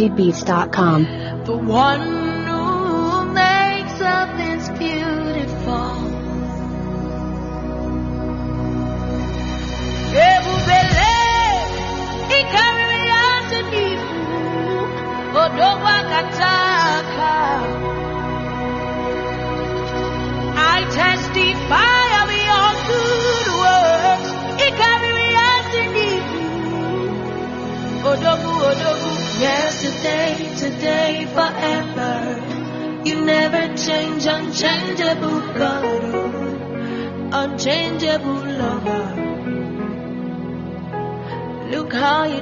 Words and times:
indiebeats.com. 0.00 1.44
The 1.44 1.56
one 1.56 2.09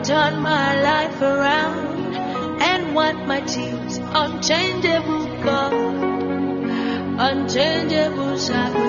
Turn 0.04 0.40
my 0.42 0.80
life 0.80 1.20
around 1.20 2.14
and 2.62 2.94
wipe 2.94 3.26
my 3.26 3.40
tears. 3.40 3.98
Unchangeable 3.98 5.26
God, 5.42 5.72
unchangeable 7.18 8.38
Savior. 8.38 8.88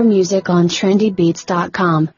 more 0.00 0.08
music 0.08 0.48
on 0.48 0.66
trendybeats.com. 0.68 2.10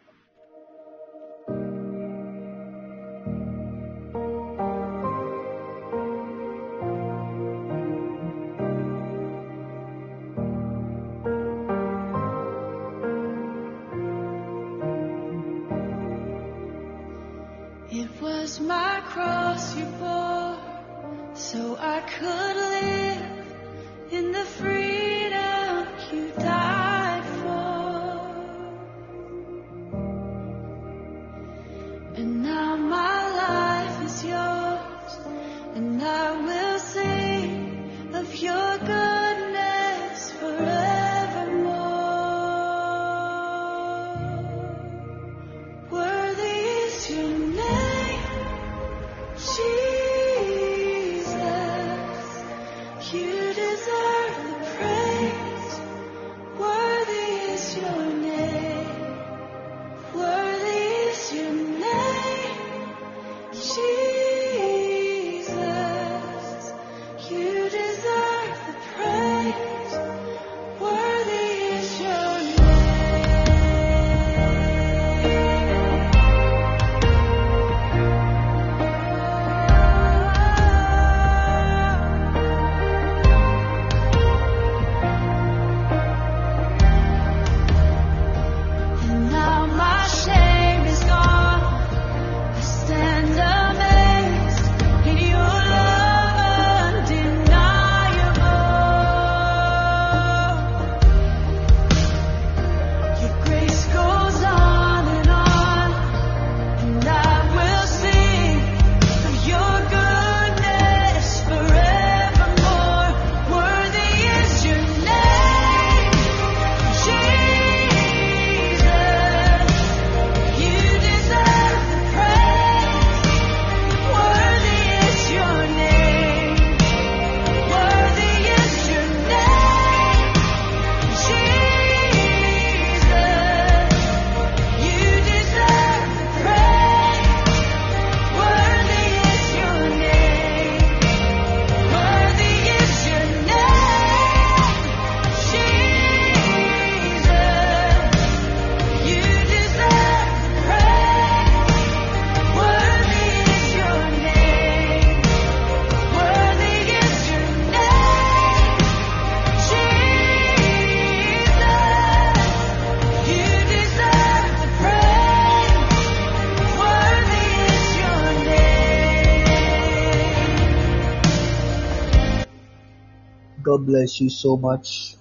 bless 174.02 174.20
you 174.20 174.28
so 174.28 174.56
much 174.56 175.14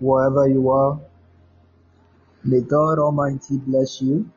wherever 0.00 0.48
you 0.48 0.68
are. 0.68 0.98
May 2.42 2.60
God 2.60 2.98
Almighty 2.98 3.58
bless 3.58 4.02
you. 4.02 4.28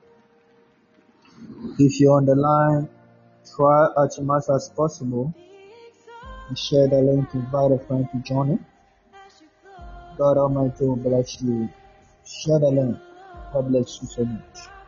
If 1.79 1.99
you're 1.99 2.13
on 2.13 2.25
the 2.27 2.35
line, 2.35 2.87
try 3.55 3.87
as 4.05 4.19
much 4.19 4.43
as 4.53 4.69
possible 4.77 5.33
and 6.47 6.57
share 6.57 6.87
the 6.87 7.01
link, 7.01 7.33
invite 7.33 7.71
a 7.71 7.79
friend 7.79 8.07
to 8.11 8.19
join 8.19 8.51
it. 8.51 8.59
God 10.19 10.37
Almighty 10.37 10.85
will 10.85 10.95
bless 10.95 11.41
you. 11.41 11.67
Share 12.27 12.59
the 12.59 12.69
link. 12.69 12.97
God 13.51 13.69
bless 13.69 13.99
you 14.03 14.07
so 14.07 14.23
much. 14.23 14.78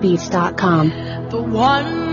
beats.com. 0.00 0.88
The 1.30 1.42
one 1.42 2.05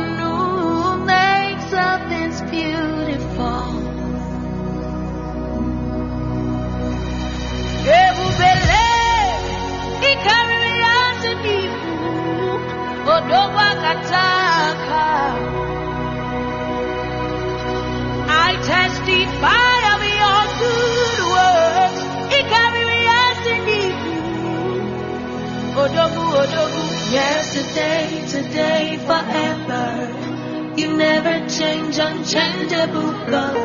strange, 31.93 32.25
unchangeable 32.25 33.12
God, 33.29 33.55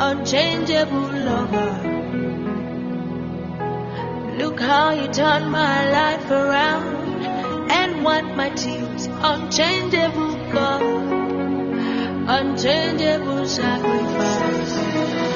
unchangeable 0.00 1.12
lover. 1.28 1.70
Look 4.38 4.60
how 4.60 4.92
you 4.92 5.08
turned 5.08 5.50
my 5.50 5.90
life 5.90 6.30
around 6.30 6.96
and 7.70 8.04
wiped 8.04 8.36
my 8.36 8.50
tears, 8.50 9.06
unchangeable 9.06 10.34
God, 10.52 10.82
unchangeable 12.28 13.46
sacrifice. 13.46 15.27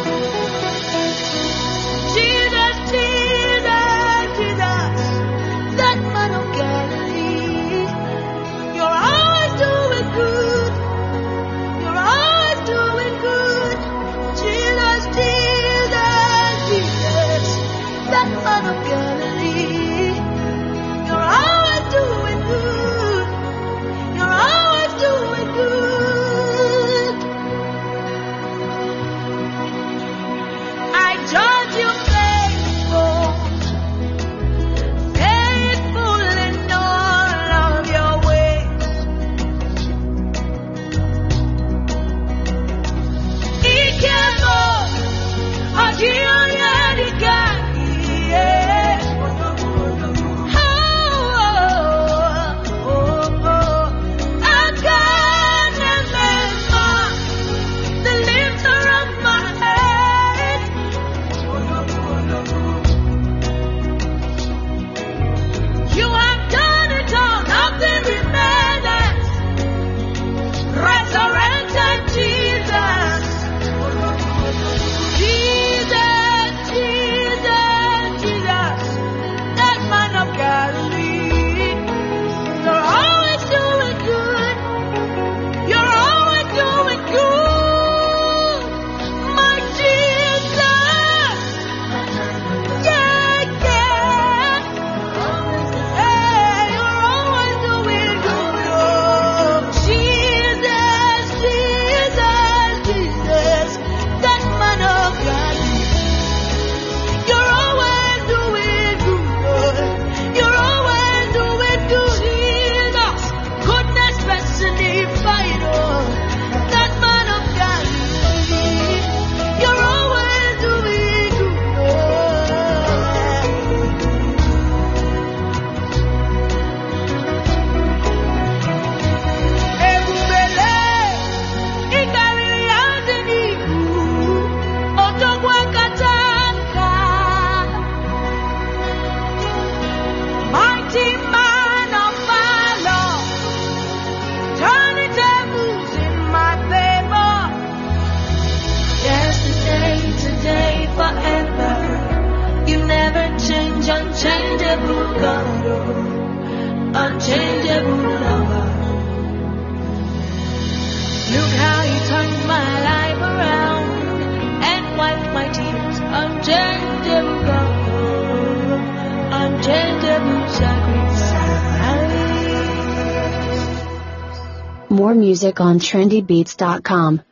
More 175.03 175.17
music 175.17 175.61
on 175.61 175.81
trendybeats.com. 175.81 177.23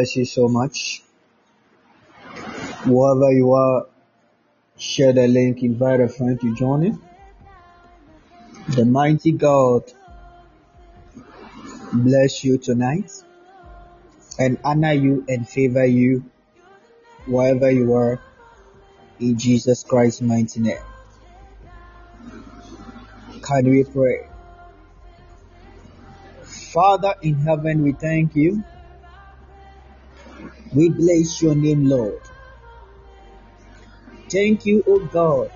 Bless 0.00 0.16
you 0.16 0.24
so 0.24 0.48
much. 0.48 1.02
Wherever 2.86 3.30
you 3.30 3.52
are, 3.52 3.86
share 4.78 5.12
the 5.12 5.28
link, 5.28 5.62
invite 5.62 6.00
a 6.00 6.08
friend 6.08 6.40
to 6.40 6.56
join 6.56 6.84
in. 6.86 6.98
The 8.70 8.86
mighty 8.86 9.32
God 9.32 9.92
bless 11.92 12.42
you 12.44 12.56
tonight 12.56 13.12
and 14.38 14.56
honor 14.64 14.94
you 14.94 15.26
and 15.28 15.46
favor 15.46 15.84
you 15.84 16.24
wherever 17.26 17.70
you 17.70 17.92
are 17.92 18.18
in 19.18 19.36
Jesus 19.36 19.84
Christ's 19.84 20.22
mighty 20.22 20.60
name. 20.60 20.78
Can 23.42 23.68
we 23.68 23.84
pray? 23.84 24.30
Father 26.42 27.16
in 27.20 27.34
heaven, 27.34 27.82
we 27.82 27.92
thank 27.92 28.34
you. 28.34 28.64
We 30.72 30.88
bless 30.88 31.42
your 31.42 31.56
name, 31.56 31.86
Lord. 31.86 32.20
Thank 34.28 34.66
you, 34.66 34.84
O 34.86 35.00
God, 35.00 35.50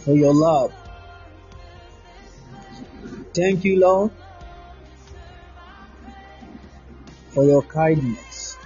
for 0.00 0.14
your 0.14 0.32
love. 0.32 0.72
Thank 3.34 3.64
you, 3.64 3.78
Lord, 3.80 4.10
for 7.28 7.44
your 7.44 7.62
kindness. 7.62 8.56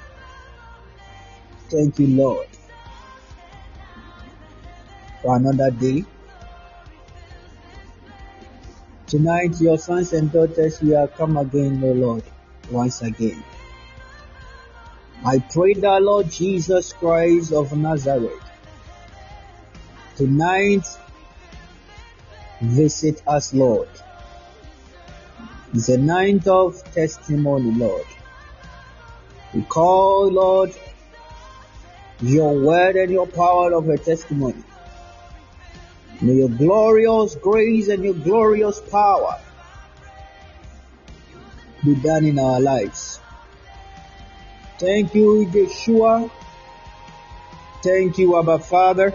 Thank 1.69 1.99
you, 1.99 2.07
Lord, 2.07 2.47
for 5.23 5.35
another 5.37 5.73
day. 5.73 6.05
Tonight, 9.09 9.61
your 9.61 9.79
sons 9.79 10.13
and 10.13 10.31
daughters, 10.31 10.81
we 10.81 10.95
are 10.95 11.09
come 11.09 11.37
again, 11.39 11.83
O 11.83 11.93
Lord, 11.93 12.23
once 12.71 13.03
again. 13.03 13.43
I 15.25 15.41
pray 15.41 15.75
that 15.75 16.03
Lord 16.03 16.31
Jesus 16.31 16.93
Christ 16.93 17.53
of 17.53 17.77
Nazareth, 17.77 18.41
tonight, 20.17 20.87
visit 22.61 23.23
us, 23.27 23.53
Lord. 23.53 23.89
The 25.75 25.99
night 25.99 26.47
of 26.47 26.83
testimony, 26.95 27.73
Lord. 27.73 28.07
We 29.53 29.63
call, 29.63 30.31
Lord, 30.31 30.73
your 32.21 32.59
word 32.59 32.97
and 32.97 33.11
your 33.11 33.27
power 33.27 33.73
of 33.73 33.89
a 33.89 33.99
testimony. 33.99 34.63
May 36.21 36.35
your 36.35 36.49
glorious 36.49 37.35
grace 37.35 37.89
and 37.89 38.05
your 38.05 38.15
glorious 38.15 38.81
power 38.81 39.41
be 41.85 41.97
done 41.97 42.25
in 42.25 42.39
our 42.39 42.61
lives. 42.61 43.21
Thank 44.79 45.15
you, 45.15 45.47
Yeshua. 45.53 46.31
Thank 47.83 48.19
you, 48.19 48.39
Abba 48.39 48.59
Father. 48.59 49.13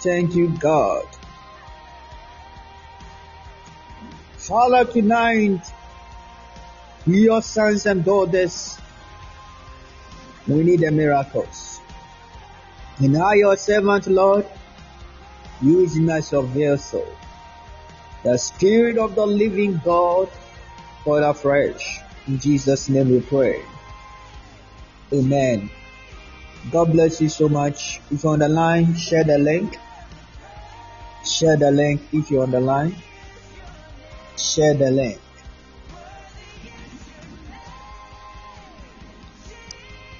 Thank 0.00 0.34
you, 0.34 0.48
God. 0.48 1.06
Father, 4.36 4.84
tonight 4.84 5.60
We, 7.06 7.22
your 7.22 7.40
sons 7.40 7.86
and 7.86 8.04
daughters, 8.04 8.78
we 10.48 10.64
need 10.64 10.80
the 10.80 10.90
miracles. 10.90 11.80
And 12.98 13.12
now, 13.12 13.32
your 13.32 13.56
servant, 13.56 14.08
Lord, 14.08 14.44
use 15.62 15.94
me 15.94 16.12
as 16.12 16.32
your 16.32 16.42
vessel. 16.42 17.06
The 18.24 18.36
Spirit 18.38 18.98
of 18.98 19.14
the 19.14 19.24
living 19.24 19.80
God, 19.84 20.28
fall 21.04 21.22
afresh. 21.22 22.00
In 22.26 22.40
Jesus' 22.40 22.88
name 22.88 23.10
we 23.10 23.20
pray. 23.20 23.62
Amen. 25.12 25.70
God 26.70 26.92
bless 26.92 27.20
you 27.20 27.28
so 27.28 27.48
much. 27.48 28.00
If 28.10 28.24
you're 28.24 28.32
on 28.32 28.40
the 28.40 28.48
line, 28.48 28.94
share 28.96 29.24
the 29.24 29.38
link. 29.38 29.78
Share 31.24 31.56
the 31.56 31.70
link 31.70 32.02
if 32.12 32.30
you're 32.30 32.42
on 32.42 32.50
the 32.50 32.60
line. 32.60 32.94
Share 34.36 34.74
the 34.74 34.90
link. 34.90 35.20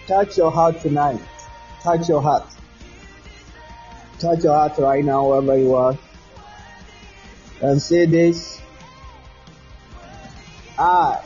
Touch 0.07 0.37
your 0.37 0.53
heart 0.53 0.81
tonight. 0.81 1.21
Touch 1.83 2.09
your 2.09 2.23
heart. 2.23 2.47
Touch 4.21 4.45
your 4.45 4.55
heart 4.55 4.79
right 4.79 5.05
now, 5.05 5.29
wherever 5.29 5.59
you 5.59 5.75
are. 5.75 5.99
And 7.61 7.83
say 7.83 8.07
this 8.07 8.61
I, 10.79 11.21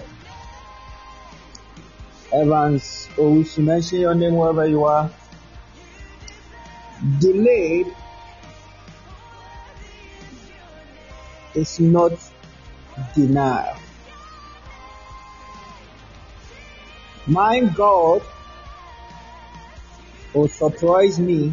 Evans 2.33 3.09
Owusu, 3.17 3.65
mention 3.65 4.01
your 4.01 4.15
name 4.15 4.37
wherever 4.37 4.67
you 4.67 4.85
are. 4.85 5.11
Delayed 7.19 7.89
is 11.55 11.81
not 11.81 12.13
denial. 13.15 13.77
My 17.27 17.61
God 17.75 18.23
will 20.33 20.49
surprise 20.49 21.19
me 21.19 21.53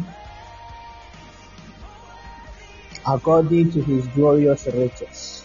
according 3.06 3.72
to 3.72 3.82
his 3.82 4.06
glorious 4.08 4.66
riches. 4.66 5.44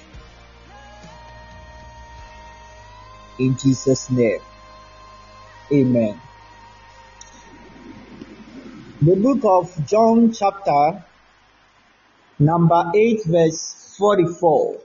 In 3.40 3.58
Jesus' 3.58 4.10
name. 4.12 4.40
Amen. 5.74 6.22
The 9.02 9.16
book 9.16 9.40
of 9.44 9.88
John, 9.88 10.32
chapter 10.32 11.04
number 12.38 12.92
8, 12.96 13.26
verse 13.26 13.96
44. 13.98 14.80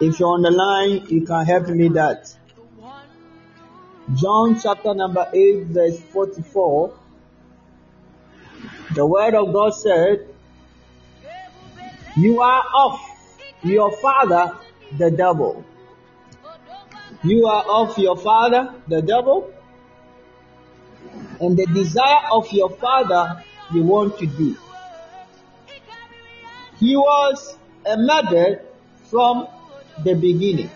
If 0.00 0.20
you're 0.20 0.28
on 0.28 0.42
the 0.42 0.52
line, 0.52 1.06
you 1.08 1.26
can 1.26 1.44
help 1.44 1.66
me 1.68 1.88
that. 1.88 2.32
John 4.14 4.60
chapter 4.62 4.94
number 4.94 5.26
8, 5.34 5.64
verse 5.66 6.00
44. 6.12 6.94
The 8.94 9.04
word 9.04 9.34
of 9.34 9.52
God 9.52 9.70
said, 9.70 10.28
You 12.14 12.40
are 12.40 12.62
of 12.74 13.00
your 13.64 13.90
father, 14.00 14.58
the 14.96 15.10
devil. 15.10 15.64
You 17.24 17.46
are 17.46 17.64
of 17.68 17.96
your 17.98 18.16
father, 18.16 18.74
the 18.88 19.00
devil, 19.00 19.52
and 21.40 21.56
the 21.56 21.66
desire 21.66 22.22
of 22.32 22.50
your 22.52 22.70
father 22.70 23.44
you 23.72 23.84
want 23.84 24.18
to 24.18 24.26
do. 24.26 24.56
He 26.80 26.96
was 26.96 27.56
a 27.86 27.96
murderer 27.96 28.62
from 29.08 29.46
the 30.02 30.14
beginning 30.14 30.70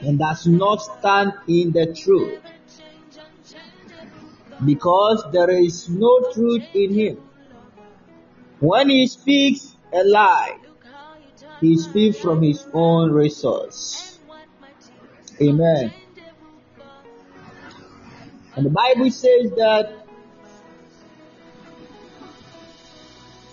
and 0.00 0.18
does 0.18 0.46
not 0.46 0.80
stand 0.80 1.34
in 1.48 1.72
the 1.72 1.92
truth 1.92 2.40
because 4.64 5.22
there 5.32 5.50
is 5.50 5.88
no 5.90 6.30
truth 6.32 6.62
in 6.74 6.94
him. 6.94 7.18
When 8.60 8.88
he 8.88 9.06
speaks 9.06 9.76
a 9.92 10.02
lie, 10.04 10.56
he 11.60 11.76
speaks 11.76 12.18
from 12.20 12.42
his 12.42 12.66
own 12.72 13.12
resource. 13.12 14.13
Amen. 15.40 15.92
And 18.56 18.66
the 18.66 18.70
Bible 18.70 19.10
says 19.10 19.50
that 19.56 20.04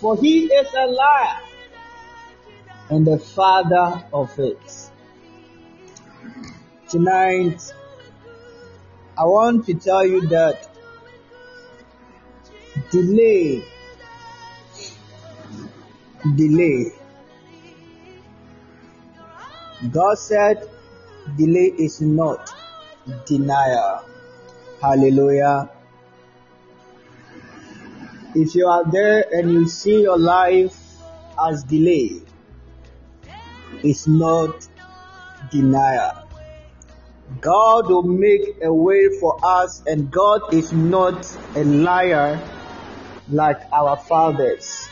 for 0.00 0.16
he 0.16 0.46
is 0.46 0.74
a 0.74 0.86
liar 0.86 1.40
and 2.90 3.06
the 3.06 3.18
father 3.18 4.04
of 4.12 4.36
it. 4.38 4.90
Tonight, 6.88 7.62
I 9.16 9.24
want 9.24 9.66
to 9.66 9.74
tell 9.74 10.06
you 10.06 10.26
that 10.28 10.68
delay, 12.90 13.64
delay. 16.36 16.92
God 19.90 20.18
said, 20.18 20.68
delay 21.36 21.72
is 21.78 22.00
not 22.00 22.52
denial. 23.26 24.04
Hallelujah. 24.80 25.70
If 28.34 28.54
you 28.54 28.66
are 28.66 28.90
there 28.90 29.24
and 29.32 29.52
you 29.52 29.68
see 29.68 30.02
your 30.02 30.18
life 30.18 30.76
as 31.38 31.64
delayed, 31.64 32.26
it's 33.82 34.06
not 34.06 34.68
denial. 35.50 36.28
God 37.40 37.88
will 37.88 38.02
make 38.02 38.62
a 38.62 38.72
way 38.72 39.08
for 39.20 39.38
us, 39.42 39.82
and 39.86 40.10
God 40.10 40.52
is 40.52 40.72
not 40.72 41.26
a 41.56 41.64
liar 41.64 42.40
like 43.28 43.60
our 43.72 43.96
fathers. 43.96 44.88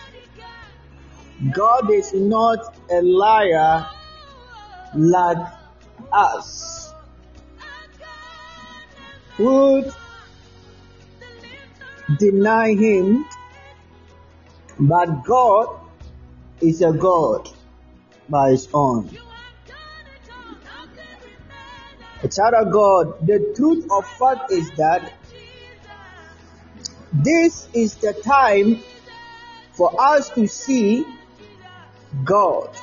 God 1.52 1.90
is 1.90 2.12
not 2.14 2.58
a 2.90 3.02
liar 3.02 3.86
like 4.94 5.59
us. 6.12 6.92
Would 9.38 9.92
deny 12.18 12.74
him, 12.74 13.26
but 14.78 15.24
God 15.24 15.80
is 16.60 16.82
a 16.82 16.92
God 16.92 17.48
by 18.28 18.50
his 18.50 18.68
own. 18.74 19.16
A 22.22 22.28
child 22.28 22.54
of 22.54 22.72
God, 22.72 23.26
the 23.26 23.54
truth 23.56 23.86
of 23.90 24.06
fact 24.06 24.52
is 24.52 24.70
that 24.72 25.14
this 27.12 27.66
is 27.72 27.94
the 27.96 28.12
time 28.12 28.80
for 29.72 29.90
us 29.98 30.28
to 30.30 30.46
see 30.46 31.06
God. 32.24 32.76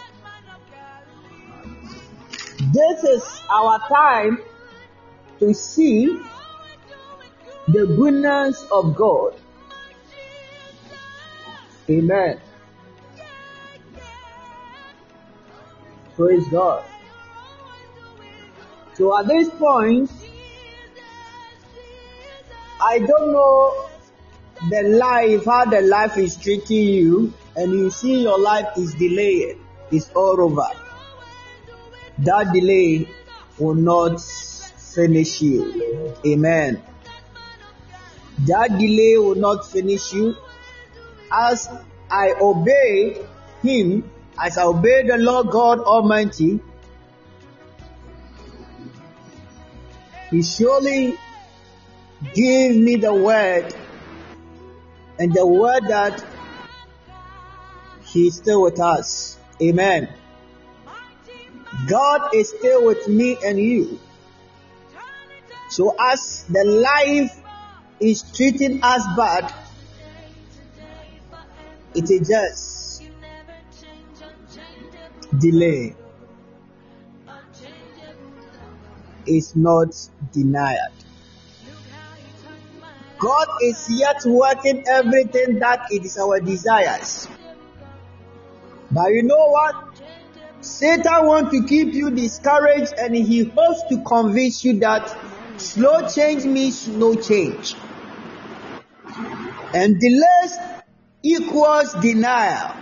This 2.60 3.04
is 3.04 3.42
our 3.52 3.80
time 3.88 4.40
to 5.40 5.54
see 5.54 6.20
the 7.68 7.86
goodness 7.86 8.66
of 8.72 8.96
God. 8.96 9.36
Amen. 11.88 12.40
Praise 16.16 16.48
God. 16.48 16.84
So 18.96 19.16
at 19.16 19.28
this 19.28 19.50
point, 19.52 20.10
I 22.82 22.98
don't 22.98 23.32
know 23.32 23.90
the 24.70 24.82
life, 24.98 25.46
how 25.46 25.66
the 25.66 25.82
life 25.82 26.18
is 26.18 26.36
treating 26.36 26.86
you, 26.86 27.34
and 27.56 27.72
you 27.72 27.92
see 27.92 28.24
your 28.24 28.40
life 28.40 28.76
is 28.78 28.96
delayed, 28.96 29.58
it's 29.92 30.10
all 30.16 30.42
over. 30.42 30.87
That 32.20 32.52
delay 32.52 33.08
will 33.60 33.76
not 33.76 34.22
finish 34.22 35.42
you. 35.42 36.16
Amen. 36.26 36.82
That 38.48 38.70
delay 38.72 39.18
will 39.18 39.36
not 39.36 39.70
finish 39.70 40.14
you. 40.14 40.36
As 41.32 41.70
I 42.10 42.34
obey 42.40 43.22
Him, 43.62 44.10
as 44.42 44.58
I 44.58 44.64
obey 44.64 45.04
the 45.06 45.18
Lord 45.18 45.50
God 45.50 45.80
Almighty, 45.80 46.60
He 50.32 50.42
surely 50.44 51.18
give 52.34 52.76
me 52.76 52.96
the 52.98 53.14
word 53.14 53.74
and 55.20 55.34
the 55.34 55.46
word 55.46 55.88
that 55.88 56.26
He 58.06 58.28
is 58.28 58.38
still 58.38 58.64
with 58.64 58.80
us. 58.80 59.38
Amen. 59.62 60.10
God 61.86 62.34
is 62.34 62.50
still 62.50 62.86
with 62.86 63.08
me 63.08 63.38
and 63.46 63.60
you. 63.60 64.00
So 65.70 65.96
as 66.00 66.46
the 66.50 66.64
life 66.64 67.40
is 68.00 68.24
treating 68.36 68.80
us 68.84 69.04
bad, 69.16 69.54
it 71.94 72.10
is 72.10 72.28
just 72.28 73.04
delay. 75.38 75.96
is 79.28 79.56
not 79.56 79.90
denied. 80.32 80.78
God 83.20 83.48
is 83.64 83.88
yet 83.90 84.22
working 84.26 84.84
everything 84.88 85.60
that 85.60 85.88
it 85.90 86.06
is 86.06 86.18
our 86.18 86.40
desires. 86.40 87.28
But 88.92 89.08
you 89.10 89.24
know 89.24 89.50
what? 89.50 89.97
Satan 90.68 91.26
wants 91.26 91.52
to 91.52 91.64
keep 91.64 91.94
you 91.94 92.12
discouraged 92.12 92.94
and 92.98 93.16
he 93.16 93.46
hopes 93.46 93.84
to 93.90 94.04
convince 94.04 94.66
you 94.66 94.80
that 94.80 95.18
slow 95.58 96.08
change 96.08 96.44
means 96.46 96.88
no 96.88 97.16
change. 97.16 97.76
And 99.74 100.00
delays 100.00 100.58
equals 101.24 101.94
denial. 101.96 102.76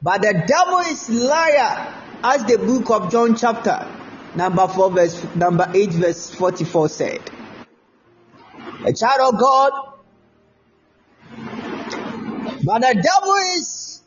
But 0.00 0.22
the 0.22 0.44
devil 0.46 0.78
is 0.78 1.10
liar, 1.10 1.92
as 2.22 2.44
the 2.44 2.56
book 2.58 2.90
of 2.90 3.10
John 3.10 3.36
chapter 3.36 3.86
number 4.34 4.68
4 4.68 4.90
verse 4.92 5.34
number 5.34 5.70
8 5.74 5.90
verse 5.90 6.30
44 6.34 6.88
said. 6.88 7.30
A 8.86 8.92
child 8.92 9.34
of 9.34 9.40
God, 9.40 9.72
but 12.64 12.80
the 12.80 12.94
devil 13.02 13.34
is 13.56 14.02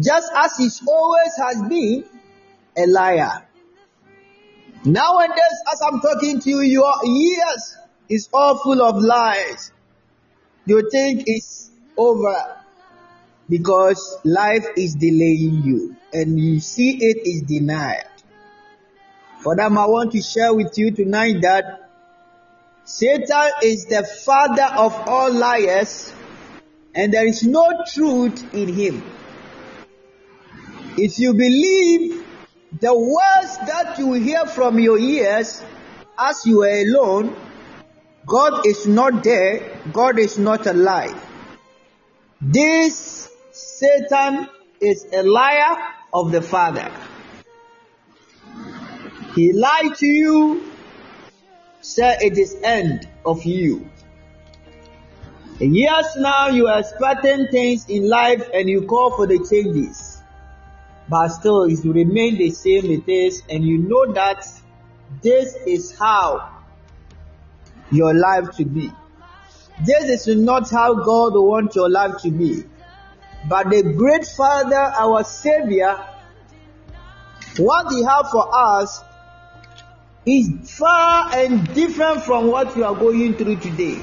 just 0.00 0.32
as 0.34 0.56
he 0.56 0.70
always 0.88 1.36
has 1.36 1.62
been 1.68 2.04
a 2.78 2.86
liar. 2.86 3.44
Nowadays, 4.84 5.58
as 5.72 5.80
I'm 5.82 6.00
talking 6.00 6.40
to 6.40 6.50
you, 6.50 6.60
your 6.60 6.94
ears 7.04 7.76
is 8.08 8.28
all 8.32 8.58
full 8.58 8.80
of 8.80 9.02
lies. 9.02 9.72
You 10.66 10.88
think 10.90 11.24
it's 11.26 11.70
over 11.96 12.56
because 13.48 14.18
life 14.24 14.66
is 14.76 14.94
delaying 14.94 15.62
you 15.64 15.96
and 16.12 16.38
you 16.38 16.60
see 16.60 16.96
it 17.00 17.26
is 17.26 17.42
denied. 17.42 18.04
For 19.40 19.56
them, 19.56 19.78
I 19.78 19.86
want 19.86 20.12
to 20.12 20.22
share 20.22 20.54
with 20.54 20.76
you 20.78 20.90
tonight 20.90 21.42
that 21.42 21.90
Satan 22.84 23.50
is 23.62 23.86
the 23.86 24.04
father 24.04 24.68
of 24.76 24.92
all 25.08 25.32
liars 25.32 26.12
and 26.94 27.12
there 27.12 27.26
is 27.26 27.42
no 27.42 27.84
truth 27.92 28.54
in 28.54 28.68
him. 28.72 29.02
If 30.96 31.18
you 31.18 31.32
believe 31.32 32.27
the 32.72 32.94
words 32.94 33.58
that 33.66 33.96
you 33.98 34.12
hear 34.12 34.46
from 34.46 34.78
your 34.78 34.98
ears 34.98 35.62
as 36.18 36.44
you 36.44 36.62
are 36.62 36.82
alone, 36.82 37.34
God 38.26 38.66
is 38.66 38.86
not 38.86 39.24
there, 39.24 39.80
God 39.92 40.18
is 40.18 40.38
not 40.38 40.66
alive. 40.66 41.24
This 42.40 43.30
Satan 43.52 44.48
is 44.80 45.06
a 45.12 45.22
liar 45.22 45.78
of 46.12 46.30
the 46.30 46.42
Father. 46.42 46.92
He 49.34 49.52
lied 49.52 49.94
to 49.96 50.06
you, 50.06 50.70
said 51.80 52.20
it 52.20 52.36
is 52.36 52.56
end 52.62 53.08
of 53.24 53.44
you. 53.44 53.88
Years 55.58 56.06
now 56.16 56.48
you 56.48 56.68
are 56.68 56.80
expecting 56.80 57.48
things 57.48 57.86
in 57.88 58.08
life 58.08 58.48
and 58.54 58.68
you 58.68 58.82
call 58.82 59.16
for 59.16 59.26
the 59.26 59.38
changes 59.50 60.07
but 61.08 61.28
still 61.28 61.64
it 61.64 61.84
will 61.84 61.94
remain 61.94 62.36
the 62.36 62.50
same 62.50 62.86
it 62.86 63.08
is, 63.08 63.42
and 63.48 63.64
you 63.64 63.78
know 63.78 64.12
that 64.12 64.46
this 65.22 65.54
is 65.66 65.96
how 65.98 66.62
your 67.90 68.14
life 68.14 68.50
to 68.56 68.64
be. 68.64 68.92
This 69.84 70.26
is 70.26 70.36
not 70.36 70.70
how 70.70 70.94
God 70.94 71.32
wants 71.34 71.76
your 71.76 71.88
life 71.88 72.18
to 72.22 72.30
be. 72.30 72.64
But 73.48 73.70
the 73.70 73.82
great 73.82 74.26
Father, 74.26 74.76
our 74.76 75.24
Savior, 75.24 75.96
what 77.56 77.92
He 77.92 78.04
has 78.04 78.30
for 78.30 78.48
us 78.52 79.02
is 80.26 80.76
far 80.76 81.34
and 81.34 81.72
different 81.74 82.22
from 82.22 82.48
what 82.48 82.76
you 82.76 82.84
are 82.84 82.94
going 82.94 83.34
through 83.34 83.56
today. 83.56 83.98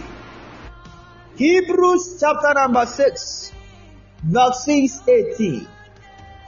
Hebrews 1.35 2.17
chapter 2.19 2.53
number 2.53 2.85
6, 2.85 3.51
verse 4.23 4.63
6 4.65 5.07
18. 5.07 5.67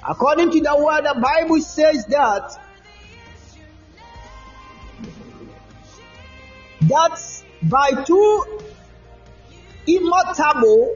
According 0.08 0.52
to 0.52 0.62
the 0.62 0.76
word, 0.78 1.04
the 1.04 1.20
Bible 1.20 1.60
says 1.60 2.06
that 2.06 2.64
that 6.82 7.44
by 7.64 8.04
two 8.06 8.60
immutable 9.86 10.96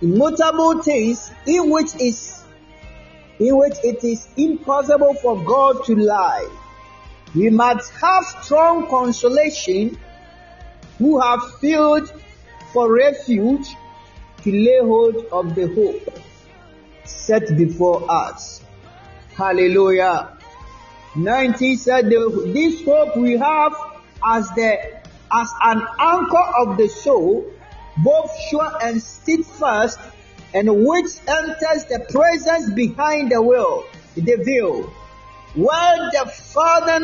immutable 0.00 0.82
things 0.82 1.30
in 1.46 1.68
which 1.68 1.94
is 2.00 2.42
in 3.40 3.56
which 3.56 3.74
it 3.84 4.02
is 4.02 4.26
impossible 4.36 5.14
for 5.14 5.42
God 5.44 5.84
to 5.84 5.94
lie. 5.94 6.48
We 7.34 7.50
must 7.50 7.92
have 7.92 8.24
strong 8.42 8.88
consolation 8.88 9.98
who 10.98 11.20
have 11.20 11.40
filled 11.60 12.10
for 12.72 12.90
refuge 12.90 13.68
to 14.42 14.50
lay 14.50 14.78
hold 14.80 15.26
of 15.30 15.54
the 15.54 15.68
hope 15.68 16.18
set 17.08 17.56
before 17.56 18.10
us. 18.10 18.62
Hallelujah. 19.36 20.36
19 21.16 21.76
said, 21.76 22.10
This 22.10 22.84
hope 22.84 23.16
we 23.16 23.36
have 23.36 23.74
as 24.24 24.48
the 24.50 24.98
as 25.30 25.52
an 25.62 25.82
anchor 25.98 26.46
of 26.58 26.76
the 26.78 26.88
soul, 26.88 27.52
both 27.98 28.30
sure 28.48 28.70
and 28.82 29.02
steadfast, 29.02 29.98
and 30.54 30.86
which 30.86 31.10
enters 31.26 31.84
the 31.84 32.06
presence 32.10 32.70
behind 32.70 33.30
the 33.30 33.42
veil, 33.42 33.84
the 34.14 34.36
veil, 34.42 34.82
where 35.54 36.10
the 36.12 36.30
Father, 36.30 36.98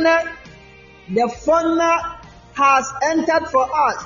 the 1.08 1.28
Father 1.28 2.18
has 2.54 2.92
entered 3.02 3.48
for 3.48 3.68
us, 3.90 4.04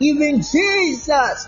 even 0.00 0.42
Jesus 0.42 1.46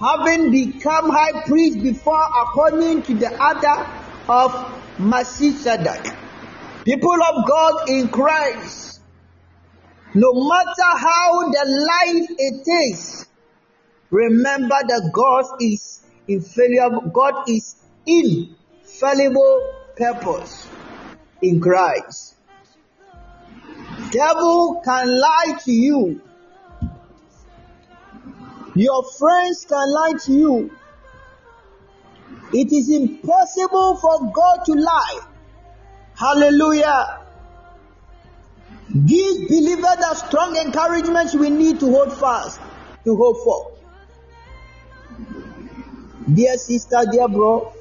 having 0.00 0.50
become 0.50 1.10
high 1.10 1.42
priest 1.46 1.82
before 1.82 2.24
according 2.42 3.02
to 3.02 3.14
the 3.14 3.30
order 3.30 3.90
of 4.28 5.00
Melchizedek. 5.00 6.14
People 6.84 7.18
of 7.22 7.48
God 7.48 7.88
in 7.88 8.08
Christ, 8.08 9.00
no 10.14 10.32
matter 10.32 10.98
how 10.98 11.50
the 11.50 11.86
life 11.90 12.28
it 12.38 12.92
is, 12.92 13.26
remember 14.10 14.76
that 14.88 15.10
God 15.12 15.44
is 15.60 16.04
infallible, 16.26 17.10
God 17.10 17.48
is 17.48 17.76
infallible 18.06 19.74
purpose 19.96 20.68
in 21.42 21.60
Christ. 21.60 22.36
Devil 24.10 24.80
can 24.84 25.20
lie 25.20 25.58
to 25.64 25.72
you 25.72 26.22
your 28.78 29.02
friends 29.18 29.66
can 29.68 29.92
lie 29.92 30.12
to 30.24 30.32
you. 30.32 30.70
It 32.52 32.72
is 32.72 32.88
impossible 32.90 33.96
for 33.96 34.32
God 34.32 34.64
to 34.66 34.72
lie. 34.72 35.20
Hallelujah. 36.14 37.20
Give 39.04 39.48
believers 39.48 39.96
the 39.96 40.14
strong 40.14 40.56
encouragement 40.56 41.34
we 41.34 41.50
need 41.50 41.80
to 41.80 41.90
hold 41.90 42.16
fast, 42.18 42.60
to 43.04 43.16
hope 43.16 43.36
for. 43.44 43.72
Dear 46.32 46.56
sister, 46.56 47.04
dear 47.10 47.28
bro, 47.28 47.72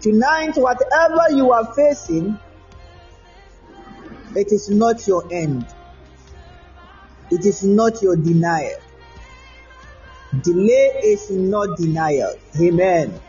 tonight, 0.00 0.52
whatever 0.56 1.34
you 1.34 1.52
are 1.52 1.74
facing, 1.74 2.38
it 4.36 4.52
is 4.52 4.70
not 4.70 5.06
your 5.06 5.24
end. 5.32 5.66
It 7.30 7.44
is 7.44 7.64
not 7.64 8.02
your 8.02 8.16
denial. 8.16 8.80
Delay 10.42 11.00
is 11.04 11.30
not 11.30 11.76
denial. 11.76 12.34
Amen. 12.60 13.20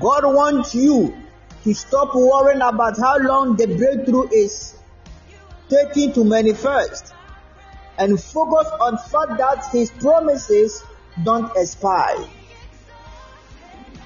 God 0.00 0.24
wants 0.24 0.74
you 0.74 1.16
to 1.64 1.74
stop 1.74 2.14
worrying 2.14 2.62
about 2.62 2.98
how 2.98 3.18
long 3.18 3.56
the 3.56 3.66
breakthrough 3.66 4.28
is 4.30 4.76
taking 5.68 6.12
to 6.12 6.24
manifest 6.24 7.12
and 7.98 8.20
focus 8.20 8.68
on 8.80 8.96
fact 8.96 9.38
that 9.38 9.68
his 9.72 9.90
promises 9.90 10.82
don't 11.24 11.50
expire. 11.56 12.24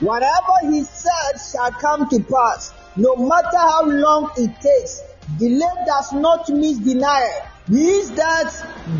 Whatever 0.01 0.55
he 0.63 0.83
said 0.83 1.39
shall 1.53 1.71
come 1.73 2.09
to 2.09 2.21
pass, 2.21 2.73
no 2.97 3.17
matter 3.17 3.59
how 3.59 3.85
long 3.85 4.31
it 4.37 4.51
takes. 4.61 5.03
Delay 5.39 5.85
does 5.87 6.13
not 6.13 6.49
mean 6.49 6.83
denial. 6.83 7.43
Means 7.69 8.11
that 8.13 8.53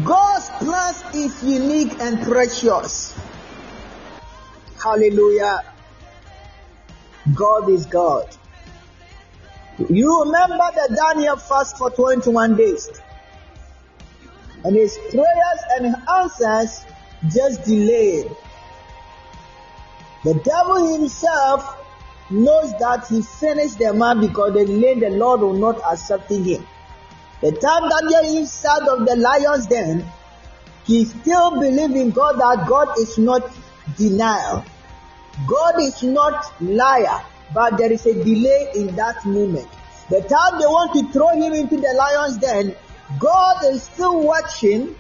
God's 0.05 0.49
plans 0.61 1.03
is 1.15 1.43
unique 1.43 1.99
and 2.01 2.23
precious. 2.23 3.13
Hallelujah. 4.83 5.61
God 7.35 7.71
is 7.71 7.87
God. 7.87 8.29
You 9.89 10.25
remember 10.25 10.57
that 10.75 11.13
Daniel 11.15 11.37
fasted 11.37 11.79
for 11.79 11.91
21 11.91 12.57
days. 12.57 12.91
And 14.65 14.77
his 14.77 14.99
prayers 15.11 15.61
and 15.79 15.97
answers 16.17 16.85
just 17.33 17.65
delayed. 17.65 18.31
The 20.25 20.35
devil 20.35 20.93
himself 20.99 21.79
knows 22.31 22.73
that 22.79 23.07
he 23.09 23.23
finished 23.23 23.79
the 23.79 23.93
man 23.93 24.21
because 24.21 24.55
they 24.55 24.65
delay 24.65 24.99
the 24.99 25.11
Lord 25.11 25.41
will 25.41 25.55
not 25.55 25.81
accepting 25.93 26.45
him. 26.45 26.67
The 27.41 27.53
time 27.53 27.89
Daniel 27.89 28.39
inside 28.39 28.89
of 28.89 29.07
the 29.07 29.17
lion's 29.17 29.67
den, 29.67 30.05
he 30.85 31.05
still 31.05 31.61
believed 31.61 31.95
in 31.95 32.11
God 32.11 32.39
that 32.39 32.67
God 32.69 32.99
is 32.99 33.19
not 33.19 33.51
denial. 33.97 34.65
God 35.47 35.81
is 35.81 36.03
not 36.03 36.61
liar, 36.61 37.25
but 37.55 37.77
there 37.77 37.93
is 37.93 38.07
a 38.07 38.15
delay 38.15 38.73
in 38.75 38.95
that 38.97 39.25
moment. 39.25 39.69
The 40.09 40.21
time 40.21 40.61
they 40.61 40.67
want 40.67 40.93
to 40.95 41.13
throw 41.13 41.31
him 41.31 41.53
into 41.53 41.77
the 41.77 41.95
lion's 41.97 42.39
den, 42.39 42.75
God 43.19 43.65
is 43.65 43.83
still 43.83 44.23
watching, 44.23 44.95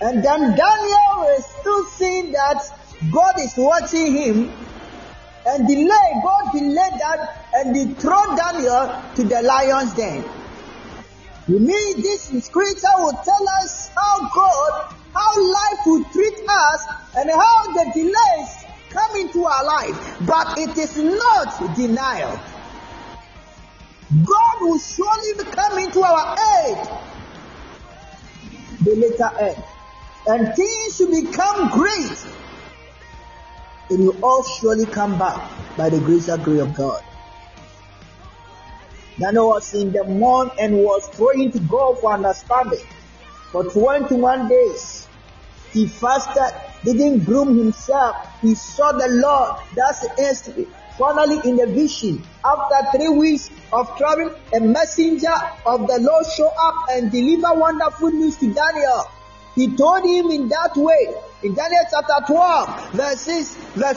and 0.00 0.22
then 0.22 0.40
Daniel 0.40 1.36
is 1.38 1.46
still 1.46 1.84
seeing 1.96 2.32
that 2.32 2.62
God 3.10 3.34
is 3.38 3.54
watching 3.56 4.12
him, 4.12 4.52
and 5.46 5.66
delay, 5.66 6.08
God 6.22 6.52
delayed 6.52 7.00
that, 7.00 7.46
and 7.54 7.76
he 7.76 7.86
throw 7.94 8.36
Daniel 8.36 9.02
to 9.14 9.24
the 9.24 9.42
lion's 9.42 9.94
den. 9.94 10.24
You 11.48 11.60
mean 11.60 12.02
this 12.02 12.26
scripture 12.44 12.96
will 12.98 13.18
tell 13.24 13.48
us 13.62 13.90
how 13.94 14.28
God, 14.34 14.94
how 15.14 15.52
life 15.52 15.86
will 15.86 16.04
treat 16.12 16.34
us, 16.48 16.86
and 17.16 17.30
how 17.30 17.72
the 17.72 17.90
delays 17.94 18.65
come 18.96 19.16
into 19.20 19.44
our 19.44 19.64
life, 19.64 20.26
but 20.26 20.58
it 20.58 20.76
is 20.78 20.96
not 20.96 21.76
denial. 21.76 22.40
God 24.24 24.56
will 24.60 24.78
surely 24.78 25.44
come 25.44 25.78
into 25.78 26.02
our 26.02 26.36
aid 26.64 26.78
the 28.82 28.94
later 28.94 29.30
end, 29.40 29.64
and 30.28 30.54
things 30.56 31.00
will 31.00 31.22
become 31.22 31.70
great. 31.70 32.26
It 33.90 33.98
will 33.98 34.24
all 34.24 34.42
surely 34.42 34.86
come 34.86 35.18
back 35.18 35.50
by 35.76 35.90
the 35.90 36.00
grace 36.00 36.28
and 36.28 36.42
grace 36.42 36.62
of 36.62 36.74
God. 36.74 37.02
Daniel 39.18 39.48
was 39.48 39.74
in 39.74 39.92
the 39.92 40.04
moon 40.04 40.50
and 40.58 40.76
was 40.78 41.08
praying 41.16 41.52
to 41.52 41.60
God 41.60 41.98
for 42.00 42.12
understanding. 42.12 42.84
For 43.50 43.64
21 43.64 44.48
days, 44.48 45.08
he 45.72 45.86
fasted, 45.86 46.60
didn't 46.92 47.24
groom 47.24 47.58
himself. 47.58 48.16
He 48.40 48.54
saw 48.54 48.92
the 48.92 49.08
Lord. 49.08 49.60
That's 49.74 50.00
the 50.00 50.14
history. 50.16 50.66
Finally, 50.98 51.40
in 51.48 51.56
the 51.56 51.66
vision, 51.66 52.22
after 52.44 52.96
three 52.96 53.08
weeks 53.08 53.50
of 53.72 53.94
traveling, 53.98 54.30
a 54.54 54.60
messenger 54.60 55.34
of 55.66 55.86
the 55.86 55.98
Lord 56.00 56.24
showed 56.26 56.52
up 56.58 56.86
and 56.90 57.10
delivered 57.10 57.58
wonderful 57.58 58.10
news 58.10 58.36
to 58.38 58.52
Daniel. 58.52 59.04
He 59.54 59.74
told 59.76 60.04
him 60.04 60.30
in 60.30 60.48
that 60.48 60.72
way, 60.76 61.14
in 61.42 61.54
Daniel 61.54 61.82
chapter 61.90 62.32
12, 62.32 62.92
verses 62.92 63.54
verse 63.74 63.96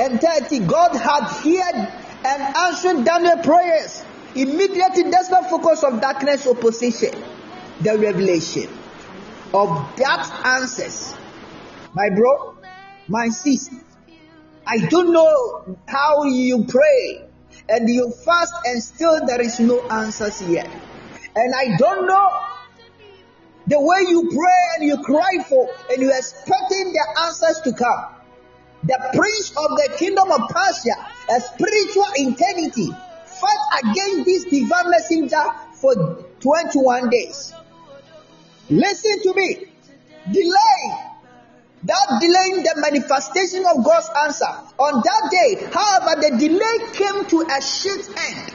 and 0.00 0.20
30, 0.20 0.58
God 0.60 0.96
had 0.96 1.24
heard 1.24 1.88
and 2.24 2.56
answered 2.56 3.04
Daniel's 3.04 3.44
prayers. 3.44 4.02
Immediately, 4.34 5.10
the 5.10 5.46
focus 5.50 5.82
of 5.82 6.00
darkness 6.00 6.46
opposition, 6.46 7.22
the 7.80 7.98
revelation 7.98 8.68
of 9.52 9.68
that 9.98 10.42
answers. 10.44 11.14
My 11.94 12.08
bro, 12.08 12.56
my 13.08 13.28
sister, 13.28 13.76
I 14.66 14.78
don't 14.78 15.12
know 15.12 15.76
how 15.86 16.24
you 16.24 16.64
pray 16.64 17.28
and 17.68 17.88
you 17.88 18.10
fast 18.10 18.54
and 18.64 18.82
still 18.82 19.26
there 19.26 19.40
is 19.40 19.60
no 19.60 19.80
answers 19.88 20.40
yet. 20.42 20.70
And 21.34 21.54
I 21.54 21.76
don't 21.76 22.06
know 22.06 22.30
the 23.66 23.80
way 23.80 24.08
you 24.08 24.30
pray 24.30 24.62
and 24.76 24.84
you 24.88 25.02
cry 25.02 25.44
for 25.48 25.68
and 25.90 26.02
you're 26.02 26.16
expecting 26.16 26.92
the 26.92 27.20
answers 27.26 27.60
to 27.64 27.72
come. 27.72 28.06
The 28.84 28.98
prince 29.14 29.50
of 29.50 29.76
the 29.76 29.94
kingdom 29.98 30.30
of 30.32 30.48
Persia, 30.48 30.94
a 31.30 31.40
spiritual 31.40 32.06
eternity, 32.16 32.90
fight 33.26 33.82
against 33.84 34.24
this 34.24 34.44
divine 34.44 34.90
messenger 34.90 35.44
for 35.74 36.24
21 36.40 37.10
days. 37.10 37.52
Listen 38.70 39.22
to 39.22 39.34
me. 39.34 39.66
Delay 40.32 41.11
that 41.84 42.18
delaying 42.20 42.62
the 42.62 42.74
manifestation 42.76 43.64
of 43.66 43.84
God's 43.84 44.08
answer. 44.24 44.52
On 44.78 45.02
that 45.02 45.30
day, 45.30 45.66
however, 45.72 46.20
the 46.20 46.30
delay 46.38 46.76
came 46.92 47.26
to 47.26 47.42
a 47.42 47.60
short 47.60 48.08
end. 48.18 48.52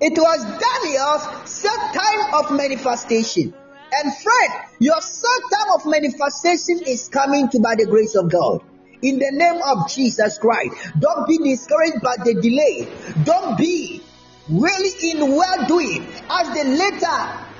It 0.00 0.18
was 0.18 0.44
Daniel's 0.44 1.50
set 1.50 1.94
time 1.94 2.34
of 2.34 2.56
manifestation. 2.56 3.54
And 3.92 4.16
friend, 4.16 4.52
your 4.80 5.00
set 5.00 5.42
time 5.52 5.72
of 5.74 5.86
manifestation 5.86 6.82
is 6.86 7.08
coming 7.08 7.48
to 7.50 7.60
by 7.60 7.76
the 7.76 7.86
grace 7.86 8.14
of 8.14 8.30
God. 8.30 8.60
In 9.00 9.18
the 9.18 9.30
name 9.32 9.60
of 9.62 9.88
Jesus 9.88 10.38
Christ, 10.38 10.74
don't 10.98 11.28
be 11.28 11.38
discouraged 11.38 12.02
by 12.02 12.16
the 12.24 12.34
delay. 12.34 12.88
Don't 13.24 13.56
be 13.56 14.02
really 14.48 15.10
in 15.12 15.36
well 15.36 15.66
doing 15.66 16.06
as 16.28 16.48
the 16.48 16.64
later 16.64 17.53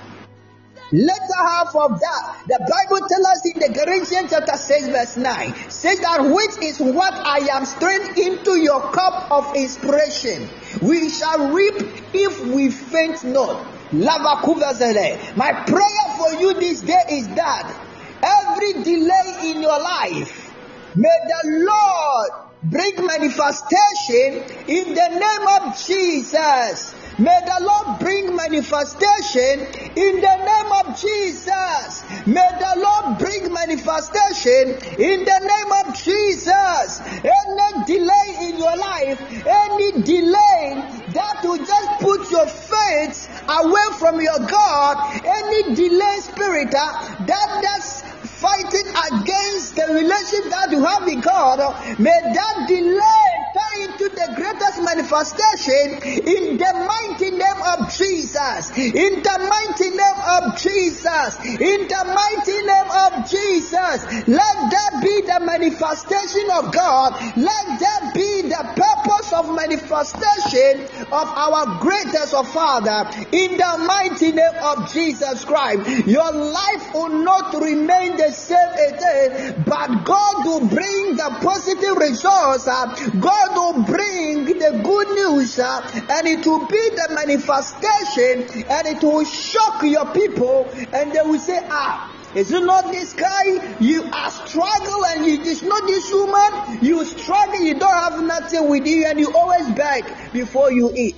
Later 0.95 1.43
half 1.43 1.75
of 1.75 1.99
that, 1.99 2.45
the 2.47 2.59
Bible 2.61 3.09
tells 3.09 3.27
us 3.27 3.45
in 3.47 3.59
the 3.59 3.69
Galatians 3.75 4.31
chapter 4.31 4.57
6, 4.57 4.87
verse 4.95 5.17
9, 5.17 5.55
says 5.69 5.99
that 5.99 6.23
which 6.23 6.63
is 6.63 6.79
what 6.79 7.13
I 7.15 7.39
am 7.51 7.65
stirring 7.65 8.17
into 8.17 8.61
your 8.61 8.81
cup 8.93 9.27
of 9.33 9.57
inspiration. 9.57 10.49
We 10.81 11.11
shall 11.11 11.51
reap 11.53 11.83
if 12.15 12.47
we 12.47 12.71
faint 12.71 13.25
not. 13.25 13.67
My 13.93 15.65
prayer 15.67 16.07
for 16.17 16.33
you 16.41 16.55
this 16.61 16.81
day 16.83 17.03
is 17.11 17.27
that 17.27 17.75
every 18.23 18.85
delay 18.85 19.51
in 19.51 19.63
your 19.63 19.81
life, 19.81 20.55
may 20.95 21.19
the 21.27 21.67
Lord 21.67 22.31
bring 22.63 23.05
manifestation 23.05 24.45
in 24.69 24.95
the 24.95 25.09
name 25.09 25.49
of 25.59 25.77
Jesus. 25.85 26.95
May 27.17 27.41
the 27.47 27.59
Lord 27.63 28.01
bring 28.01 28.35
manifestation 28.35 29.61
in 29.95 30.21
the 30.21 30.37
name 30.51 30.73
of 30.83 31.01
Jesus. 31.01 32.03
May 32.27 32.51
the 32.59 32.75
Lord 32.83 33.19
bring 33.19 33.53
manifestation 33.53 34.75
in 34.99 35.25
the 35.25 35.39
name 35.39 35.87
of 35.87 35.95
Jesus. 35.95 37.01
Any 37.23 37.85
delay 37.87 38.51
in 38.51 38.59
your 38.59 38.77
life, 38.77 39.21
any 39.47 40.03
delay 40.03 40.83
that 41.15 41.41
will 41.45 41.59
just 41.65 41.91
put 42.01 42.31
your 42.33 42.47
faith 42.47 43.31
away 43.49 43.89
from 43.99 44.21
your 44.21 44.39
God, 44.51 45.23
any 45.25 45.75
delay 45.75 46.19
spirit 46.21 46.75
uh, 46.75 47.25
that 47.27 47.61
that's 47.63 48.04
fighting 48.45 48.89
against 49.09 49.75
the 49.75 49.87
relationship 49.89 50.53
that 50.53 50.69
you 50.71 50.85
have 50.85 51.05
with 51.05 51.25
God, 51.25 51.59
may 51.99 52.21
that 52.37 52.69
delay 52.69 53.25
turn 53.57 53.77
into 53.89 54.07
the 54.13 54.29
greatest 54.37 54.83
manifestation 54.85 56.03
in 56.29 56.59
the 56.61 56.73
mighty 56.85 57.31
name 57.31 57.61
of 57.73 57.89
Jesus. 57.89 58.69
In 58.77 59.23
the 59.23 59.37
mighty 59.49 59.91
name 59.97 60.21
of 60.37 60.59
Jesus. 60.59 61.31
In 61.47 61.81
the 61.89 62.03
mighty 62.05 62.59
name 62.67 62.91
of 63.07 63.11
Jesus. 63.31 63.99
Let 64.29 64.57
that 64.75 64.93
be 65.01 65.15
the 65.23 65.41
manifestation 65.41 66.47
of 66.59 66.73
God. 66.75 67.15
Let 67.37 67.67
that 67.81 68.13
be 68.13 68.51
the 68.51 68.63
purpose 68.75 69.33
of 69.33 69.55
manifestation 69.55 71.07
of 71.09 71.27
our 71.31 71.81
greatest 71.81 72.35
of 72.35 72.51
Father. 72.53 73.09
In 73.33 73.57
the 73.57 73.73
mighty 73.87 74.33
name 74.33 74.59
of 74.63 74.93
Jesus 74.93 75.45
Christ. 75.45 76.07
Your 76.07 76.33
life 76.33 76.95
will 76.95 77.23
not 77.23 77.55
remain 77.55 78.17
the 78.17 78.34
same 78.35 78.73
again, 78.89 79.65
but 79.67 80.05
God 80.05 80.45
will 80.45 80.67
bring 80.67 81.17
the 81.17 81.39
positive 81.41 81.97
results. 81.97 82.67
Uh, 82.67 82.87
God 83.21 83.57
will 83.57 83.85
bring 83.85 84.45
the 84.45 84.81
good 84.83 85.09
news, 85.15 85.59
uh, 85.59 85.81
and 86.11 86.27
it 86.27 86.47
will 86.47 86.67
be 86.67 86.91
the 86.91 87.09
manifestation, 87.15 88.65
and 88.69 88.87
it 88.87 89.03
will 89.03 89.25
shock 89.25 89.83
your 89.83 90.07
people, 90.13 90.69
and 90.93 91.13
they 91.13 91.23
will 91.23 91.39
say, 91.39 91.61
Ah, 91.71 92.11
is 92.35 92.51
it 92.51 92.65
not 92.65 92.91
this 92.91 93.13
guy? 93.13 93.77
You 93.79 94.03
are 94.13 94.31
struggling 94.31 95.05
and 95.17 95.27
you, 95.27 95.41
it's 95.43 95.63
not 95.63 95.87
this 95.87 96.11
woman. 96.13 96.79
You 96.83 97.05
struggle, 97.05 97.61
you 97.61 97.79
don't 97.79 98.13
have 98.13 98.25
nothing 98.25 98.69
with 98.69 98.87
you, 98.87 99.07
and 99.07 99.21
you 99.21 99.33
always 99.33 99.71
beg 99.71 100.05
before 100.33 100.73
you 100.73 100.93
eat. 100.95 101.17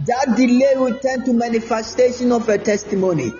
That 0.00 0.34
delay 0.36 0.74
will 0.76 0.98
turn 0.98 1.24
to 1.24 1.32
manifestation 1.32 2.32
of 2.32 2.48
a 2.48 2.58
testimony. 2.58 3.32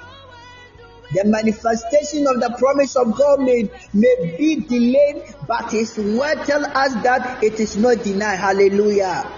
The 1.13 1.25
manifestation 1.25 2.27
of 2.29 2.41
the 2.41 2.55
promise 2.57 2.95
of 2.95 3.17
God 3.17 3.41
may, 3.41 3.69
may 3.93 4.37
be 4.39 4.57
delayed, 4.57 5.35
but 5.49 5.73
His 5.73 5.97
word 5.99 6.45
tell 6.45 6.65
us 6.65 6.95
that 7.03 7.43
it 7.43 7.59
is 7.59 7.77
not 7.77 8.05
denied. 8.05 8.37
Hallelujah. 8.39 9.31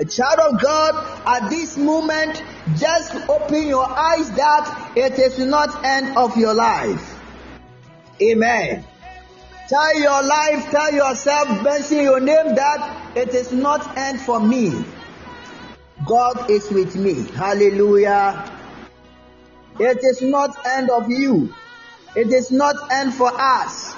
A 0.00 0.04
child 0.04 0.38
of 0.38 0.62
God, 0.62 0.94
at 1.26 1.50
this 1.50 1.76
moment, 1.76 2.42
just 2.76 3.14
open 3.28 3.66
your 3.66 3.84
eyes 3.84 4.30
that 4.30 4.92
it 4.96 5.18
is 5.18 5.38
not 5.40 5.84
end 5.84 6.16
of 6.16 6.36
your 6.36 6.54
life. 6.54 7.20
Amen. 8.22 8.84
Tell 9.68 10.00
your 10.00 10.22
life, 10.22 10.70
tell 10.70 10.92
yourself, 10.92 11.62
mention 11.62 12.02
your 12.02 12.20
name 12.20 12.54
that 12.54 13.16
it 13.16 13.34
is 13.34 13.52
not 13.52 13.98
end 13.98 14.20
for 14.20 14.40
me. 14.40 14.72
God 16.06 16.50
is 16.50 16.70
with 16.70 16.96
me. 16.96 17.24
Hallelujah. 17.34 18.57
It 19.80 19.98
is 20.02 20.22
not 20.22 20.56
end 20.66 20.90
of 20.90 21.10
you. 21.10 21.54
It 22.16 22.32
is 22.32 22.50
not 22.50 22.74
end 22.90 23.14
for 23.14 23.30
us. 23.32 23.94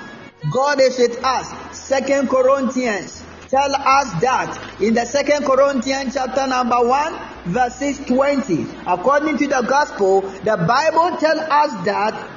God 0.52 0.80
is 0.80 0.98
with 0.98 1.22
us. 1.24 1.78
Second 1.78 2.28
Corinthians 2.28 3.22
tell 3.48 3.74
us 3.74 4.12
that 4.20 4.80
in 4.80 4.94
the 4.94 5.04
second 5.04 5.44
Corinthians 5.44 6.14
chapter 6.14 6.46
number 6.46 6.86
one, 6.86 7.18
verses 7.46 7.98
20. 8.06 8.66
According 8.86 9.38
to 9.38 9.46
the 9.46 9.64
gospel, 9.66 10.20
the 10.20 10.56
Bible 10.56 11.16
tells 11.18 11.40
us 11.40 11.84
that 11.84 12.28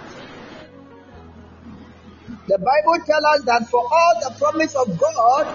the 2.48 2.58
Bible 2.58 3.06
tells 3.06 3.24
us 3.36 3.46
that 3.46 3.68
for 3.70 3.80
all 3.80 4.14
the 4.22 4.36
promise 4.38 4.76
of 4.76 5.00
God 5.00 5.48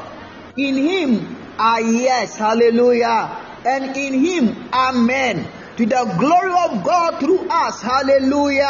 in 0.57 0.75
Him 0.77 1.37
are 1.59 1.81
yes, 1.81 2.37
hallelujah, 2.37 3.61
and 3.67 3.97
in 3.97 4.15
Him, 4.15 4.69
amen. 4.73 5.47
To 5.79 5.87
the 5.87 6.13
glory 6.19 6.51
of 6.67 6.83
God 6.83 7.21
through 7.21 7.47
us, 7.49 7.81
hallelujah. 7.81 8.67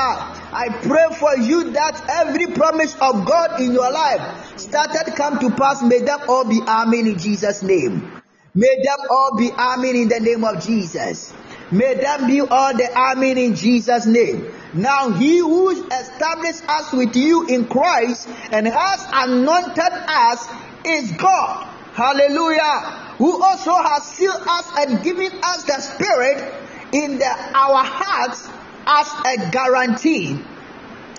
I 0.52 0.68
pray 0.82 1.06
for 1.18 1.38
you 1.38 1.70
that 1.72 2.04
every 2.06 2.48
promise 2.48 2.92
of 3.00 3.24
God 3.24 3.62
in 3.62 3.72
your 3.72 3.90
life 3.90 4.58
started 4.58 5.14
come 5.16 5.38
to 5.38 5.48
pass. 5.56 5.82
May 5.82 6.00
them 6.00 6.20
all 6.28 6.44
be 6.44 6.60
amen 6.60 7.06
in 7.06 7.18
Jesus' 7.18 7.62
name. 7.62 8.12
May 8.54 8.76
them 8.84 8.98
all 9.08 9.38
be 9.38 9.50
amen 9.50 9.96
in 9.96 10.08
the 10.08 10.20
name 10.20 10.44
of 10.44 10.62
Jesus. 10.62 11.32
May 11.70 11.94
them 11.94 12.26
be 12.26 12.42
all 12.42 12.76
the 12.76 12.92
amen 12.94 13.38
in 13.38 13.54
Jesus' 13.54 14.04
name. 14.04 14.52
Now 14.74 15.08
he 15.08 15.38
who 15.38 15.70
established 15.70 16.68
us 16.68 16.92
with 16.92 17.16
you 17.16 17.46
in 17.46 17.68
Christ 17.68 18.28
and 18.52 18.68
has 18.68 19.06
anointed 19.14 19.92
us 20.08 20.46
is 20.84 21.10
God. 21.12 21.64
Hallelujah. 21.94 23.16
Who 23.16 23.42
also 23.42 23.72
has 23.72 24.04
sealed 24.08 24.42
us 24.46 24.70
and 24.76 25.02
given 25.02 25.32
us 25.42 25.64
the 25.64 25.80
Spirit 25.80 26.67
in 26.92 27.18
the, 27.18 27.26
our 27.54 27.84
hearts 27.84 28.48
as 28.86 29.08
a 29.26 29.50
guarantee. 29.50 30.38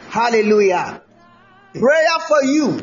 Hallelujah. 0.09 1.01
Prayer 1.74 2.20
for 2.28 2.43
you 2.43 2.80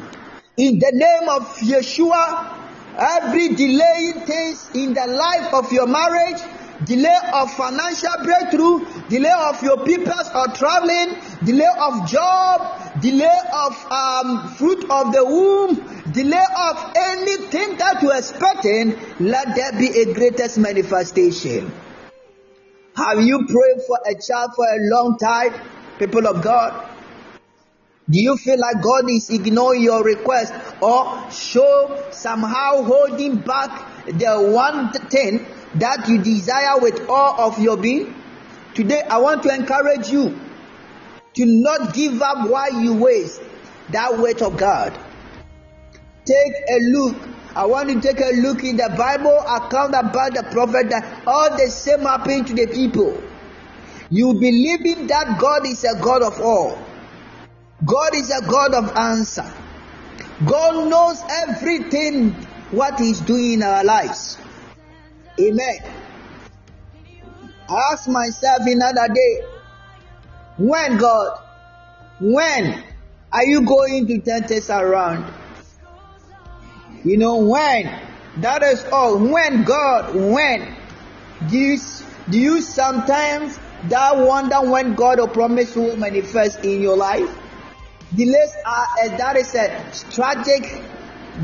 in 0.57 0.79
the 0.79 0.93
name 0.93 1.29
of 1.29 1.43
Yeshua. 1.59 2.53
Every 2.99 3.49
delaying 3.49 4.21
things 4.25 4.71
in 4.75 4.95
the 4.95 5.07
life 5.07 5.53
of 5.53 5.71
your 5.71 5.87
marriage, 5.87 6.41
delay 6.87 7.19
of 7.35 7.53
financial 7.53 8.25
breakthrough, 8.25 8.87
delay 9.09 9.35
of 9.51 9.63
your 9.63 9.85
papers 9.85 10.31
or 10.35 10.47
traveling, 10.55 11.15
delay 11.45 11.69
of 11.79 12.09
job, 12.09 13.03
delay 13.03 13.39
of 13.53 13.93
um, 13.93 14.49
fruit 14.55 14.83
of 14.89 15.13
the 15.13 15.25
womb, 15.25 15.75
delay 16.13 16.45
of 16.71 16.93
anything 16.97 17.77
that 17.77 18.01
you're 18.03 18.17
expecting, 18.17 18.97
let 19.21 19.55
there 19.55 19.73
be 19.73 19.89
a 20.01 20.15
greatest 20.15 20.57
manifestation. 20.57 21.71
Have 22.97 23.23
you 23.23 23.47
prayed 23.47 23.83
for 23.87 23.99
a 24.07 24.15
child 24.15 24.53
for 24.57 24.65
a 24.65 24.79
long 24.81 25.19
time, 25.19 25.53
people 25.99 26.27
of 26.27 26.43
God? 26.43 26.89
Do 28.09 28.21
you 28.21 28.37
feel 28.37 28.59
like 28.59 28.83
God 28.83 29.11
is 29.11 29.29
ignoring 29.29 29.83
your 29.83 30.03
request 30.03 30.55
or 30.81 31.31
show 31.31 32.07
somehow 32.11 32.85
holding 32.85 33.37
back 33.37 34.07
the 34.07 34.51
one 34.51 34.93
thing 34.93 35.45
that 35.75 36.09
you 36.09 36.23
desire 36.23 36.79
with 36.79 37.09
all 37.11 37.49
of 37.49 37.59
your 37.59 37.77
being? 37.77 38.15
Today, 38.75 39.03
I 39.03 39.19
want 39.19 39.43
to 39.43 39.55
encourage 39.55 40.09
you 40.09 40.39
to 41.35 41.45
not 41.45 41.93
give 41.93 42.23
up 42.23 42.49
while 42.49 42.81
you 42.81 42.95
waste 42.95 43.41
that 43.91 44.19
weight 44.19 44.41
of 44.41 44.57
God. 44.57 44.97
Take 46.25 46.55
a 46.71 46.79
look. 46.93 47.17
I 47.57 47.65
want 47.65 47.89
to 47.89 47.99
take 48.03 48.21
a 48.21 48.37
look 48.43 48.63
in 48.65 48.77
the 48.77 48.95
Bible 48.99 49.39
account 49.41 49.95
about 49.95 50.35
the 50.35 50.47
prophet 50.53 50.91
that 50.91 51.23
all 51.27 51.57
the 51.57 51.71
same 51.71 52.01
happened 52.01 52.49
to 52.49 52.55
the 52.55 52.67
people. 52.67 53.19
You 54.11 54.35
believe 54.35 54.85
in 54.85 55.07
that 55.07 55.39
God 55.41 55.67
is 55.67 55.83
a 55.85 55.99
God 55.99 56.23
of 56.23 56.39
all. 56.39 56.79
God 57.83 58.15
is 58.15 58.31
a 58.31 58.43
God 58.43 58.75
of 58.75 58.95
answer. 58.95 59.51
God 60.45 60.91
knows 60.91 61.23
everything 61.49 62.33
what 62.73 63.01
He's 63.01 63.21
doing 63.23 63.55
in 63.55 63.63
our 63.63 63.83
lives. 63.85 64.37
Amen. 65.41 65.79
I 67.71 67.93
asked 67.93 68.09
myself 68.09 68.61
another 68.67 69.09
day, 69.15 69.41
when 70.59 70.99
God, 70.99 71.39
when 72.21 72.85
are 73.33 73.47
you 73.47 73.63
going 73.63 74.07
to 74.09 74.19
turn 74.19 74.47
this 74.47 74.69
around? 74.69 75.33
You 77.07 77.17
know, 77.19 77.37
when? 77.37 78.03
That 78.39 78.65
is 78.65 78.85
all. 78.87 79.17
When 79.17 79.63
God, 79.63 80.13
when? 80.13 80.77
Do 81.49 81.57
you, 81.57 81.79
do 82.29 82.37
you 82.37 82.61
sometimes 82.61 83.57
that 83.85 84.17
wonder 84.17 84.69
when 84.69 84.95
God 84.95 85.21
will 85.21 85.29
promise 85.29 85.77
will 85.77 85.97
manifest 85.97 86.65
in 86.65 86.83
your 86.83 86.97
life? 86.97 87.31
Delays 88.13 88.57
are 88.65 88.87
uh, 89.05 89.17
that 89.19 89.37
is 89.37 89.55
a 89.55 89.93
strategic 89.93 90.83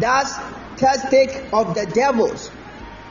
that's 0.01 0.35
tactic 0.79 1.45
of 1.53 1.77
the 1.77 1.87
devils. 1.95 2.51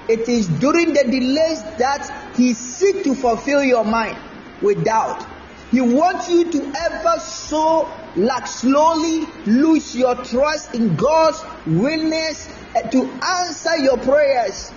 It 0.10 0.28
is 0.28 0.48
during 0.48 0.92
the 0.92 1.06
delays 1.06 1.64
that 1.78 2.36
he 2.36 2.54
seek 2.54 3.06
to 3.06 3.16
fulfill 3.16 3.64
your 3.64 3.86
mind 3.86 4.18
with 4.62 4.84
doubt. 4.84 5.26
He 5.72 5.82
wants 5.82 6.30
you 6.30 6.52
to 6.52 6.74
ever 6.78 7.20
so 7.20 7.90
like 8.16 8.46
slowly 8.46 9.26
lose 9.46 9.96
your 9.96 10.16
trust 10.16 10.76
in 10.76 10.96
God's 10.96 11.42
willingness 11.66 12.46
to 12.92 13.04
answer 13.04 13.78
your 13.78 13.98
prayers. 13.98 14.72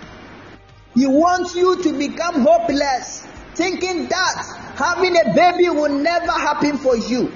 He 0.95 1.07
wants 1.07 1.57
you 1.57 1.83
to 1.83 1.99
become 1.99 2.43
hopeless, 2.43 3.27
thinking 3.55 4.09
that 4.09 4.75
having 4.77 5.17
a 5.17 5.35
baby 5.35 5.69
will 5.71 5.99
never 5.99 6.31
happen 6.31 6.79
for 6.79 6.97
you 6.97 7.33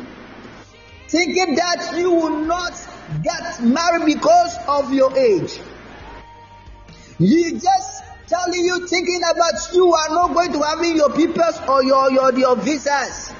thinking 1.09 1.55
that 1.55 1.95
you 1.97 2.11
will 2.11 2.45
not 2.45 2.73
get 3.23 3.63
married 3.63 4.05
because 4.05 4.57
of 4.69 4.93
your 4.93 5.17
age. 5.19 5.59
You 7.19 7.59
just 7.59 8.05
telling 8.29 8.65
you 8.65 8.87
thinking 8.87 9.21
about 9.25 9.73
you 9.73 9.93
are 9.93 10.09
not 10.11 10.35
going 10.35 10.53
to 10.53 10.61
having 10.61 10.97
your 10.97 11.11
papers 11.11 11.59
or 11.67 11.83
your, 11.83 12.13
your, 12.13 12.39
your 12.39 12.57
visas. 12.57 13.33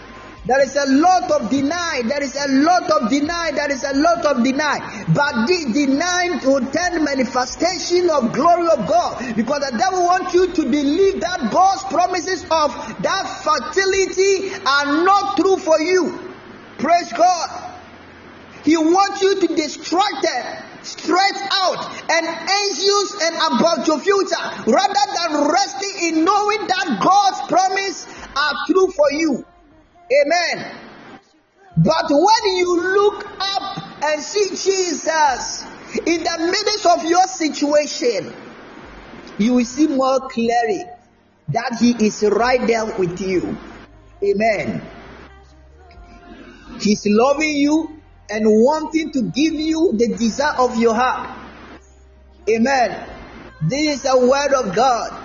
There 0.49 0.62
is 0.62 0.74
a 0.76 0.86
lot 0.86 1.30
of 1.30 1.51
deny. 1.51 2.01
There 2.09 2.22
is 2.22 2.34
a 2.34 2.49
lot 2.49 2.90
of 2.90 3.11
deny. 3.11 3.51
There 3.53 3.70
is 3.70 3.84
a 3.84 3.92
lot 3.92 4.24
of 4.24 4.42
deny. 4.42 5.05
But 5.12 5.46
this 5.46 5.66
denying 5.66 6.40
will 6.40 6.64
turn 6.72 7.05
manifestation 7.05 8.09
of 8.09 8.32
glory 8.32 8.66
of 8.72 8.88
God. 8.88 9.36
Because 9.36 9.61
the 9.68 9.76
devil 9.76 10.05
wants 10.05 10.32
you 10.32 10.51
to 10.55 10.62
believe 10.62 11.20
that 11.20 11.53
God's 11.53 11.84
promises 11.92 12.44
of 12.44 12.72
that 13.03 13.24
fertility 13.44 14.57
are 14.64 15.05
not 15.05 15.36
true 15.36 15.59
for 15.59 15.78
you. 15.80 16.16
Praise 16.78 17.12
God. 17.12 17.74
He 18.64 18.78
wants 18.78 19.20
you 19.20 19.40
to 19.40 19.55
distract 19.55 20.22
them 20.22 20.64
straight 20.80 21.40
out 21.61 21.92
and 22.09 22.26
anxious 22.26 23.20
and 23.20 23.36
about 23.53 23.86
your 23.86 24.01
future 24.01 24.44
rather 24.64 25.05
than 25.12 25.44
resting 25.53 26.09
in 26.09 26.24
knowing 26.24 26.66
that 26.68 27.01
God's 27.05 27.40
promise 27.53 28.07
are 28.34 28.55
true 28.66 28.88
for 28.96 29.12
you. 29.12 29.44
Amen. 30.12 30.74
But 31.76 32.06
when 32.11 32.56
you 32.56 32.80
look 32.80 33.26
up 33.40 34.04
and 34.04 34.22
see 34.22 34.48
Jesus 34.50 35.64
in 36.06 36.24
the 36.24 36.48
midst 36.50 36.86
of 36.86 37.04
your 37.04 37.26
situation, 37.26 38.34
you 39.38 39.54
will 39.54 39.64
see 39.64 39.86
more 39.86 40.28
clearly 40.28 40.84
that 41.48 41.78
He 41.80 42.06
is 42.06 42.24
right 42.24 42.66
there 42.66 42.86
with 42.98 43.20
you. 43.20 43.56
Amen. 44.22 44.82
He's 46.80 47.06
loving 47.06 47.52
you 47.52 48.00
and 48.30 48.44
wanting 48.46 49.12
to 49.12 49.22
give 49.22 49.54
you 49.54 49.92
the 49.94 50.16
desire 50.16 50.59
of 50.59 50.78
your 50.78 50.94
heart. 50.94 51.38
Amen. 52.48 53.09
This 53.62 54.00
is 54.00 54.06
a 54.11 54.18
word 54.18 54.52
of 54.54 54.74
God. 54.74 55.24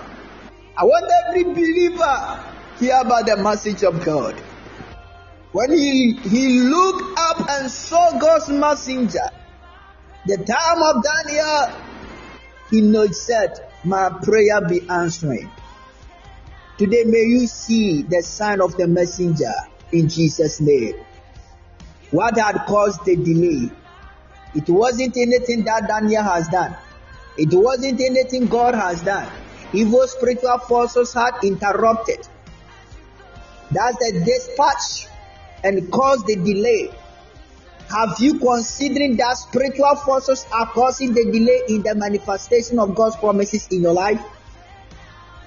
I 0.76 0.84
want 0.84 1.10
every 1.28 1.44
believer 1.44 2.44
hear 2.78 3.00
about 3.00 3.26
the 3.26 3.36
message 3.36 3.82
of 3.82 4.04
God. 4.04 4.40
When 5.54 5.70
he, 5.70 6.14
he 6.14 6.58
looked 6.62 7.16
up 7.16 7.48
and 7.48 7.70
saw 7.70 8.18
God's 8.18 8.48
messenger, 8.48 9.30
the 10.26 10.36
time 10.36 10.82
of 10.82 11.04
Daniel, 11.04 11.80
he 12.70 13.12
said, 13.12 13.60
My 13.84 14.10
prayer 14.20 14.66
be 14.68 14.80
answering. 14.90 15.48
Today 16.76 17.04
may 17.06 17.22
you 17.22 17.46
see 17.46 18.02
the 18.02 18.20
sign 18.22 18.60
of 18.60 18.76
the 18.76 18.88
messenger 18.88 19.52
in 19.92 20.08
Jesus' 20.08 20.60
name. 20.60 20.96
What 22.10 22.36
had 22.36 22.66
caused 22.66 23.04
the 23.04 23.14
delay? 23.14 23.70
It 24.56 24.68
wasn't 24.68 25.16
anything 25.16 25.62
that 25.66 25.86
Daniel 25.86 26.24
has 26.24 26.48
done. 26.48 26.76
It 27.38 27.50
wasn't 27.52 28.00
anything 28.00 28.48
God 28.48 28.74
has 28.74 29.04
done. 29.04 29.30
Evil 29.72 30.04
spiritual 30.08 30.58
forces 30.58 31.14
had 31.14 31.34
interrupted. 31.44 32.26
That's 33.70 33.96
the 33.98 34.20
dispatch 34.26 35.13
and 35.64 35.90
cause 35.90 36.22
the 36.24 36.36
delay. 36.36 36.90
Have 37.90 38.16
you 38.20 38.38
considering 38.38 39.16
that 39.16 39.36
spiritual 39.36 39.96
forces 39.96 40.46
are 40.52 40.66
causing 40.66 41.12
the 41.12 41.24
delay 41.24 41.62
in 41.68 41.82
the 41.82 41.94
manifestation 41.94 42.78
of 42.78 42.94
God's 42.94 43.16
promises 43.16 43.66
in 43.70 43.82
your 43.82 43.92
life? 43.92 44.22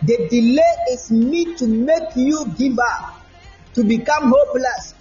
The 0.03 0.27
delay 0.29 0.73
is 0.91 1.09
meant 1.09 1.57
to 1.59 1.67
make 1.67 2.15
you 2.15 2.45
give 2.57 2.77
up, 2.77 3.21
to 3.73 3.83
become 3.83 4.33
hopeless, 4.35 4.93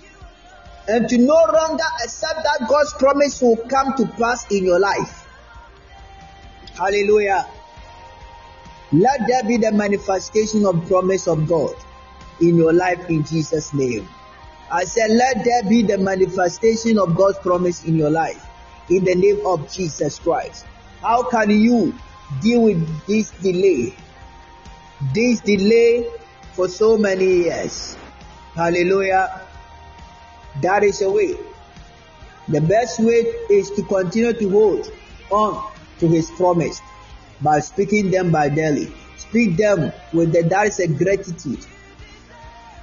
and 0.89 1.09
to 1.09 1.19
no 1.19 1.47
longer 1.53 1.85
accept 2.05 2.43
that 2.43 2.69
God's 2.69 2.93
promise 2.95 3.41
will 3.43 3.57
come 3.57 3.95
to 3.97 4.07
pass 4.07 4.51
in 4.51 4.65
your 4.65 4.79
life. 4.79 5.27
Hallelujah. 6.77 7.47
Let 8.93 9.21
there 9.27 9.43
be 9.45 9.57
the 9.57 9.73
manifestation 9.73 10.65
of 10.65 10.87
promise 10.87 11.27
of 11.27 11.49
God 11.49 11.75
in 12.41 12.57
your 12.57 12.73
life 12.73 13.11
in 13.11 13.25
Jesus' 13.25 13.75
name. 13.75 14.09
I 14.71 14.85
said, 14.85 15.11
let 15.11 15.45
there 15.45 15.63
be 15.69 15.83
the 15.83 15.99
manifestation 15.99 16.99
of 16.99 17.17
God's 17.17 17.39
promise 17.39 17.85
in 17.85 17.97
your 17.97 18.11
life 18.11 18.45
in 18.91 19.05
the 19.05 19.15
name 19.15 19.45
of 19.47 19.73
Jesus 19.73 20.19
Christ. 20.19 20.67
How 21.01 21.23
can 21.23 21.51
you 21.51 21.95
deal 22.41 22.63
with 22.63 23.07
this 23.07 23.31
delay? 23.31 23.95
This 25.13 25.41
delay 25.41 26.09
for 26.55 26.69
so 26.69 26.97
many 26.97 27.45
years. 27.45 27.97
Hallelujah. 28.55 29.43
That 30.63 30.83
is 30.83 31.03
a 31.03 31.11
way. 31.11 31.37
The 32.49 32.61
best 32.61 33.01
way 33.01 33.27
is 33.51 33.71
to 33.73 33.83
continue 33.83 34.33
to 34.33 34.51
hold 34.51 34.91
on 35.31 35.73
to 35.99 36.09
his 36.09 36.31
promise 36.31 36.81
by 37.43 37.61
speaking 37.61 38.11
them 38.11 38.31
by 38.31 38.49
daily. 38.49 38.93
Speak 39.17 39.57
them 39.57 39.93
with 40.13 40.33
the 40.33 40.43
that 40.43 40.69
is 40.69 40.79
a 40.79 40.89
gratitude. 40.89 41.65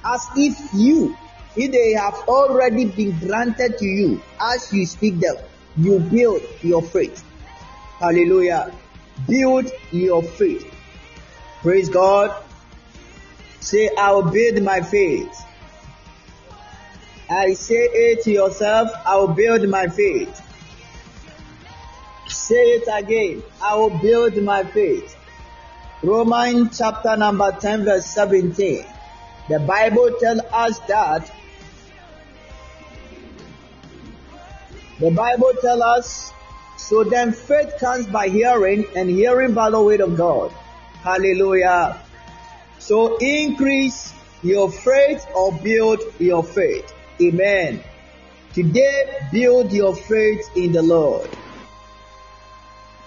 As 0.04 0.22
if 0.36 0.56
you, 0.74 1.16
if 1.56 1.70
they 1.70 1.92
have 1.92 2.14
already 2.28 2.86
been 2.86 3.18
granted 3.18 3.78
to 3.78 3.84
you, 3.84 4.22
as 4.40 4.72
you 4.72 4.86
speak 4.86 5.20
them, 5.20 5.36
you 5.76 6.00
build 6.00 6.42
your 6.62 6.82
faith. 6.82 7.24
Hallelujah. 7.98 8.72
Build 9.28 9.70
your 9.90 10.22
faith. 10.22 10.66
Praise 11.62 11.88
God. 11.88 12.34
Say, 13.60 13.90
I 13.96 14.12
will 14.12 14.30
build 14.30 14.62
my 14.62 14.80
faith. 14.80 15.44
I 17.30 17.54
say 17.54 17.88
it 17.90 18.24
to 18.24 18.30
yourself, 18.30 18.90
I 19.06 19.16
will 19.16 19.28
build 19.28 19.66
my 19.68 19.86
faith. 19.86 20.40
Say 22.28 22.54
it 22.54 22.88
again, 22.92 23.42
I 23.62 23.76
will 23.76 23.96
build 23.98 24.36
my 24.42 24.64
faith. 24.64 25.16
Romans 26.02 26.76
chapter 26.76 27.16
number 27.16 27.50
10 27.52 27.84
verse 27.84 28.04
17. 28.06 28.84
The 29.48 29.60
Bible 29.60 30.10
tells 30.20 30.40
us 30.52 30.78
that 30.80 31.30
the 35.04 35.10
Bible 35.10 35.52
tells 35.60 35.82
us 35.82 36.32
so 36.78 37.04
then 37.04 37.32
faith 37.32 37.74
comes 37.78 38.06
by 38.06 38.28
hearing 38.28 38.86
and 38.96 39.10
hearing 39.10 39.52
by 39.52 39.68
the 39.68 39.82
word 39.82 40.00
of 40.00 40.16
God. 40.16 40.50
Hallelujah. 41.02 42.00
So 42.78 43.18
increase 43.18 44.14
your 44.42 44.72
faith 44.72 45.26
or 45.36 45.52
build 45.52 46.00
your 46.18 46.42
faith. 46.42 46.90
Amen. 47.20 47.84
Today, 48.54 49.28
build 49.30 49.74
your 49.74 49.94
faith 49.94 50.48
in 50.56 50.72
the 50.72 50.82
Lord. 50.82 51.28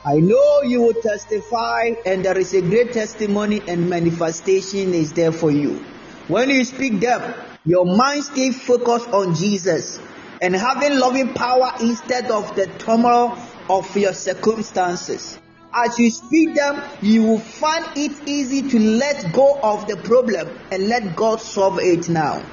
I 0.06 0.18
know 0.18 0.62
you 0.62 0.82
will 0.82 1.02
testify, 1.02 1.94
and 2.06 2.24
there 2.24 2.38
is 2.38 2.54
a 2.54 2.62
great 2.62 2.94
testimony 2.94 3.64
and 3.68 3.90
manifestation 3.90 4.94
is 4.94 5.14
there 5.14 5.32
for 5.32 5.50
you. 5.50 5.84
When 6.28 6.52
you 6.52 6.64
speak 6.64 7.00
them, 7.00 7.34
your 7.66 7.86
mind 7.86 8.26
stay 8.26 8.52
focused 8.52 9.10
on 9.10 9.34
Jesus 9.34 10.00
and 10.42 10.56
having 10.56 11.00
loving 11.00 11.34
power 11.34 11.72
instead 11.82 12.30
of 12.32 12.56
the 12.56 12.68
turmoil 12.80 13.38
of 13.70 13.96
your 13.98 14.14
circumstances. 14.14 15.38
As 15.74 16.00
you 16.00 16.10
speak 16.10 16.56
them, 16.56 16.82
you 17.02 17.24
will 17.24 17.40
find 17.40 17.86
it 17.96 18.28
easy 18.28 18.70
to 18.70 18.80
let 18.80 19.32
go 19.34 19.60
of 19.62 19.88
the 19.88 19.98
problem 19.98 20.58
and 20.72 20.88
let 20.88 21.16
God 21.16 21.42
solve 21.42 21.80
it 21.80 22.10
now. 22.10 22.44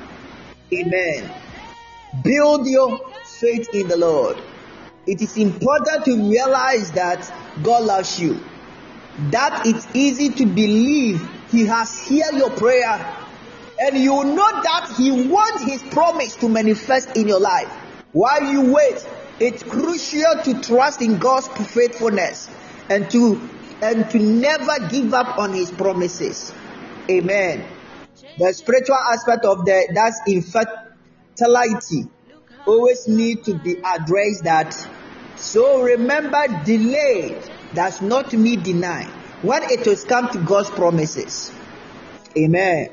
Amen. 0.73 1.33
Build 2.23 2.67
your 2.67 2.99
faith 3.41 3.69
in 3.73 3.89
the 3.89 3.97
Lord. 3.97 4.43
It 5.07 5.21
is 5.21 5.37
important 5.37 6.05
to 6.07 6.29
realize 6.29 6.93
that 6.93 7.31
God 7.63 7.85
loves 7.85 8.19
you. 8.19 8.43
That 9.31 9.67
it's 9.67 9.87
easy 9.95 10.31
to 10.31 10.47
believe 10.47 11.21
He 11.51 11.67
has 11.67 12.09
heard 12.09 12.37
your 12.37 12.51
prayer. 12.51 13.24
And 13.85 13.99
you 13.99 14.25
know 14.25 14.63
that 14.63 14.95
He 14.97 15.29
wants 15.29 15.63
His 15.65 15.83
promise 15.93 16.35
to 16.37 16.49
manifest 16.49 17.19
in 17.19 17.29
your 17.29 17.39
life. 17.39 17.69
While 18.13 18.43
you 18.51 18.73
wait, 18.73 19.07
it's 19.39 19.63
crucial 19.63 20.43
to 20.45 20.63
trust 20.63 21.03
in 21.03 21.19
God's 21.19 21.49
faithfulness 21.49 22.49
and 22.89 23.11
to 23.11 23.39
and 23.83 24.09
to 24.11 24.19
never 24.19 24.89
give 24.89 25.13
up 25.13 25.39
on 25.39 25.53
His 25.53 25.71
promises. 25.71 26.51
Amen. 27.11 27.67
The 28.39 28.55
spiritual 28.55 28.97
aspect 28.97 29.45
of 29.45 29.67
the 29.67 29.93
that's 29.93 30.19
infertility 30.29 32.09
always 32.65 33.07
need 33.07 33.45
to 33.45 33.55
be 33.59 33.77
addressed 33.85 34.45
that 34.45 34.75
so 35.37 35.83
remember 35.83 36.47
delay 36.65 37.39
does 37.75 38.01
not 38.01 38.33
mean 38.33 38.63
deny 38.63 39.05
when 39.43 39.63
it 39.65 39.85
has 39.85 40.05
come 40.05 40.31
to 40.31 40.39
God's 40.39 40.71
promises. 40.71 41.53
Amen. 42.39 42.89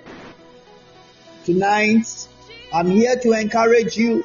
Tonight 1.46 2.28
I'm 2.72 2.92
here 2.92 3.16
to 3.16 3.32
encourage 3.32 3.98
you 3.98 4.24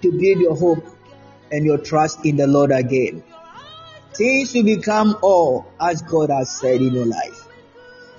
to 0.00 0.10
build 0.10 0.40
your 0.40 0.56
hope 0.56 0.86
and 1.52 1.66
your 1.66 1.76
trust 1.76 2.24
in 2.24 2.36
the 2.36 2.46
Lord 2.46 2.70
again. 2.70 3.22
Things 4.14 4.54
will 4.54 4.64
become 4.64 5.18
all 5.20 5.66
as 5.78 6.00
God 6.00 6.30
has 6.30 6.58
said 6.58 6.80
in 6.80 6.94
your 6.94 7.04
life. 7.04 7.46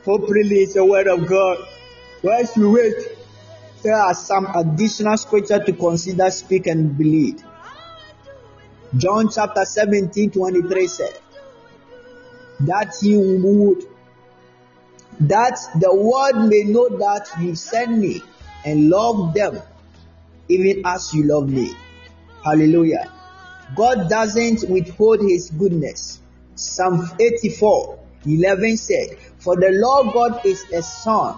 Hope 0.06 0.30
release 0.30 0.76
the 0.76 0.86
word 0.86 1.08
of 1.08 1.26
God. 1.28 1.58
Whilst 2.22 2.58
we 2.58 2.68
wait, 2.68 2.96
there 3.82 3.96
are 3.96 4.14
some 4.14 4.48
additional 4.56 5.18
scripture 5.18 5.64
to 5.64 5.74
consider, 5.74 6.30
speak, 6.30 6.68
and 6.68 6.96
believe. 6.96 7.44
John 8.98 9.30
chapter 9.34 9.66
17, 9.66 10.30
23 10.30 10.88
said, 10.88 11.20
That 12.62 12.94
you 13.02 13.40
would, 13.44 13.88
that 15.28 15.60
the 15.80 15.94
world 15.94 16.50
may 16.50 16.64
know 16.64 16.90
that 16.98 17.30
you 17.40 17.56
sent 17.56 17.98
me 17.98 18.22
and 18.66 18.90
love 18.90 19.34
them 19.34 19.62
even 20.50 20.82
as 20.86 21.14
you 21.14 21.24
love 21.24 21.50
me. 21.50 21.74
Hallelujah. 22.44 23.12
God 23.76 24.10
doesn't 24.10 24.70
withhold 24.70 25.22
his 25.22 25.52
goodness. 25.52 26.20
Psalm 26.56 27.10
84 27.20 28.00
11 28.26 28.78
said, 28.78 29.18
For 29.40 29.56
the 29.56 29.70
Lord 29.72 30.14
God 30.14 30.46
is 30.46 30.64
a 30.72 30.84
sun 30.84 31.38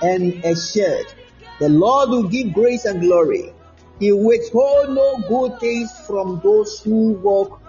and 0.00 0.44
a 0.44 0.54
shield. 0.54 1.14
The 1.58 1.68
Lord 1.68 2.10
will 2.10 2.28
give 2.28 2.52
grace 2.52 2.84
and 2.84 3.00
glory. 3.00 3.52
He 3.98 4.12
withhold 4.12 4.90
no 4.90 5.18
good 5.28 5.58
things 5.60 5.90
from 6.06 6.40
those 6.44 6.80
who 6.80 7.14
walk 7.14 7.60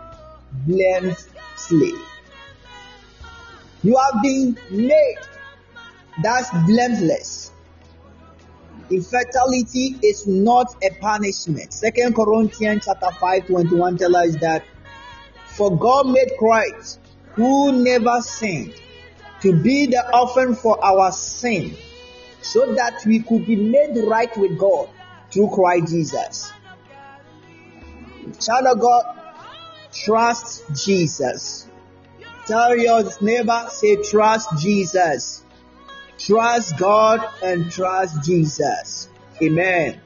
blamelessly. 0.68 1.94
You 3.82 3.98
have 3.98 4.22
been 4.22 4.58
made 4.70 5.18
that's 6.22 6.50
blameless. 6.66 7.52
Infertility 8.90 10.00
is 10.02 10.26
not 10.26 10.76
a 10.84 10.90
punishment. 10.96 11.74
Second 11.74 12.16
Corinthians 12.16 12.84
chapter 12.86 13.12
5 13.12 13.48
21 13.48 13.98
tells 13.98 14.16
us 14.16 14.36
that 14.38 14.66
for 15.46 15.78
God 15.78 16.08
made 16.08 16.32
Christ 16.38 17.00
who 17.34 17.72
never 17.84 18.22
sinned 18.22 18.74
to 19.42 19.54
be 19.54 19.86
the 19.86 20.04
offering 20.12 20.56
for 20.56 20.84
our 20.84 21.12
sin 21.12 21.76
so 22.42 22.74
that 22.76 23.04
we 23.06 23.20
could 23.20 23.46
be 23.46 23.56
made 23.56 23.96
right 24.08 24.36
with 24.38 24.58
God 24.58 24.90
through 25.32 25.50
Christ 25.50 25.92
Jesus. 25.92 26.52
Child 28.40 28.68
of 28.68 28.80
God, 28.80 29.04
trust 29.94 30.64
Jesus. 30.74 31.68
Tell 32.48 32.76
your 32.76 33.04
neighbor, 33.22 33.68
say, 33.70 34.02
trust 34.02 34.50
Jesus. 34.60 35.44
Trust 36.20 36.78
God 36.78 37.26
and 37.42 37.72
trust 37.72 38.24
Jesus. 38.24 39.10
Amen. 39.42 40.00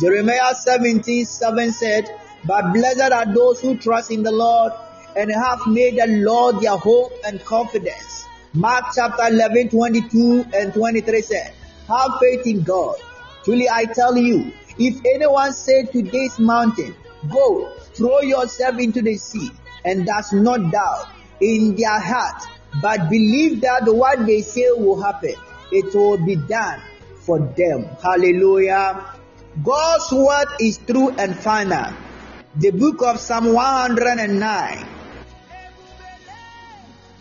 Jeremiah 0.00 0.54
17 0.54 1.24
7 1.24 1.72
said, 1.72 2.08
But 2.44 2.72
blessed 2.72 3.12
are 3.12 3.32
those 3.32 3.60
who 3.60 3.76
trust 3.76 4.10
in 4.10 4.22
the 4.22 4.32
Lord 4.32 4.72
and 5.16 5.30
have 5.30 5.66
made 5.66 5.96
the 5.96 6.06
Lord 6.06 6.60
their 6.60 6.76
hope 6.76 7.12
and 7.24 7.44
confidence. 7.44 8.26
Mark 8.52 8.86
chapter 8.94 9.28
11 9.28 9.70
22 9.70 10.44
and 10.54 10.74
23 10.74 11.20
said, 11.22 11.52
Have 11.86 12.10
faith 12.20 12.46
in 12.46 12.62
God. 12.62 12.96
Truly 13.44 13.68
I 13.68 13.84
tell 13.84 14.16
you, 14.16 14.52
if 14.78 15.00
anyone 15.14 15.52
say 15.52 15.84
to 15.84 16.02
this 16.02 16.38
mountain, 16.38 16.94
Go, 17.30 17.72
throw 17.94 18.20
yourself 18.20 18.78
into 18.78 19.02
the 19.02 19.16
sea, 19.16 19.50
and 19.84 20.06
does 20.06 20.32
not 20.32 20.72
doubt 20.72 21.08
in 21.40 21.74
their 21.76 21.98
heart, 22.00 22.42
but 22.82 23.08
believe 23.08 23.60
that 23.62 23.82
what 23.86 24.24
they 24.26 24.42
say 24.42 24.70
will 24.72 25.00
happen, 25.00 25.34
it 25.72 25.94
will 25.94 26.18
be 26.18 26.36
done 26.36 26.80
for 27.20 27.38
them. 27.38 27.84
Hallelujah. 28.02 29.04
God's 29.62 30.12
word 30.12 30.48
is 30.60 30.78
true 30.78 31.10
and 31.10 31.36
final. 31.36 31.92
The 32.56 32.70
book 32.70 33.02
of 33.02 33.20
Psalm 33.20 33.52
109 33.52 34.88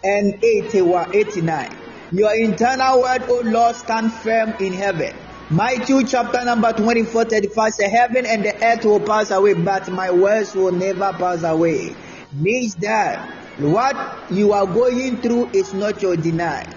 and 0.03 0.43
81, 0.43 1.15
89. 1.15 1.77
Your 2.11 2.33
internal 2.35 3.01
word, 3.01 3.23
O 3.27 3.41
Lord, 3.43 3.75
stand 3.75 4.13
firm 4.13 4.53
in 4.59 4.73
heaven. 4.73 5.13
Matthew 5.49 6.05
chapter 6.05 6.43
number 6.43 6.73
24, 6.73 7.25
35 7.25 7.73
says, 7.73 7.91
Heaven 7.91 8.25
and 8.25 8.43
the 8.43 8.55
earth 8.65 8.85
will 8.85 8.99
pass 8.99 9.31
away, 9.31 9.53
but 9.53 9.89
my 9.89 10.11
words 10.11 10.53
will 10.53 10.71
never 10.71 11.13
pass 11.13 11.43
away. 11.43 11.95
Means 12.33 12.75
that 12.75 13.36
What 13.59 14.31
you 14.31 14.53
are 14.53 14.67
going 14.67 15.17
through 15.17 15.49
is 15.53 15.73
not 15.73 16.01
your 16.01 16.15
denial. 16.15 16.69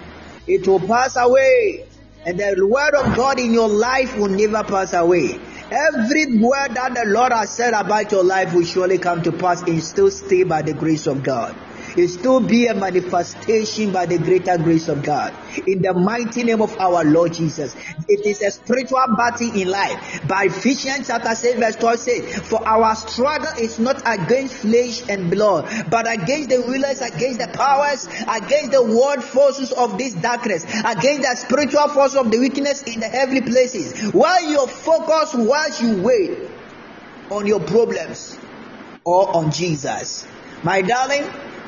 It 0.47 0.67
will 0.67 0.79
pass 0.79 1.15
away. 1.15 1.85
And 2.25 2.39
the 2.39 2.67
word 2.67 2.95
of 2.95 3.15
God 3.15 3.39
in 3.39 3.53
your 3.53 3.69
life 3.69 4.15
will 4.17 4.29
never 4.29 4.63
pass 4.63 4.93
away. 4.93 5.39
Every 5.71 6.37
word 6.39 6.75
that 6.75 6.93
the 6.93 7.05
Lord 7.07 7.33
has 7.33 7.55
said 7.55 7.73
about 7.73 8.11
your 8.11 8.23
life 8.23 8.53
will 8.53 8.65
surely 8.65 8.97
come 8.97 9.21
to 9.23 9.31
pass 9.31 9.61
and 9.61 9.81
still 9.83 10.11
stay 10.11 10.43
by 10.43 10.61
the 10.61 10.73
grace 10.73 11.07
of 11.07 11.23
God 11.23 11.55
it 11.97 12.23
to 12.23 12.39
be 12.39 12.67
a 12.67 12.73
manifestation 12.73 13.91
by 13.91 14.05
the 14.05 14.17
greater 14.17 14.57
grace 14.57 14.87
of 14.87 15.03
God. 15.03 15.33
In 15.67 15.81
the 15.81 15.93
mighty 15.93 16.43
name 16.43 16.61
of 16.61 16.77
our 16.79 17.03
Lord 17.03 17.33
Jesus. 17.33 17.75
It 18.07 18.25
is 18.25 18.41
a 18.41 18.51
spiritual 18.51 19.03
battle 19.17 19.51
in 19.53 19.67
life. 19.69 20.27
By 20.27 20.45
Ephesians 20.45 21.07
chapter 21.07 21.35
6 21.35 21.59
verse 21.59 21.75
12 21.75 21.99
says, 21.99 22.39
For 22.47 22.65
our 22.67 22.95
struggle 22.95 23.51
is 23.59 23.79
not 23.79 24.01
against 24.05 24.55
flesh 24.55 25.01
and 25.09 25.29
blood, 25.29 25.89
but 25.89 26.11
against 26.11 26.49
the 26.49 26.59
rulers, 26.59 27.01
against 27.01 27.39
the 27.39 27.49
powers, 27.53 28.07
against 28.27 28.71
the 28.71 28.83
world 28.83 29.23
forces 29.23 29.71
of 29.71 29.97
this 29.97 30.13
darkness, 30.13 30.63
against 30.63 31.21
the 31.21 31.35
spiritual 31.35 31.89
force 31.89 32.15
of 32.15 32.31
the 32.31 32.39
wickedness 32.39 32.83
in 32.83 32.99
the 32.99 33.07
heavenly 33.07 33.41
places. 33.41 34.11
While 34.13 34.49
your 34.49 34.67
focus, 34.67 35.33
while 35.33 35.81
you 35.81 36.01
wait 36.01 36.51
on 37.31 37.47
your 37.47 37.61
problems 37.61 38.37
or 39.03 39.35
on 39.35 39.51
Jesus. 39.51 40.27
My 40.63 40.81
darling, 40.81 41.23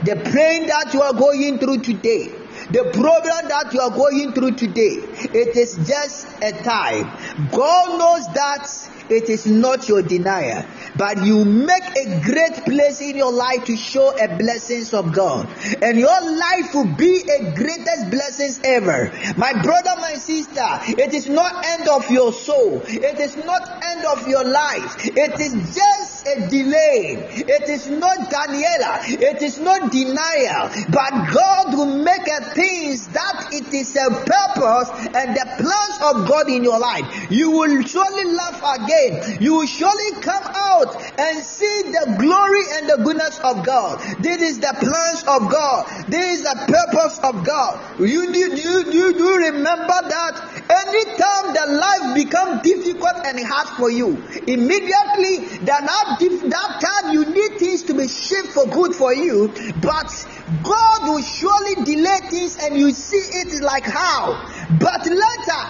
the 0.06 0.16
pain 0.16 0.68
that 0.68 0.94
you 0.94 1.02
are 1.02 1.14
going 1.14 1.60
through 1.60 1.80
today, 1.80 2.28
the 2.72 2.84
problem 2.94 3.48
that 3.50 3.74
you 3.74 3.80
are 3.80 3.92
going 3.92 4.34
through 4.34 4.52
today, 4.52 4.98
it 5.34 5.56
is 5.56 5.76
just 5.88 6.28
a 6.42 6.52
time. 6.64 7.06
God 7.52 8.00
knows 8.00 8.28
that 8.34 8.68
it 9.10 9.30
is 9.30 9.46
not 9.46 9.88
your 9.88 10.02
denial 10.02 10.66
but 10.98 11.26
you 11.26 11.46
make 11.46 11.84
a 11.98 12.20
great 12.22 12.66
place 12.66 13.02
in 13.02 13.16
your 13.16 13.32
life 13.32 13.66
to 13.66 13.78
show 13.78 14.16
a 14.18 14.38
blessings 14.38 14.94
of 14.94 15.14
God. 15.14 15.48
And 15.82 15.98
your 15.98 16.22
life 16.22 16.74
will 16.74 16.94
be 16.96 17.22
a 17.22 17.52
greatest 17.56 18.10
blessings 18.10 18.60
ever. 18.64 19.12
My 19.38 19.54
brother, 19.62 19.92
my 20.00 20.16
sister, 20.16 20.66
it 20.88 21.14
is 21.14 21.28
not 21.30 21.66
end 21.66 21.88
of 21.88 22.10
your 22.12 22.32
soul. 22.32 22.82
It 22.86 23.20
is 23.20 23.36
not 23.38 23.68
end 23.84 24.06
of 24.06 24.28
your 24.28 24.44
life. 24.44 25.06
It 25.06 25.40
is 25.40 25.54
just 25.76 26.28
a 26.28 26.48
delay. 26.48 27.28
It 27.32 27.70
is 27.70 27.90
not 27.90 28.30
Daniela. 28.30 29.22
It 29.22 29.42
is 29.42 29.60
not 29.60 29.92
denial. 29.92 30.70
But 30.90 31.34
God 31.34 31.78
will 31.78 31.98
make 32.04 32.28
a 32.28 32.54
things 32.54 33.08
that 33.08 33.50
it 33.52 33.74
is 33.74 33.96
a 33.96 34.10
purpose 34.10 34.90
and 35.16 35.36
the 35.36 35.46
plans 35.58 35.98
of 36.04 36.28
God 36.28 36.50
in 36.50 36.64
your 36.64 36.80
life. 36.80 37.32
You 37.32 37.52
will 37.52 37.82
surely 37.84 38.32
laugh 38.32 38.62
again. 38.80 39.38
You 39.42 39.56
will 39.56 39.68
surely 39.68 40.22
come 40.22 40.44
out 40.44 40.83
and 41.18 41.44
see 41.44 41.92
the 41.92 42.16
glory 42.20 42.64
and 42.78 42.90
the 42.90 43.04
goodness 43.04 43.40
of 43.40 43.66
God. 43.66 44.00
This 44.20 44.42
is 44.42 44.60
the 44.60 44.74
plans 44.80 45.22
of 45.28 45.52
God. 45.52 45.88
This 46.08 46.40
is 46.40 46.44
the 46.44 46.58
purpose 46.68 47.20
of 47.24 47.46
God. 47.46 48.00
You 48.00 48.32
do 48.32 48.40
you, 48.40 48.92
you, 48.92 49.14
do 49.14 49.36
remember 49.38 50.00
that 50.10 50.34
anytime 50.70 51.54
the 51.54 51.66
life 51.80 52.16
becomes 52.16 52.62
difficult 52.62 53.26
and 53.26 53.40
hard 53.46 53.68
for 53.78 53.90
you, 53.90 54.22
immediately 54.48 55.60
that, 55.66 55.86
that 55.86 56.72
time 56.82 57.14
you 57.14 57.26
need 57.26 57.60
things 57.60 57.84
to 57.84 57.94
be 57.94 58.08
shaped 58.08 58.50
for 58.50 58.66
good 58.68 58.96
for 58.96 59.14
you, 59.14 59.52
but 59.82 60.10
God 60.64 61.00
will 61.04 61.22
surely 61.22 61.84
delay 61.84 62.20
things 62.30 62.58
and 62.62 62.78
you 62.78 62.92
see 62.92 63.18
it 63.18 63.64
like 63.64 63.86
how. 63.86 64.34
But 64.80 65.06
later, 65.06 65.62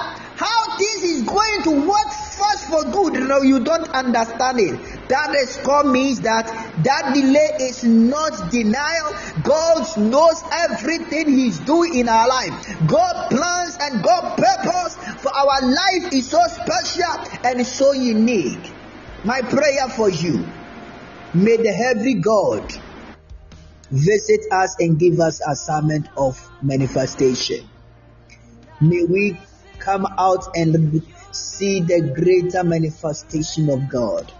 how 0.43 0.77
this 0.77 1.03
is 1.03 1.23
going 1.23 1.63
to 1.63 1.87
work 1.87 2.09
first 2.11 2.65
for 2.65 2.83
good, 2.91 3.13
know, 3.27 3.41
you 3.41 3.63
don't 3.63 3.87
understand 3.89 4.59
it. 4.59 5.07
That 5.07 5.31
called 5.63 5.87
means 5.87 6.19
that 6.21 6.47
that 6.83 7.13
delay 7.13 7.67
is 7.67 7.83
not 7.83 8.51
denial. 8.51 9.15
God 9.43 9.97
knows 9.97 10.43
everything 10.51 11.29
He's 11.29 11.59
doing 11.59 11.95
in 11.99 12.09
our 12.09 12.27
life. 12.27 12.51
God 12.87 13.29
plans 13.29 13.77
and 13.79 14.03
God 14.03 14.37
purpose 14.37 14.95
for 15.21 15.31
our 15.33 15.61
life 15.61 16.13
is 16.13 16.29
so 16.29 16.41
special 16.47 17.37
and 17.45 17.65
so 17.65 17.93
unique. 17.93 18.71
My 19.23 19.41
prayer 19.41 19.87
for 19.95 20.09
you, 20.09 20.45
may 21.33 21.55
the 21.55 21.71
heavenly 21.71 22.15
God 22.15 22.73
visit 23.89 24.41
us 24.51 24.75
and 24.79 24.99
give 24.99 25.19
us 25.21 25.39
assignment 25.39 26.07
of 26.17 26.37
manifestation. 26.61 27.69
May 28.81 29.05
we 29.05 29.37
come 29.83 30.05
out 30.17 30.55
and 30.55 31.03
see 31.31 31.81
the 31.81 32.13
greater 32.15 32.63
manifestation 32.63 33.69
of 33.69 33.89
God 33.89 34.31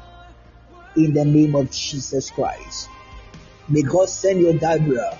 in 0.96 1.14
the 1.14 1.26
name 1.26 1.56
of 1.56 1.70
Jesus 1.72 2.32
Christ. 2.32 2.90
May 3.68 3.82
God 3.82 4.10
send 4.10 4.40
you 4.40 4.54
Gabriel. 4.58 5.18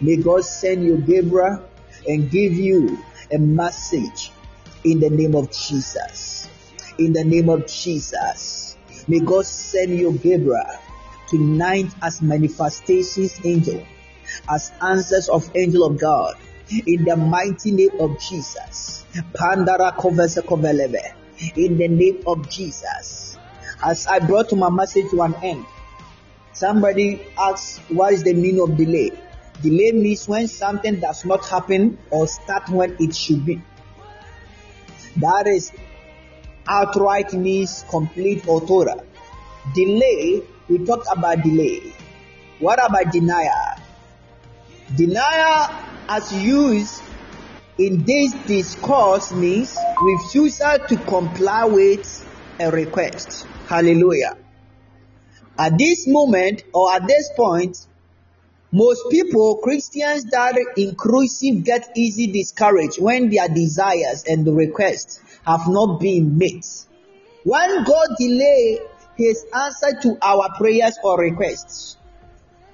May 0.00 0.16
God 0.16 0.44
send 0.44 0.84
you 0.84 0.98
Gabriel 0.98 1.68
and 2.06 2.30
give 2.30 2.52
you 2.52 2.98
a 3.32 3.38
message 3.38 4.32
in 4.84 5.00
the 5.00 5.10
name 5.10 5.34
of 5.34 5.50
Jesus. 5.50 6.48
In 6.98 7.12
the 7.12 7.24
name 7.24 7.48
of 7.48 7.66
Jesus. 7.66 8.76
May 9.08 9.20
God 9.20 9.46
send 9.46 9.98
you 9.98 10.12
Gabriel 10.12 10.64
tonight 11.28 11.92
as 12.02 12.20
manifestations 12.20 13.40
angel, 13.44 13.82
as 14.48 14.72
answers 14.82 15.28
of 15.28 15.50
angel 15.56 15.84
of 15.84 15.98
God. 15.98 16.36
In 16.86 17.04
the 17.04 17.16
mighty 17.16 17.72
name 17.72 18.00
of 18.00 18.18
Jesus. 18.18 19.03
Pandara 19.14 19.96
In 21.56 21.78
the 21.78 21.88
name 21.88 22.22
of 22.26 22.48
Jesus 22.48 23.34
as 23.84 24.06
I 24.06 24.18
brought 24.18 24.52
my 24.52 24.70
message 24.70 25.10
to 25.10 25.20
an 25.22 25.34
end, 25.42 25.66
somebody 26.52 27.20
asks, 27.38 27.78
What 27.90 28.14
is 28.14 28.22
the 28.22 28.32
meaning 28.32 28.60
of 28.60 28.76
delay? 28.76 29.10
Delay 29.62 29.92
means 29.92 30.26
when 30.26 30.48
something 30.48 31.00
does 31.00 31.24
not 31.24 31.46
happen 31.46 31.98
or 32.10 32.26
start 32.26 32.68
when 32.68 32.96
it 32.98 33.14
should 33.14 33.44
be. 33.44 33.62
That 35.16 35.46
is 35.46 35.70
outright 36.66 37.34
means 37.34 37.84
complete 37.88 38.48
or 38.48 38.60
total. 38.60 39.04
Delay, 39.74 40.42
we 40.68 40.78
talked 40.84 41.06
about 41.14 41.42
delay. 41.42 41.92
What 42.58 42.84
about 42.84 43.12
denial? 43.12 43.78
Denial, 44.96 45.70
as 46.08 46.32
used 46.32 47.02
in 47.78 48.04
this 48.04 48.32
discourse, 48.46 49.32
means 49.32 49.76
refusal 50.00 50.78
to 50.88 50.96
comply 50.96 51.64
with 51.64 52.26
a 52.60 52.70
request. 52.70 53.46
Hallelujah. 53.66 54.36
At 55.58 55.78
this 55.78 56.06
moment 56.06 56.62
or 56.72 56.92
at 56.92 57.06
this 57.06 57.30
point, 57.36 57.86
most 58.70 59.08
people, 59.10 59.58
Christians 59.62 60.24
that 60.26 60.56
are 60.56 60.72
inclusive, 60.76 61.64
get 61.64 61.90
easy 61.96 62.26
discouraged 62.26 63.00
when 63.00 63.30
their 63.30 63.48
desires 63.48 64.24
and 64.28 64.44
the 64.44 64.52
requests 64.52 65.20
have 65.46 65.68
not 65.68 66.00
been 66.00 66.38
met. 66.38 66.64
When 67.44 67.84
God 67.84 68.08
delay 68.18 68.80
his 69.16 69.46
answer 69.54 70.00
to 70.02 70.18
our 70.20 70.48
prayers 70.56 70.98
or 71.04 71.20
requests, 71.20 71.96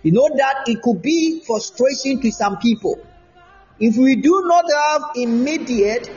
you 0.03 0.13
know 0.13 0.31
that 0.37 0.65
it 0.69 0.81
could 0.81 1.03
be 1.03 1.43
frustration 1.47 2.23
to 2.23 2.31
some 2.31 2.57
people. 2.59 2.99
If 3.81 3.97
we 3.97 4.17
do 4.17 4.43
not 4.45 4.65
have 4.71 5.03
immediate 5.17 6.11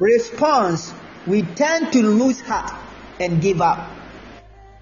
response, 0.00 0.92
we 1.24 1.42
tend 1.42 1.92
to 1.92 2.02
lose 2.02 2.40
heart 2.40 2.72
and 3.20 3.40
give 3.40 3.60
up. 3.60 3.88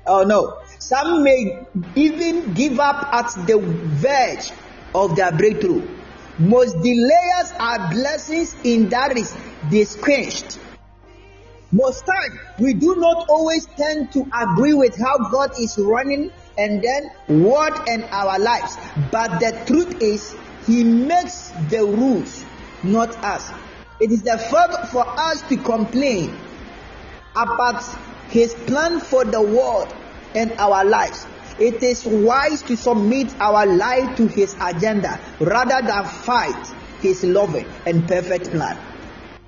Oh 0.07 0.23
no. 0.23 0.59
Some 0.79 1.23
may 1.23 1.67
even 1.95 2.55
give 2.55 2.81
up 2.81 3.13
at 3.13 3.47
the 3.47 3.59
verge 3.59 4.53
of 4.95 5.17
their 5.17 5.33
breakthrough. 5.33 5.87
Most 6.39 6.81
delays 6.83 7.53
are 7.61 7.91
blessings 7.91 8.57
in 8.65 8.89
that 8.89 9.17
is 9.17 9.33
disquenched. 9.71 10.59
Most 11.73 12.07
times 12.07 12.39
we 12.59 12.73
do 12.73 12.97
not 12.97 13.27
always 13.29 13.67
tend 13.67 14.13
to 14.13 14.27
agree 14.33 14.75
with 14.75 14.97
how 14.97 15.19
God 15.31 15.53
is 15.59 15.77
running 15.77 16.33
and 16.57 16.83
then 16.83 17.11
what 17.43 17.89
in 17.89 18.05
our 18.05 18.39
lives. 18.39 18.77
But 19.11 19.41
the 19.41 19.63
truth 19.67 20.01
is 20.01 20.35
He 20.67 20.85
makes 20.85 21.51
the 21.69 21.85
rules, 21.85 22.45
not 22.83 23.15
us. 23.25 23.51
It 24.01 24.11
is 24.11 24.23
the 24.23 24.39
fault 24.39 24.89
for 24.89 25.05
us 25.07 25.43
to 25.49 25.57
complain 25.57 26.37
about 27.37 27.83
his 28.31 28.55
plan 28.55 29.01
for 29.01 29.25
the 29.25 29.41
world 29.41 29.95
and 30.35 30.53
our 30.59 30.85
lives. 30.85 31.27
It 31.59 31.83
is 31.83 32.05
wise 32.05 32.63
to 32.63 32.77
submit 32.77 33.33
our 33.41 33.65
life 33.65 34.17
to 34.17 34.27
His 34.27 34.57
agenda 34.61 35.21
rather 35.39 35.87
than 35.87 36.05
fight 36.05 36.67
His 37.01 37.23
loving 37.23 37.67
and 37.87 38.09
perfect 38.09 38.51
plan. 38.51 38.77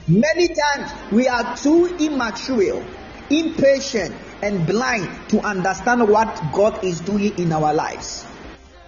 Many 0.07 0.49
times 0.55 0.93
we 1.11 1.27
are 1.27 1.57
too 1.57 1.97
immature, 1.99 2.85
impatient, 3.29 4.15
and 4.41 4.65
blind 4.67 5.11
to 5.31 5.41
understand 5.41 6.09
what 6.09 6.41
God 6.53 6.85
is 6.85 7.01
doing 7.01 7.37
in 7.39 7.51
our 7.53 7.75
lives. 7.75 8.25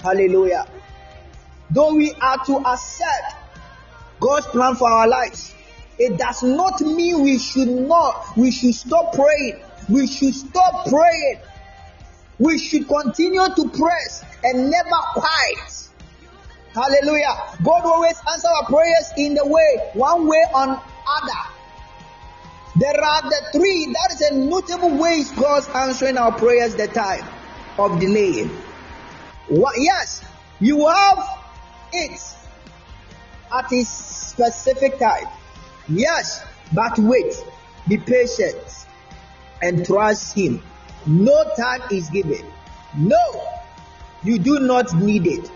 Hallelujah. 0.01 0.69
Though 1.71 1.95
we 1.95 2.13
are 2.13 2.45
to 2.47 2.59
accept 2.67 3.37
God's 4.21 4.47
plan 4.47 4.77
for 4.77 4.89
our 4.89 5.09
lives, 5.09 5.55
it 5.99 6.19
does 6.19 6.43
not 6.43 6.81
mean 6.81 7.23
we 7.23 7.39
should 7.39 7.69
not, 7.69 8.37
we 8.37 8.51
should 8.51 8.75
stop 8.75 9.15
praying 9.15 9.61
we 9.89 10.07
should 10.07 10.35
stop 10.35 10.87
praying. 10.89 11.41
We 12.39 12.59
should 12.59 12.87
continue 12.87 13.47
to 13.57 13.69
press 13.71 14.25
and 14.45 14.71
never 14.71 14.97
quiet. 15.15 15.89
Hallelujah. 16.73 17.35
God 17.65 17.85
always 17.85 18.17
answer 18.33 18.49
our 18.49 18.67
prayers 18.67 19.13
in 19.17 19.35
the 19.35 19.47
way, 19.47 19.91
one 19.95 20.29
way 20.29 20.45
or 20.55 20.63
other. 20.63 21.51
There 22.77 23.03
are 23.05 23.23
the 23.23 23.43
three, 23.53 23.87
that 23.87 24.13
is 24.13 24.21
a 24.31 24.35
notable 24.35 24.99
ways 24.99 25.33
God's 25.33 25.69
answering 25.69 26.17
our 26.17 26.31
prayers 26.31 26.77
the 26.77 26.87
time 26.87 27.27
of 27.79 27.99
delay. 27.99 28.45
What, 29.49 29.75
yes, 29.79 30.23
you 30.61 30.87
have 30.87 31.38
it 31.93 32.21
at 33.53 33.73
a 33.73 33.85
specific 33.85 34.99
time. 34.99 35.27
Yes, 35.89 36.45
but 36.73 36.99
wait, 36.99 37.35
be 37.89 37.97
patient 37.97 38.87
and 39.63 39.85
trust 39.85 40.35
Him. 40.37 40.63
No 41.07 41.45
time 41.57 41.83
is 41.91 42.11
given. 42.11 42.45
No, 42.97 43.43
you 44.23 44.39
do 44.39 44.61
not 44.61 44.95
need 44.95 45.27
it. 45.27 45.49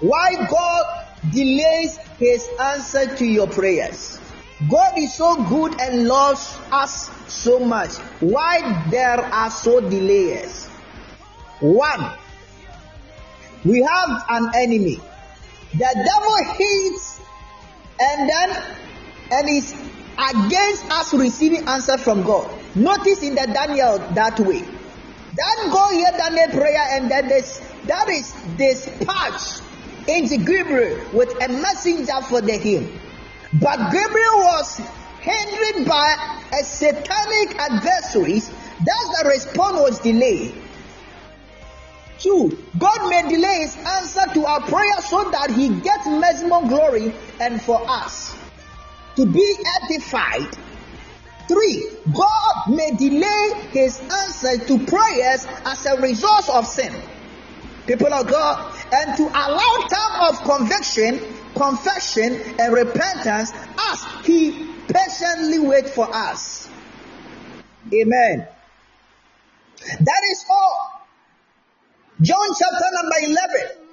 Why 0.00 0.46
God 0.48 1.06
delays 1.32 1.96
His 2.18 2.48
answer 2.60 3.16
to 3.16 3.24
your 3.24 3.46
prayers? 3.46 4.18
God 4.68 4.98
is 4.98 5.14
so 5.14 5.42
good 5.44 5.80
and 5.80 6.06
loves 6.06 6.56
us 6.70 7.10
so 7.32 7.58
much. 7.58 7.96
Why 8.20 8.86
there 8.90 9.20
are 9.20 9.50
so 9.50 9.80
delays? 9.80 10.66
One, 11.60 12.12
we 13.64 13.82
have 13.82 14.24
an 14.28 14.50
enemy. 14.54 15.00
The 15.72 15.78
devil 15.78 16.54
hates 16.54 17.20
and 18.00 18.28
then 18.28 18.62
and 19.32 19.48
is 19.48 19.72
against 20.18 20.90
us 20.90 21.14
receiving 21.14 21.68
answer 21.68 21.96
from 21.98 22.22
God. 22.22 22.50
Notice 22.74 23.22
in 23.22 23.34
the 23.34 23.46
Daniel 23.46 23.98
that 24.14 24.38
way. 24.40 24.60
Then 24.60 25.70
go 25.70 25.90
hear 25.90 26.10
Daniel 26.10 26.48
prayer 26.48 26.86
and 26.90 27.10
then 27.10 27.28
this 27.28 27.60
that 27.86 28.08
is 28.08 28.32
dispatched 28.56 29.62
into 30.08 30.38
Gabriel 30.38 30.98
with 31.12 31.30
a 31.42 31.48
messenger 31.48 32.20
for 32.28 32.40
the 32.40 32.52
hymn. 32.52 32.90
But 33.54 33.92
Gabriel 33.92 34.38
was 34.38 34.80
hindered 35.20 35.86
by 35.86 36.38
a 36.52 36.64
satanic 36.64 37.56
adversaries. 37.58 38.48
Thus 38.50 39.22
the 39.22 39.28
response 39.28 39.78
was 39.78 39.98
delayed. 40.00 40.54
Two, 42.20 42.56
God 42.78 43.08
may 43.08 43.22
delay 43.28 43.60
his 43.60 43.76
answer 43.76 44.34
to 44.34 44.46
our 44.46 44.60
prayer 44.60 45.00
so 45.08 45.30
that 45.30 45.50
he 45.50 45.68
gets 45.80 46.06
maximum 46.06 46.68
glory 46.68 47.14
and 47.40 47.60
for 47.62 47.80
us 47.88 48.36
to 49.16 49.24
be 49.26 49.56
edified. 49.82 50.56
Three, 51.48 51.88
God 52.14 52.68
may 52.68 52.90
delay 52.92 53.68
his 53.70 53.98
answer 53.98 54.64
to 54.66 54.86
prayers 54.86 55.46
as 55.64 55.86
a 55.86 56.00
result 56.00 56.48
of 56.50 56.66
sin. 56.66 56.94
People 57.86 58.12
of 58.12 58.28
God, 58.28 58.76
and 58.92 59.16
to 59.16 59.22
allow 59.24 59.88
time 59.88 60.28
of 60.28 60.42
conviction, 60.44 61.18
confession, 61.56 62.40
and 62.60 62.72
repentance 62.72 63.50
as 63.90 64.04
he 64.24 64.68
patiently 64.86 65.58
waits 65.58 65.90
for 65.90 66.06
us. 66.14 66.68
Amen. 67.92 68.46
That 69.98 70.22
is 70.30 70.44
all. 70.50 70.99
John 72.22 72.48
chapter 72.58 72.84
number 72.92 73.16
11. 73.22 73.86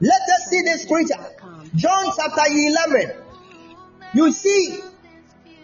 Let 0.00 0.22
us 0.22 0.50
see 0.50 0.60
this 0.62 0.82
scripture. 0.82 1.24
John 1.76 2.12
chapter 2.16 2.50
11. 2.50 3.12
You 4.14 4.32
see, 4.32 4.80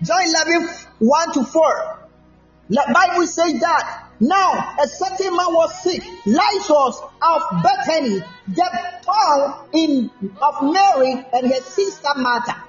John 0.03 0.23
11, 0.23 0.69
1 1.01 1.33
to 1.33 1.45
4. 1.45 2.09
The 2.69 2.93
Bible 2.95 3.27
says 3.27 3.61
that 3.61 4.11
now 4.21 4.77
a 4.81 4.87
certain 4.87 5.37
man 5.37 5.53
was 5.53 5.83
sick, 5.83 6.05
Lazarus 6.27 7.01
of 7.23 7.43
Bethany, 7.63 8.23
the 8.47 8.71
town 9.03 9.69
in 9.73 10.11
of 10.41 10.63
Mary 10.63 11.27
and 11.33 11.47
her 11.53 11.61
sister 11.63 12.11
Martha. 12.17 12.63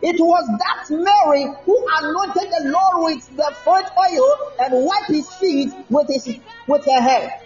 It 0.00 0.18
was 0.18 0.46
that 0.46 0.90
Mary 0.90 1.44
who 1.64 1.86
anointed 1.98 2.50
the 2.50 2.70
Lord 2.70 3.14
with 3.14 3.36
the 3.36 3.54
fresh 3.64 3.88
oil 3.98 4.36
and 4.60 4.86
wiped 4.86 5.08
his 5.08 5.28
feet 5.34 5.72
with 5.90 6.08
his 6.08 6.38
with 6.66 6.84
her 6.86 7.00
hair. 7.02 7.42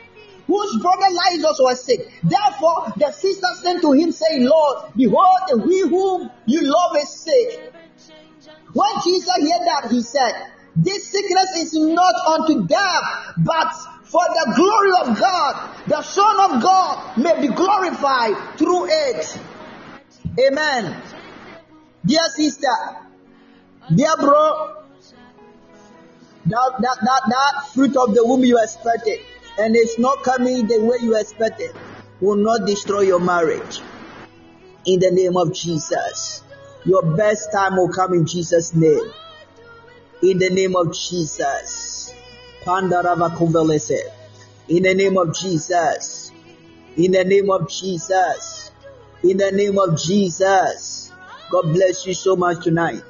Whose 0.51 0.83
brother 0.83 1.07
Lazarus 1.15 1.59
was 1.61 1.85
sick. 1.85 2.11
Therefore, 2.25 2.93
the 2.97 3.13
sister 3.13 3.47
sent 3.63 3.83
to 3.83 3.93
him, 3.93 4.11
saying, 4.11 4.45
Lord, 4.45 4.93
behold, 4.97 5.63
he 5.71 5.83
whom 5.83 6.29
you 6.45 6.63
love 6.63 6.97
is 6.99 7.09
sick. 7.09 7.73
When 8.73 8.91
Jesus 9.05 9.29
heard 9.29 9.67
that, 9.69 9.87
he 9.93 10.03
said, 10.03 10.33
This 10.75 11.07
sickness 11.07 11.57
is 11.57 11.75
not 11.75 12.15
unto 12.27 12.67
death, 12.67 13.35
but 13.39 13.73
for 14.03 14.25
the 14.27 14.53
glory 14.57 14.91
of 15.03 15.21
God, 15.21 15.77
the 15.87 16.03
Son 16.03 16.51
of 16.51 16.61
God 16.61 17.17
may 17.17 17.47
be 17.47 17.55
glorified 17.55 18.59
through 18.59 18.89
it. 18.91 19.39
Amen. 20.49 21.01
Dear 22.05 22.25
sister, 22.35 22.75
dear 23.95 24.17
bro, 24.17 24.83
that, 26.47 26.73
that, 26.81 26.99
that, 27.05 27.23
that 27.29 27.69
fruit 27.73 27.97
of 27.97 28.17
the 28.17 28.27
womb 28.27 28.45
you 28.45 28.59
expected 28.61 29.21
and 29.61 29.77
it's 29.77 29.99
not 29.99 30.23
coming 30.23 30.67
the 30.67 30.81
way 30.81 30.97
you 31.03 31.15
expected 31.17 31.75
will 32.21 32.37
not 32.37 32.67
destroy 32.67 33.01
your 33.01 33.21
marriage. 33.21 33.83
In 34.87 35.01
the 35.01 35.11
name 35.11 35.37
of 35.37 35.53
Jesus. 35.55 36.43
Your 36.87 37.03
best 37.15 37.53
time 37.53 37.77
will 37.77 37.93
come 37.93 38.15
in 38.15 38.25
Jesus' 38.27 38.75
name. 38.75 39.13
In 40.23 40.39
the 40.39 40.49
name 40.49 40.75
of 40.77 40.95
Jesus. 40.95 42.15
In 42.67 42.89
the 42.89 43.03
name 44.95 45.19
of 45.19 45.37
Jesus. 45.37 46.33
In 46.97 47.13
the 47.13 47.25
name 47.25 47.51
of 47.51 47.69
Jesus. 47.69 48.73
In 49.23 49.37
the 49.37 49.51
name 49.53 49.79
of 49.79 49.99
Jesus. 49.99 51.13
God 51.51 51.75
bless 51.75 52.07
you 52.07 52.15
so 52.15 52.37
much 52.37 52.65
tonight. 52.65 53.05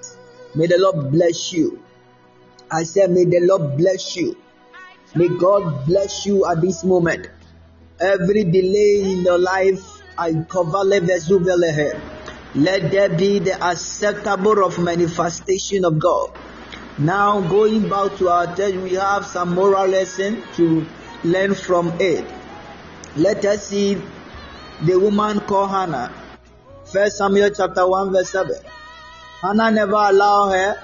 May 0.56 0.66
the 0.66 0.78
Lord 0.78 1.12
bless 1.12 1.52
you. 1.52 1.80
I 2.72 2.82
said, 2.82 3.10
may 3.10 3.24
the 3.24 3.38
Lord 3.40 3.76
bless 3.76 4.16
you. 4.16 4.36
May 5.14 5.28
God 5.28 5.86
bless 5.86 6.24
you 6.26 6.46
at 6.46 6.60
this 6.60 6.84
moment. 6.84 7.26
Every 8.00 8.44
delay 8.44 9.02
in 9.12 9.22
your 9.22 9.38
life, 9.38 10.02
I 10.16 10.32
cover. 10.48 10.84
Let 10.84 11.06
there 12.90 13.08
be 13.08 13.38
the 13.40 13.58
acceptable 13.60 14.64
of 14.64 14.78
manifestation 14.78 15.84
of 15.84 15.98
God. 15.98 16.30
Now, 16.98 17.40
going 17.40 17.88
back 17.88 18.16
to 18.18 18.28
our 18.28 18.54
text, 18.54 18.76
we 18.76 18.94
have 18.94 19.26
some 19.26 19.54
moral 19.54 19.86
lesson 19.88 20.42
to 20.56 20.86
learn 21.24 21.54
from 21.54 21.92
it. 22.00 22.24
Let 23.16 23.44
us 23.44 23.66
see 23.66 24.00
the 24.82 24.98
woman 24.98 25.40
called 25.40 25.70
Hannah. 25.70 26.14
First 26.84 27.18
Samuel 27.18 27.50
chapter 27.50 27.88
1 27.88 28.12
verse 28.12 28.30
7. 28.30 28.56
Hannah 29.42 29.70
never 29.70 29.94
allowed 29.94 30.50
her 30.50 30.82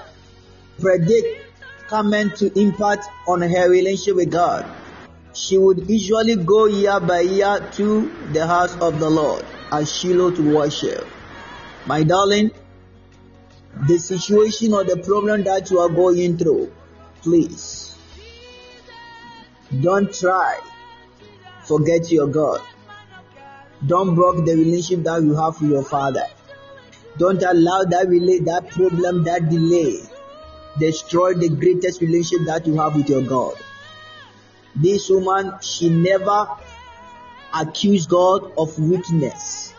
predict 0.79 1.46
comment 1.87 2.35
to 2.37 2.59
impact 2.59 3.05
on 3.27 3.41
her 3.41 3.69
relationship 3.69 4.15
with 4.15 4.31
God. 4.31 4.65
She 5.33 5.57
would 5.57 5.89
usually 5.89 6.35
go 6.35 6.65
year 6.65 6.99
by 6.99 7.21
year 7.21 7.69
to 7.73 8.11
the 8.33 8.47
house 8.47 8.75
of 8.77 8.99
the 8.99 9.09
Lord 9.09 9.45
as 9.71 9.93
Shiloh 9.93 10.31
to 10.31 10.55
worship. 10.55 11.07
My 11.85 12.03
darling, 12.03 12.51
the 13.87 13.99
situation 13.99 14.73
or 14.73 14.83
the 14.83 14.97
problem 14.97 15.43
that 15.43 15.69
you 15.69 15.79
are 15.79 15.89
going 15.89 16.37
through, 16.37 16.71
please 17.21 17.95
don't 19.81 20.13
try 20.13 20.59
forget 21.63 22.11
your 22.11 22.27
God. 22.27 22.61
Don't 23.85 24.15
break 24.15 24.45
the 24.45 24.55
relationship 24.55 25.03
that 25.03 25.21
you 25.21 25.35
have 25.35 25.61
with 25.61 25.71
your 25.71 25.83
father. 25.83 26.25
Don't 27.17 27.43
allow 27.43 27.83
that 27.83 28.07
relay, 28.07 28.39
that 28.39 28.69
problem, 28.69 29.23
that 29.25 29.49
delay 29.49 30.01
destroy 30.79 31.33
the 31.33 31.49
greatest 31.49 32.01
relationship 32.01 32.45
that 32.47 32.67
you 32.67 32.77
have 32.77 32.95
with 32.95 33.09
your 33.09 33.21
God. 33.21 33.55
This 34.75 35.09
woman, 35.09 35.53
she 35.61 35.89
never 35.89 36.47
accused 37.53 38.09
God 38.09 38.51
of 38.57 38.77
weakness 38.79 39.73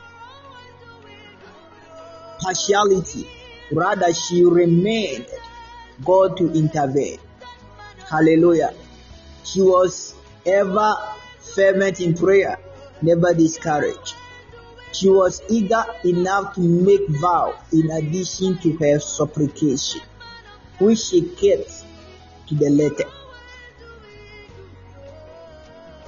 partiality. 2.41 3.29
Rather, 3.73 4.13
she 4.15 4.45
remained 4.45 5.27
God 6.05 6.37
to 6.39 6.51
intervene. 6.53 7.19
Hallelujah. 8.09 8.73
She 9.45 9.61
was 9.61 10.15
ever 10.47 10.95
fervent 11.55 12.01
in 12.01 12.15
prayer, 12.15 12.59
never 13.03 13.35
discouraged. 13.35 14.15
She 14.93 15.09
was 15.11 15.43
eager 15.51 15.85
enough 16.05 16.55
to 16.55 16.61
make 16.61 17.07
vow 17.09 17.55
in 17.73 17.91
addition 17.91 18.59
to 18.59 18.73
her 18.79 18.99
supplication, 19.01 20.01
which 20.79 20.99
she 20.99 21.23
kept 21.23 21.85
to 22.49 22.55
the 22.55 22.71
letter. 22.71 23.09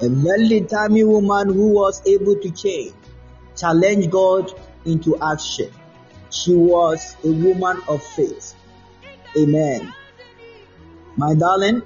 A 0.01 0.09
very 0.09 0.61
timely 0.61 1.03
woman 1.03 1.53
who 1.53 1.69
was 1.69 2.01
able 2.07 2.35
to 2.35 2.51
change, 2.51 2.93
challenge 3.55 4.09
God 4.09 4.51
into 4.85 5.15
action. 5.21 5.69
She 6.31 6.55
was 6.55 7.15
a 7.23 7.31
woman 7.31 7.81
of 7.87 8.01
faith. 8.03 8.55
Amen. 9.37 9.93
My 11.17 11.35
darling, 11.35 11.83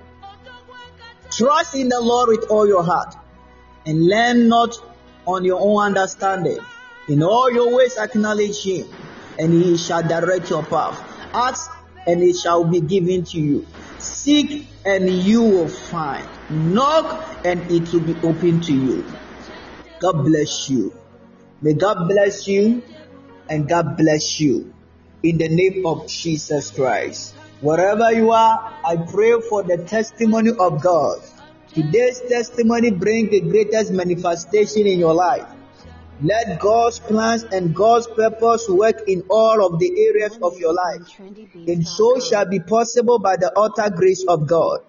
trust 1.29 1.75
in 1.75 1.89
the 1.89 1.99
Lord 1.99 2.29
with 2.29 2.49
all 2.49 2.67
your 2.67 2.83
heart 2.83 3.15
and 3.85 4.07
learn 4.07 4.47
not 4.47 4.77
on 5.25 5.43
your 5.43 5.59
own 5.59 5.83
understanding. 5.83 6.59
In 7.07 7.21
all 7.21 7.51
your 7.51 7.75
ways 7.75 7.97
acknowledge 7.97 8.63
him, 8.63 8.87
and 9.37 9.53
he 9.53 9.77
shall 9.77 10.01
direct 10.01 10.49
your 10.49 10.63
path. 10.63 11.03
Ask, 11.33 11.69
and 12.07 12.21
it 12.23 12.35
shall 12.35 12.63
be 12.63 12.81
given 12.81 13.23
to 13.25 13.39
you. 13.39 13.67
Seek, 13.97 14.67
and 14.85 15.09
you 15.09 15.43
will 15.43 15.69
find. 15.69 16.27
Knock, 16.49 17.41
and 17.45 17.71
it 17.71 17.91
will 17.93 18.01
be 18.01 18.15
open 18.21 18.61
to 18.61 18.73
you. 18.73 19.05
God 19.99 20.23
bless 20.23 20.69
you. 20.69 20.93
May 21.61 21.73
God 21.73 22.07
bless 22.07 22.47
you, 22.47 22.83
and 23.49 23.67
God 23.67 23.97
bless 23.97 24.39
you. 24.39 24.73
In 25.23 25.37
the 25.37 25.49
name 25.49 25.85
of 25.85 26.07
Jesus 26.07 26.71
Christ. 26.71 27.33
Wherever 27.61 28.11
you 28.11 28.31
are, 28.31 28.79
I 28.85 28.97
pray 28.97 29.39
for 29.41 29.63
the 29.63 29.77
testimony 29.77 30.51
of 30.51 30.83
God. 30.83 31.21
Today's 31.73 32.21
testimony 32.21 32.91
bring 32.91 33.29
the 33.29 33.41
greatest 33.41 33.91
manifestation 33.91 34.85
in 34.85 34.99
your 34.99 35.13
life. 35.13 35.47
Let 36.21 36.59
God's 36.59 36.99
plans 36.99 37.43
and 37.43 37.75
God's 37.75 38.07
purpose 38.07 38.67
work 38.69 39.03
in 39.07 39.23
all 39.29 39.65
of 39.65 39.79
the 39.79 39.91
areas 40.07 40.39
of 40.41 40.57
your 40.57 40.73
life. 40.73 41.19
And 41.67 41.85
so 41.85 42.19
shall 42.19 42.45
be 42.45 42.59
possible 42.59 43.19
by 43.19 43.35
the 43.35 43.51
utter 43.57 43.93
grace 43.93 44.23
of 44.27 44.47
God. 44.47 44.79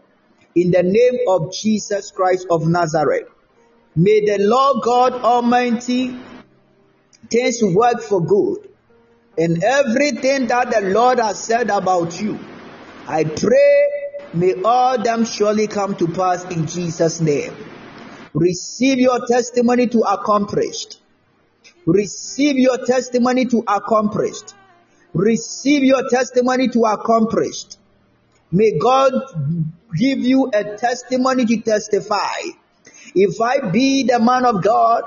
In 0.55 0.71
the 0.71 0.83
name 0.83 1.21
of 1.29 1.53
Jesus 1.53 2.13
Christ 2.13 2.47
of 2.51 2.67
Nazareth. 2.67 3.29
May 3.97 4.25
the 4.25 4.39
Lord 4.41 4.83
God 4.85 5.13
Almighty 5.15 6.17
things 7.31 7.61
work 7.63 8.03
for 8.03 8.25
good. 8.25 8.69
And 9.39 9.63
everything 9.63 10.47
that 10.47 10.71
the 10.71 10.91
Lord 10.91 11.19
has 11.19 11.43
said 11.43 11.71
about 11.71 12.21
you, 12.21 12.39
I 13.07 13.25
pray 13.25 13.89
may 14.33 14.55
all 14.63 15.03
them 15.03 15.25
surely 15.25 15.67
come 15.67 15.97
to 15.97 16.09
pass 16.09 16.45
in 16.45 16.67
Jesus' 16.67 17.21
name. 17.21 17.55
Receive 18.33 18.99
your 18.99 19.27
testimony 19.27 19.89
to 19.89 20.01
accomplished. 20.01 21.01
Receive 21.87 22.59
your 22.59 22.85
testimony 22.85 23.45
to 23.47 23.63
accomplished. 23.67 24.55
Receive 25.15 25.85
your 25.85 26.09
testimony 26.11 26.69
to 26.69 26.83
accomplished. 26.83 27.79
May 28.51 28.77
God 28.79 29.13
give 29.97 30.19
you 30.19 30.51
a 30.53 30.77
testimony 30.77 31.47
to 31.47 31.61
testify. 31.61 32.39
If 33.15 33.41
I 33.41 33.71
be 33.71 34.03
the 34.03 34.19
man 34.19 34.45
of 34.45 34.63
God, 34.63 35.05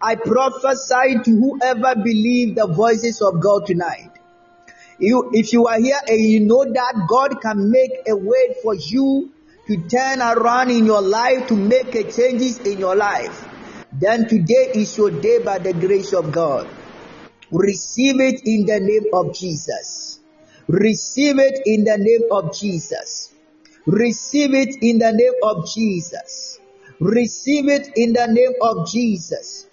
I 0.00 0.14
prophesy 0.14 1.22
to 1.24 1.30
whoever 1.30 1.96
believe 1.96 2.54
the 2.54 2.66
voices 2.66 3.20
of 3.20 3.40
God 3.40 3.66
tonight. 3.66 4.10
You, 4.98 5.30
if 5.32 5.52
you 5.52 5.66
are 5.66 5.80
here 5.80 5.98
and 6.06 6.20
you 6.20 6.40
know 6.40 6.64
that 6.64 7.06
God 7.08 7.40
can 7.40 7.70
make 7.70 7.90
a 8.08 8.16
way 8.16 8.54
for 8.62 8.74
you 8.74 9.32
to 9.66 9.76
turn 9.88 10.20
around 10.20 10.70
in 10.70 10.86
your 10.86 11.02
life, 11.02 11.48
to 11.48 11.56
make 11.56 11.94
a 11.94 12.10
changes 12.10 12.58
in 12.58 12.78
your 12.78 12.94
life, 12.94 13.48
then 13.92 14.26
today 14.26 14.72
is 14.74 14.96
your 14.96 15.10
day 15.10 15.38
by 15.44 15.58
the 15.58 15.72
grace 15.72 16.12
of 16.12 16.32
God. 16.32 16.68
Receive 17.50 18.20
it 18.20 18.40
in 18.46 18.64
the 18.64 18.80
name 18.80 19.12
of 19.12 19.34
Jesus. 19.34 20.18
Receive 20.66 21.38
it 21.38 21.60
in 21.66 21.84
the 21.84 21.98
name 21.98 22.22
of 22.30 22.56
Jesus. 22.56 23.34
Receive 23.84 24.54
it 24.54 24.76
in 24.80 24.98
the 24.98 25.12
name 25.12 25.34
of 25.42 25.68
Jesus. 25.68 26.58
Receive 27.00 27.68
it 27.68 27.88
in 27.96 28.14
the 28.14 28.26
name 28.26 28.54
of 28.62 28.88
Jesus. 28.88 29.66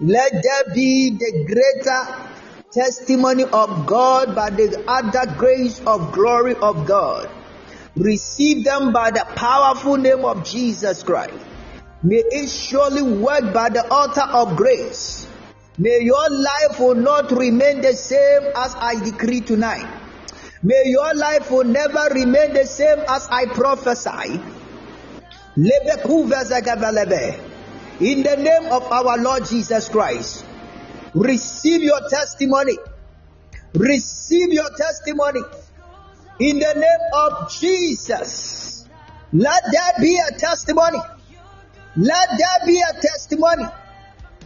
Let 0.00 0.32
there 0.32 0.74
be 0.74 1.10
the 1.10 1.44
greater 1.44 2.30
testimony 2.70 3.44
of 3.44 3.86
God 3.86 4.34
by 4.34 4.50
the 4.50 4.84
other 4.88 5.34
grace 5.36 5.80
of 5.80 6.12
glory 6.12 6.54
of 6.54 6.86
God. 6.86 7.28
Receive 7.96 8.64
them 8.64 8.92
by 8.92 9.10
the 9.10 9.26
powerful 9.34 9.96
name 9.96 10.24
of 10.24 10.44
Jesus 10.44 11.02
Christ. 11.02 11.34
May 12.02 12.22
it 12.30 12.48
surely 12.50 13.02
work 13.02 13.52
by 13.54 13.70
the 13.70 13.86
altar 13.90 14.22
of 14.22 14.56
grace. 14.56 15.26
May 15.78 16.00
your 16.02 16.30
life 16.30 16.80
will 16.80 16.94
not 16.94 17.30
remain 17.32 17.80
the 17.80 17.92
same 17.94 18.42
as 18.56 18.74
I 18.74 19.02
decree 19.02 19.40
tonight. 19.40 19.86
May 20.62 20.84
your 20.86 21.14
life 21.14 21.50
will 21.50 21.64
never 21.64 22.08
remain 22.12 22.54
the 22.54 22.66
same 22.66 22.98
as 23.08 23.28
I 23.30 23.46
prophesy. 23.46 24.40
In 27.98 28.22
the 28.22 28.36
name 28.36 28.72
of 28.72 28.92
our 28.92 29.18
Lord 29.18 29.46
Jesus 29.46 29.88
Christ, 29.88 30.44
receive 31.14 31.82
your 31.82 32.00
testimony. 32.10 32.76
Receive 33.74 34.52
your 34.52 34.68
testimony. 34.76 35.40
In 36.40 36.58
the 36.58 36.74
name 36.74 37.10
of 37.14 37.50
Jesus, 37.52 38.86
let 39.32 39.62
there 39.72 39.92
be 40.00 40.18
a 40.18 40.38
testimony. 40.38 40.98
Let 41.96 42.28
there 42.36 42.66
be 42.66 42.82
a 42.82 43.00
testimony. 43.00 43.64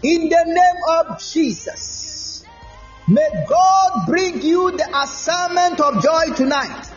In 0.03 0.29
the 0.29 0.45
name 0.47 0.83
of 0.89 1.21
Jesus, 1.21 2.45
may 3.09 3.29
God 3.49 4.07
bring 4.07 4.41
you 4.41 4.71
the 4.77 4.99
assignment 5.03 5.81
of 5.81 6.03
joy 6.03 6.35
tonight. 6.35 6.89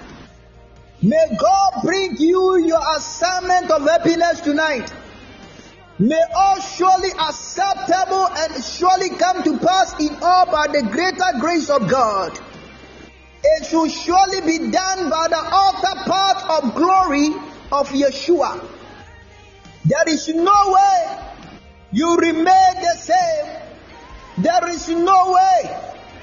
May 1.02 1.38
God 1.38 1.82
bring 1.84 2.18
you 2.18 2.58
your 2.58 2.80
assignment 2.96 3.72
of 3.72 3.82
happiness 3.82 4.42
tonight. 4.42 4.94
May 6.00 6.22
all 6.36 6.62
surely 6.62 7.10
acceptable 7.10 8.28
and 8.28 8.64
surely 8.64 9.10
come 9.10 9.44
to 9.44 9.58
pass 9.58 10.00
in 10.00 10.16
all 10.22 10.46
by 10.46 10.68
the 10.68 10.84
greater 10.84 11.40
grace 11.40 11.70
of 11.70 11.90
God. 11.90 12.40
It 13.44 13.66
should 13.66 13.92
surely 13.92 14.42
be 14.42 14.72
done 14.72 15.10
by 15.10 15.28
the 15.30 15.44
altar 15.52 16.10
part 16.10 16.64
of 16.64 16.76
glory 16.76 17.28
of 17.72 17.90
Yeshua. 17.90 18.73
There 19.86 20.08
is 20.08 20.28
no 20.30 20.60
way 20.68 21.18
you 21.92 22.16
remain 22.18 22.46
the 22.46 22.96
same. 22.98 23.46
There 24.38 24.70
is 24.70 24.88
no 24.90 25.34
way 25.34 25.80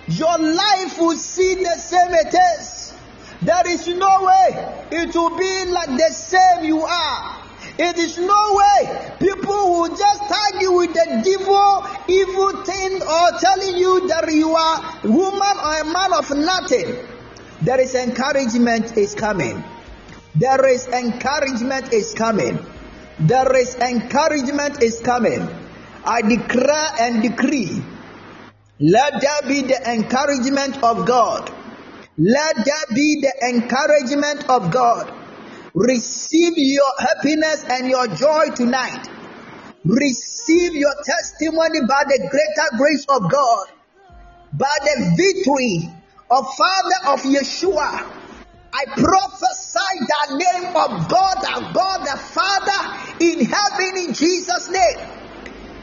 your 0.09 0.39
life 0.39 0.99
will 0.99 1.17
see 1.17 1.55
the 1.57 1.77
same 1.77 2.13
it 2.13 2.35
is. 2.59 2.95
There 3.43 3.69
is 3.71 3.87
no 3.87 4.25
way 4.25 4.87
it 4.91 5.15
will 5.15 5.37
be 5.37 5.65
like 5.71 5.91
the 5.91 6.11
same 6.13 6.65
you 6.65 6.83
are. 6.83 7.37
It 7.79 7.97
is 7.99 8.19
no 8.19 8.55
way 8.55 9.13
people 9.19 9.81
will 9.81 9.97
just 9.97 10.21
you 10.61 10.73
with 10.73 10.93
the 10.93 11.23
devil, 11.25 11.87
evil 12.09 12.65
thing, 12.65 13.03
or 13.03 13.39
telling 13.41 13.77
you 13.77 14.09
that 14.09 14.31
you 14.33 14.55
are 14.55 15.01
a 15.05 15.09
woman 15.09 15.57
or 15.65 15.81
a 15.81 15.85
man 15.85 16.13
of 16.13 16.31
nothing. 16.37 16.97
There 17.63 17.81
is 17.81 17.95
encouragement 17.95 18.97
is 18.97 19.15
coming. 19.15 19.63
There 20.35 20.67
is 20.67 20.87
encouragement 20.89 21.93
is 21.93 22.15
coming. 22.15 22.59
There 23.21 23.55
is 23.57 23.75
encouragement 23.77 24.83
is 24.83 25.01
coming. 25.01 25.47
I 26.07 26.23
declare 26.23 26.89
and 27.01 27.23
decree. 27.23 27.83
Let 28.81 29.21
there 29.21 29.43
be 29.47 29.61
the 29.61 29.93
encouragement 29.93 30.83
of 30.83 31.07
God. 31.07 31.53
Let 32.17 32.57
there 32.65 32.87
be 32.95 33.21
the 33.21 33.49
encouragement 33.49 34.49
of 34.49 34.71
God. 34.71 35.13
Receive 35.75 36.55
your 36.57 36.93
happiness 36.99 37.65
and 37.69 37.89
your 37.91 38.07
joy 38.09 38.47
tonight. 38.55 39.07
Receive 39.85 40.75
your 40.75 40.95
testimony 41.05 41.81
by 41.87 42.05
the 42.09 42.27
greater 42.31 42.77
grace 42.79 43.05
of 43.09 43.31
God, 43.31 43.67
by 44.55 44.77
the 44.83 45.15
victory 45.17 45.93
of 46.31 46.47
Father 46.57 47.13
of 47.13 47.21
Yeshua. 47.21 48.30
I 48.73 48.85
prophesy 48.87 49.95
the 49.99 50.37
name 50.37 50.77
of 50.77 51.09
God, 51.09 51.37
our 51.45 51.73
God 51.73 52.07
the 52.07 52.19
Father 52.19 53.17
in 53.21 53.45
heaven 53.45 54.09
in 54.09 54.15
Jesus' 54.15 54.71
name. 54.71 55.09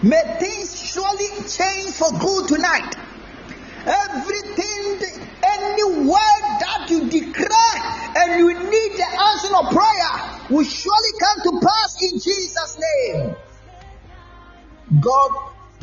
May 0.03 0.21
things 0.39 0.79
surely 0.79 1.49
change 1.49 1.95
for 1.95 2.11
good 2.17 2.47
tonight. 2.47 2.95
Everything, 3.85 5.27
any 5.43 6.07
word 6.07 6.43
that 6.59 6.87
you 6.89 7.09
declare 7.09 7.77
and 8.15 8.39
you 8.39 8.53
need 8.53 8.91
the 8.97 9.19
answer 9.19 9.55
of 9.55 9.73
prayer 9.73 10.47
will 10.49 10.63
surely 10.63 11.19
come 11.19 11.43
to 11.43 11.67
pass 11.67 12.01
in 12.01 12.19
Jesus' 12.19 12.79
name. 12.79 13.35
God 15.01 15.31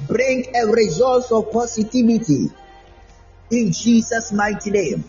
bring 0.07 0.55
a 0.57 0.67
result 0.67 1.31
of 1.33 1.53
positivity 1.53 2.51
in 3.51 3.73
Jesus' 3.73 4.33
mighty 4.33 4.71
name. 4.71 5.05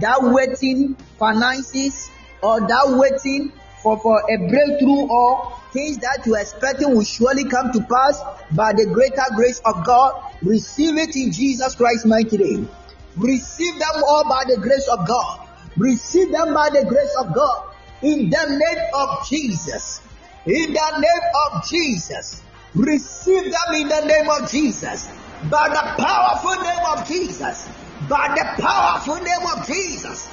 That 0.00 0.18
waiting 0.22 0.96
finances 1.18 2.10
or 2.42 2.60
that 2.60 2.84
waiting 2.98 3.52
for, 3.82 3.98
for 3.98 4.18
a 4.18 4.48
breakthrough 4.48 5.06
or 5.08 5.52
things 5.72 5.98
that 5.98 6.22
you 6.26 6.34
are 6.34 6.40
expecting 6.40 6.94
will 6.94 7.04
surely 7.04 7.44
come 7.44 7.72
to 7.72 7.80
pass 7.80 8.22
by 8.52 8.72
the 8.72 8.86
greater 8.86 9.24
grace 9.34 9.60
of 9.64 9.84
God. 9.84 10.22
Receive 10.42 10.96
it 10.96 11.14
in 11.16 11.32
Jesus 11.32 11.74
Christ's 11.74 12.06
mighty 12.06 12.38
name. 12.38 12.68
Receive 13.16 13.74
them 13.74 14.02
all 14.08 14.28
by 14.28 14.44
the 14.48 14.60
grace 14.60 14.88
of 14.88 15.06
God. 15.06 15.48
Receive 15.76 16.32
them 16.32 16.54
by 16.54 16.70
the 16.70 16.84
grace 16.88 17.14
of 17.18 17.34
God. 17.34 17.70
In 18.02 18.30
the 18.30 18.46
name 18.48 18.84
of 18.94 19.28
Jesus. 19.28 20.00
In 20.46 20.72
the 20.72 20.98
name 20.98 21.24
of 21.46 21.68
Jesus. 21.68 22.42
Receive 22.74 23.44
them 23.44 23.74
in 23.74 23.88
the 23.88 24.04
name 24.06 24.28
of 24.30 24.50
Jesus. 24.50 25.08
By 25.50 25.68
the 25.68 26.02
powerful 26.02 26.62
name 26.62 26.84
of 26.96 27.06
Jesus. 27.06 27.68
By 28.08 28.34
the 28.36 28.62
powerful 28.62 29.16
name 29.16 29.46
of 29.56 29.66
Jesus. 29.66 30.28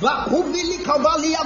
Bakubili 0.00 0.78
kavalia 0.84 1.42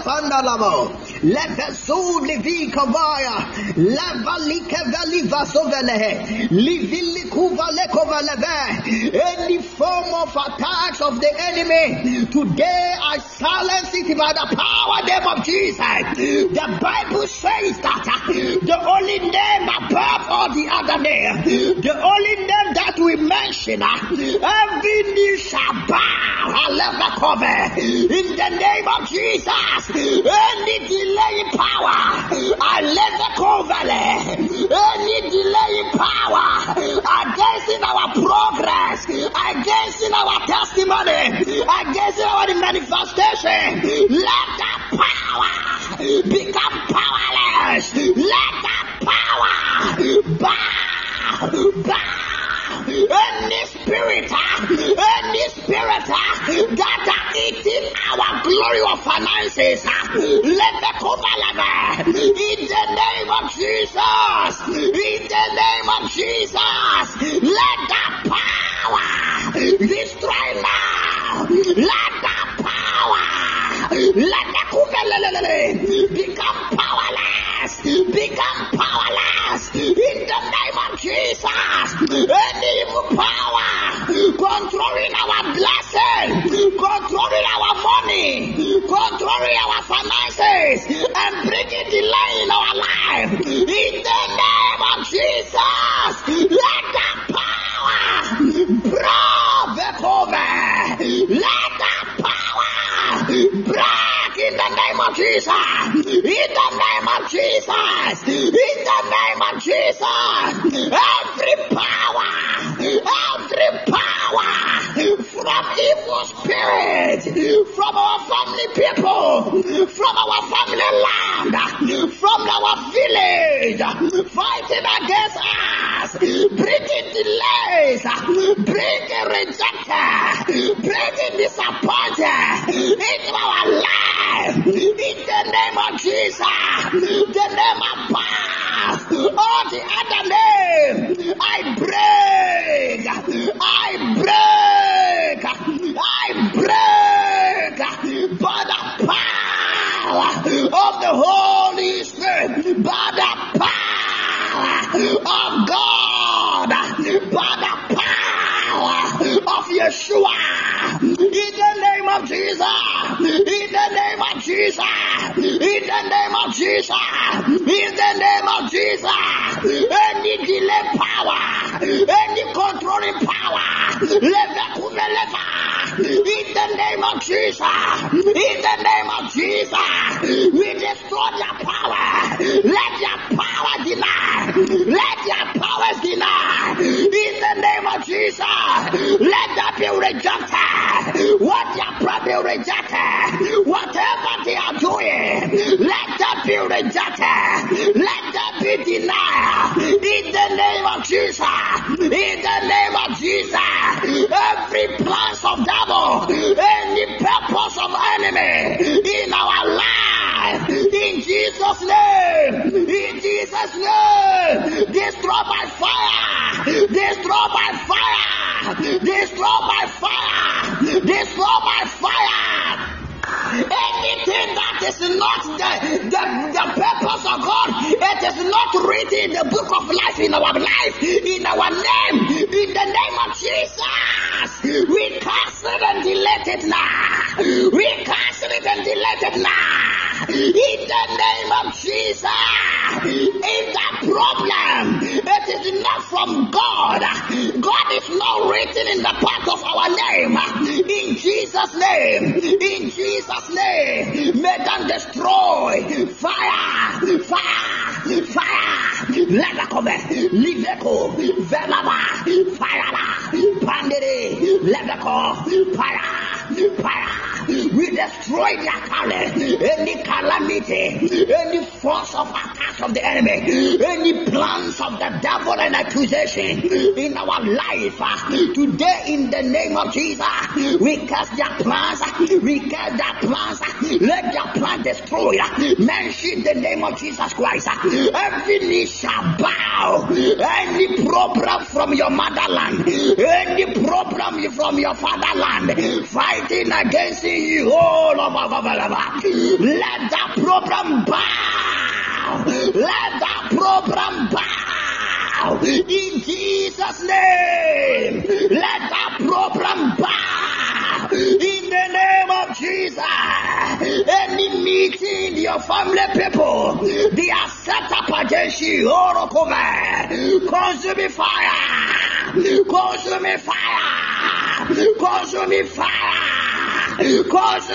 Any 9.15 9.63
form 9.63 10.15
of 10.15 10.37
attacks 10.37 11.01
of 11.01 11.21
the 11.21 11.33
enemy, 11.39 12.27
today 12.27 12.95
I 13.01 13.19
silence 13.19 13.95
it 13.95 14.19
by 14.19 14.33
the 14.33 14.57
power 14.57 15.03
name 15.07 15.27
of 15.27 15.45
Jesus. 15.45 15.79
The 16.17 16.79
Bible 16.81 17.27
says 17.27 17.79
that 17.81 18.05
uh, 18.07 18.33
the 18.33 18.79
only 18.85 19.19
name 19.19 19.69
above 19.69 20.29
all 20.29 20.49
the 20.53 20.69
other 20.71 21.03
name, 21.03 21.81
the 21.81 21.95
only 21.95 22.37
name 22.37 22.75
that 22.75 22.99
we 22.99 23.17
mention, 23.17 23.83
uh, 23.83 23.89
every 24.13 25.13
knee 25.15 25.37
shall 25.39 25.73
bow, 25.87 26.53
I'll 26.53 26.77
never 26.77 27.11
cover. 27.17 27.81
In 27.81 28.32
in 28.33 28.39
the 28.39 28.49
name 28.57 28.89
of 28.89 29.09
Jesus. 29.09 29.91
Any 29.93 30.77
delaying 30.89 31.53
power, 31.53 32.01
I 32.61 32.81
let 32.81 33.13
the 33.21 33.31
covenant. 33.37 34.49
Any 34.73 35.17
delaying 35.29 35.91
power 35.93 36.73
against 36.73 37.69
in 37.69 37.85
our 37.85 38.09
progress, 38.17 39.05
against 39.05 40.03
in 40.03 40.15
our 40.15 40.39
testimony. 40.47 40.72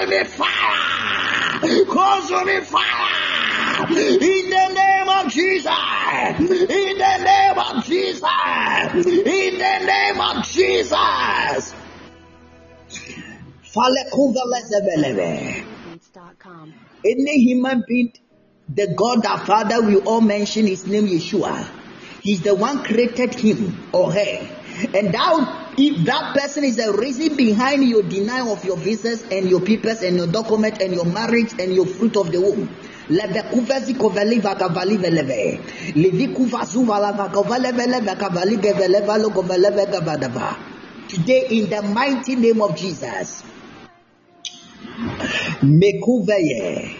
Consuming 0.07 0.25
fire. 0.25 1.59
Consuming 1.85 2.61
fire. 2.61 3.87
In 3.89 4.49
the 4.49 4.67
name 4.73 5.09
of 5.09 5.31
Jesus. 5.31 5.73
In 6.39 6.97
the 6.97 7.17
name 7.23 7.59
of 7.59 7.83
Jesus. 7.83 8.23
In 9.05 9.57
the 9.57 9.79
name 9.85 10.21
of 10.21 10.45
Jesus. 10.45 11.73
Any 17.05 17.39
human 17.41 17.83
being, 17.85 18.13
the 18.69 18.93
God 18.95 19.25
our 19.25 19.45
Father, 19.45 19.81
we 19.81 19.97
all 19.97 20.21
mention 20.21 20.67
his 20.67 20.87
name 20.87 21.07
Yeshua. 21.07 21.67
He's 22.21 22.41
the 22.41 22.55
one 22.55 22.83
created 22.85 23.35
him 23.35 23.89
or 23.91 24.13
her. 24.13 24.49
And 24.93 25.11
now, 25.11 25.66
if 25.77 26.05
that 26.05 26.35
person 26.35 26.63
is 26.63 26.77
the 26.77 26.91
reason 26.93 27.35
behind 27.35 27.87
your 27.87 28.01
denial 28.01 28.51
of 28.51 28.65
your 28.65 28.77
visas 28.77 29.21
and 29.31 29.47
your 29.47 29.61
papers 29.61 30.01
and 30.01 30.17
your 30.17 30.25
document 30.27 30.81
and 30.81 30.93
your 30.93 31.05
marriage 31.05 31.53
and 31.59 31.73
your 31.73 31.85
fruit 31.85 32.17
of 32.17 32.31
the 32.31 32.41
womb. 32.41 32.67
Leve 33.09 33.41
kuvezi 33.51 33.93
koveli 33.93 34.41
vakavali 34.41 34.97
veleve. 34.97 35.61
Levi 35.95 36.27
kuvazu 36.27 36.83
vala 36.85 37.13
vakavale 37.13 37.71
vele 37.71 38.01
vakavali 38.01 38.57
gevele 38.57 39.05
valo 39.05 39.29
goveleve 39.29 39.85
gavadava. 39.85 40.57
Today, 41.07 41.47
in 41.51 41.69
the 41.69 41.81
mighty 41.81 42.35
name 42.35 42.61
of 42.61 42.75
Jesus, 42.75 43.43
Mekuveye. 45.61 46.97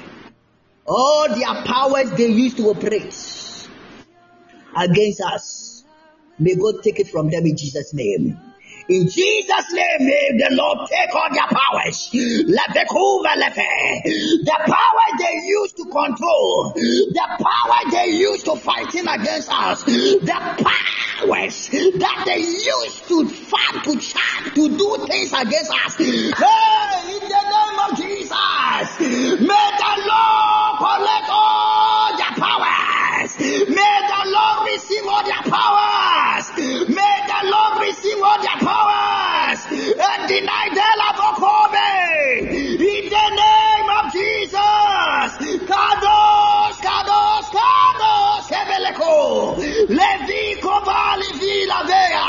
All 0.86 1.28
their 1.30 1.64
powers 1.66 2.12
they 2.12 2.28
used 2.28 2.58
to 2.58 2.70
operate 2.70 3.14
against 4.78 5.22
us. 5.22 5.84
May 6.40 6.56
God 6.56 6.84
take 6.84 7.00
it 7.00 7.10
from 7.10 7.30
them 7.30 7.46
in 7.46 7.58
Jesus' 7.58 7.94
name. 7.94 8.47
In 8.90 9.10
Jesus' 9.10 9.74
name, 9.74 10.00
may 10.00 10.30
the 10.38 10.48
Lord 10.52 10.88
take 10.90 11.14
all 11.14 11.28
their 11.34 11.48
powers. 11.48 12.10
Let 12.14 12.72
the 12.74 12.86
power 14.48 15.08
they 15.20 15.36
use 15.44 15.74
to 15.74 15.84
control, 15.84 16.72
the 16.74 17.28
power 17.38 17.92
they 17.92 18.12
use 18.12 18.44
to 18.44 18.56
fighting 18.56 19.06
against 19.08 19.52
us, 19.52 19.84
the 19.84 20.20
powers 20.24 21.68
that 22.00 22.24
they 22.26 22.40
use 22.40 23.02
to 23.10 23.28
fight, 23.28 23.84
to 23.84 24.00
chat, 24.00 24.56
to 24.56 24.70
do 24.70 25.06
things 25.06 25.34
against 25.34 25.72
us. 25.86 25.98
Hey, 25.98 26.16
in 27.12 27.28
the 27.28 27.44
name 27.44 27.80
of 27.92 27.98
Jesus, 27.98 29.00
may 29.44 29.68
the 29.84 29.94
Lord 30.08 30.78
collect 30.80 31.28
all 31.28 32.16
their 32.16 32.36
powers. 32.40 33.36
May 33.38 33.96
the 34.08 34.22
Lord 34.32 34.64
receive 34.72 35.06
all 35.08 35.24
their 35.26 35.44
powers. 35.52 36.37
May 36.86 37.18
the 37.28 37.50
Lord 37.50 37.82
receive 37.82 38.22
all 38.24 38.42
their 38.42 38.60
powers 38.62 39.60
and 40.00 40.28
deny 40.30 40.70
their 40.74 40.96
love 41.02 41.20
of 41.26 41.72
them 41.74 42.48
In 42.78 43.04
the 43.10 43.28
name 43.42 43.90
of 43.98 44.06
Jesus. 44.14 45.32
Kadosh, 45.66 46.80
Kadosh, 46.86 47.50
Kadosh, 47.58 48.48
Hebeleko. 48.54 49.58
Levi 49.90 50.62
Kovali 50.62 51.30
Vila 51.40 51.80
Vea. 51.90 52.28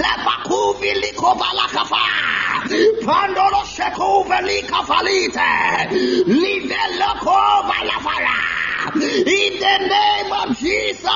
Lepaku 0.00 0.80
Vili 0.80 1.10
Kovala 1.12 1.66
Kafa. 1.74 2.06
Pandolo 3.02 3.62
Sheko 3.74 4.26
Veli 4.28 4.62
Kafalite. 4.62 5.90
Livelo 6.24 7.12
Fara. 8.00 8.36
In 8.94 9.58
the 9.58 9.76
name 9.88 10.32
of 10.32 10.56
Jesus. 10.58 11.06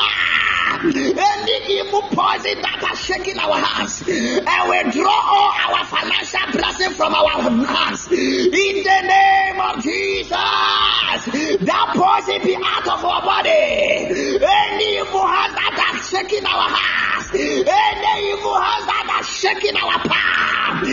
Any 0.82 1.76
evil 1.76 2.00
poison 2.08 2.56
that 2.62 2.80
has 2.80 2.98
shaken 3.04 3.38
our 3.38 3.60
hands, 3.60 4.00
and 4.08 4.62
we 4.70 4.80
draw 4.96 5.12
all 5.12 5.52
our 5.66 5.84
financial 5.86 6.46
blessing 6.52 6.94
from 6.94 7.14
our 7.14 7.42
hands. 7.42 8.06
In 8.10 8.82
the 8.82 9.00
name 9.04 9.60
of 9.60 9.82
Jesus, 9.82 10.30
that 10.30 11.92
poison 11.94 12.40
be 12.44 12.56
out 12.56 12.86
of 12.88 13.04
our 13.04 13.22
body. 13.22 13.50
Any 13.50 14.98
evil 14.98 15.26
hands 15.26 15.54
that 15.54 15.74
has 15.76 16.08
shaken 16.08 16.46
our 16.46 16.68
hands, 16.70 17.30
any 17.34 18.30
evil 18.32 18.54
hands 18.54 18.86
that 18.86 19.06
has 19.10 19.26
shaken 19.28 19.76
our 19.76 19.98
palm, 20.08 20.84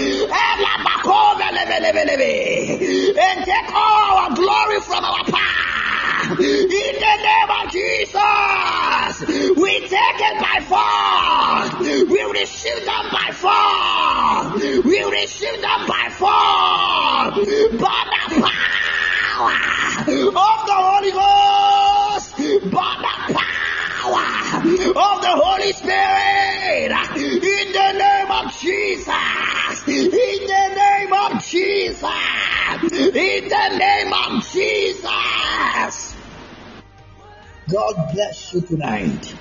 and 3.17 3.45
take 3.45 3.69
all 3.73 4.17
our 4.17 4.35
glory 4.35 4.79
from 4.81 5.03
our 5.03 5.23
palm. 5.23 5.86
In 6.29 6.35
the 6.35 7.15
name 7.23 7.51
of 7.55 7.71
Jesus, 7.71 8.17
we 9.55 9.79
take 9.79 10.19
it 10.19 10.37
by 10.43 10.59
force. 10.67 11.79
We 11.79 12.21
receive 12.33 12.83
them 12.83 13.05
by 13.13 13.31
force. 13.31 14.61
We 14.83 15.03
receive 15.05 15.61
them 15.61 15.87
by 15.87 16.09
force. 16.11 17.47
By 17.79 18.03
the 18.27 18.43
power 18.43 19.55
of 20.27 20.59
the 20.67 20.77
Holy 20.83 21.11
Ghost. 21.15 22.35
By 22.73 22.91
the 22.99 23.33
power 23.33 24.27
of 24.67 25.21
the 25.21 25.31
Holy 25.31 25.71
Spirit. 25.71 26.91
In 27.15 27.71
the 27.71 27.91
name 27.93 28.31
of 28.31 28.51
Jesus. 28.59 29.87
In 29.87 30.11
the 30.11 30.65
name 30.75 31.13
of 31.13 31.41
Jesus. 31.41 32.03
In 32.91 33.47
the 33.47 33.77
name 33.79 34.11
of 34.13 34.43
Jesus. 34.51 36.16
God 37.69 38.13
bless 38.13 38.53
you 38.53 38.61
tonight. 38.61 39.35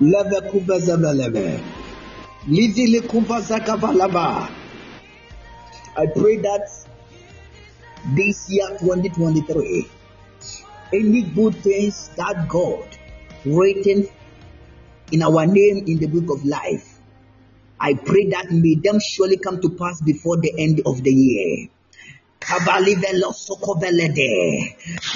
Leve 0.00 0.40
kuva 0.50 0.78
zabalebe. 0.80 1.60
Lizili 2.48 3.00
kuva 3.00 3.40
zakavalaba. 3.40 4.48
I 5.96 6.06
pray 6.06 6.36
that 6.36 6.70
this 8.14 8.48
year 8.48 8.68
2023, 8.78 9.86
any 10.94 11.22
good 11.22 11.56
things 11.56 12.08
that 12.16 12.48
God 12.48 12.86
written 13.44 14.08
in 15.12 15.22
our 15.22 15.44
name 15.46 15.84
in 15.86 15.98
the 15.98 16.06
book 16.06 16.38
of 16.38 16.44
life, 16.46 17.00
I 17.78 17.94
pray 17.94 18.28
that 18.30 18.50
may 18.50 18.76
them 18.76 18.98
surely 18.98 19.36
come 19.36 19.60
to 19.60 19.70
pass 19.70 20.00
before 20.00 20.38
the 20.38 20.54
end 20.58 20.80
of 20.86 21.02
the 21.02 21.10
year. 21.10 21.68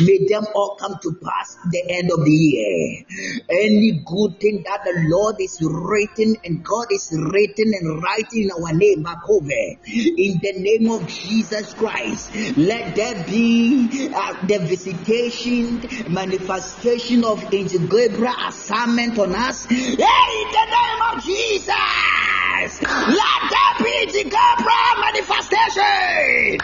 May 0.01 0.27
them 0.29 0.45
all 0.55 0.77
come 0.77 0.99
to 1.03 1.17
pass 1.23 1.57
the 1.71 1.83
end 1.89 2.11
of 2.11 2.25
the 2.25 2.31
year. 2.31 3.05
Any 3.49 4.03
good 4.05 4.39
thing 4.41 4.63
that 4.67 4.83
the 4.85 4.93
Lord 5.09 5.37
is 5.41 5.59
written 5.63 6.37
and 6.45 6.63
God 6.65 6.89
is 6.91 7.11
written 7.13 7.73
and 7.73 8.03
writing 8.03 8.45
in 8.45 8.51
our 8.51 8.73
name 8.75 9.03
back 9.03 9.21
over. 9.29 9.49
In 9.49 10.39
the 10.43 10.53
name 10.59 10.91
of 10.91 11.07
Jesus 11.09 11.73
Christ, 11.75 12.35
let 12.57 12.97
there 12.97 13.23
be 13.25 14.11
uh, 14.15 14.47
the 14.47 14.59
visitation, 14.59 15.81
manifestation 16.13 17.25
of 17.25 17.51
Gabriel 17.51 18.35
assignment 18.47 19.19
on 19.19 19.35
us. 19.35 19.65
Hey, 19.67 19.79
in 19.79 19.97
the 19.97 20.67
name 20.69 21.03
of 21.13 21.23
Jesus, 21.25 22.83
let 22.83 23.43
there 23.49 23.75
be 23.79 24.07
the 24.13 24.25
Gabriel 24.29 24.97
manifestation 25.01 26.59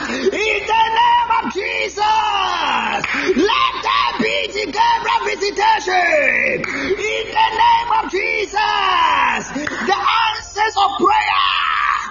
in 0.49 0.61
the 0.73 0.85
name 1.01 1.31
of 1.39 1.45
Jesus. 1.53 2.99
Let 3.37 3.73
there 3.85 4.13
be 4.21 4.39
Gabriel 4.73 5.21
visitation 5.25 6.65
in 6.97 7.25
the 7.37 7.49
name 7.65 7.91
of 7.99 8.05
Jesus. 8.11 9.43
The 9.89 9.99
answers 10.25 10.75
of 10.85 10.91
prayer, 11.05 11.49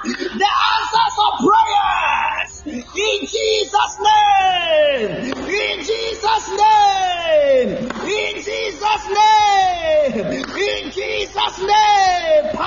the 0.03 0.51
answers 0.73 1.15
of 1.26 1.34
prayers 1.47 2.49
in 2.68 3.19
Jesus' 3.26 3.95
name, 4.09 5.11
in 5.47 5.77
Jesus' 5.85 6.49
name, 6.61 7.69
in 8.05 8.35
Jesus' 8.43 9.05
name, 9.18 10.26
in 10.57 10.91
Jesus' 10.91 11.59
name. 11.59 12.57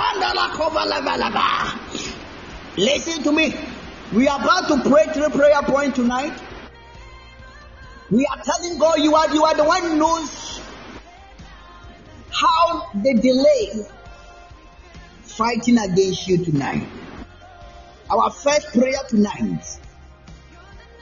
Listen 2.77 3.23
to 3.23 3.33
me. 3.33 3.70
We 4.13 4.27
are 4.29 4.41
about 4.41 4.69
to 4.69 4.91
pray 4.91 5.05
three 5.13 5.29
prayer 5.31 5.63
point 5.63 5.95
tonight. 5.95 6.37
We 8.11 8.27
are 8.27 8.43
telling 8.43 8.79
God 8.79 8.99
you 8.99 9.15
are 9.15 9.33
you 9.33 9.45
are 9.45 9.55
the 9.55 9.65
one 9.65 9.83
who 9.83 9.97
knows 9.97 10.61
how 12.33 12.91
the 12.95 13.15
delay 13.15 13.87
fighting 15.23 15.79
against 15.79 16.27
you 16.27 16.45
tonight. 16.45 16.87
Our 18.11 18.31
first 18.31 18.73
prayer 18.73 19.03
tonight 19.09 19.79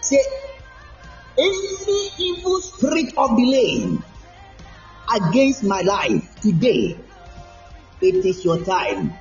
Say, 0.01 0.23
any 1.37 2.11
evil 2.19 2.61
spirit 2.61 3.13
of 3.19 3.37
delay 3.37 3.99
against 5.15 5.65
my 5.65 5.81
life 5.81 6.41
today, 6.41 6.97
it 8.01 8.25
is 8.25 8.45
your 8.45 8.65
time. 8.65 9.13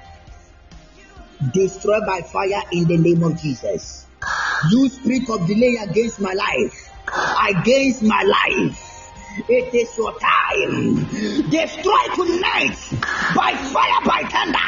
Destroy 1.53 1.99
by 2.05 2.21
fire 2.21 2.63
in 2.71 2.87
the 2.87 2.97
name 2.97 3.23
of 3.23 3.39
Jesus. 3.39 4.07
You 4.71 4.89
spirit 4.89 5.29
of 5.29 5.47
delay 5.47 5.77
against 5.87 6.19
my 6.19 6.33
life, 6.33 6.89
against 7.49 8.01
my 8.01 8.23
life. 8.23 8.86
It 9.39 9.73
is 9.73 9.95
your 9.97 10.13
time. 10.17 10.95
Destroy 11.49 12.03
tonight 12.15 12.75
by 13.35 13.53
fire, 13.69 14.01
by 14.03 14.23
thunder. 14.33 14.67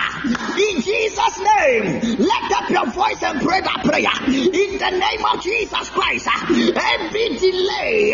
In 0.62 0.82
Jesus' 0.82 1.40
name, 1.40 2.18
lift 2.20 2.52
up 2.54 2.70
your 2.70 2.86
voice 2.92 3.22
and 3.24 3.42
pray 3.42 3.62
that 3.62 3.82
prayer. 3.84 4.14
In 4.30 4.78
the 4.78 4.92
name 4.94 5.26
of 5.34 5.42
Jesus 5.42 5.90
Christ, 5.90 6.28
every 6.46 7.30
delay 7.40 8.14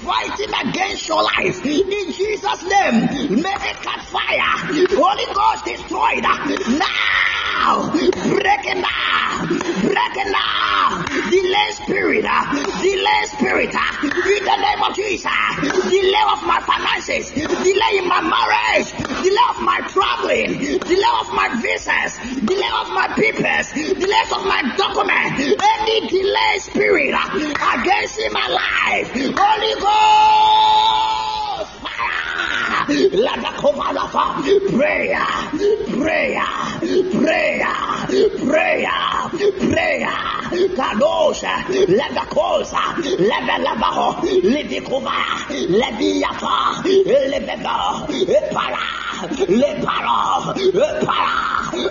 fighting 0.00 0.54
against 0.68 1.06
your 1.06 1.22
life, 1.22 1.64
in 1.66 2.12
Jesus' 2.12 2.62
name, 2.64 3.42
may 3.42 3.54
it 3.68 3.76
catch 3.84 4.06
fire. 4.06 4.72
Holy 4.96 5.28
Ghost 5.34 5.64
destroyed 5.66 6.22
now. 6.22 7.90
Break 7.92 8.64
it 8.64 8.78
now. 8.78 9.44
Break 9.46 10.16
it 10.16 10.32
now. 10.32 11.04
Delay 11.28 11.70
spirit. 11.72 12.24
Delay 12.80 13.24
spirit. 13.36 13.74
Levikova, 45.70 46.82
Leviafa, 46.82 47.30
Levega, 47.30 47.74
Para, 48.50 48.82
Le 49.46 49.70
Para, 49.84 50.50
Para, 51.06 51.30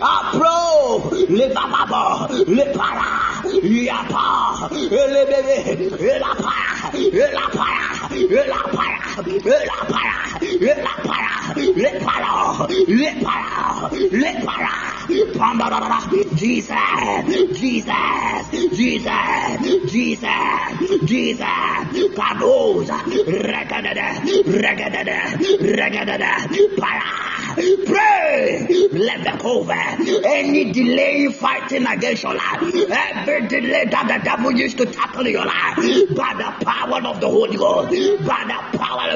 Apro, 0.01 1.09
Le 1.29 1.47
Bababo, 1.53 2.27
Le 2.45 2.65
Para, 2.75 3.07
Yapa, 3.63 4.67
Le 4.71 5.23
Bebe, 5.29 6.19
La 6.19 6.35
Para, 6.35 6.91
La 6.91 7.45
Para, 7.55 7.87
La 8.47 8.61
Para, 8.75 8.99
La 9.15 9.79
Para, 9.87 10.19
La 10.59 10.95
Para, 11.03 11.33
Le 11.79 11.95
Para, 12.03 12.29
Le 12.89 13.11
Para, 13.23 13.59
Le 14.19 14.33
Para, 14.43 15.99
Jesus, 16.35 16.75
Jesus, 17.55 17.95
Jesus, 18.75 19.91
Jesus, 19.91 21.05
Jesus, 21.05 22.09
Kadoza, 22.15 22.97
Regadada, 23.89 24.21
Regadada, 24.45 25.17
Regadada, 25.59 26.31
Para, 26.77 27.55
pray, 27.85 28.67
let 28.91 29.23
the 29.23 29.31
cover, 29.41 29.73
any 30.27 30.71
delay 30.71 31.31
fighting 31.31 31.87
against 31.87 32.23
your 32.23 32.35
life, 32.35 32.61
every 32.61 33.47
delay 33.47 33.85
that 33.85 34.07
the 34.07 34.23
devil 34.23 34.51
used 34.51 34.77
to 34.77 34.85
tackle 34.85 35.27
your 35.27 35.45
life, 35.45 35.75
by 36.15 36.33
the 36.37 36.65
power 36.65 37.01
of 37.03 37.19
the 37.19 37.27
Holy 37.27 37.57
Ghost, 37.57 37.89
by 38.25 38.45
the 38.45 38.68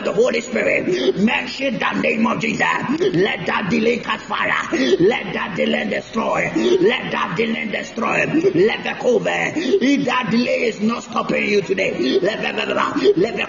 the 0.06 0.14
Holy 0.14 0.42
Spirit, 0.42 1.16
mention 1.18 1.80
the 1.80 1.92
name 2.02 2.28
of 2.28 2.40
Jesus, 2.40 2.60
let 2.60 3.46
that 3.46 3.68
delay 3.70 3.98
catch 4.00 4.22
fire, 4.22 4.68
let 5.00 5.34
that 5.34 5.56
delay 5.56 5.90
destroy, 5.90 6.52
let 6.82 7.12
that 7.12 7.36
delay 7.38 7.68
destroy, 7.68 8.26
let 8.26 8.84
the 8.84 8.96
cover, 9.02 9.54
if 9.56 10.06
that 10.06 10.30
delay 10.32 10.64
is 10.64 10.82
not 10.82 11.04
stopping 11.04 11.44
you 11.44 11.62
today, 11.62 12.20
let 12.20 12.42
the 12.42 12.54
cover, 12.62 13.10
let 13.20 13.38
the 13.38 13.48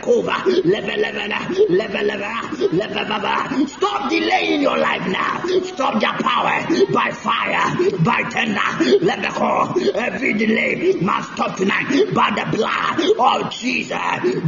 stop 4.15 4.31
delaying 4.31 4.63
your 4.63 4.79
life 4.79 5.07
now, 5.09 5.43
stop 5.63 6.03
your 6.03 6.13
power 6.23 6.67
by 6.93 7.11
fire, 7.11 8.01
by 8.01 8.23
tender, 8.31 9.05
let 9.05 9.23
the 9.23 9.29
call, 9.29 9.75
every 9.97 10.35
delay 10.35 10.93
must 11.01 11.33
stop 11.33 11.57
tonight 11.57 11.89
by 12.15 12.31
the 12.31 12.57
blood 12.57 13.45
of 13.45 13.53
Jesus, 13.53 13.99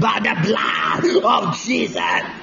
by 0.00 0.18
the 0.22 0.36
blood 0.42 1.24
of 1.24 1.56
Jesus. 1.58 2.35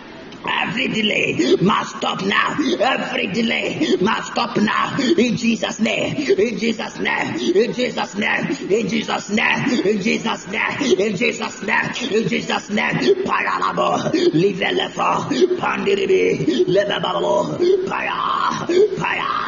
Every 0.74 0.88
delay 0.88 1.56
must 1.62 1.98
stop 1.98 2.24
now. 2.24 2.58
Every 2.80 3.28
delay 3.28 3.96
must 4.02 4.32
stop 4.32 4.58
now. 4.58 4.98
In 4.98 5.38
Jesus' 5.38 5.80
name. 5.80 6.16
In 6.16 6.58
Jesus' 6.58 6.98
name. 6.98 7.36
In 7.38 7.74
Jesus' 7.74 8.16
name. 8.16 8.48
In 8.72 8.88
Jesus' 8.90 9.30
name. 9.30 9.86
In 9.86 10.02
Jesus' 10.02 10.48
name. 10.48 10.98
In 10.98 11.16
Jesus' 11.16 11.62
name. 11.62 11.86
In 12.10 12.28
Jesus' 12.28 12.70
name. 12.72 12.96
Paralabo. 13.24 14.10
Livelefo. 14.34 15.30
Pandiribi. 15.62 16.66
Levebabo. 16.66 17.56
Paya. 17.86 18.66
Paya. 18.98 19.43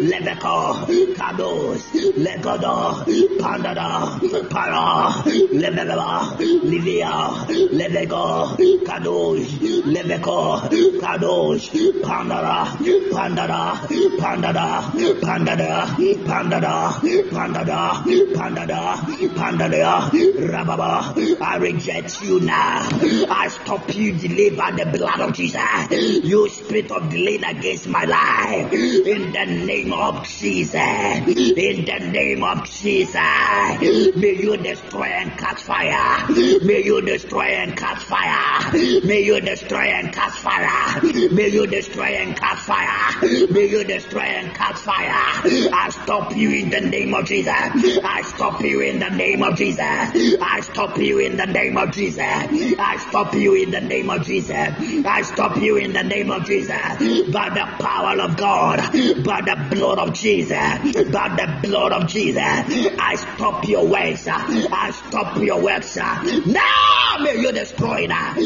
Leveko. 0.00 0.86
Kados. 1.16 1.82
Legodo. 2.16 3.04
Pandada. 3.38 4.18
Para. 4.50 5.12
Levebaba. 5.52 6.36
Livia. 6.38 7.30
Levego. 7.72 8.56
Kados. 8.84 9.46
Leveko. 9.84 10.60
Kadosh, 11.00 11.70
Pandara, 12.02 12.66
Pandara, 13.10 13.76
Pandara, 14.18 14.82
Pandada, 15.20 15.86
Pandada, 16.24 17.00
Pandada, 17.30 18.02
Pandada, 18.34 18.80
Pandada, 19.34 20.10
Rababa. 20.50 21.40
I 21.40 21.56
reject 21.56 22.22
you 22.22 22.40
now. 22.40 22.88
I 23.30 23.48
stop 23.48 23.94
you 23.94 24.12
by 24.56 24.70
the 24.72 24.86
blood 24.86 25.20
of 25.20 25.34
Jesus. 25.34 25.60
You 25.90 26.48
spirit 26.48 26.90
of 26.90 27.10
delay 27.10 27.36
against 27.36 27.88
my 27.88 28.04
life. 28.04 28.72
In 28.72 29.32
the 29.32 29.44
name 29.46 29.89
of 29.92 30.26
Jesus. 30.26 30.74
In 30.74 31.84
the 31.84 32.10
name 32.12 32.42
of 32.42 32.64
Jesus. 32.70 33.14
May 33.14 34.36
you 34.38 34.56
destroy 34.56 35.04
and 35.04 35.30
catch 35.38 35.62
fire. 35.62 36.26
May 36.62 36.82
you 36.82 37.00
destroy 37.02 37.44
and 37.44 37.76
catch 37.76 38.02
fire. 38.04 38.72
May 39.04 39.22
you 39.22 39.40
destroy 39.40 39.84
and 39.84 40.12
catch 40.12 40.32
fire. 40.32 41.00
May 41.32 41.48
you 41.48 41.66
destroy 41.66 42.04
and 42.04 42.36
catch 42.36 42.58
fire. 42.58 43.20
May 43.50 43.66
you 43.66 43.84
destroy 43.84 44.22
and 44.22 44.54
catch 44.54 44.76
fire. 44.76 45.10
I 45.72 45.90
stop 45.90 46.36
you 46.36 46.50
in 46.50 46.70
the 46.70 46.80
name 46.80 47.14
of 47.14 47.26
Jesus. 47.26 47.54
I 47.54 48.22
stop 48.22 48.60
you 48.60 48.80
in 48.80 48.98
the 48.98 49.10
name 49.10 49.42
of 49.42 49.56
Jesus. 49.56 49.80
I 49.80 50.60
stop 50.60 50.98
you 50.98 51.18
in 51.18 51.36
the 51.36 51.46
name 51.46 51.76
of 51.76 51.92
Jesus. 51.92 52.18
I 52.18 52.96
stop 53.08 53.34
you 53.34 53.54
in 53.56 53.70
the 53.70 53.80
name 53.80 54.10
of 54.10 54.22
Jesus. 54.24 54.50
I 54.50 55.22
stop 55.22 55.56
you 55.56 55.76
in 55.76 55.92
the 55.92 56.02
name 56.02 56.30
of 56.30 56.44
Jesus. 56.44 56.70
By 57.32 57.48
the 57.50 57.66
power 57.82 58.20
of 58.20 58.36
God, 58.36 58.78
by 59.24 59.40
the 59.40 59.56
blood 59.80 59.98
of 59.98 60.12
Jesus, 60.12 60.58
by 61.10 61.28
the 61.36 61.58
blood 61.66 61.92
of 61.92 62.06
Jesus, 62.06 62.36
I 62.44 63.14
stop 63.16 63.66
your 63.66 63.86
works. 63.88 64.28
I 64.28 64.90
stop 65.08 65.38
your 65.38 65.62
works. 65.62 65.96
Now 65.96 67.16
may 67.20 67.40
you 67.40 67.50
destroy 67.50 68.06
that. 68.06 68.36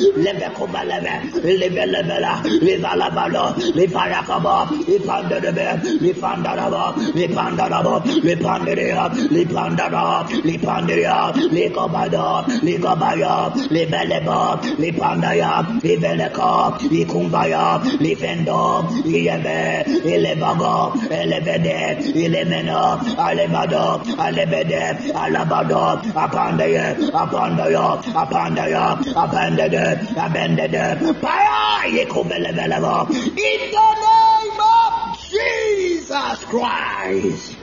Lebelebela, 1.43 2.43
Livalabalo, 2.62 3.55
Liparakaba, 3.74 4.66
Lipandebe, 4.86 5.82
Lipandaraba, 5.98 6.94
Lipandaraba, 7.19 8.01
Lipandaria, 8.23 9.09
Lipandara, 9.35 10.24
Lipandaria, 10.47 11.32
Likobada, 11.51 12.44
Likobaya, 12.62 13.51
Libeleba, 13.74 14.61
Lipandaya, 14.78 15.65
Liveleka, 15.82 16.78
Likumbaya, 16.93 17.81
Lifendo, 17.98 18.86
Iebe, 19.05 19.85
Ilebago, 20.05 20.94
Elevede, 21.25 22.05
Ilemena, 22.23 23.01
Alebado, 23.17 24.05
Alebede, 24.19 25.13
Alabado, 25.15 25.97
Apandaya, 26.13 26.95
Apandaya, 27.23 27.97
Apandaya, 28.13 28.85
Apandade, 29.15 29.97
Abendede, 30.25 31.15
Fire! 31.21 31.65
In 31.87 32.01
the 32.01 33.89
name 34.05 34.61
of 34.61 35.19
Jesus 35.31 36.45
Christ. 36.45 37.57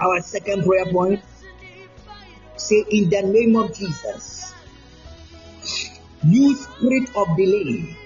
Our 0.00 0.20
second 0.20 0.64
prayer 0.64 0.86
point 0.92 1.22
say, 2.56 2.84
In 2.90 3.08
the 3.08 3.22
name 3.22 3.56
of 3.56 3.74
Jesus, 3.74 4.52
you 6.24 6.54
spirit 6.56 7.08
of 7.16 7.36
delay 7.36 7.96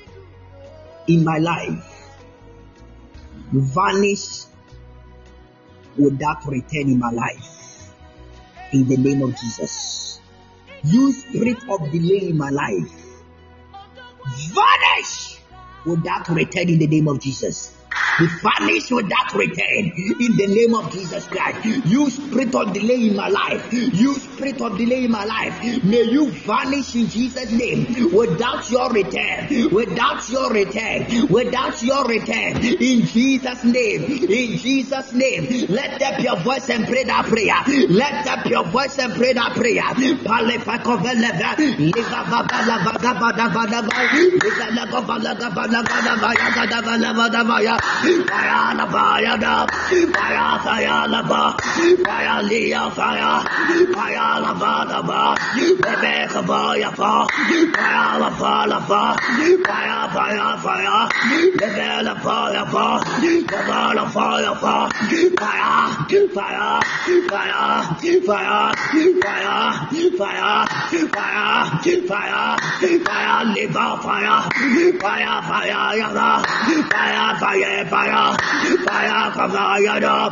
in 1.15 1.25
my 1.25 1.39
life, 1.39 2.19
vanish 3.53 4.45
without 5.99 6.45
return 6.47 6.89
in 6.89 6.99
my 6.99 7.11
life. 7.11 7.91
In 8.73 8.87
the 8.87 8.97
name 8.97 9.23
of 9.23 9.37
Jesus. 9.37 10.21
You 10.85 11.13
spirit 11.13 11.59
of 11.69 11.91
delay 11.91 12.29
in 12.31 12.39
my 12.39 12.51
life. 12.51 12.93
Vanish 14.55 15.41
without 15.85 16.29
return 16.29 16.69
in 16.69 16.79
the 16.79 16.87
name 16.87 17.09
of 17.09 17.21
Jesus 17.21 17.80
be 18.21 18.27
vanished 18.45 18.93
without 18.93 19.33
return 19.35 19.93
in 20.21 20.37
the 20.37 20.47
name 20.47 20.75
of 20.75 20.93
Jesus 20.93 21.27
Christ. 21.27 21.65
You 21.65 22.11
spirit 22.11 22.55
of 22.55 22.73
delay 22.75 23.09
in 23.09 23.17
my 23.17 23.29
life, 23.29 23.73
you 23.73 24.15
spirit 24.15 24.61
of 24.61 24.77
delay 24.77 25.05
in 25.05 25.11
my 25.11 25.25
life, 25.25 25.59
may 25.85 26.03
you 26.03 26.31
vanish 26.31 26.95
in 26.95 27.09
Jesus' 27.09 27.51
name 27.51 28.13
without 28.13 28.71
your 28.71 28.91
return, 28.93 29.49
without 29.73 30.29
your 30.29 30.53
return, 30.53 31.29
without 31.29 31.83
your 31.83 32.05
return 32.05 32.57
in 32.61 33.07
Jesus' 33.07 33.65
name, 33.65 34.05
in 34.05 34.59
Jesus' 34.59 35.13
name. 35.13 35.67
Let 35.69 36.03
up 36.03 36.21
your 36.21 36.37
voice 36.41 36.69
and 36.69 36.87
pray 36.87 37.05
that 37.05 37.25
prayer. 37.25 37.57
Let 37.89 38.27
up 38.27 38.45
your 38.47 38.65
voice 38.65 38.99
and 38.99 39.15
pray 39.15 39.33
that 39.33 39.55
prayer. 39.55 39.81
Fire 48.11 48.75
la 48.75 48.87
fire 48.87 49.39
da, 49.39 49.67
fire 49.89 50.61
fire 50.65 51.07
la 51.09 51.23
ba, 51.23 51.55
fire 52.05 52.43
lia 52.43 52.91
fire, 52.91 53.45
fire 53.95 54.41
la 54.43 54.53
ba 54.55 54.85
da 54.91 55.01
ba, 55.03 55.35
bebe 55.57 56.15
ka 56.33 56.41
ba 56.43 56.61
ya 56.79 56.91
fa, 56.91 57.27
fire 57.27 58.19
la 58.23 58.31
fa 58.41 58.67
la 58.71 58.79
fa, 58.89 59.03
fire 59.67 60.01
fire 60.15 60.49
fire, 60.65 60.99
bebe 61.59 61.89
la 62.07 62.15
fa 62.25 62.37
ya 62.55 62.65
fa, 62.73 62.87
bebe 63.23 63.81
la 63.97 64.05
fa 64.15 64.27
ya 64.45 64.55
fa, 64.63 64.75
fire 65.41 65.71
fire 66.37 66.81
fire 67.31 67.61
fire 68.31 68.61
fire 68.61 68.75
fire 70.19 70.67
fire 70.81 71.41
fire 72.09 72.57
fire 73.07 73.45
live 73.55 73.81
fire 74.05 74.39
fire 75.01 75.37
fire 75.51 75.91
ya 75.97 76.09
fire 76.15 77.31
fire 77.41 77.85
fire, 77.91 78.37
fire, 78.87 79.31
fire, 79.35 80.31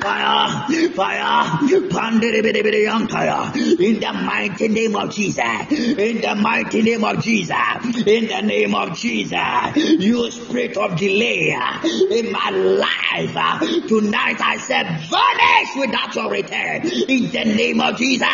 fire, 0.00 0.66
fire, 3.08 3.50
in 3.56 4.00
the 4.00 4.12
mighty 4.12 4.68
name 4.68 4.96
of 4.96 5.10
Jesus, 5.10 5.44
in 5.70 6.20
the 6.20 6.34
mighty 6.34 6.82
name 6.82 7.04
of 7.04 7.22
Jesus, 7.22 7.56
in 8.06 8.26
the 8.28 8.40
name 8.42 8.74
of 8.74 8.96
Jesus, 8.96 9.76
you 9.76 10.30
spirit 10.30 10.76
of 10.76 10.96
delay 10.98 11.56
in 12.10 12.32
my 12.32 12.50
life, 12.50 13.60
tonight 13.88 14.40
I 14.40 14.56
said, 14.58 14.86
vanish 15.08 15.76
without 15.76 16.14
your 16.14 16.30
return, 16.30 16.86
in 17.08 17.30
the 17.30 17.44
name 17.44 17.80
of 17.80 17.96
Jesus, 17.96 18.28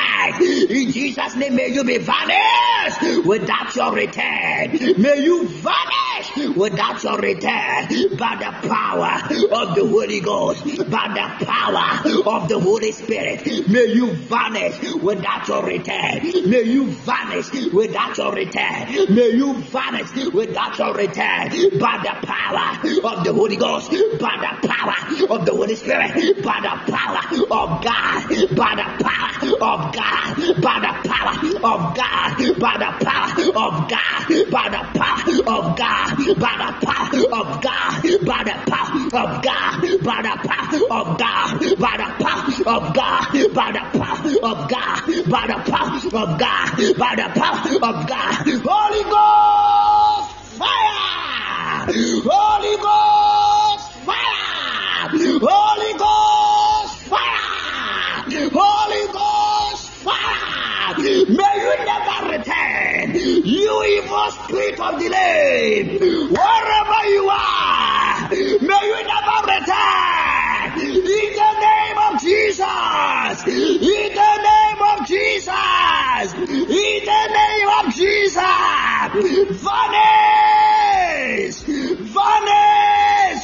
in 0.70 0.92
Jesus' 0.92 1.36
name, 1.36 1.54
may 1.56 1.68
you 1.68 1.84
be 1.84 1.98
vanished 1.98 3.26
without 3.26 3.74
your 3.74 3.94
return, 3.94 4.72
may 5.00 5.22
you 5.22 5.46
vanish 5.48 6.56
without 6.56 7.02
your 7.02 7.18
return 7.18 8.16
by 8.16 8.36
the 8.36 8.68
power 8.68 9.20
of 9.52 9.65
the 9.74 9.86
Holy 9.86 10.20
Ghost, 10.20 10.64
by 10.90 11.08
the 11.12 11.44
power 11.44 12.36
of 12.36 12.48
the 12.48 12.58
Holy 12.58 12.92
Spirit. 12.92 13.46
May 13.68 13.86
you 13.86 14.12
vanish 14.12 14.94
without 15.02 15.48
your 15.48 15.64
return. 15.64 16.20
May 16.50 16.62
you 16.62 16.86
vanish 16.90 17.50
without 17.72 18.16
your 18.16 18.32
return. 18.32 19.14
May 19.14 19.30
you 19.30 19.54
vanish 19.54 20.32
without 20.32 20.78
your 20.78 20.94
return 20.94 21.50
by 21.78 21.98
the 22.02 22.26
power 22.26 22.78
of 23.12 23.24
the 23.24 23.32
Holy 23.32 23.56
Ghost, 23.56 23.90
by 24.20 24.36
the 24.40 24.68
power 24.68 24.94
of 25.30 25.46
the 25.46 25.52
Holy 25.52 25.74
Spirit, 25.74 26.42
by 26.44 26.60
the 26.62 26.92
power 26.92 27.20
of 27.50 27.82
God, 27.82 28.28
by 28.56 28.74
the 28.76 29.04
power 29.04 29.26
of 29.56 29.94
God, 29.94 30.36
by 30.62 30.78
the 30.80 30.92
power 31.08 31.34
of 31.56 31.96
God, 31.96 32.36
by 32.60 32.76
the 32.78 32.90
power 33.04 33.36
of 33.56 33.88
God, 33.88 34.26
by 34.50 34.68
the 34.68 34.82
power 34.98 35.26
of 35.46 35.76
God, 35.76 36.16
by 36.38 36.54
the 36.56 36.72
power 36.86 37.16
of 37.32 37.62
God, 37.62 38.02
by 38.24 38.42
the 38.44 38.56
power 38.70 39.06
of 39.06 39.42
God, 39.42 39.55
by 40.02 40.22
the 40.22 40.34
power 40.48 40.80
of 40.90 41.18
God, 41.18 41.60
by 41.78 41.96
the 41.96 42.08
power 42.24 42.76
of 42.76 42.94
God, 42.94 43.54
by 43.54 43.72
the 43.72 43.84
power 43.98 44.32
of 44.42 44.68
God, 44.68 45.00
by 45.30 45.46
the 45.46 45.58
power 45.70 45.96
of 45.96 46.38
God, 46.38 46.66
by 46.98 47.14
the 47.16 47.28
power 47.40 47.74
of 47.76 47.96
God. 48.06 48.34
Holy 48.64 49.04
Ghost 49.10 50.30
fire! 50.58 51.86
Holy 52.26 52.76
Ghost 52.86 53.86
fire! 54.06 55.08
Holy 55.40 55.92
Ghost 55.98 56.94
fire! 57.10 58.50
Holy 58.52 59.04
Ghost 59.12 59.85
fire! 60.06 60.94
May 60.98 61.54
you 61.64 61.74
never 61.90 62.18
return. 62.32 63.06
You 63.44 63.74
evil 63.94 64.30
spirit 64.30 64.78
of 64.80 64.98
delay, 65.00 65.98
wherever 65.98 67.00
you 67.10 67.24
are, 67.28 68.28
may 68.30 68.82
you 68.90 69.00
never 69.12 69.38
return. 69.50 70.46
In 70.78 70.94
the 71.42 71.52
name 71.66 71.98
of 72.06 72.12
Jesus. 72.20 73.36
In 73.46 74.10
the 74.14 74.32
name 74.50 74.82
of 74.92 74.98
Jesus. 75.06 76.26
In 76.34 77.04
the 77.10 77.22
name 77.40 77.70
of 77.78 77.84
Jesus. 77.94 78.44
Vanish. 79.64 81.56
Vanish. 82.16 83.40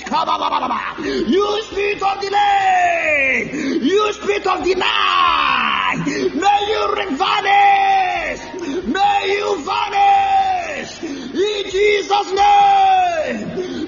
You 1.28 1.62
spirit 1.62 2.03
of 2.03 2.20
delay. 2.20 3.51
You 3.82 4.12
spirit 4.15 4.47
of 4.47 4.65
deny. 4.65 5.94
May 6.07 6.61
you 6.73 6.85
vanish. 7.16 8.40
May 8.86 9.19
you 9.36 9.49
vanish. 9.65 10.90
In 11.03 11.70
Jesus' 11.70 12.32
name. 12.32 13.36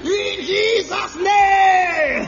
In 0.05 0.35
Jesus' 0.45 1.15
name. 1.15 2.25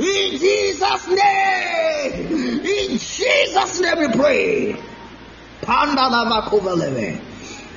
In 0.00 0.38
Jesus' 0.38 1.06
name. 1.08 2.64
In 2.64 2.98
Jesus' 2.98 3.80
name 3.80 3.98
we 3.98 4.08
pray. 4.08 4.76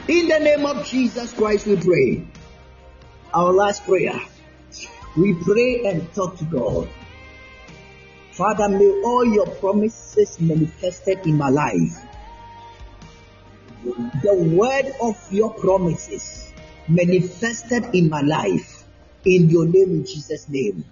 In 0.08 0.28
the 0.28 0.40
name 0.40 0.66
of 0.66 0.86
Jesus 0.88 1.34
Christ 1.34 1.68
we 1.68 1.76
pray. 1.76 2.24
Our 3.36 3.52
last 3.52 3.84
prayer. 3.84 4.18
We 5.18 5.34
pray 5.44 5.84
and 5.92 6.08
talk 6.14 6.38
to 6.38 6.46
God. 6.46 6.88
Father, 8.32 8.70
may 8.70 8.88
all 9.04 9.26
your 9.26 9.48
promises 9.60 10.40
manifested 10.40 11.20
in 11.28 11.38
my 11.38 11.50
life. 11.50 12.00
The 14.24 14.36
word 14.56 14.96
of 15.02 15.20
your 15.34 15.54
promises 15.54 16.54
manifested 16.88 17.94
in 17.94 18.10
my 18.10 18.22
life. 18.22 18.86
In 19.26 19.50
your 19.50 19.66
name, 19.66 19.92
in 19.92 20.06
Jesus' 20.06 20.48
name. 20.48 20.86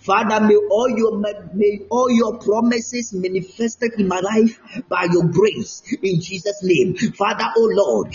Father, 0.00 0.46
may 0.46 0.54
all 0.54 0.88
your 0.90 1.18
may 1.54 1.80
all 1.90 2.10
your 2.10 2.38
promises 2.38 3.12
manifested 3.12 3.92
in 3.98 4.08
my 4.08 4.20
life 4.20 4.60
by 4.88 5.04
your 5.10 5.24
grace 5.28 5.82
in 6.02 6.20
Jesus' 6.20 6.62
name. 6.62 6.96
Father, 6.96 7.46
oh 7.56 7.70
Lord, 7.72 8.14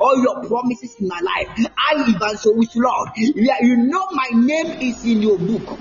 all 0.00 0.22
your 0.22 0.44
promises 0.44 0.96
in 0.98 1.08
my 1.08 1.20
life. 1.20 1.48
I 1.78 2.04
even 2.08 2.36
so 2.36 2.54
with 2.54 2.74
Lord. 2.74 3.10
You 3.16 3.76
know 3.76 4.06
my 4.10 4.28
name 4.32 4.66
is 4.80 5.04
in 5.04 5.22
your 5.22 5.38
book. 5.38 5.78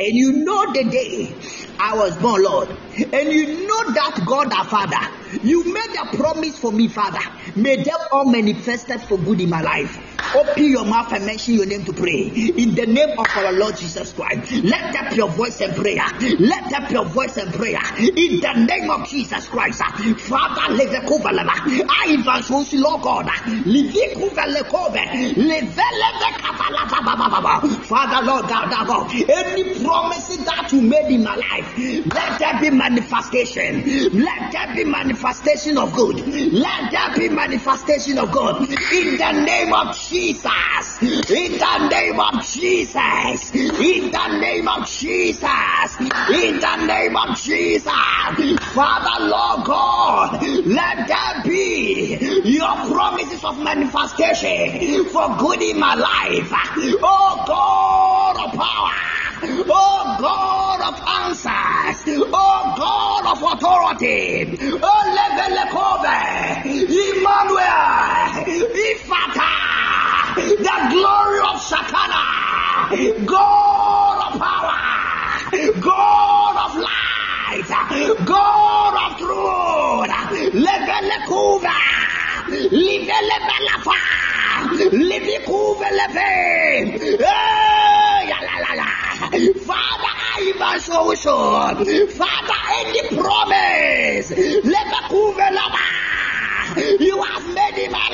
And 0.00 0.14
you 0.14 0.32
know 0.32 0.72
the 0.72 0.84
day 0.84 1.34
I 1.80 1.96
was 1.96 2.16
born, 2.18 2.44
Lord. 2.44 2.68
And 2.70 3.32
you 3.32 3.66
know 3.66 3.90
that 3.92 4.22
God 4.26 4.52
our 4.52 4.64
Father. 4.64 5.40
You 5.42 5.72
made 5.72 5.96
a 6.00 6.16
promise 6.16 6.56
for 6.56 6.70
me, 6.70 6.86
Father. 6.86 7.18
May 7.56 7.82
them 7.82 7.98
all 8.12 8.30
manifested 8.30 9.00
for 9.02 9.18
good 9.18 9.40
in 9.40 9.50
my 9.50 9.60
life. 9.60 10.07
Open 10.34 10.64
your 10.64 10.84
mouth 10.84 11.12
and 11.12 11.24
mention 11.24 11.54
your 11.54 11.66
name 11.66 11.84
to 11.84 11.92
pray. 11.92 12.28
In 12.28 12.74
the 12.74 12.86
name 12.86 13.18
of 13.18 13.26
our 13.34 13.52
Lord 13.52 13.76
Jesus 13.76 14.12
Christ. 14.12 14.52
Let 14.62 14.94
up 14.96 15.16
your 15.16 15.28
voice 15.28 15.60
and 15.60 15.74
prayer. 15.74 16.04
Let 16.38 16.72
up 16.74 16.90
your 16.90 17.06
voice 17.06 17.36
and 17.38 17.52
prayer. 17.54 17.80
In 17.98 18.40
the 18.40 18.66
name 18.68 18.90
of 18.90 19.08
Jesus 19.08 19.48
Christ. 19.48 19.78
Father, 19.78 20.74
leve 20.74 21.00
kuvalema. 21.06 21.54
I 21.88 22.12
evangelize 22.12 22.74
Lord 22.74 23.02
God. 23.02 23.26
Livi 23.64 24.14
kuvele 24.14 24.62
kove. 24.68 25.00
Levele 25.36 26.08
kavala 26.42 26.88
Father, 27.84 28.26
Lord 28.26 28.48
God, 28.48 28.70
God. 28.86 29.12
Any 29.14 29.82
promises 29.84 30.44
that 30.44 30.70
you 30.72 30.82
made 30.82 31.12
in 31.12 31.24
my 31.24 31.36
life, 31.36 31.78
let 32.14 32.38
there 32.38 32.60
be 32.60 32.70
manifestation. 32.70 34.20
Let 34.22 34.52
there 34.52 34.74
be 34.74 34.84
manifestation 34.84 35.78
of 35.78 35.94
good. 35.94 36.16
Let 36.52 36.90
there 36.90 37.16
be 37.16 37.28
manifestation 37.34 38.18
of 38.18 38.30
God. 38.32 38.68
In 38.68 39.16
the 39.16 39.32
name 39.44 39.72
of 39.72 39.96
Jesus. 39.96 40.07
In 40.10 41.58
the 41.58 41.88
name 41.90 42.18
of 42.18 42.42
Jesus. 42.46 43.52
In 43.52 44.10
the 44.10 44.38
name 44.40 44.66
of 44.66 44.88
Jesus. 44.88 46.00
In 46.30 46.60
the 46.60 46.76
name 46.86 47.14
of 47.14 47.36
Jesus. 47.36 47.92
Father, 48.72 49.24
Lord 49.26 49.66
God, 49.66 50.42
let 50.64 51.08
there 51.08 51.42
be 51.44 52.16
your 52.44 52.74
promises 52.90 53.44
of 53.44 53.58
manifestation 53.58 55.04
for 55.10 55.36
good 55.36 55.60
in 55.60 55.78
my 55.78 55.94
life. 55.94 56.52
Oh 57.02 57.44
God 57.46 58.46
of 58.46 58.58
power. 58.58 59.08
Oh 59.70 60.16
God 60.20 60.80
of 60.80 60.96
answers. 61.22 62.18
Oh 62.32 62.74
God 62.76 63.24
of 63.32 63.40
authority. 63.52 64.58
Oh 64.82 65.02
Levelekove. 65.18 66.16
Emmanuel. 66.98 67.78
Ifata. 68.86 69.50
The 70.34 70.76
glory 70.90 71.40
of 71.48 71.56
Shekinah. 71.62 73.26
God 73.26 74.18
of 74.26 74.40
power. 74.40 74.88
God 75.80 76.56
of 76.56 76.76
light, 76.76 77.64
God 78.26 79.12
of 79.12 79.18
truth, 79.18 80.10
levelekuva, 80.52 81.78
livelebelafa, 82.50 83.98
livikuve 84.92 85.90
leve, 85.90 86.98
Father, 89.66 90.14
I 90.30 90.52
even 90.54 90.80
so 90.80 91.14
so. 91.14 91.36
Father, 92.16 92.60
any 92.78 93.02
promise, 93.16 94.30
levekuve 94.30 95.50
lava, 95.52 95.84
you 96.98 97.22
have 97.22 97.46
made 97.54 97.84
in 97.84 97.92
my 97.92 98.08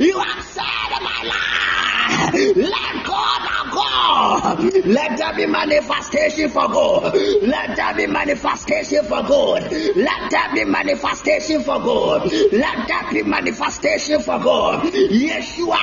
you 0.00 0.18
have 0.18 0.44
said 0.44 1.02
my 1.02 1.22
life, 1.24 2.56
let 2.56 3.06
God 3.06 3.38
God. 3.70 4.58
Let 4.86 5.18
there 5.18 5.34
be 5.34 5.46
manifestation 5.46 6.48
for 6.48 6.68
God. 6.68 7.14
Let 7.42 7.76
there 7.76 7.94
be 7.94 8.06
manifestation 8.06 9.04
for 9.04 9.22
God. 9.22 9.70
Let 9.96 10.30
there 10.30 10.52
be 10.54 10.64
manifestation 10.64 11.62
for 11.62 11.78
God. 11.78 12.30
Let 12.52 12.88
there 12.88 13.10
be 13.12 13.22
manifestation 13.22 14.20
for 14.20 14.38
God. 14.38 14.84
Yeshua. 14.84 15.78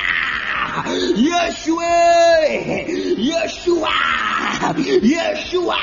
Yeshua. 1.26 2.45
Yeshua. 3.30 3.95
Yeshua. 5.14 5.80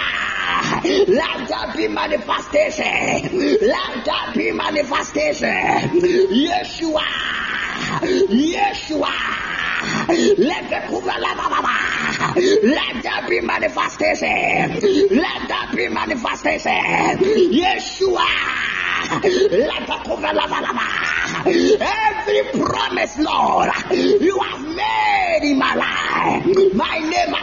Let 1.08 1.48
there 1.48 1.72
be 1.76 1.88
manifestation. 1.88 3.68
Let 3.68 4.04
there 4.04 4.32
be 4.34 4.52
manifestation. 4.52 5.48
Yeshua. 6.30 7.31
Yeshua. 8.00 9.12
Let 10.38 10.70
the 10.70 10.80
let 12.62 13.02
there 13.02 13.28
be 13.28 13.40
manifestation. 13.40 15.18
Let 15.18 15.48
there 15.48 15.76
be 15.76 15.88
manifestation. 15.88 17.18
Yeshua. 17.52 18.28
Every 21.44 22.42
promise, 22.60 23.18
Lord, 23.18 23.68
you 23.90 24.38
have 24.38 24.62
made 24.62 25.40
in 25.42 25.58
my 25.58 25.74
life. 25.74 26.74
My 26.74 26.98
name 26.98 27.34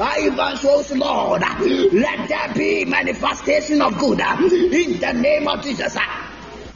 I 0.00 0.20
even 0.22 0.56
shows, 0.58 0.90
Lord. 0.92 1.42
Let 1.92 2.28
there 2.28 2.54
be 2.54 2.84
manifestation 2.84 3.82
of 3.82 3.98
good 3.98 4.20
in 4.20 5.00
the 5.00 5.12
name 5.12 5.48
of 5.48 5.62
Jesus. 5.62 5.96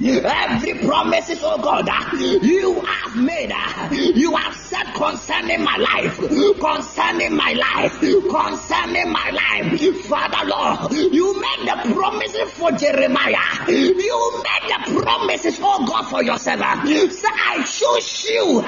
Every 0.01 0.75
promises, 0.87 1.41
oh 1.43 1.59
God, 1.63 1.89
ah, 1.91 2.15
you 2.43 2.81
have 2.81 3.17
made, 3.17 3.51
ah, 3.55 3.91
you 3.93 4.37
have 4.37 4.55
said 4.73 4.95
concerning 4.95 5.63
my 5.63 5.77
life, 5.77 6.17
concerning 6.59 7.37
my 7.37 7.53
life, 7.53 8.01
concerning 8.01 9.13
my 9.13 9.31
life. 9.31 9.81
Father 10.07 10.49
Lord, 10.49 10.93
you 10.93 11.39
made 11.41 11.69
the 11.69 11.77
promises 11.95 12.51
for 12.53 12.73
Jeremiah. 12.73 13.69
You 13.69 14.43
made 14.43 14.69
the 14.73 15.03
promises, 15.03 15.59
oh 15.61 15.85
God, 15.87 16.05
for 16.09 16.23
yourself. 16.25 16.61
Say, 16.87 17.29
I 17.29 17.63
choose 17.67 18.31
you. 18.31 18.65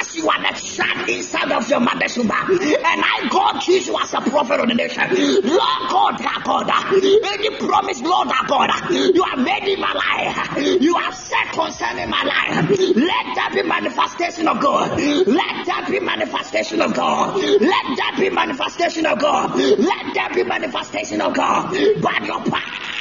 As 0.00 0.16
you 0.16 0.28
are 0.28 0.42
the 0.42 0.52
child 0.60 1.08
inside 1.08 1.52
of 1.52 1.68
your 1.70 1.80
mother's 1.80 2.16
womb, 2.18 2.30
and 2.30 3.02
I 3.04 3.28
God 3.30 3.60
choose 3.60 3.86
you 3.86 3.96
as 3.98 4.12
a 4.12 4.20
prophet 4.20 4.60
of 4.60 4.68
the 4.68 4.74
nation. 4.74 5.04
Lord, 5.10 5.88
God, 5.88 6.18
God, 6.44 6.68
any 6.92 7.56
promise, 7.56 8.00
Lord, 8.02 8.28
God, 8.46 8.70
you 8.90 9.22
have 9.22 9.38
made 9.38 9.68
in 9.72 9.80
my 9.80 9.92
life, 9.92 10.49
you 10.58 10.94
have 10.94 11.14
said 11.14 11.52
concerning 11.52 12.10
my 12.10 12.22
life, 12.22 12.70
let 12.70 13.26
that 13.36 13.50
be 13.54 13.62
manifestation 13.62 14.48
of 14.48 14.60
God, 14.60 14.90
let 15.26 15.66
that 15.66 15.88
be 15.90 16.00
manifestation 16.00 16.80
of 16.82 16.94
God, 16.94 17.36
let 17.36 17.86
that 17.96 18.16
be 18.18 18.30
manifestation 18.30 19.06
of 19.06 19.18
God, 19.18 19.54
let 19.56 20.14
that 20.14 20.32
be 20.34 20.44
manifestation 20.44 21.20
of 21.20 21.34
God, 21.34 21.70
by 22.02 22.18
your 22.24 22.42
power. 22.44 22.99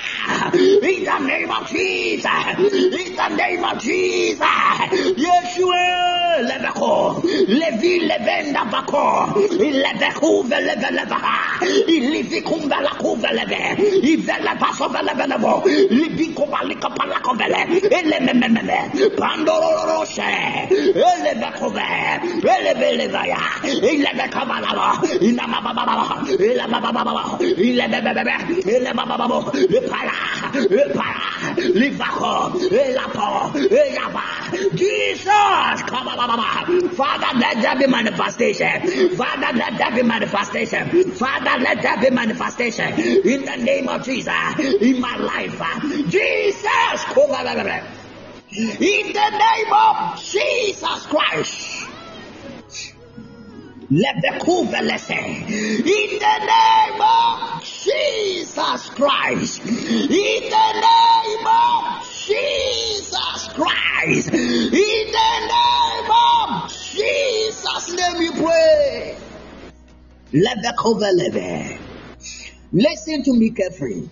In 0.54 1.04
the 1.06 1.18
name 1.26 1.50
of 1.52 1.68
Jesus. 1.68 2.26
In 2.60 3.16
the 3.16 3.28
name 3.36 3.64
of 3.64 3.80
Jesus. 3.82 4.40
Yeshua. 5.26 5.86
Leveko. 6.40 7.22
Levi 7.48 8.00
levenda 8.08 8.64
bako. 8.72 9.34
Leveku 9.60 10.44
veleve 10.48 10.90
levaha. 10.98 11.60
Ilivikumba 11.88 12.80
la 12.82 12.92
kuveleve. 13.02 13.76
Ivele 14.04 14.54
paso 14.60 14.88
veleve 14.88 15.26
levo. 15.28 15.64
Libiko 15.90 16.46
balika 16.48 16.90
palako 16.96 17.34
vele. 17.36 17.66
Elemememe. 17.90 18.92
Pandoro 19.18 19.84
roshe. 19.90 20.70
Elevekove. 20.70 21.90
Elevelevaya. 22.44 23.40
Ilevekavalava. 23.66 25.02
Inamababa. 25.22 26.24
Ilamababa. 26.40 27.38
Ilebebebe. 27.42 28.36
Ilebababo. 28.64 29.52
Ipala. 29.60 30.14
Jesus, 34.76 35.82
come 35.84 36.08
on, 36.08 36.90
Father, 36.90 37.40
let 37.40 37.62
there 37.62 37.78
be 37.78 37.88
manifestation. 37.88 39.10
Father, 39.16 39.58
let 39.58 39.78
there 39.78 39.92
be 39.96 40.04
manifestation. 40.04 41.12
Father, 41.12 41.64
let 41.64 41.82
there 41.82 41.98
be 42.00 42.10
manifestation 42.10 42.94
in 43.00 43.46
the 43.46 43.58
name 43.58 43.88
of 43.88 44.04
Jesus 44.04 44.60
in 44.60 45.00
my 45.00 45.16
life. 45.18 45.62
Jesus, 46.10 47.04
come 47.06 47.32
on, 47.32 47.48
in 48.52 49.14
the 49.14 49.30
name 49.30 49.74
of 49.74 50.24
Jesus 50.24 51.06
Christ. 51.06 51.79
Let 53.92 54.22
the 54.22 54.38
kuvelese 54.46 55.10
in 55.10 56.20
the 56.20 56.38
name 56.46 57.02
of 57.02 57.64
Jesus 57.64 58.90
Christ. 58.92 59.66
In 59.66 60.44
the 60.46 60.70
name 60.78 61.48
of 61.48 62.08
Jesus 62.28 63.50
Christ. 63.56 64.32
In 64.32 64.72
the 64.72 65.32
name 65.50 66.12
of 66.12 66.72
Jesus, 66.72 67.90
let 67.96 68.20
me 68.20 68.30
pray. 68.30 69.18
Let 70.34 70.58
the 70.62 70.76
kuvelese. 70.78 71.80
Listen 72.72 73.24
to 73.24 73.34
me 73.34 73.50
carefully. 73.50 74.08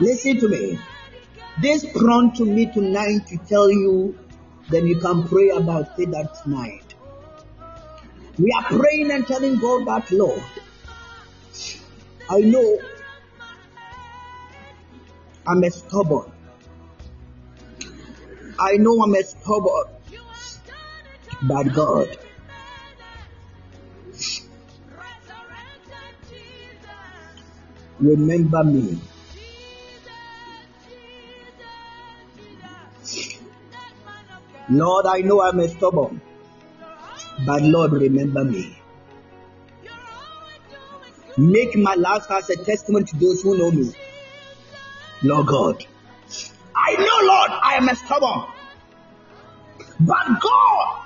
Listen 0.00 0.40
to 0.40 0.48
me. 0.48 0.76
This 1.62 1.86
prompt 1.92 2.38
to 2.38 2.44
me 2.46 2.66
tonight 2.66 3.28
to 3.28 3.38
tell 3.48 3.70
you, 3.70 4.18
then 4.70 4.88
you 4.88 4.98
can 4.98 5.22
pray 5.28 5.50
about 5.50 5.96
it 6.00 6.10
that 6.10 6.34
tonight. 6.42 6.83
We 8.38 8.50
are 8.58 8.64
praying 8.64 9.12
and 9.12 9.26
telling 9.26 9.58
God 9.58 9.86
that, 9.86 10.10
Lord, 10.10 10.42
I 12.28 12.40
know 12.40 12.78
I'm 15.46 15.62
a 15.62 15.70
stubborn. 15.70 16.32
I 18.58 18.76
know 18.78 19.02
I'm 19.02 19.14
a 19.14 19.22
stubborn. 19.22 19.86
But 21.42 21.64
God, 21.74 22.18
remember 28.00 28.64
me. 28.64 28.98
Lord, 34.70 35.06
I 35.06 35.20
know 35.20 35.42
I'm 35.42 35.60
a 35.60 35.68
stubborn. 35.68 36.20
But 37.40 37.62
Lord, 37.62 37.92
remember 37.92 38.44
me. 38.44 38.78
Make 41.36 41.76
my 41.76 41.94
life 41.94 42.30
as 42.30 42.48
a 42.50 42.56
testimony 42.56 43.06
to 43.06 43.16
those 43.16 43.42
who 43.42 43.58
know 43.58 43.70
me. 43.70 43.92
Lord 45.22 45.46
God. 45.46 45.84
I 46.76 46.92
know, 46.96 47.26
Lord, 47.26 47.50
I 47.62 47.74
am 47.76 47.88
a 47.88 47.96
stubborn. 47.96 48.44
But 50.00 50.40
God, 50.40 51.02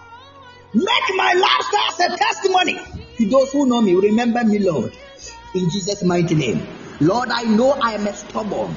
make 0.74 1.16
my 1.16 1.32
life 1.32 1.66
as 1.88 2.12
a 2.12 2.16
testimony 2.16 2.78
to 3.16 3.28
those 3.28 3.52
who 3.52 3.66
know 3.66 3.80
me. 3.80 3.94
Remember 3.94 4.44
me, 4.44 4.58
Lord. 4.58 4.96
In 5.54 5.70
Jesus' 5.70 6.02
mighty 6.02 6.34
name. 6.34 6.66
Lord, 7.00 7.30
I 7.30 7.44
know 7.44 7.72
I 7.72 7.92
am 7.92 8.06
a 8.06 8.14
stubborn. 8.14 8.76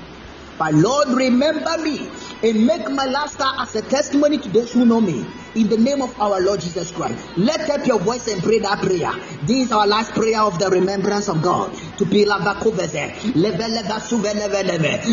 But 0.58 0.74
Lord, 0.76 1.10
remember 1.10 1.78
me 1.80 2.10
and 2.44 2.66
make 2.66 2.90
my 2.92 3.06
laughter 3.06 3.46
as 3.60 3.76
a 3.76 3.82
testimony 3.82 4.38
to 4.38 4.50
those 4.50 4.72
who 4.72 4.86
know 4.86 5.02
me. 5.02 5.26
In 5.54 5.68
the 5.68 5.78
name 5.78 6.02
of 6.02 6.18
our 6.22 6.40
Lord 6.40 6.62
Jesus 6.62 6.92
Christ. 6.92 7.18
Let 7.36 7.70
up 7.70 7.86
your 7.86 8.00
voice 8.00 8.26
and 8.28 8.42
pray 8.42 8.60
that 8.60 8.80
prayer. 8.80 9.12
This 9.44 9.68
is 9.68 9.72
our 9.74 9.86
last 9.86 10.14
prayer 10.14 10.42
of 10.42 10.58
the 10.60 10.70
remembrance 10.70 11.28
of 11.28 11.42
God. 11.42 11.76
To 11.98 12.06
be 12.06 12.24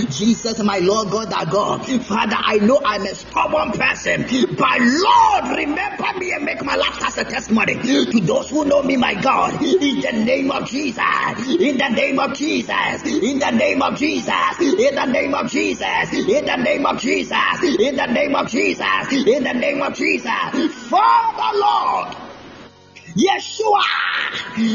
Jesus, 0.09 0.63
my 0.63 0.79
Lord 0.79 1.11
God, 1.11 1.33
our 1.33 1.47
God. 1.47 1.87
Father, 2.05 2.37
I 2.39 2.59
know 2.59 2.81
I'm 2.85 3.03
a 3.03 3.15
stubborn 3.15 3.73
person, 3.73 4.23
but 4.57 4.79
Lord, 4.81 5.59
remember 5.59 6.19
me 6.19 6.33
and 6.33 6.45
make 6.45 6.65
my 6.65 6.77
life 6.77 7.03
as 7.03 7.19
a 7.19 7.25
testimony 7.25 7.75
to 7.75 8.21
those 8.21 8.51
who 8.51 8.65
know 8.65 8.83
me, 8.83 8.97
my 8.97 9.15
God. 9.21 9.61
In 9.61 10.01
the 10.01 10.25
name 10.25 10.53
of 10.53 10.69
Jesus. 10.69 11.03
In 11.49 11.79
the 11.79 11.89
name 11.89 12.19
of 12.21 12.33
Jesus. 12.35 13.03
In 13.05 13.39
the 13.41 13.51
name 13.51 13.83
of 13.83 13.99
Jesus. 13.99 14.61
In 14.63 14.95
the 14.95 15.07
name 15.07 15.35
of 15.35 15.51
Jesus. 15.51 16.13
In 16.13 16.45
the 16.45 16.57
name 16.57 16.87
of 16.87 17.01
Jesus. 17.01 17.63
In 17.63 17.97
the 17.97 18.07
name 18.07 18.37
of 18.37 18.49
Jesus. 18.49 19.13
In 19.13 19.43
the 19.43 19.53
name 19.53 19.83
of 19.83 19.95
Jesus. 19.95 20.28
Father 20.91 21.59
Lord. 21.59 22.28
Yeshua, 23.19 23.83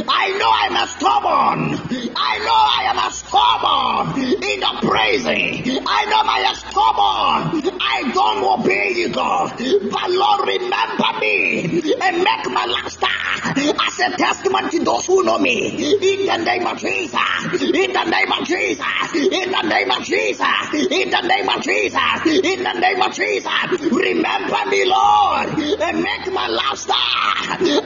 I 0.06 0.36
know 0.38 0.52
I'm 0.52 0.76
a 0.76 0.88
stubborn. 0.88 2.12
I 2.16 2.34
know 2.44 2.60
I 2.60 2.84
am 2.92 3.00
a 3.00 3.10
stubborn 3.16 4.20
in 4.20 4.60
the 4.60 4.72
praising. 4.84 5.80
I 5.88 6.04
know 6.12 6.22
I 6.28 6.40
am 6.52 6.56
stubborn. 6.56 7.80
I 7.80 8.12
don't 8.12 8.44
obey 8.44 8.94
you, 8.96 9.10
God. 9.14 9.56
But 9.58 10.10
Lord, 10.12 10.48
remember 10.48 11.20
me 11.22 11.84
and 12.02 12.18
make 12.18 12.46
my 12.52 12.66
lifestyle 12.66 13.24
as 13.56 14.00
a 14.00 14.18
testament 14.18 14.72
to 14.72 14.84
those 14.84 15.06
who 15.06 15.24
know 15.24 15.38
me. 15.40 15.94
In 15.94 16.26
the 16.26 16.38
name 16.44 16.68
of 16.68 16.78
Jesus. 16.80 17.14
In 17.62 17.94
the 17.94 18.04
name 18.04 18.32
of 18.32 18.46
Jesus. 18.46 19.16
In 19.16 19.52
the 19.52 19.62
name 19.64 19.92
of 19.92 20.04
Jesus. 20.04 20.74
In 20.74 21.10
the 21.10 21.22
name 21.22 21.48
of 21.50 21.62
Jesus. 21.64 22.26
In 22.28 22.64
the 22.64 22.74
name 22.74 23.02
of 23.02 23.14
Jesus. 23.14 23.80
Remember 23.90 24.66
me, 24.70 24.84
Lord, 24.84 25.48
and 25.80 26.04
make 26.04 26.34
my 26.34 26.48
lifestyle 26.48 27.24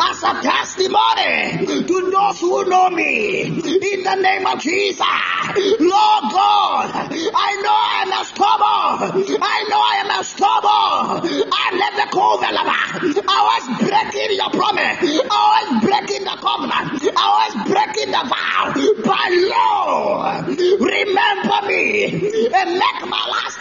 as 0.02 0.24
a 0.24 0.47
testimony 0.48 1.66
to 1.68 1.98
those 2.12 2.40
who 2.40 2.64
know 2.66 2.90
me. 2.90 3.44
In 3.44 4.04
the 4.04 4.16
name 4.16 4.46
of 4.48 4.60
Jesus. 4.60 5.04
Lord 5.80 6.24
God, 6.32 6.88
I 7.12 7.50
know 7.64 7.76
I 7.76 7.96
am 8.06 8.12
a 8.16 8.24
stubborn. 8.24 9.28
I 9.44 9.58
know 9.68 9.82
I 9.82 9.96
am 10.04 10.12
a 10.20 10.24
stubborn. 10.24 11.52
I 11.52 11.68
never 11.76 12.10
call 12.12 12.40
I 12.40 13.40
was 13.52 13.66
breaking 13.84 14.38
your 14.38 14.52
promise. 14.52 15.04
I 15.04 15.44
was 15.54 15.68
breaking 15.84 16.24
the 16.24 16.38
covenant. 16.40 17.04
I 17.16 17.28
was 17.38 17.54
breaking 17.68 18.12
the 18.16 18.24
vow. 18.32 18.72
But 19.04 19.30
Lord, 19.52 20.48
remember 20.80 21.60
me 21.68 22.50
and 22.54 22.70
make 22.80 23.02
my 23.04 23.24
last 23.28 23.58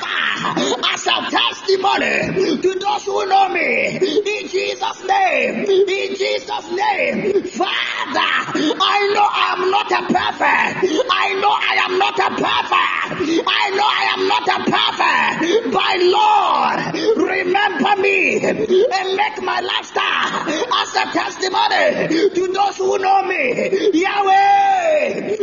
as 0.46 1.06
a 1.06 1.30
testimony 1.30 2.60
to 2.62 2.78
those 2.78 3.04
who 3.04 3.26
know 3.26 3.48
me. 3.48 3.96
In 3.96 4.48
Jesus' 4.48 5.04
name. 5.04 5.64
In 5.64 6.14
Jesus' 6.14 6.70
name. 6.70 6.75
Father, 6.76 8.32
I 8.80 8.98
know 9.14 9.26
I 9.32 9.54
am 9.56 9.70
not 9.70 9.90
a 9.90 10.02
perfect. 10.12 10.76
I 11.10 11.34
know 11.40 11.54
I 11.56 11.74
am 11.86 11.98
not 11.98 12.18
a 12.18 12.30
perfect. 12.36 13.16
I 13.48 13.70
know 13.76 13.88
I 13.88 14.04
am 14.12 14.22
not 14.28 14.46
a 14.46 14.58
perfect. 14.68 15.72
By 15.72 15.96
Lord, 16.04 16.78
remember 17.16 17.96
me 18.02 18.44
and 18.44 19.08
make 19.16 19.38
my 19.42 19.60
lifestyle 19.60 20.44
as 20.76 20.94
a 20.96 21.04
testimony 21.12 22.08
to 22.34 22.46
those 22.52 22.76
who 22.76 22.98
know 22.98 23.22
me. 23.22 23.54
Yahweh, 23.94 25.36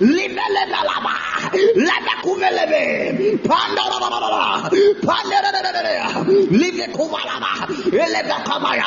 Livelebelaba, 0.00 0.98
Lebekuvelebe, 1.74 3.38
Pandara, 3.42 3.98
Pandara, 5.02 5.50
Livekuvalaba, 6.50 7.52
Elebekabaya, 7.90 8.86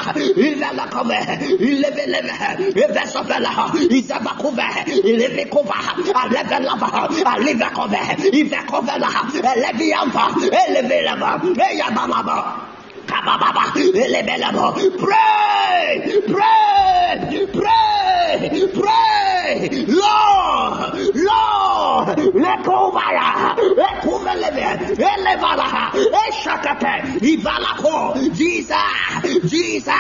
Ivelakove, 0.61 1.17
Ileveleve, 1.59 2.37
Ivesovela, 2.75 3.71
Izabakove, 3.89 4.67
Ilevekova, 5.03 5.79
Alevelava, 6.13 7.09
Alivekove, 7.25 8.01
Ivekovela, 8.31 9.09
Eleviampa, 9.55 10.29
Elevelava, 10.51 11.41
Eyabalaba. 11.57 12.70
Pray, 14.97 16.21
pray, 16.27 17.45
pray, 17.51 18.67
pray, 18.73 19.69
Lord, 19.87 20.95
Lord, 21.15 22.17
Lekovaya, 22.33 23.55
Lekumeleve, 23.75 24.95
Elevala, 24.95 25.91
Eshakate, 25.91 27.19
Ivalako, 27.19 28.33
Jesus, 28.33 28.77
Jesus, 29.51 29.93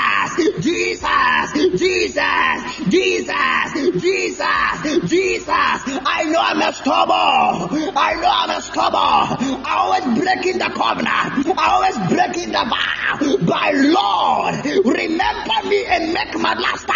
Jesus, 0.61 1.51
Jesus, 1.77 2.59
Jesus, 2.89 4.01
Jesus, 4.01 5.09
Jesus. 5.09 5.81
I 6.05 6.23
know 6.31 6.39
I'm 6.39 6.61
a 6.61 6.73
stubborn. 6.73 7.93
I 7.97 8.13
know 8.21 8.31
I'm 8.31 8.49
a 8.49 8.61
stubborn. 8.61 9.65
I 9.65 9.75
always 9.75 10.05
breaking 10.17 10.59
the 10.59 10.69
covenant. 10.73 11.59
I 11.59 11.69
always 11.71 11.97
breaking 12.09 12.51
the 12.51 12.65
vow 12.69 13.00
by 13.45 13.71
Lord, 13.73 14.65
remember 14.85 15.69
me 15.69 15.85
and 15.85 16.13
make 16.13 16.37
my 16.39 16.53
last 16.53 16.87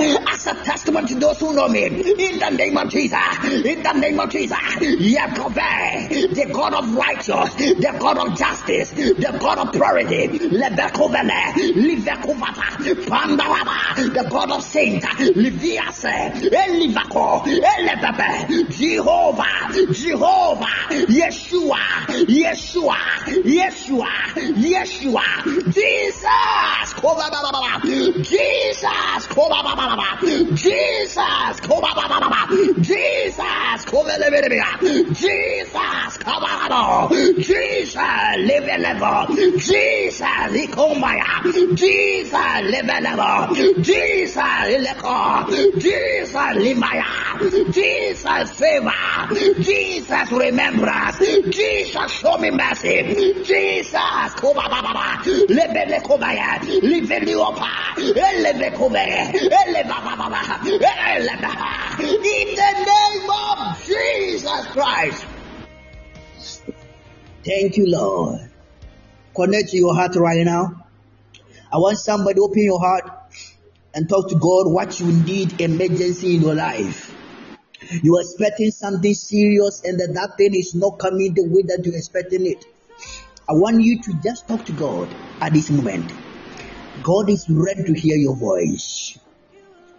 as 0.00 0.46
a 0.46 0.54
testament 0.64 1.08
to 1.08 1.14
those 1.16 1.38
who 1.38 1.54
know 1.54 1.68
me. 1.68 1.84
In 1.86 2.38
the 2.38 2.50
name 2.50 2.76
of 2.76 2.88
Jesus, 2.88 3.18
in 3.44 3.82
the 3.82 3.92
name 3.92 4.20
of 4.20 4.30
Jesus, 4.30 4.58
Yakoveh, 4.58 6.34
the 6.34 6.50
God 6.52 6.74
of 6.74 6.94
righteous, 6.94 7.54
the 7.54 7.96
God 7.98 8.18
of 8.18 8.36
justice, 8.38 8.90
the 8.90 9.36
God 9.40 9.58
of 9.58 9.72
purity, 9.72 10.38
the 14.12 14.26
God 14.30 14.50
of 14.50 14.62
saint, 14.62 15.04
Jehovah, 18.70 19.72
Jehovah, 19.92 20.66
Yeshua, 20.90 21.78
Yeshua, 22.26 22.96
Yeshua, 23.44 24.08
Yeshua, 24.34 25.39
Jesus, 25.44 26.94
Jesus, 28.22 28.22
Jesus, 28.22 29.26
Jesus, 30.54 31.60
Jesus, 32.82 33.86
Jesus, 37.38 37.96
live 38.38 38.80
level, 38.80 39.26
Jesus, 39.58 40.20
Likomaya, 40.50 41.42
Jesus, 41.74 42.62
live 42.64 43.02
level, 43.02 43.54
Jesus, 43.82 44.36
Leko, 44.84 45.20
Jesus, 45.80 46.34
Limaya, 46.34 47.72
Jesus, 47.72 48.50
favor, 48.52 48.92
Jesus, 49.62 50.32
remembrance, 50.32 51.18
Jesus, 51.50 52.10
show 52.12 52.36
me 52.38 52.50
mercy, 52.50 53.34
Jesus, 53.44 54.34
lebele 55.48 56.00
kobaya 56.02 56.58
liveli 56.82 57.34
opa 57.34 57.68
elebe 57.96 58.70
kobe 58.76 59.04
eleba 59.60 59.96
baba 60.04 60.40
eleba 61.14 61.50
in 62.02 62.54
the 62.54 62.72
name 62.86 63.30
of 63.30 63.86
Jesus 63.86 64.66
Christ. 64.68 65.26
Thank 67.44 67.76
you 67.76 67.86
Lord. 67.88 68.50
Connect 69.34 69.70
to 69.70 69.76
your 69.76 69.94
heart 69.94 70.16
right 70.16 70.44
now. 70.44 70.86
I 71.72 71.76
want 71.76 71.98
somebody 71.98 72.40
open 72.40 72.62
your 72.62 72.80
heart 72.80 73.04
and 73.94 74.08
talk 74.08 74.28
to 74.28 74.34
God 74.34 74.72
what 74.72 74.98
you 75.00 75.06
need 75.06 75.60
emergency 75.60 76.36
in 76.36 76.42
your 76.42 76.54
life. 76.54 77.14
You 78.02 78.16
are 78.16 78.20
expecting 78.20 78.70
something 78.70 79.14
serious 79.14 79.82
and 79.84 79.98
that, 79.98 80.12
that 80.14 80.36
thing 80.36 80.54
is 80.54 80.74
not 80.74 80.98
coming 80.98 81.34
the 81.34 81.44
way 81.44 81.62
that 81.62 81.82
you're 81.84 81.96
expecting 81.96 82.46
it 82.46 82.64
I 83.50 83.52
want 83.52 83.82
you 83.82 84.00
to 84.00 84.12
just 84.22 84.46
talk 84.46 84.64
to 84.66 84.72
God 84.72 85.08
at 85.40 85.52
this 85.52 85.70
moment. 85.70 86.12
God 87.02 87.28
is 87.28 87.50
ready 87.50 87.82
to 87.82 87.92
hear 87.98 88.16
your 88.16 88.36
voice. 88.36 89.18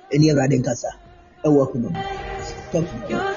Any 0.10 0.32
other 0.32 0.48
than 0.48 0.64
Kasa? 0.64 0.88
Welcome. 1.44 1.92
Talk 1.92 1.92
to 2.72 3.06
God. 3.10 3.36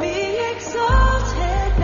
Be 0.00 0.38
exalted 0.56 1.76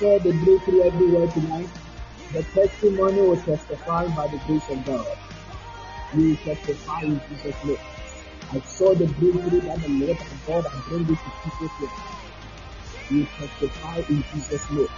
saw 0.00 0.18
the 0.18 0.32
breakthrough 0.32 0.80
everywhere 0.84 1.26
tonight. 1.26 1.68
The 2.32 2.42
testimony 2.54 3.20
was 3.20 3.44
testified 3.44 4.16
by 4.16 4.28
the 4.28 4.38
grace 4.46 4.66
of 4.70 4.82
God. 4.86 5.06
We 6.14 6.36
testify 6.36 7.02
in 7.02 7.20
Jesus' 7.28 7.64
name. 7.64 7.76
I 8.50 8.60
saw 8.60 8.94
the 8.94 9.04
breakthrough 9.04 9.60
that 9.60 9.78
the 9.82 9.88
Lord 9.90 10.18
of 10.18 10.46
God 10.46 10.64
and 10.72 10.84
bring 10.84 11.02
it 11.02 11.18
to 11.20 11.30
Jesus' 11.44 11.80
name. 11.80 11.90
We 13.10 13.26
testify 13.26 13.96
in 14.08 14.24
Jesus' 14.32 14.70
name 14.70 14.88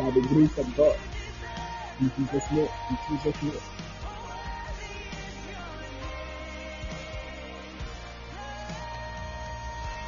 by 0.00 0.10
the 0.10 0.20
grace 0.22 0.58
of 0.58 0.76
God. 0.76 0.96
In 2.00 2.10
Jesus' 2.18 2.50
name, 2.50 2.68
in 2.90 2.98
Jesus' 3.08 3.42
name. 3.44 3.52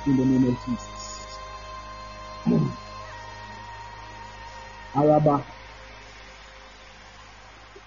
In 0.06 0.16
the 0.16 0.24
name 0.24 0.48
of 0.48 0.64
Jesus. 0.66 0.97
Araba. 4.98 5.44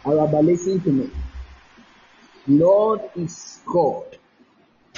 Araba, 0.06 0.38
listen 0.38 0.80
to 0.82 0.92
me. 0.92 1.12
Lord 2.48 3.02
is 3.16 3.60
God. 3.66 4.18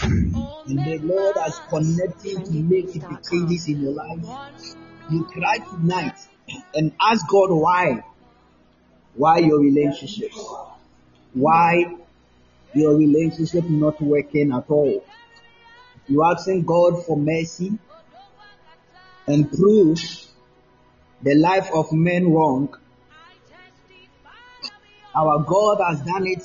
And 0.02 0.86
the 0.86 1.00
Lord 1.00 1.36
has 1.38 1.60
connected 1.70 2.46
to 2.46 2.52
make 2.52 2.94
the 2.94 3.18
changes 3.30 3.68
in 3.68 3.82
your 3.82 3.94
life. 3.94 4.20
You 5.10 5.26
cry 5.26 5.58
tonight 5.58 6.18
and 6.76 6.94
ask 7.02 7.28
God 7.28 7.50
why. 7.50 8.04
Why 9.16 9.40
your 9.40 9.60
relationships? 9.60 10.40
Why 11.34 11.98
your 12.74 12.96
relationship 12.96 13.70
not 13.70 14.02
working 14.02 14.52
at 14.52 14.70
all? 14.70 15.04
You 16.08 16.24
asking 16.24 16.64
God 16.64 17.06
for 17.06 17.18
mercy 17.18 17.78
and 19.28 19.52
prove 19.52 20.00
the 21.24 21.36
life 21.36 21.70
of 21.74 21.92
men 21.94 22.32
wrong. 22.34 22.76
Our 25.16 25.44
God 25.44 25.78
has 25.88 26.02
done 26.02 26.28
it 26.28 26.44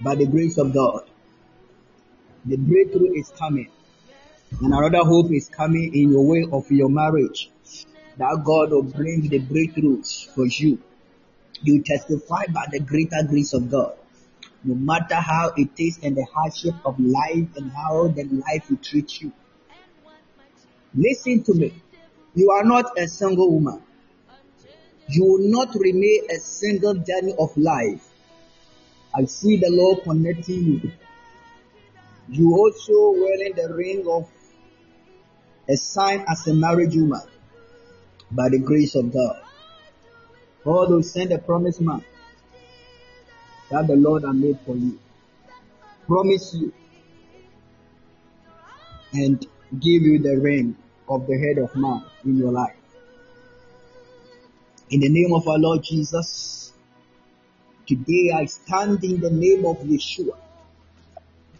by 0.00 0.14
the 0.14 0.26
grace 0.26 0.56
of 0.56 0.72
God. 0.72 1.02
The 2.46 2.56
breakthrough 2.56 3.12
is 3.14 3.30
coming. 3.38 3.70
And 4.62 4.72
another 4.72 5.04
hope 5.04 5.32
is 5.32 5.50
coming 5.50 5.94
in 5.94 6.12
your 6.12 6.24
way 6.24 6.46
of 6.50 6.70
your 6.70 6.88
marriage. 6.88 7.50
That 8.16 8.42
God 8.42 8.70
will 8.70 8.84
bring 8.84 9.28
the 9.28 9.40
breakthroughs 9.40 10.28
for 10.34 10.46
you. 10.46 10.78
You 11.62 11.82
testify 11.82 12.44
by 12.48 12.66
the 12.70 12.80
greater 12.80 13.22
grace 13.28 13.52
of 13.52 13.70
God. 13.70 13.96
No 14.64 14.74
matter 14.74 15.16
how 15.16 15.52
it 15.56 15.70
is 15.76 15.98
and 16.02 16.16
the 16.16 16.24
hardship 16.32 16.74
of 16.86 16.98
life 16.98 17.48
and 17.56 17.70
how 17.72 18.08
the 18.08 18.24
life 18.24 18.70
will 18.70 18.78
treat 18.78 19.20
you. 19.20 19.32
Listen 20.94 21.42
to 21.44 21.54
me. 21.54 21.82
You 22.36 22.50
are 22.50 22.64
not 22.64 22.98
a 22.98 23.08
single 23.08 23.50
woman. 23.50 23.82
You 25.08 25.24
will 25.24 25.48
not 25.48 25.74
remain 25.74 26.26
a 26.30 26.38
single 26.38 26.92
journey 26.92 27.34
of 27.38 27.56
life. 27.56 28.06
I 29.14 29.24
see 29.24 29.56
the 29.56 29.70
Lord 29.70 30.02
connecting 30.02 30.64
you. 30.64 30.92
You 32.28 32.54
also 32.54 33.18
wearing 33.18 33.54
the 33.56 33.72
ring 33.74 34.04
of 34.06 34.28
a 35.66 35.76
sign 35.78 36.26
as 36.28 36.46
a 36.46 36.52
married 36.52 36.94
woman 36.94 37.22
by 38.30 38.50
the 38.50 38.58
grace 38.58 38.94
of 38.96 39.10
God. 39.14 39.40
God 40.62 40.90
will 40.90 41.02
send 41.02 41.32
a 41.32 41.38
promised 41.38 41.80
man 41.80 42.04
that 43.70 43.86
the 43.86 43.96
Lord 43.96 44.24
has 44.24 44.34
made 44.34 44.58
for 44.66 44.76
you. 44.76 44.98
Promise 46.06 46.54
you 46.54 46.72
and 49.14 49.40
give 49.72 50.02
you 50.02 50.18
the 50.18 50.36
ring 50.36 50.76
of 51.08 51.26
the 51.26 51.38
head 51.38 51.58
of 51.58 51.74
man 51.76 52.04
in 52.24 52.36
your 52.38 52.52
life. 52.52 52.76
In 54.90 55.00
the 55.00 55.08
name 55.08 55.32
of 55.32 55.46
our 55.48 55.58
Lord 55.58 55.82
Jesus, 55.82 56.72
today 57.86 58.32
I 58.34 58.44
stand 58.46 59.02
in 59.04 59.20
the 59.20 59.30
name 59.30 59.64
of 59.64 59.78
Yeshua, 59.78 60.36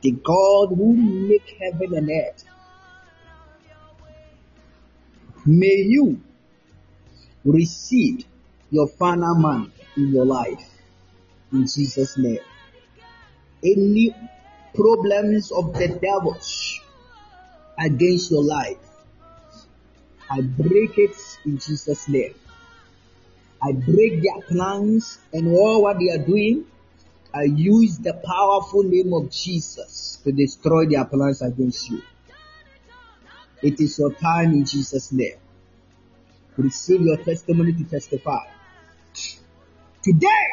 the 0.01 0.13
God 0.13 0.69
who 0.69 0.95
make 0.97 1.57
heaven 1.61 1.95
and 1.97 2.11
earth. 2.11 2.45
May 5.45 5.85
you 5.87 6.21
receive 7.45 8.25
your 8.71 8.89
final 8.89 9.37
man 9.37 9.73
in 9.97 10.13
your 10.13 10.27
life 10.27 10.77
in 11.53 11.63
Jesus' 11.63 12.19
name. 12.19 12.41
Any 13.65 14.15
problems 14.75 15.51
of 15.53 15.73
the 15.73 15.89
devils 15.89 16.81
against 17.79 18.31
your 18.31 18.45
life, 18.45 18.79
I 20.31 20.41
break 20.41 20.99
it 20.99 21.17
in 21.45 21.59
Jesus' 21.59 22.09
name. 22.09 22.35
I 23.63 23.73
break 23.73 24.23
their 24.23 24.43
plans 24.43 25.19
and 25.33 25.49
all 25.49 25.83
what 25.83 25.99
they 25.99 26.11
are 26.11 26.25
doing. 26.25 26.67
I 27.35 27.45
use 27.45 27.99
the 27.99 28.15
powerful 28.15 28.83
name 28.83 29.13
of 29.13 29.31
Jesus 29.31 30.19
to 30.25 30.33
destroy 30.33 30.87
their 30.87 31.05
plans 31.05 31.43
against 31.43 31.91
you. 31.91 32.03
It 33.63 33.81
is 33.81 33.99
your 33.99 34.13
time 34.15 34.53
in 34.53 34.65
Jesus' 34.65 35.13
name. 35.13 35.37
Receive 36.57 37.03
your 37.03 37.19
testimony 37.19 37.73
to 37.73 37.85
testify. 37.85 38.47
Today, 40.03 40.47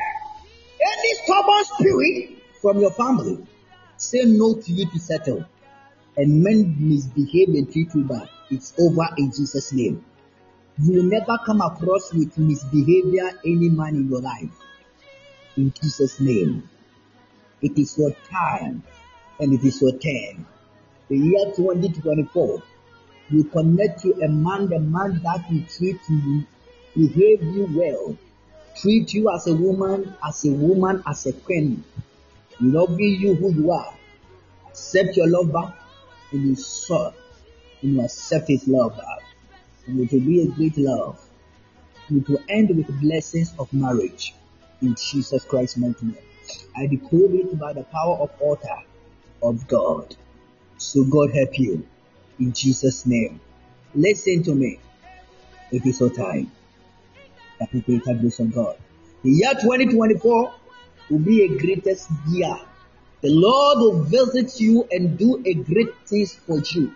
any 0.81 1.15
stubborn 1.23 1.63
spirit 1.65 2.43
from 2.61 2.79
your 2.79 2.91
family 2.91 3.45
say 3.97 4.23
no 4.25 4.55
to 4.55 4.71
you 4.71 4.89
to 4.89 4.99
settle. 4.99 5.45
And 6.17 6.43
men 6.43 6.75
misbehave 6.79 7.49
and 7.49 7.71
treat 7.71 7.93
you 7.95 8.03
bad. 8.03 8.29
It's 8.49 8.73
over 8.79 9.07
in 9.17 9.31
Jesus' 9.31 9.71
name. 9.73 10.03
You 10.81 10.93
will 10.93 11.03
never 11.03 11.37
come 11.45 11.61
across 11.61 12.13
with 12.13 12.37
misbehavior 12.37 13.39
any 13.45 13.69
man 13.69 13.95
in 13.95 14.09
your 14.09 14.21
life. 14.21 14.51
In 15.55 15.71
Jesus' 15.71 16.19
name. 16.19 16.69
It 17.61 17.77
is 17.77 17.97
your 17.97 18.11
time 18.29 18.83
and 19.39 19.53
it 19.53 19.63
is 19.63 19.81
your 19.81 19.91
turn. 19.91 20.45
The 21.09 21.17
year 21.17 21.53
2024 21.55 22.63
will 23.31 23.43
connect 23.45 24.01
to 24.01 24.13
a 24.21 24.27
man, 24.27 24.67
the 24.67 24.79
man 24.79 25.21
that 25.23 25.45
will 25.49 25.63
treat 25.69 25.99
you, 26.09 26.45
behave 26.95 27.43
you 27.43 27.69
well, 27.73 28.17
treat 28.75 29.13
you 29.13 29.31
as 29.33 29.47
a 29.47 29.55
woman, 29.55 30.13
as 30.27 30.43
a 30.45 30.51
woman, 30.51 31.03
as 31.07 31.25
a 31.25 31.33
queen, 31.33 31.83
loving 32.59 33.15
you 33.19 33.35
who 33.35 33.53
you 33.53 33.71
are, 33.71 33.93
accept 34.67 35.15
your 35.15 35.27
love 35.29 35.51
back, 35.53 35.77
and 36.31 36.47
you 36.47 36.55
serve, 36.55 37.13
and 37.83 37.93
you 37.93 38.01
accept 38.01 38.47
his 38.47 38.67
love 38.67 38.95
back. 38.97 39.23
And 39.85 39.99
it 39.99 40.11
will 40.11 40.21
be 40.21 40.41
a 40.43 40.47
great 40.47 40.77
love. 40.77 41.19
It 42.09 42.27
will 42.27 42.39
end 42.49 42.69
with 42.69 43.01
blessings 43.01 43.53
of 43.59 43.71
marriage 43.73 44.33
in 44.81 44.95
Jesus 44.95 45.43
Christ's 45.45 45.77
mighty 45.77 46.05
name. 46.05 46.17
I 46.75 46.87
declare 46.87 47.33
it 47.35 47.59
by 47.59 47.73
the 47.73 47.83
power 47.83 48.17
of 48.17 48.31
altar 48.39 48.79
of 49.41 49.67
God. 49.67 50.15
So 50.77 51.03
God 51.03 51.33
help 51.33 51.59
you 51.59 51.85
in 52.39 52.53
Jesus' 52.53 53.05
name. 53.05 53.39
Listen 53.93 54.43
to 54.43 54.55
me. 54.55 54.79
It 55.71 55.85
is 55.85 55.99
your 55.99 56.09
time. 56.09 56.51
That 57.59 57.73
we 57.73 57.81
take 57.81 58.03
grace 58.03 58.39
of 58.39 58.53
God. 58.53 58.77
The 59.23 59.29
year 59.29 59.53
2024 59.53 60.53
will 61.09 61.19
be 61.19 61.43
a 61.43 61.57
greatest 61.57 62.09
year. 62.27 62.55
The 63.21 63.29
Lord 63.29 63.77
will 63.79 64.03
visit 64.03 64.59
you 64.59 64.87
and 64.91 65.17
do 65.17 65.41
a 65.45 65.53
great 65.53 65.95
things 66.05 66.33
for 66.33 66.59
you. 66.59 66.93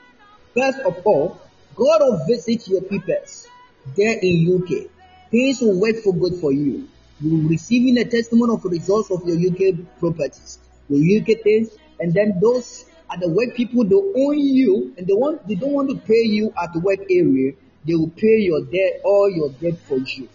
First 0.57 0.79
of 0.79 1.05
all, 1.05 1.39
God 1.75 1.99
will 2.01 2.25
visit 2.25 2.67
your 2.67 2.81
peoples 2.81 3.47
there 3.95 4.17
in 4.19 4.57
UK. 4.57 4.89
Things 5.29 5.61
will 5.61 5.79
work 5.79 5.97
for 5.97 6.15
good 6.15 6.41
for 6.41 6.51
you. 6.51 6.89
You 7.21 7.29
will 7.29 7.49
receiving 7.49 7.99
a 7.99 8.05
testimony 8.05 8.53
of 8.55 8.63
the 8.63 8.69
results 8.69 9.11
of 9.11 9.21
your 9.27 9.37
UK 9.37 9.75
properties, 9.99 10.57
your 10.89 11.21
UK 11.21 11.43
things, 11.43 11.69
and 11.99 12.11
then 12.11 12.39
those 12.41 12.85
are 13.07 13.19
the 13.19 13.29
work 13.29 13.55
people 13.55 13.83
they 13.83 13.95
own 13.95 14.39
you 14.39 14.95
and 14.97 15.05
they 15.05 15.13
want 15.13 15.47
they 15.47 15.53
don't 15.53 15.73
want 15.73 15.91
to 15.91 15.97
pay 15.97 16.23
you 16.23 16.51
at 16.59 16.73
the 16.73 16.79
work 16.79 17.01
area. 17.07 17.53
They 17.85 17.93
will 17.93 18.09
pay 18.09 18.37
your 18.37 18.65
debt 18.65 19.01
all 19.05 19.29
your 19.29 19.51
debt 19.51 19.77
for 19.87 19.99
you. 19.99 20.27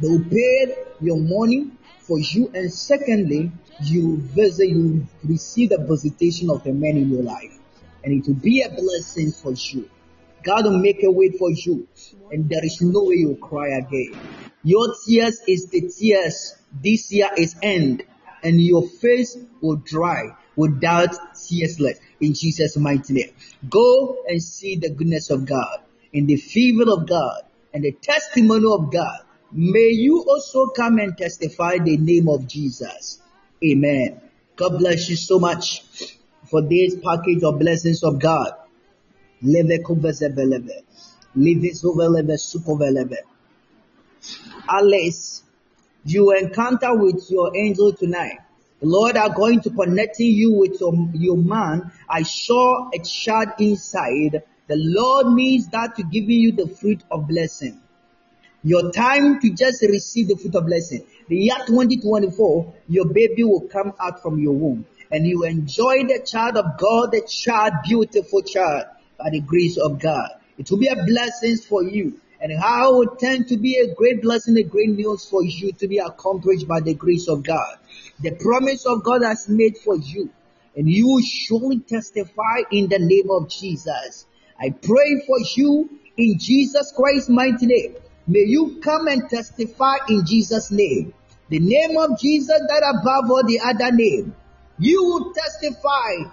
They 0.00 0.08
will 0.08 0.24
pay 0.24 0.74
your 1.02 1.18
money 1.18 1.72
for 2.00 2.18
you, 2.18 2.50
and 2.54 2.72
secondly, 2.72 3.52
you 3.82 4.16
visit 4.16 4.70
you 4.70 5.06
receive 5.24 5.68
the 5.70 5.78
visitation 5.78 6.48
of 6.48 6.64
the 6.64 6.72
man 6.72 6.96
in 6.96 7.10
your 7.10 7.22
life, 7.22 7.58
and 8.04 8.12
it 8.12 8.26
will 8.26 8.34
be 8.34 8.62
a 8.62 8.68
blessing 8.68 9.32
for 9.32 9.52
you. 9.52 9.88
God 10.42 10.64
will 10.64 10.78
make 10.78 11.02
a 11.04 11.10
way 11.10 11.30
for 11.30 11.50
you, 11.50 11.86
and 12.30 12.48
there 12.48 12.64
is 12.64 12.80
no 12.82 13.04
way 13.04 13.16
you'll 13.16 13.36
cry 13.36 13.68
again. 13.78 14.18
Your 14.64 14.94
tears 15.06 15.40
is 15.46 15.66
the 15.66 15.88
tears. 15.88 16.54
This 16.72 17.12
year 17.12 17.30
is 17.36 17.54
end, 17.62 18.02
and 18.42 18.60
your 18.60 18.88
face 18.88 19.36
will 19.60 19.76
dry 19.76 20.36
without 20.56 21.14
tearsless 21.48 21.98
in 22.20 22.34
Jesus' 22.34 22.76
mighty 22.76 23.14
name. 23.14 23.30
Go 23.68 24.24
and 24.26 24.42
see 24.42 24.76
the 24.76 24.90
goodness 24.90 25.30
of 25.30 25.46
God 25.46 25.82
and 26.12 26.28
the 26.28 26.36
favor 26.36 26.90
of 26.90 27.08
God 27.08 27.42
and 27.72 27.84
the 27.84 27.92
testimony 27.92 28.66
of 28.70 28.92
God. 28.92 29.18
May 29.52 29.90
you 29.90 30.24
also 30.26 30.68
come 30.68 30.98
and 30.98 31.16
testify 31.16 31.78
the 31.78 31.96
name 31.96 32.28
of 32.28 32.46
Jesus. 32.46 33.20
Amen. 33.64 34.20
God 34.56 34.78
bless 34.78 35.08
you 35.08 35.16
so 35.16 35.38
much 35.38 35.82
for 36.52 36.60
this 36.60 36.94
package 37.02 37.42
of 37.42 37.58
blessings 37.58 38.02
of 38.04 38.20
God. 38.20 38.52
Leve 39.42 39.82
kuvezebelebe. 39.82 40.84
Livizovelebe 41.34 42.36
sukovelebe. 42.36 43.16
Alice, 44.68 45.42
you 46.04 46.30
encounter 46.32 46.94
with 46.94 47.24
your 47.30 47.56
angel 47.56 47.94
tonight. 47.94 48.38
The 48.80 48.86
Lord 48.86 49.16
are 49.16 49.30
going 49.30 49.62
to 49.62 49.70
connecting 49.70 50.26
you 50.26 50.52
with 50.52 50.78
your, 50.78 50.92
your 51.14 51.38
man. 51.38 51.90
I 52.06 52.22
saw 52.22 52.90
a 52.90 52.98
child 52.98 53.54
inside. 53.58 54.42
The 54.68 54.76
Lord 54.76 55.32
means 55.32 55.68
that 55.68 55.96
to 55.96 56.02
giving 56.02 56.38
you 56.38 56.52
the 56.52 56.68
fruit 56.68 57.02
of 57.10 57.28
blessing. 57.28 57.80
Your 58.62 58.92
time 58.92 59.40
to 59.40 59.50
just 59.50 59.82
receive 59.82 60.28
the 60.28 60.36
fruit 60.36 60.54
of 60.54 60.66
blessing. 60.66 61.06
The 61.28 61.36
year 61.36 61.56
2024, 61.66 62.74
your 62.88 63.06
baby 63.06 63.42
will 63.42 63.68
come 63.68 63.94
out 63.98 64.20
from 64.20 64.38
your 64.38 64.52
womb 64.52 64.84
and 65.12 65.26
you 65.26 65.44
enjoy 65.44 66.04
the 66.04 66.24
child 66.26 66.56
of 66.56 66.78
God, 66.78 67.12
the 67.12 67.20
child, 67.28 67.74
beautiful 67.84 68.40
child, 68.40 68.86
by 69.18 69.28
the 69.30 69.40
grace 69.40 69.76
of 69.76 70.00
God. 70.00 70.30
It 70.56 70.70
will 70.70 70.78
be 70.78 70.88
a 70.88 71.04
blessing 71.04 71.58
for 71.58 71.82
you. 71.84 72.18
And 72.40 72.58
how 72.58 72.94
it 72.94 72.96
will 72.96 73.16
tend 73.16 73.48
to 73.48 73.56
be 73.56 73.76
a 73.76 73.94
great 73.94 74.22
blessing, 74.22 74.56
a 74.56 74.64
great 74.64 74.88
news 74.88 75.28
for 75.28 75.44
you 75.44 75.70
to 75.72 75.86
be 75.86 75.98
accomplished 75.98 76.66
by 76.66 76.80
the 76.80 76.94
grace 76.94 77.28
of 77.28 77.44
God. 77.44 77.78
The 78.20 78.32
promise 78.32 78.84
of 78.84 79.04
God 79.04 79.22
has 79.22 79.48
made 79.48 79.76
for 79.78 79.96
you. 79.96 80.30
And 80.74 80.88
you 80.88 81.06
will 81.06 81.22
surely 81.22 81.78
testify 81.80 82.62
in 82.72 82.88
the 82.88 82.98
name 82.98 83.30
of 83.30 83.48
Jesus. 83.48 84.26
I 84.58 84.70
pray 84.70 85.22
for 85.26 85.36
you 85.56 85.90
in 86.16 86.38
Jesus 86.38 86.92
Christ's 86.96 87.28
mighty 87.28 87.66
name. 87.66 87.96
May 88.26 88.44
you 88.46 88.80
come 88.82 89.08
and 89.08 89.28
testify 89.28 89.96
in 90.08 90.24
Jesus' 90.24 90.70
name. 90.70 91.12
The 91.48 91.60
name 91.60 91.98
of 91.98 92.18
Jesus 92.18 92.60
that 92.68 92.94
above 92.98 93.30
all 93.30 93.44
the 93.46 93.60
other 93.60 93.94
name. 93.94 94.34
You 94.82 95.04
will 95.04 95.32
testify 95.32 96.28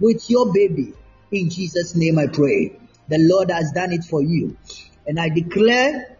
with 0.00 0.28
your 0.28 0.52
baby. 0.52 0.92
In 1.30 1.50
Jesus' 1.50 1.94
name 1.94 2.18
I 2.18 2.26
pray. 2.26 2.76
The 3.06 3.18
Lord 3.20 3.52
has 3.52 3.70
done 3.70 3.92
it 3.92 4.02
for 4.02 4.20
you. 4.20 4.56
And 5.06 5.20
I 5.20 5.28
declare 5.28 6.18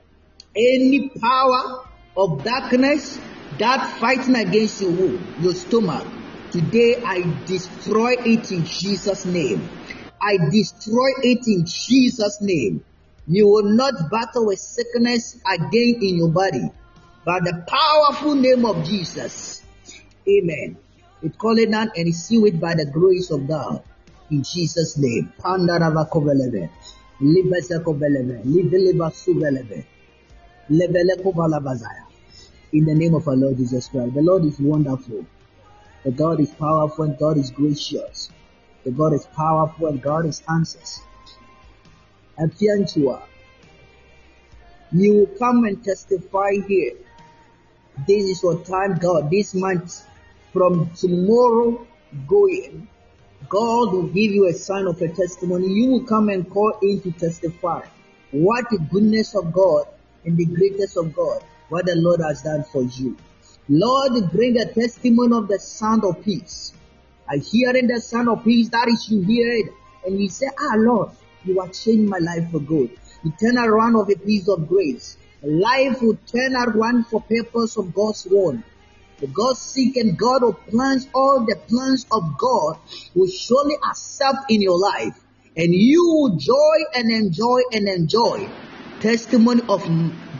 any 0.54 1.08
power 1.08 1.84
of 2.16 2.44
darkness 2.44 3.18
that 3.58 3.98
fighting 3.98 4.36
against 4.36 4.80
your 4.80 4.92
womb, 4.92 5.34
your 5.40 5.54
stomach, 5.54 6.06
today 6.52 7.02
I 7.04 7.22
destroy 7.46 8.12
it 8.12 8.52
in 8.52 8.64
Jesus' 8.64 9.24
name. 9.24 9.68
I 10.20 10.36
destroy 10.52 11.10
it 11.24 11.48
in 11.48 11.64
Jesus' 11.66 12.40
name. 12.40 12.84
You 13.26 13.48
will 13.48 13.74
not 13.74 14.08
battle 14.08 14.46
with 14.46 14.60
sickness 14.60 15.36
again 15.52 15.98
in 16.00 16.16
your 16.16 16.30
body, 16.30 16.70
By 17.24 17.40
the 17.40 17.66
powerful 17.66 18.36
name 18.36 18.64
of 18.66 18.84
Jesus. 18.84 19.64
Amen. 20.28 20.76
It 21.22 21.38
call 21.38 21.58
it 21.58 21.70
down 21.70 21.90
and 21.96 22.14
seal 22.14 22.44
it 22.46 22.60
by 22.60 22.74
the 22.74 22.86
grace 22.86 23.30
of 23.30 23.46
God. 23.46 23.82
In 24.30 24.42
Jesus' 24.42 24.96
name. 24.96 25.32
Pandarava 25.38 26.08
koveleve. 26.10 26.68
Libese 27.20 27.82
koveleve. 27.84 28.42
Liveleva 28.44 29.10
suveleve. 29.12 29.84
Levele 30.70 31.22
kovalabazaya. 31.22 32.06
In 32.72 32.84
the 32.86 32.94
name 32.94 33.14
of 33.14 33.28
our 33.28 33.36
Lord 33.36 33.56
Jesus 33.56 33.88
Christ. 33.88 34.14
The 34.14 34.22
Lord 34.22 34.44
is 34.44 34.58
wonderful. 34.58 35.24
The 36.04 36.10
God 36.10 36.40
is 36.40 36.50
powerful 36.50 37.04
and 37.04 37.18
God 37.18 37.38
is 37.38 37.50
gracious. 37.50 38.30
The 38.84 38.90
God 38.90 39.12
is 39.12 39.26
powerful 39.26 39.86
and 39.86 40.02
God 40.02 40.26
is 40.26 40.42
answers. 40.48 41.00
Afianchua. 42.38 43.22
You 44.90 45.14
will 45.14 45.38
come 45.38 45.64
and 45.64 45.84
testify 45.84 46.54
here. 46.66 46.94
This 48.06 48.24
is 48.24 48.42
your 48.42 48.64
time, 48.64 48.98
God. 48.98 49.30
This 49.30 49.54
month, 49.54 50.02
from 50.52 50.90
tomorrow 50.94 51.86
going, 52.26 52.88
God 53.48 53.92
will 53.92 54.06
give 54.08 54.32
you 54.32 54.48
a 54.48 54.52
sign 54.52 54.86
of 54.86 55.00
a 55.00 55.08
testimony. 55.08 55.68
You 55.68 55.90
will 55.90 56.04
come 56.04 56.28
and 56.28 56.48
call 56.48 56.78
in 56.82 57.00
to 57.02 57.12
testify 57.12 57.86
what 58.30 58.66
the 58.70 58.78
goodness 58.90 59.34
of 59.34 59.52
God 59.52 59.86
and 60.24 60.36
the 60.36 60.46
greatness 60.46 60.96
of 60.96 61.14
God, 61.14 61.42
what 61.68 61.86
the 61.86 61.96
Lord 61.96 62.20
has 62.20 62.42
done 62.42 62.64
for 62.64 62.82
you. 62.82 63.16
Lord, 63.68 64.30
bring 64.32 64.58
a 64.58 64.72
testimony 64.72 65.36
of 65.36 65.48
the 65.48 65.58
sound 65.58 66.04
of 66.04 66.22
peace. 66.24 66.72
I 67.28 67.36
hear 67.36 67.74
in 67.76 67.86
the 67.86 68.00
sound 68.00 68.28
of 68.28 68.44
peace, 68.44 68.68
that 68.70 68.88
is 68.88 69.08
you 69.08 69.22
hear 69.22 69.52
it, 69.52 69.72
and 70.04 70.20
you 70.20 70.28
say, 70.28 70.46
Ah 70.58 70.74
Lord, 70.76 71.10
you 71.44 71.60
are 71.60 71.68
changing 71.68 72.08
my 72.08 72.18
life 72.18 72.50
for 72.50 72.60
good. 72.60 72.90
You 73.22 73.32
turn 73.40 73.56
around 73.56 73.96
of 73.96 74.10
a 74.10 74.16
piece 74.16 74.48
of 74.48 74.68
grace. 74.68 75.16
Life 75.42 76.02
will 76.02 76.18
turn 76.26 76.54
around 76.56 77.06
for 77.06 77.20
purpose 77.22 77.76
of 77.76 77.94
God's 77.94 78.26
word. 78.26 78.62
God 79.28 79.56
seek 79.56 79.96
and 79.96 80.18
God 80.18 80.42
will 80.42 80.54
plans 80.54 81.06
all 81.14 81.44
the 81.46 81.56
plans 81.68 82.06
of 82.10 82.38
God 82.38 82.78
will 83.14 83.30
surely 83.30 83.76
accept 83.88 84.50
in 84.50 84.62
your 84.62 84.78
life. 84.78 85.18
And 85.56 85.74
you 85.74 86.04
will 86.04 86.36
joy 86.36 86.78
and 86.94 87.10
enjoy 87.10 87.60
and 87.72 87.88
enjoy 87.88 88.48
testimony 89.00 89.62
of 89.68 89.82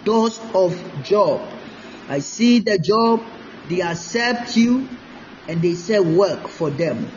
those 0.05 0.41
of 0.55 0.75
job. 1.03 1.47
I 2.09 2.21
see 2.21 2.61
the 2.61 2.79
job, 2.79 3.23
they 3.69 3.83
accept 3.83 4.57
you 4.57 4.89
and 5.49 5.61
they 5.61 5.75
say 5.75 6.01
work 6.01 6.49
for 6.49 6.71
them. 6.71 7.11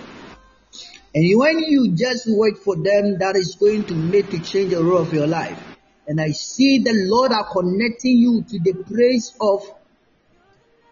And 1.13 1.39
when 1.39 1.59
you 1.59 1.95
just 1.95 2.27
work 2.27 2.57
for 2.57 2.75
them, 2.75 3.19
that 3.19 3.35
is 3.37 3.55
going 3.55 3.85
to 3.85 3.95
make 3.95 4.29
to 4.31 4.39
change 4.39 4.71
the 4.71 4.83
role 4.83 4.97
of 4.97 5.13
your 5.13 5.27
life. 5.27 5.61
And 6.07 6.19
I 6.19 6.31
see 6.31 6.79
the 6.79 6.93
Lord 6.93 7.31
are 7.31 7.47
connecting 7.51 8.17
you 8.17 8.43
to 8.43 8.59
the 8.59 8.83
place 8.83 9.33
of 9.39 9.63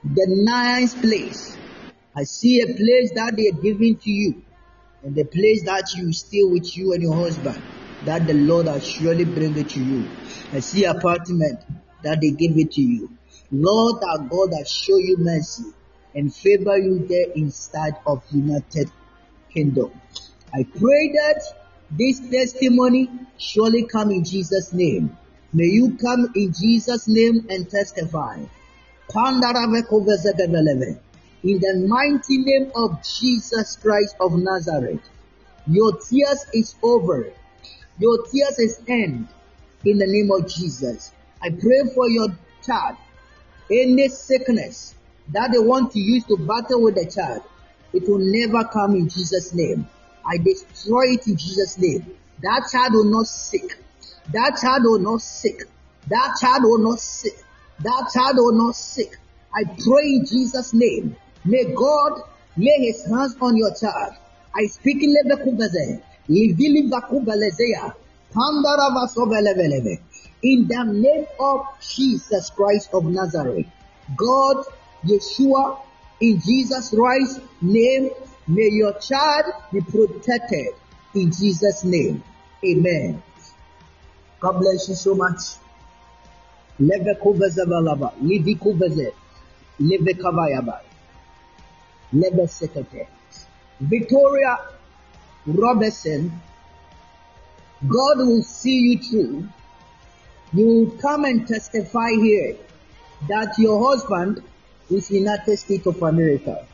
the 0.03 0.25
nice 0.27 0.93
place. 0.93 1.57
I 2.15 2.23
see 2.23 2.61
a 2.61 2.67
place 2.67 3.11
that 3.15 3.35
they 3.35 3.47
are 3.47 3.61
giving 3.61 3.97
to 3.97 4.11
you, 4.11 4.43
and 5.03 5.15
the 5.15 5.23
place 5.23 5.63
that 5.63 5.93
you 5.95 6.11
stay 6.13 6.43
with 6.43 6.75
you 6.77 6.93
and 6.93 7.01
your 7.01 7.15
husband, 7.15 7.61
that 8.05 8.27
the 8.27 8.33
Lord 8.33 8.67
has 8.67 8.85
surely 8.85 9.25
bring 9.25 9.57
it 9.57 9.69
to 9.69 9.83
you. 9.83 10.09
I 10.51 10.59
see 10.59 10.83
apartment 10.83 11.59
that 12.03 12.19
they 12.21 12.31
give 12.31 12.57
it 12.57 12.71
to 12.73 12.81
you. 12.81 13.09
Lord 13.51 14.03
our 14.03 14.19
God 14.19 14.49
has 14.57 14.69
show 14.69 14.97
you 14.97 15.17
mercy 15.19 15.65
and 16.13 16.33
favor 16.33 16.77
you 16.77 17.07
there 17.07 17.31
instead 17.35 17.97
of 18.05 18.23
United 18.31 18.91
Kingdom. 19.53 19.91
I 20.53 20.63
pray 20.63 21.11
that 21.13 21.41
this 21.91 22.19
testimony 22.29 23.09
surely 23.37 23.85
come 23.85 24.11
in 24.11 24.23
Jesus' 24.23 24.73
name. 24.73 25.17
May 25.53 25.65
you 25.65 25.97
come 25.97 26.31
in 26.35 26.53
Jesus' 26.53 27.07
name 27.07 27.45
and 27.49 27.69
testify. 27.69 28.43
In 29.09 29.39
the 31.59 31.85
mighty 31.87 32.37
name 32.37 32.71
of 32.73 33.03
Jesus 33.03 33.75
Christ 33.75 34.15
of 34.19 34.37
Nazareth, 34.37 35.01
your 35.67 35.91
tears 35.97 36.45
is 36.53 36.75
over. 36.81 37.31
Your 37.99 38.25
tears 38.27 38.59
is 38.59 38.81
end. 38.87 39.27
In 39.85 39.97
the 39.97 40.07
name 40.07 40.31
of 40.31 40.47
Jesus, 40.47 41.11
I 41.41 41.49
pray 41.49 41.83
for 41.93 42.09
your 42.09 42.29
child. 42.65 42.95
Any 43.69 44.07
sickness 44.07 44.95
that 45.33 45.51
they 45.51 45.59
want 45.59 45.91
to 45.91 45.99
use 45.99 46.23
to 46.25 46.37
battle 46.37 46.81
with 46.81 46.95
the 46.95 47.05
child, 47.05 47.43
it 47.91 48.07
will 48.07 48.19
never 48.19 48.63
come 48.69 48.95
in 48.95 49.09
Jesus' 49.09 49.53
name. 49.53 49.87
I 50.25 50.37
destroy 50.37 51.11
it 51.11 51.27
in 51.27 51.35
Jesus' 51.35 51.77
name. 51.77 52.05
That 52.41 52.69
child 52.71 52.93
will 52.93 53.11
not 53.11 53.27
sick. 53.27 53.77
That 54.31 54.57
child 54.61 54.83
will 54.83 54.99
not 54.99 55.21
sick. 55.21 55.63
That 56.07 56.37
child 56.39 56.63
will 56.63 56.79
not 56.79 56.99
sick. 56.99 57.35
That 57.83 58.11
child 58.13 58.37
will 58.37 58.53
not 58.53 58.75
sick. 58.75 59.17
I 59.53 59.63
pray 59.65 60.07
in 60.07 60.25
Jesus' 60.25 60.73
name. 60.73 61.15
May 61.45 61.65
God 61.73 62.21
lay 62.57 62.77
his 62.79 63.05
hands 63.05 63.35
on 63.41 63.57
your 63.57 63.73
child. 63.75 64.13
I 64.55 64.65
speak 64.67 65.03
in 65.03 65.13
Levekubeze. 65.13 66.01
In 70.43 70.67
the 70.67 70.83
name 70.93 71.25
of 71.39 71.65
Jesus 71.81 72.49
Christ 72.51 72.89
of 72.93 73.05
Nazareth. 73.05 73.67
God, 74.15 74.65
Yeshua, 75.05 75.79
in 76.21 76.39
Jesus 76.39 76.89
Christ's 76.89 77.41
name, 77.61 78.09
may 78.47 78.69
your 78.71 78.97
child 78.99 79.45
be 79.71 79.81
protected 79.81 80.73
in 81.13 81.31
Jesus' 81.31 81.83
name. 81.83 82.23
Amen. 82.65 83.21
God 84.39 84.59
bless 84.59 84.87
you 84.87 84.95
so 84.95 85.15
much. 85.15 85.39
Leve 86.79 87.15
kuveze 87.21 87.65
balaba, 87.65 88.13
livi 88.21 88.55
kuveze, 88.55 89.13
leve 89.79 90.13
kavayaba, 90.13 90.79
leve 92.13 92.47
sekete. 92.47 93.07
Victoria 93.79 94.57
Robertson, 95.45 96.31
God 97.87 98.17
will 98.17 98.43
see 98.43 98.79
you 98.79 98.97
through. 98.99 99.47
You 100.53 100.65
will 100.65 100.91
come 101.01 101.25
and 101.25 101.47
testify 101.47 102.11
here 102.11 102.55
that 103.27 103.57
your 103.57 103.91
husband 103.91 104.41
is 104.89 105.09
in 105.09 105.17
United 105.17 105.57
States 105.57 105.85
of 105.85 106.01
America. 106.01 106.65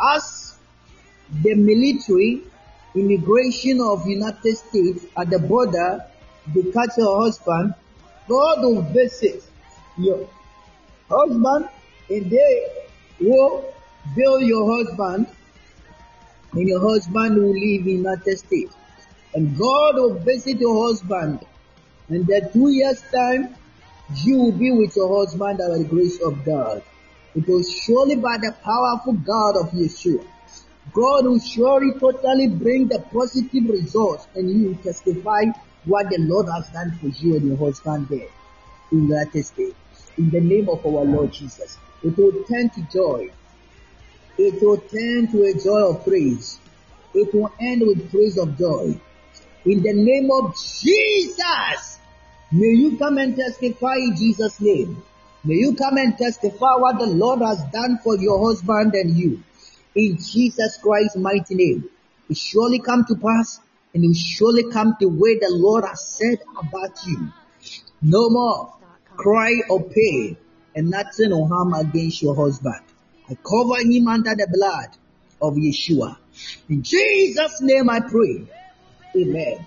As 0.00 0.56
the 1.42 1.54
military 1.54 2.42
immigration 2.94 3.80
of 3.80 4.06
United 4.06 4.56
States 4.56 5.04
at 5.16 5.30
the 5.30 5.38
border, 5.38 6.04
they 6.54 6.62
catch 6.70 6.96
your 6.96 7.22
husband, 7.22 7.74
God 8.28 8.62
will 8.62 8.82
visit 8.82 9.42
your 9.98 10.28
husband 11.08 11.68
and 12.10 12.30
they 12.30 12.66
will 13.20 13.74
build 14.16 14.42
your 14.42 14.84
husband 14.84 15.26
and 16.52 16.68
your 16.68 16.80
husband 16.80 17.36
will 17.36 17.52
live 17.52 17.86
in 17.86 18.04
United 18.04 18.38
States. 18.38 18.74
And 19.34 19.58
God 19.58 19.96
will 19.96 20.14
visit 20.14 20.60
your 20.60 20.86
husband. 20.86 21.44
And 22.08 22.26
that 22.28 22.52
two 22.52 22.70
years' 22.70 23.02
time, 23.12 23.56
you 24.22 24.38
will 24.38 24.52
be 24.52 24.70
with 24.70 24.94
your 24.94 25.18
husband 25.18 25.58
by 25.58 25.78
the 25.78 25.84
grace 25.84 26.20
of 26.22 26.44
God. 26.44 26.82
It 27.34 27.48
was 27.48 27.68
surely 27.70 28.16
by 28.16 28.36
the 28.36 28.54
powerful 28.62 29.14
God 29.14 29.56
of 29.56 29.70
Yeshua. 29.72 30.24
God 30.92 31.24
will 31.24 31.40
surely 31.40 31.98
totally 31.98 32.46
bring 32.48 32.86
the 32.86 33.00
positive 33.00 33.68
results 33.68 34.28
and 34.36 34.48
you 34.48 34.68
will 34.68 34.76
testify 34.76 35.42
what 35.86 36.08
the 36.08 36.18
Lord 36.18 36.46
has 36.54 36.68
done 36.70 36.92
for 37.00 37.08
you 37.08 37.36
and 37.36 37.48
your 37.48 37.56
husband 37.56 38.08
there 38.08 38.28
in 38.92 39.08
United 39.08 39.44
States. 39.44 39.76
In 40.16 40.30
the 40.30 40.40
name 40.40 40.68
of 40.68 40.84
our 40.86 41.04
Lord 41.04 41.32
Jesus. 41.32 41.78
It 42.02 42.16
will 42.16 42.44
turn 42.44 42.70
to 42.70 42.82
joy. 42.92 43.30
It 44.38 44.62
will 44.62 44.78
turn 44.78 45.28
to 45.32 45.44
a 45.44 45.54
joy 45.54 45.90
of 45.90 46.04
praise. 46.04 46.58
It 47.14 47.32
will 47.34 47.52
end 47.60 47.82
with 47.82 48.10
praise 48.10 48.38
of 48.38 48.58
joy. 48.58 48.98
In 49.64 49.82
the 49.82 49.92
name 49.92 50.30
of 50.30 50.54
Jesus. 50.54 51.98
May 52.52 52.68
you 52.68 52.96
come 52.96 53.18
and 53.18 53.36
testify 53.36 53.94
in 53.96 54.16
Jesus' 54.16 54.60
name. 54.60 55.02
May 55.44 55.54
you 55.54 55.74
come 55.74 55.96
and 55.96 56.16
testify 56.16 56.76
what 56.76 56.98
the 56.98 57.06
Lord 57.06 57.40
has 57.40 57.62
done 57.72 57.98
for 58.02 58.16
your 58.16 58.46
husband 58.46 58.94
and 58.94 59.16
you. 59.16 59.42
In 59.94 60.16
Jesus 60.16 60.78
Christ's 60.82 61.16
mighty 61.16 61.54
name. 61.54 61.88
It 62.28 62.36
surely 62.36 62.78
come 62.80 63.04
to 63.06 63.14
pass 63.16 63.60
and 63.94 64.04
it 64.04 64.16
surely 64.16 64.70
come 64.70 64.96
the 64.98 65.06
way 65.06 65.38
the 65.38 65.50
Lord 65.50 65.84
has 65.84 66.04
said 66.18 66.38
about 66.58 67.06
you. 67.06 67.32
No 68.02 68.28
more 68.28 68.74
cry 69.16 69.52
or 69.70 69.84
pain 69.84 70.36
and 70.74 70.90
nothing 70.90 71.30
will 71.30 71.46
harm 71.46 71.72
against 71.74 72.22
your 72.22 72.34
husband. 72.34 72.82
I 73.30 73.34
cover 73.34 73.80
him 73.80 74.08
under 74.08 74.34
the 74.34 74.48
blood 74.52 74.96
of 75.40 75.54
Yeshua. 75.54 76.16
In 76.68 76.82
Jesus' 76.82 77.62
name 77.62 77.88
I 77.88 78.00
pray. 78.00 78.46
Amen. 79.16 79.66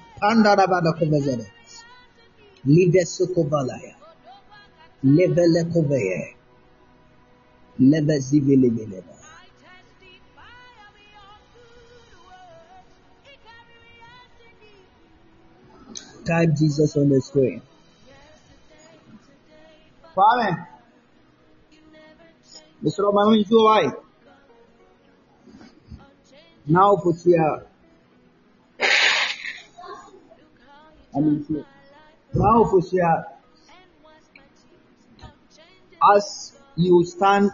Koveye. 5.72 6.34
Type 16.28 16.50
Jesus 16.58 16.98
on 16.98 17.08
the 17.08 17.22
screen. 17.22 17.62
Kwame. 20.14 20.68
Mr. 22.84 23.00
Obama 23.00 23.40
is 23.40 23.48
why. 23.50 23.86
Now 26.66 26.98
for 26.98 27.14
here. 27.14 27.66
I 31.16 31.20
mean, 31.22 31.66
now 32.34 32.66
for 32.66 32.82
here. 32.82 33.26
As 36.14 36.52
you 36.76 37.06
stand, 37.06 37.52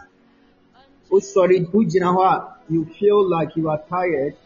oh 1.12 1.20
sorry, 1.20 1.60
you 1.60 2.84
feel 2.98 3.30
like 3.30 3.54
you 3.54 3.70
are 3.70 3.82
tired. 3.88 4.36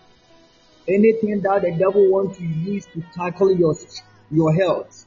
Anything 0.86 1.40
that 1.40 1.62
the 1.62 1.70
devil 1.78 2.10
wants 2.10 2.36
to 2.36 2.44
use 2.44 2.84
to 2.92 3.02
tackle 3.14 3.50
your 3.52 3.74
your 4.30 4.52
health. 4.54 5.06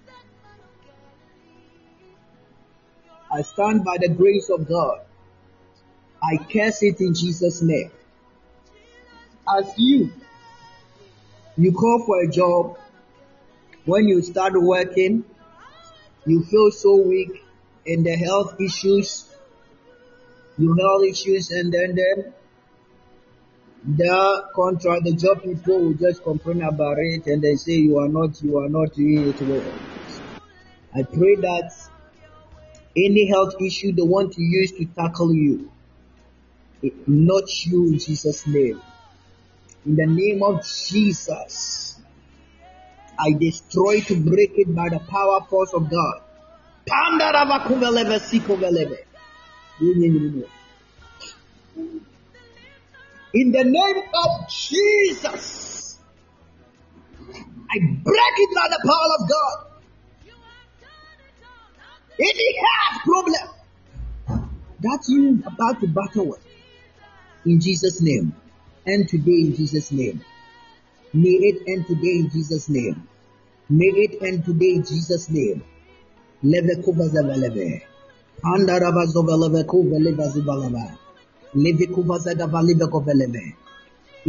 I 3.32 3.42
stand 3.44 3.84
by 3.84 3.98
the 4.00 4.10
grace 4.10 4.50
of 4.50 4.68
God. 4.68 5.02
I 6.22 6.38
curse 6.38 6.84
it 6.84 7.00
in 7.00 7.14
Jesus' 7.14 7.62
name. 7.62 7.92
As 9.48 9.74
you, 9.78 10.12
you 11.58 11.72
call 11.72 12.04
for 12.06 12.22
a 12.22 12.28
job, 12.28 12.78
when 13.86 14.08
you 14.08 14.22
start 14.22 14.54
working, 14.56 15.24
you 16.26 16.44
feel 16.44 16.72
so 16.72 16.98
weak 16.98 17.44
in 17.86 18.04
the 18.04 18.16
health 18.16 18.60
issues, 18.62 19.26
you 20.58 20.76
health 20.80 21.04
issues, 21.04 21.50
and 21.52 21.74
then, 21.74 21.96
then 21.96 22.34
the 23.84 24.44
contract, 24.56 25.06
the 25.06 25.14
job 25.14 25.44
people 25.44 25.80
will 25.80 25.94
just 25.94 26.24
complain 26.24 26.62
about 26.62 26.98
it 27.00 27.26
and 27.26 27.42
they 27.42 27.56
say 27.56 27.74
you 27.74 27.98
are 27.98 28.10
not, 28.10 28.42
you 28.42 28.58
are 28.60 28.70
not 28.70 28.94
doing 28.94 29.28
it 29.30 29.42
well. 29.42 29.74
I 30.94 31.04
pray 31.04 31.36
that 31.36 31.72
any 32.96 33.28
health 33.28 33.56
issue 33.62 33.94
they 33.94 34.02
want 34.02 34.34
to 34.34 34.42
use 34.42 34.72
to 34.74 34.86
tackle 34.86 35.34
you, 35.34 35.72
not 37.08 37.66
you 37.66 37.88
in 37.88 38.00
Jesus' 38.00 38.46
name. 38.46 38.82
In 39.86 39.96
the 39.96 40.06
name 40.06 40.44
of 40.44 40.64
Jesus, 40.64 42.00
I 43.18 43.32
destroy 43.32 44.02
to 44.02 44.16
break 44.16 44.52
it 44.56 44.76
by 44.76 44.90
the 44.90 45.00
power 45.00 45.42
force 45.50 45.74
of 45.74 45.90
God. 45.90 46.22
In 53.34 53.52
the 53.52 53.64
name 53.64 54.04
of 54.14 54.50
Jesus, 54.50 55.98
I 57.72 57.78
break 57.80 58.36
it 58.38 58.50
by 58.54 58.68
the 58.70 58.82
power 58.86 59.10
of 59.20 59.30
God. 59.30 59.58
Any 62.20 62.56
health 62.60 63.04
problem 63.04 63.50
that 64.82 65.06
you 65.08 65.44
about 65.46 65.80
to 65.80 65.88
battle 65.88 66.28
with, 66.32 66.46
in 67.46 67.62
Jesus' 67.62 68.02
name, 68.02 68.36
and 68.86 69.08
today 69.08 69.32
in 69.32 69.56
Jesus' 69.56 69.92
name. 69.92 70.26
May 71.14 71.30
it 71.30 71.64
end 71.68 71.88
today 71.88 72.20
in 72.20 72.30
Jesus' 72.30 72.68
name. 72.68 73.08
May 73.70 73.86
it 73.86 74.22
end 74.22 74.44
today 74.44 74.74
in 74.76 74.84
Jesus' 74.84 75.30
name. 75.30 75.64
Leve. 76.44 76.84
In 81.54 81.64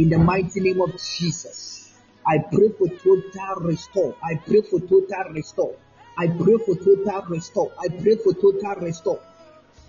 the 0.09 0.17
mighty 0.19 0.59
name 0.59 0.81
of 0.81 0.91
Jesus, 0.91 1.93
I 2.25 2.39
pray 2.39 2.69
for 2.77 2.89
total 2.89 3.55
restore. 3.61 4.15
I 4.21 4.35
pray 4.35 4.61
for 4.61 4.81
total 4.81 5.31
restore. 5.31 5.75
I 6.17 6.27
pray 6.27 6.57
for 6.65 6.75
total 6.75 7.21
restore. 7.29 7.71
I 7.79 7.87
pray 7.87 8.17
for 8.17 8.33
total 8.33 8.75
restore. 8.81 9.21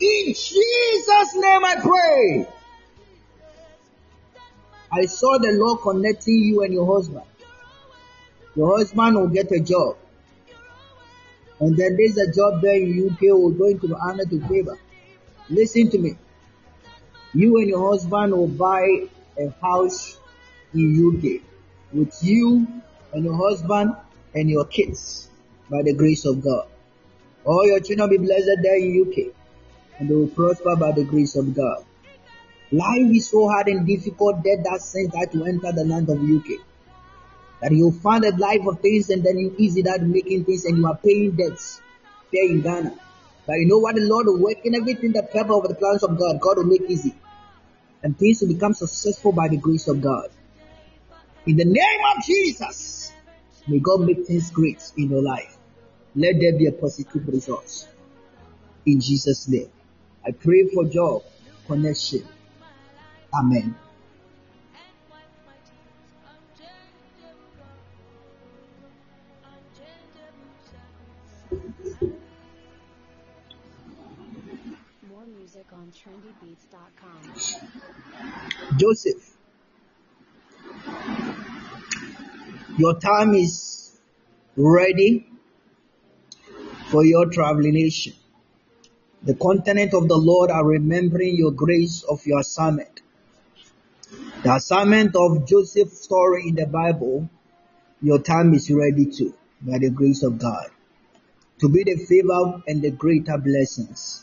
In 0.00 0.26
Jesus' 0.26 1.34
name 1.34 1.64
I 1.64 1.76
pray. 1.80 2.46
I 4.92 5.06
saw 5.06 5.38
the 5.38 5.50
Lord 5.52 5.80
connecting 5.80 6.36
you 6.36 6.62
and 6.62 6.72
your 6.72 6.86
husband. 6.94 7.26
Your 8.54 8.78
husband 8.78 9.16
will 9.16 9.28
get 9.28 9.50
a 9.50 9.58
job. 9.58 9.96
And 11.58 11.76
then 11.76 11.96
there's 11.96 12.16
a 12.16 12.32
job 12.32 12.60
there 12.62 12.76
in 12.76 13.10
UK 13.10 13.22
will 13.22 13.50
go 13.50 13.66
into 13.66 13.88
the 13.88 13.96
honor 13.96 14.24
to 14.24 14.40
favor. 14.46 14.78
Listen 15.48 15.90
to 15.90 15.98
me. 15.98 16.16
You 17.34 17.56
and 17.58 17.68
your 17.68 17.90
husband 17.90 18.32
will 18.32 18.46
buy 18.46 19.08
a 19.36 19.48
house 19.60 20.20
in 20.72 20.94
UK 21.02 21.42
with 21.92 22.16
you 22.22 22.64
and 23.12 23.24
your 23.24 23.34
husband 23.34 23.96
and 24.34 24.48
your 24.48 24.66
kids 24.66 25.28
by 25.68 25.82
the 25.82 25.94
grace 25.94 26.24
of 26.26 26.44
God. 26.44 26.68
All 27.44 27.66
your 27.66 27.80
children 27.80 28.08
will 28.08 28.18
be 28.18 28.24
blessed 28.24 28.62
there 28.62 28.78
in 28.78 29.02
UK 29.02 29.34
and 29.98 30.08
they 30.08 30.14
will 30.14 30.28
prosper 30.28 30.76
by 30.76 30.92
the 30.92 31.02
grace 31.02 31.34
of 31.34 31.56
God. 31.56 31.84
Life 32.70 33.10
is 33.10 33.28
so 33.30 33.48
hard 33.48 33.66
and 33.66 33.84
difficult 33.84 34.44
that 34.44 34.62
that 34.70 34.80
sent 34.80 35.10
that 35.12 35.32
to 35.32 35.44
enter 35.44 35.72
the 35.72 35.84
land 35.84 36.08
of 36.10 36.18
UK. 36.18 36.62
That 37.62 37.72
you 37.72 37.90
find 37.90 38.24
a 38.24 38.36
life 38.36 38.64
of 38.64 38.78
things 38.78 39.10
and 39.10 39.24
then 39.24 39.38
you 39.38 39.56
easy 39.58 39.82
that 39.82 40.02
making 40.02 40.44
things 40.44 40.66
and 40.66 40.78
you 40.78 40.86
are 40.86 40.96
paying 40.96 41.32
debts 41.32 41.80
there 42.32 42.48
in 42.48 42.60
Ghana. 42.60 42.94
But 43.44 43.54
you 43.54 43.66
know 43.66 43.78
what? 43.78 43.96
The 43.96 44.02
Lord 44.02 44.26
will 44.26 44.38
work 44.38 44.64
in 44.64 44.76
everything 44.76 45.12
the 45.12 45.24
purpose 45.24 45.50
of 45.50 45.68
the 45.68 45.74
plans 45.74 46.04
of 46.04 46.16
God. 46.16 46.40
God 46.40 46.58
will 46.58 46.64
make 46.64 46.82
easy 46.88 47.14
and 48.04 48.16
things 48.18 48.42
will 48.42 48.48
become 48.48 48.74
successful 48.74 49.32
by 49.32 49.48
the 49.48 49.56
grace 49.56 49.88
of 49.88 50.00
God. 50.00 50.28
In 51.46 51.56
the 51.56 51.64
name 51.64 52.00
of 52.14 52.22
Jesus, 52.22 53.12
may 53.66 53.80
God 53.80 54.02
make 54.02 54.26
things 54.26 54.50
great 54.50 54.82
in 54.96 55.10
your 55.10 55.22
life. 55.22 55.56
Let 56.14 56.36
there 56.38 56.56
be 56.56 56.66
a 56.66 56.72
positive 56.72 57.26
result. 57.26 57.88
In 58.86 59.00
Jesus' 59.00 59.48
name. 59.48 59.70
I 60.24 60.32
pray 60.32 60.68
for 60.68 60.84
job 60.84 61.22
connection. 61.66 62.28
Amen. 63.32 63.74
trendybeats.com. 75.94 77.32
Joseph, 78.76 79.36
your 82.78 82.98
time 82.98 83.34
is 83.34 83.98
ready 84.56 85.26
for 86.90 87.04
your 87.04 87.26
traveling 87.30 87.74
nation. 87.74 88.14
The 89.22 89.34
continent 89.34 89.94
of 89.94 90.08
the 90.08 90.16
Lord 90.16 90.50
are 90.50 90.66
remembering 90.66 91.36
your 91.36 91.52
grace 91.52 92.02
of 92.02 92.26
your 92.26 92.40
assignment. 92.40 93.00
The 94.42 94.56
assignment 94.56 95.16
of 95.16 95.46
Joseph's 95.46 96.02
story 96.02 96.48
in 96.48 96.56
the 96.56 96.66
Bible 96.66 97.28
Your 98.02 98.18
time 98.18 98.52
is 98.52 98.70
ready 98.70 99.06
to, 99.06 99.32
by 99.62 99.78
the 99.78 99.88
grace 99.88 100.22
of 100.22 100.38
God, 100.38 100.68
to 101.60 101.70
be 101.70 101.84
the 101.84 101.96
favor 101.96 102.62
and 102.68 102.82
the 102.82 102.90
greater 102.90 103.38
blessings 103.38 104.22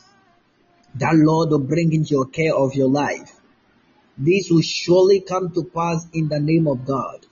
that 0.96 1.16
Lord 1.16 1.50
will 1.50 1.60
bring 1.60 1.94
into 1.94 2.12
your 2.12 2.26
care 2.26 2.56
of 2.56 2.76
your 2.76 2.90
life. 2.90 3.40
This 4.18 4.50
will 4.52 4.62
surely 4.62 5.22
come 5.22 5.52
to 5.54 5.64
pass 5.64 6.06
in 6.14 6.28
the 6.28 6.40
name 6.40 6.68
of 6.68 6.86
God. 6.86 7.26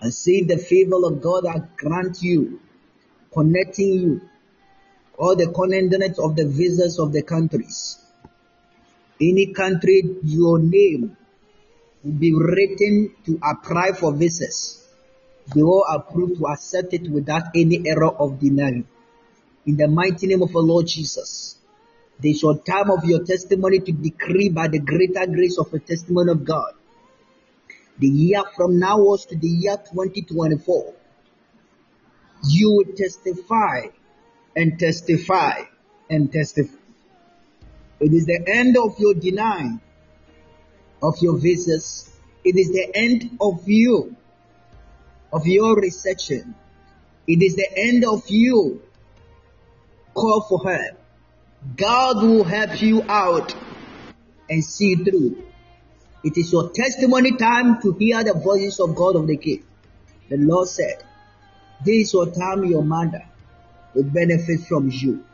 And 0.00 0.12
see 0.12 0.42
the 0.42 0.58
favor 0.58 0.96
of 1.04 1.22
God 1.22 1.44
that 1.44 1.76
grant 1.76 2.20
you, 2.20 2.60
connecting 3.32 3.88
you, 3.88 4.20
all 5.16 5.36
the 5.36 5.52
continents 5.52 6.18
of 6.18 6.36
the 6.36 6.46
visas 6.46 6.98
of 6.98 7.12
the 7.12 7.22
countries. 7.22 7.98
Any 9.20 9.52
country, 9.52 10.02
your 10.24 10.58
name 10.58 11.16
will 12.02 12.12
be 12.12 12.34
written 12.34 13.14
to 13.26 13.38
apply 13.42 13.92
for 13.92 14.12
visas. 14.12 14.84
They 15.54 15.62
all 15.62 15.86
approved 15.88 16.38
to 16.38 16.48
accept 16.48 16.92
it 16.92 17.08
without 17.08 17.44
any 17.54 17.86
error 17.86 18.10
of 18.10 18.40
denial. 18.40 18.82
In 19.66 19.76
the 19.76 19.88
mighty 19.88 20.26
name 20.26 20.42
of 20.42 20.52
the 20.52 20.58
Lord 20.58 20.86
Jesus. 20.86 21.56
This 22.20 22.42
your 22.42 22.58
time 22.58 22.90
of 22.90 23.04
your 23.04 23.24
testimony 23.24 23.80
to 23.80 23.92
decree 23.92 24.48
by 24.48 24.68
the 24.68 24.78
greater 24.78 25.26
grace 25.26 25.58
of 25.58 25.72
a 25.74 25.78
testimony 25.78 26.30
of 26.32 26.44
God. 26.44 26.72
The 27.98 28.08
year 28.08 28.42
from 28.56 28.78
now 28.78 28.98
was 28.98 29.26
to 29.26 29.36
the 29.36 29.48
year 29.48 29.76
2024. 29.76 30.94
You 32.48 32.70
will 32.70 32.96
testify 32.96 33.88
and 34.56 34.78
testify 34.78 35.62
and 36.10 36.32
testify. 36.32 36.76
It 38.00 38.12
is 38.12 38.26
the 38.26 38.44
end 38.46 38.76
of 38.76 38.98
your 38.98 39.14
denying 39.14 39.80
of 41.04 41.16
your 41.20 41.38
visas. 41.38 42.10
It 42.44 42.56
is 42.56 42.68
the 42.72 42.90
end 42.94 43.36
of 43.40 43.68
you, 43.68 44.16
of 45.32 45.46
your 45.46 45.76
reception. 45.76 46.54
It 47.26 47.42
is 47.42 47.56
the 47.56 47.68
end 47.76 48.04
of 48.04 48.28
you. 48.28 48.82
Call 50.14 50.46
for 50.48 50.70
help. 50.70 51.03
God 51.76 52.22
will 52.22 52.44
help 52.44 52.80
you 52.82 53.02
out 53.08 53.54
and 54.50 54.62
see 54.62 54.96
through. 54.96 55.42
It 56.22 56.36
is 56.36 56.52
your 56.52 56.70
testimony 56.70 57.36
time 57.36 57.80
to 57.82 57.92
hear 57.92 58.22
the 58.22 58.34
voices 58.34 58.80
of 58.80 58.94
God 58.94 59.16
of 59.16 59.26
the 59.26 59.36
King. 59.36 59.64
The 60.28 60.36
Lord 60.36 60.68
said, 60.68 61.02
This 61.84 62.08
is 62.08 62.12
your 62.12 62.30
time 62.30 62.64
your 62.64 62.82
mother 62.84 63.24
will 63.94 64.04
benefit 64.04 64.60
from 64.60 64.90
you. 64.90 65.24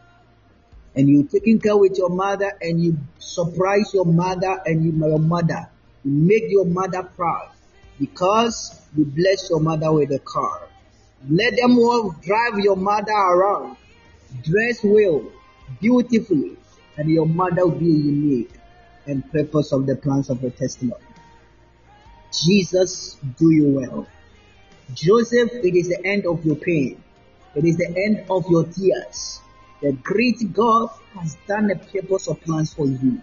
And 0.95 1.09
you 1.09 1.25
taking 1.25 1.61
care 1.61 1.77
with 1.77 1.97
your 1.99 2.11
mother 2.11 2.53
and 2.61 2.83
you 2.83 2.99
surprise 3.19 3.93
your 3.93 4.05
mother 4.05 4.61
and 4.67 4.85
you, 4.85 4.93
your 5.07 5.19
mother. 5.19 5.69
You 6.05 6.11
make 6.13 6.45
your 6.49 6.65
mother 6.65 7.03
proud 7.03 7.51
because 7.99 8.81
you 8.97 9.05
bless 9.05 9.51
your 9.51 9.61
mother 9.61 9.93
with 9.93 10.11
a 10.13 10.19
car. 10.21 10.63
Let 11.29 11.57
them 11.57 11.79
all 11.79 12.11
drive 12.23 12.59
your 12.59 12.77
mother 12.77 13.13
around. 13.13 13.77
Dress 14.43 14.81
well, 14.83 15.31
beautifully, 15.81 16.57
and 16.97 17.11
your 17.11 17.27
mother 17.27 17.67
will 17.67 17.79
be 17.79 17.87
unique 17.87 18.51
and 19.07 19.31
purpose 19.33 19.73
of 19.73 19.87
the 19.87 19.97
plans 19.97 20.31
of 20.31 20.41
the 20.41 20.51
testimony. 20.51 21.05
Jesus, 22.33 23.17
do 23.39 23.51
you 23.51 23.69
well. 23.69 24.07
Joseph, 24.95 25.51
it 25.53 25.75
is 25.77 25.89
the 25.89 26.05
end 26.05 26.27
of 26.27 26.45
your 26.45 26.57
pain. 26.57 27.03
It 27.55 27.65
is 27.65 27.77
the 27.77 27.89
end 27.89 28.25
of 28.31 28.45
your 28.49 28.65
tears. 28.65 29.41
The 29.83 29.93
great 29.93 30.53
God 30.53 30.91
has 31.15 31.37
done 31.47 31.71
a 31.71 31.77
purpose 31.77 32.29
of 32.29 32.41
plans 32.43 32.75
for 32.75 32.87
you. 32.87 33.23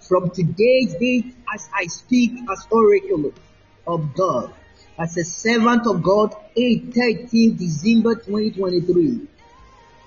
From 0.00 0.30
today's 0.30 0.94
date, 0.94 1.36
as 1.54 1.68
I 1.74 1.86
speak 1.86 2.32
as 2.50 2.66
oracle 2.70 3.32
of 3.86 4.14
God, 4.14 4.52
as 4.98 5.16
a 5.16 5.24
servant 5.24 5.86
of 5.86 6.02
God, 6.02 6.34
8 6.56 6.94
13 6.94 7.56
December 7.56 8.14
2023, 8.16 9.28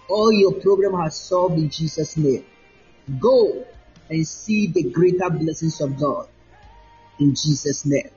all 0.09 0.31
your 0.31 0.53
problem 0.53 0.99
has 1.01 1.15
solved 1.15 1.57
in 1.57 1.69
Jesus' 1.69 2.17
name. 2.17 2.45
Go 3.19 3.65
and 4.09 4.27
see 4.27 4.67
the 4.67 4.83
greater 4.83 5.29
blessings 5.29 5.81
of 5.81 5.99
God 5.99 6.27
in 7.19 7.35
Jesus' 7.35 7.85
name. 7.85 8.09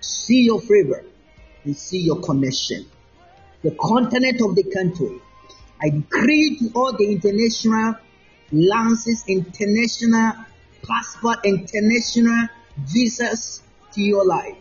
See 0.00 0.42
your 0.42 0.60
favor 0.60 1.04
and 1.64 1.76
see 1.76 2.00
your 2.00 2.20
connection. 2.20 2.86
The 3.62 3.70
continent 3.72 4.40
of 4.42 4.56
the 4.56 4.64
country. 4.64 5.20
I 5.80 5.90
decree 5.90 6.56
to 6.58 6.70
all 6.74 6.96
the 6.96 7.10
international 7.10 7.96
lances, 8.52 9.24
international 9.26 10.32
passport, 10.86 11.38
international 11.44 12.48
visas 12.78 13.62
to 13.92 14.00
your 14.02 14.24
life. 14.24 14.56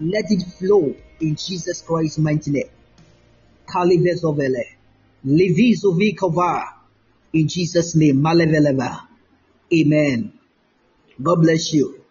Let 0.00 0.24
it 0.30 0.42
flow 0.58 0.94
in 1.20 1.36
Jesus 1.36 1.82
Christ's 1.82 2.18
mighty 2.18 2.50
name. 2.50 2.70
Kalivezovele. 3.66 4.73
Levizovikova. 5.26 6.62
In 7.32 7.48
Jesus' 7.48 7.96
name. 7.96 8.22
Maleveleva. 8.22 9.08
Amen. 9.72 10.32
God 11.20 11.36
bless 11.42 11.72
you. 11.72 12.04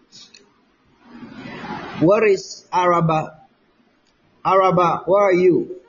Where 2.02 2.26
is 2.28 2.66
Araba? 2.74 3.44
Araba, 4.46 5.04
where 5.06 5.24
are 5.24 5.34
you? 5.34 5.80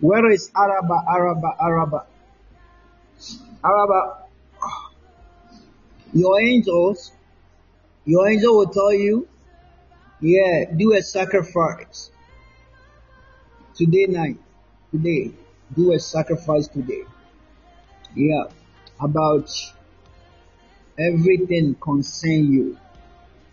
Where 0.00 0.30
is 0.32 0.50
Araba? 0.56 1.04
Araba, 1.08 1.56
Araba. 1.60 2.06
Araba, 3.64 4.23
your 6.14 6.40
angels, 6.40 7.12
your 8.04 8.28
angel 8.28 8.56
will 8.56 8.68
tell 8.68 8.92
you, 8.92 9.28
yeah, 10.20 10.64
do 10.74 10.94
a 10.94 11.02
sacrifice 11.02 12.10
today 13.74 14.06
night, 14.06 14.38
today, 14.92 15.32
do 15.74 15.92
a 15.92 15.98
sacrifice 15.98 16.68
today. 16.68 17.02
Yeah, 18.14 18.44
about 19.00 19.50
everything 20.96 21.74
concern 21.74 22.52
you, 22.52 22.78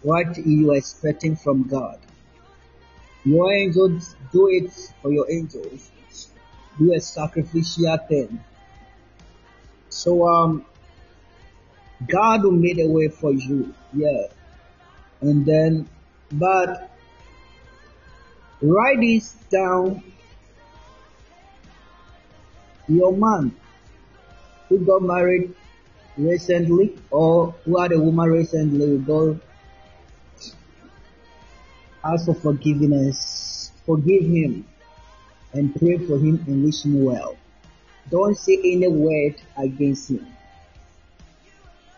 what 0.03 0.37
you 0.45 0.71
are 0.71 0.77
expecting 0.77 1.35
from 1.35 1.67
God. 1.67 1.99
Your 3.25 3.51
angels, 3.51 4.15
do 4.31 4.47
it 4.49 4.71
for 5.01 5.11
your 5.11 5.29
angels. 5.31 5.89
Do 6.77 6.93
a 6.93 7.01
sacrificial 7.01 7.97
thing. 8.07 8.43
So 9.89 10.27
um, 10.27 10.65
God 12.07 12.43
will 12.43 12.51
make 12.51 12.79
a 12.79 12.87
way 12.87 13.09
for 13.09 13.31
you. 13.31 13.73
Yeah, 13.93 14.27
and 15.21 15.45
then, 15.45 15.87
but 16.31 16.89
write 18.61 18.99
this 18.99 19.33
down 19.49 20.03
your 22.87 23.13
man 23.13 23.55
who 24.69 24.79
got 24.79 25.01
married 25.01 25.53
recently 26.17 26.97
or 27.09 27.53
who 27.65 27.79
had 27.79 27.91
a 27.91 27.99
woman 27.99 28.29
recently 28.29 28.97
go 28.99 29.39
ask 32.03 32.25
for 32.25 32.33
forgiveness, 32.33 33.71
forgive 33.85 34.23
him 34.23 34.65
and 35.53 35.75
pray 35.75 35.97
for 35.97 36.17
him 36.17 36.43
and 36.47 36.63
wish 36.63 36.83
him 36.83 37.03
well. 37.03 37.37
Don't 38.09 38.35
say 38.35 38.57
any 38.57 38.87
word 38.87 39.35
against 39.57 40.09
him. 40.09 40.25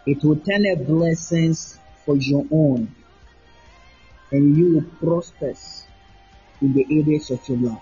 It 0.05 0.23
will 0.23 0.35
turn 0.35 0.65
a 0.65 0.75
blessings 0.75 1.79
for 2.05 2.15
your 2.17 2.45
own 2.51 2.93
and 4.31 4.57
you 4.57 4.73
will 4.75 4.83
prosper 4.99 5.53
in 6.61 6.73
the 6.73 6.85
areas 6.89 7.31
of 7.31 7.47
your 7.47 7.57
life. 7.57 7.81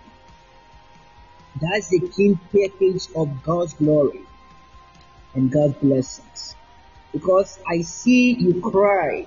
That's 1.59 1.89
the 1.89 2.07
king 2.15 2.39
package 2.51 3.07
of 3.15 3.43
God's 3.43 3.73
glory 3.73 4.21
and 5.33 5.51
God's 5.51 5.75
blessings. 5.75 6.55
Because 7.11 7.57
I 7.67 7.81
see 7.81 8.33
you 8.33 8.61
cry. 8.61 9.25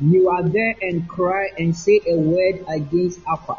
You 0.00 0.28
are 0.28 0.42
there 0.42 0.74
and 0.82 1.08
cry 1.08 1.50
and 1.58 1.74
say 1.76 2.00
a 2.06 2.16
word 2.16 2.64
against 2.68 3.20
Alpha. 3.26 3.58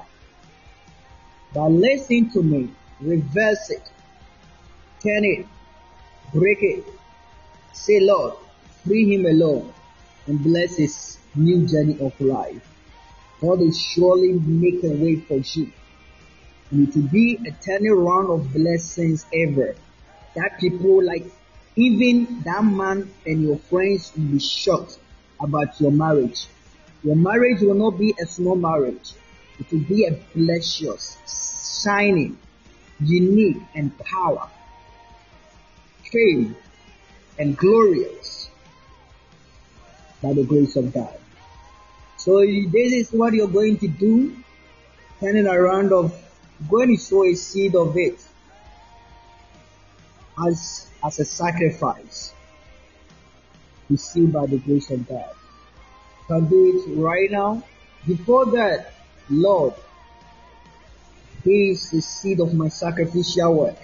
But 1.53 1.69
listen 1.69 2.29
to 2.31 2.43
me. 2.43 2.69
Reverse 3.01 3.69
it. 3.69 3.89
Turn 5.01 5.23
it. 5.23 5.47
Break 6.33 6.59
it. 6.61 6.85
Say, 7.77 7.99
Lord, 8.01 8.33
free 8.83 9.15
him 9.15 9.25
alone 9.25 9.73
and 10.25 10.43
bless 10.43 10.77
his 10.77 11.17
new 11.35 11.65
journey 11.67 11.97
of 11.99 12.19
life. 12.19 12.61
God 13.39 13.59
will 13.59 13.71
surely 13.71 14.33
make 14.33 14.83
a 14.83 14.89
way 14.89 15.17
for 15.17 15.37
you 15.37 15.71
and 16.71 16.87
it 16.87 16.95
will 16.95 17.07
be 17.07 17.39
a 17.47 17.51
turning 17.63 17.93
round 17.93 18.29
of 18.29 18.51
blessings 18.51 19.25
ever. 19.33 19.75
That 20.35 20.59
people 20.59 21.03
like 21.03 21.25
even 21.75 22.41
that 22.43 22.63
man 22.63 23.09
and 23.25 23.43
your 23.43 23.57
friends 23.57 24.11
will 24.15 24.25
be 24.25 24.39
shocked 24.39 24.97
about 25.39 25.79
your 25.79 25.91
marriage. 25.91 26.47
Your 27.03 27.15
marriage 27.15 27.61
will 27.61 27.75
not 27.75 27.97
be 27.97 28.13
a 28.21 28.25
small 28.25 28.55
marriage. 28.55 29.13
It 29.59 29.71
will 29.71 29.87
be 29.87 30.05
a 30.05 30.13
precious, 30.13 31.83
shining, 31.83 32.37
unique 32.99 33.61
and 33.75 33.97
power, 33.99 34.49
fame 36.11 36.55
and 37.39 37.57
glorious 37.57 38.49
by 40.21 40.33
the 40.33 40.43
grace 40.43 40.75
of 40.75 40.93
God. 40.93 41.17
So 42.17 42.39
this 42.41 42.93
is 42.93 43.11
what 43.11 43.33
you're 43.33 43.47
going 43.47 43.77
to 43.79 43.87
do, 43.87 44.35
turning 45.19 45.47
around 45.47 45.93
of 45.93 46.13
going 46.69 46.97
to 46.97 47.01
sow 47.01 47.23
a 47.23 47.35
seed 47.35 47.75
of 47.75 47.95
it 47.95 48.19
as 50.47 50.87
as 51.03 51.19
a 51.19 51.25
sacrifice. 51.25 52.33
Received 53.89 54.33
by 54.33 54.45
the 54.47 54.57
grace 54.57 54.91
of 54.91 55.07
God. 55.07 55.33
Can 56.27 56.49
do 56.49 56.75
it 56.75 56.99
right 56.99 57.31
now. 57.31 57.63
Before 58.05 58.45
that, 58.47 58.91
Lord, 59.29 59.73
here 61.43 61.71
is 61.71 61.89
the 61.91 62.01
seed 62.01 62.41
of 62.41 62.53
my 62.53 62.67
sacrificial 62.67 63.53
work 63.53 63.77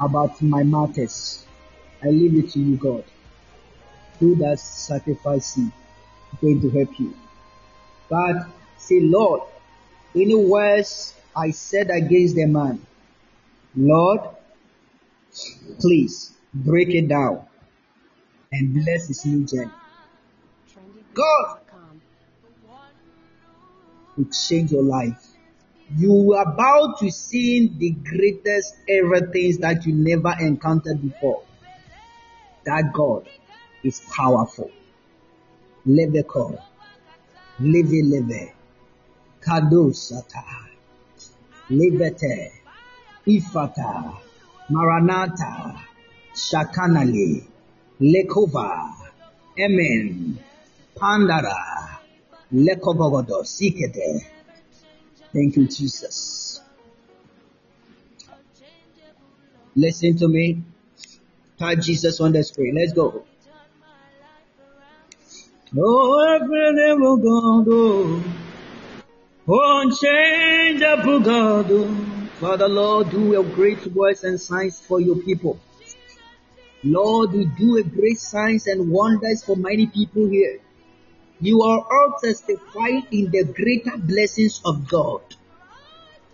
about 0.00 0.42
my 0.42 0.64
matters. 0.64 1.46
I 2.02 2.08
leave 2.08 2.36
it 2.44 2.50
to 2.52 2.60
you, 2.60 2.76
God. 2.76 3.04
Through 4.18 4.36
that 4.36 4.58
sacrifice 4.60 5.46
seed, 5.46 5.72
going 6.40 6.60
to 6.60 6.70
help 6.70 6.98
you. 6.98 7.14
But 8.08 8.48
say, 8.78 9.00
Lord, 9.00 9.42
any 10.14 10.34
words 10.34 11.14
I 11.36 11.50
said 11.50 11.90
against 11.90 12.34
the 12.34 12.46
man, 12.46 12.84
Lord, 13.76 14.20
please 15.78 16.32
break 16.52 16.88
it 16.88 17.08
down 17.08 17.46
and 18.52 18.74
bless 18.74 19.08
his 19.08 19.24
new 19.24 19.46
journey. 19.46 19.70
God 21.14 21.60
will 24.16 24.24
change 24.26 24.72
your 24.72 24.82
life. 24.82 25.26
You 25.96 26.34
are 26.34 26.52
about 26.52 26.98
to 26.98 27.10
see 27.10 27.68
the 27.68 27.90
greatest 27.90 28.74
ever 28.88 29.26
things 29.32 29.58
that 29.58 29.86
you 29.86 29.94
never 29.94 30.34
encountered 30.40 31.02
before. 31.02 31.42
That 32.70 32.92
God 32.92 33.26
is 33.82 34.00
powerful. 34.16 34.70
Lebeko. 35.88 36.62
Leve 37.58 38.00
leve. 38.12 38.52
Kadosata. 39.40 40.44
Levete. 41.68 42.52
Ifata. 43.26 44.18
Maranatha. 44.70 45.82
Shakanali. 46.32 47.42
Lekova. 48.00 48.94
Amen. 49.58 50.38
Pandara. 50.96 51.98
Lekobogodo. 52.54 53.42
Sikete. 53.42 54.26
Thank 55.32 55.56
you, 55.56 55.66
Jesus. 55.66 56.60
Listen 59.74 60.16
to 60.18 60.28
me. 60.28 60.62
Type 61.60 61.80
Jesus 61.80 62.20
on 62.22 62.32
the 62.32 62.42
screen. 62.42 62.74
Let's 62.74 62.94
go. 62.94 63.22
Oh, 65.78 66.38
incredible 66.40 67.18
God, 67.18 67.66
oh, 67.68 68.24
unchangeable 69.82 71.20
God. 71.20 71.68
Father 72.40 72.66
Lord, 72.66 73.10
do 73.10 73.38
a 73.38 73.44
great 73.44 73.86
works 73.88 74.24
and 74.24 74.40
signs 74.40 74.80
for 74.80 75.02
your 75.02 75.16
people. 75.16 75.60
Lord, 76.82 77.32
do 77.32 77.76
a 77.76 77.82
great 77.82 78.18
signs 78.18 78.66
and 78.66 78.90
wonders 78.90 79.44
for 79.44 79.54
many 79.54 79.86
people 79.86 80.28
here. 80.28 80.60
You 81.42 81.60
are 81.60 81.80
all 81.80 82.16
testifying 82.24 83.06
in 83.12 83.30
the 83.30 83.44
greater 83.44 83.98
blessings 83.98 84.62
of 84.64 84.88
God. 84.88 85.20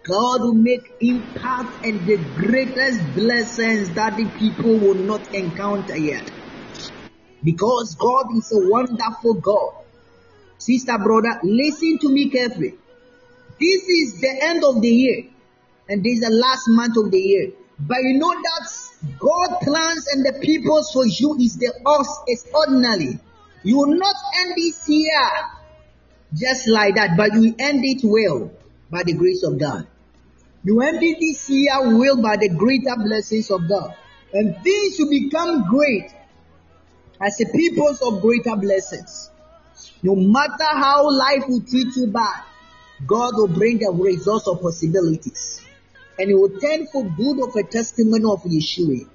God 0.06 0.40
will 0.42 0.54
make 0.54 0.92
impact 1.00 1.84
and 1.84 2.06
the 2.06 2.16
greatest 2.36 3.02
blessings 3.16 3.90
that 3.94 4.16
the 4.16 4.26
people 4.38 4.78
will 4.78 4.94
not 4.94 5.34
encounter 5.34 5.98
yet. 5.98 6.30
Because 7.42 7.96
God 7.96 8.26
is 8.36 8.52
a 8.52 8.70
wonderful 8.70 9.34
God. 9.34 9.84
Sister, 10.58 10.96
brother, 10.98 11.40
listen 11.42 11.98
to 11.98 12.08
me 12.08 12.30
carefully. 12.30 12.74
This 13.58 13.82
is 13.88 14.20
the 14.20 14.38
end 14.42 14.62
of 14.62 14.80
the 14.80 14.88
year, 14.88 15.24
and 15.88 16.04
this 16.04 16.20
is 16.20 16.20
the 16.20 16.30
last 16.30 16.62
month 16.68 16.96
of 16.96 17.10
the 17.10 17.18
year. 17.18 17.52
But 17.80 17.98
you 18.02 18.18
know 18.18 18.30
that 18.30 19.18
God 19.18 19.60
plans 19.60 20.06
and 20.12 20.24
the 20.24 20.32
purpose 20.32 20.92
for 20.92 21.04
you 21.04 21.36
is 21.40 21.56
the 21.56 21.72
us 21.84 22.20
extraordinary. 22.28 23.18
You 23.64 23.78
will 23.78 23.96
not 23.96 24.14
end 24.38 24.54
this 24.56 24.88
year 24.88 25.20
just 26.32 26.68
like 26.68 26.94
that, 26.94 27.16
but 27.16 27.32
you 27.34 27.54
end 27.58 27.84
it 27.84 28.02
well 28.04 28.52
by 28.88 29.02
the 29.02 29.14
grace 29.14 29.42
of 29.42 29.58
God. 29.58 29.88
You 30.66 30.82
it 30.82 31.18
this 31.20 31.48
year 31.48 31.96
well 31.96 32.20
by 32.20 32.38
the 32.38 32.48
greater 32.48 32.96
blessings 32.96 33.52
of 33.52 33.68
God. 33.68 33.94
And 34.32 34.56
things 34.64 34.96
will 34.98 35.10
become 35.10 35.68
great 35.68 36.10
as 37.20 37.40
a 37.40 37.44
purpose 37.44 38.02
of 38.02 38.20
greater 38.20 38.56
blessings. 38.56 39.30
No 40.02 40.16
matter 40.16 40.64
how 40.64 41.08
life 41.08 41.44
will 41.46 41.60
treat 41.60 41.94
you 41.94 42.08
bad, 42.08 42.42
God 43.06 43.34
will 43.36 43.46
bring 43.46 43.84
a 43.84 43.92
resource 43.92 44.48
of 44.48 44.60
possibilities. 44.60 45.60
And 46.18 46.32
it 46.32 46.34
will 46.34 46.58
turn 46.58 46.88
for 46.88 47.04
good 47.04 47.48
of 47.48 47.54
a 47.54 47.62
testimony 47.62 48.24
of 48.24 48.42
Yeshua. 48.42 49.08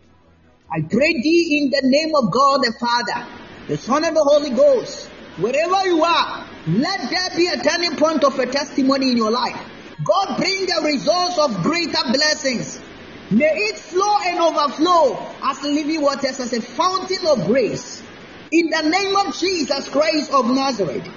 I 0.71 0.79
pray 0.89 1.21
thee 1.21 1.63
in 1.63 1.69
the 1.69 1.81
name 1.83 2.15
of 2.15 2.31
God 2.31 2.61
the 2.61 2.73
Father, 2.79 3.27
the 3.67 3.77
Son 3.77 4.05
and 4.05 4.15
the 4.15 4.23
Holy 4.23 4.51
Ghost, 4.51 5.07
wherever 5.37 5.85
you 5.85 6.01
are, 6.01 6.47
let 6.67 7.09
there 7.09 7.35
be 7.35 7.47
a 7.47 7.61
turning 7.61 7.97
point 7.97 8.23
of 8.23 8.39
a 8.39 8.45
testimony 8.45 9.11
in 9.11 9.17
your 9.17 9.31
life. 9.31 9.67
God 10.03 10.37
bring 10.37 10.65
the 10.65 10.81
results 10.85 11.37
of 11.37 11.63
greater 11.63 12.11
blessings. 12.11 12.79
May 13.29 13.45
it 13.45 13.77
flow 13.77 14.17
and 14.25 14.39
overflow 14.39 15.25
as 15.43 15.63
living 15.63 16.01
waters, 16.01 16.39
as 16.39 16.53
a 16.53 16.61
fountain 16.61 17.25
of 17.27 17.45
grace. 17.47 18.01
In 18.51 18.69
the 18.69 18.81
name 18.81 19.15
of 19.15 19.37
Jesus 19.37 19.89
Christ 19.89 20.31
of 20.33 20.49
Nazareth. 20.49 21.07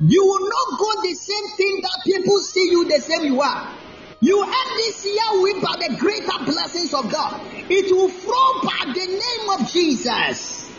You 0.00 0.26
will 0.26 0.48
not 0.48 0.78
go 0.78 1.02
the 1.02 1.14
same 1.14 1.48
thing 1.56 1.80
that 1.80 2.00
people 2.04 2.38
see 2.40 2.68
you 2.70 2.86
the 2.88 3.00
same 3.00 3.32
you 3.32 3.40
are. 3.40 3.74
You 4.20 4.42
end 4.42 4.70
this 4.76 5.04
year 5.04 5.42
with 5.42 5.62
by 5.62 5.74
the 5.88 5.96
greater 5.96 6.44
blessings 6.44 6.92
of 6.92 7.10
God. 7.10 7.40
It 7.70 7.94
will 7.94 8.08
flow 8.08 8.62
by 8.62 8.92
the 8.92 9.06
name 9.06 9.60
of 9.60 9.72
Jesus. 9.72 10.70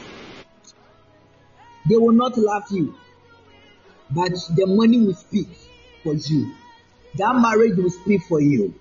They 1.89 1.95
will 1.95 2.13
not 2.13 2.37
love 2.37 2.63
you, 2.71 2.93
but 4.11 4.31
the 4.55 4.65
money 4.67 4.99
will 4.99 5.13
speak 5.13 5.47
for 6.03 6.13
you. 6.13 6.53
That 7.15 7.35
marriage 7.35 7.77
will 7.77 7.89
speak 7.89 8.21
for 8.23 8.41
you. 8.41 8.73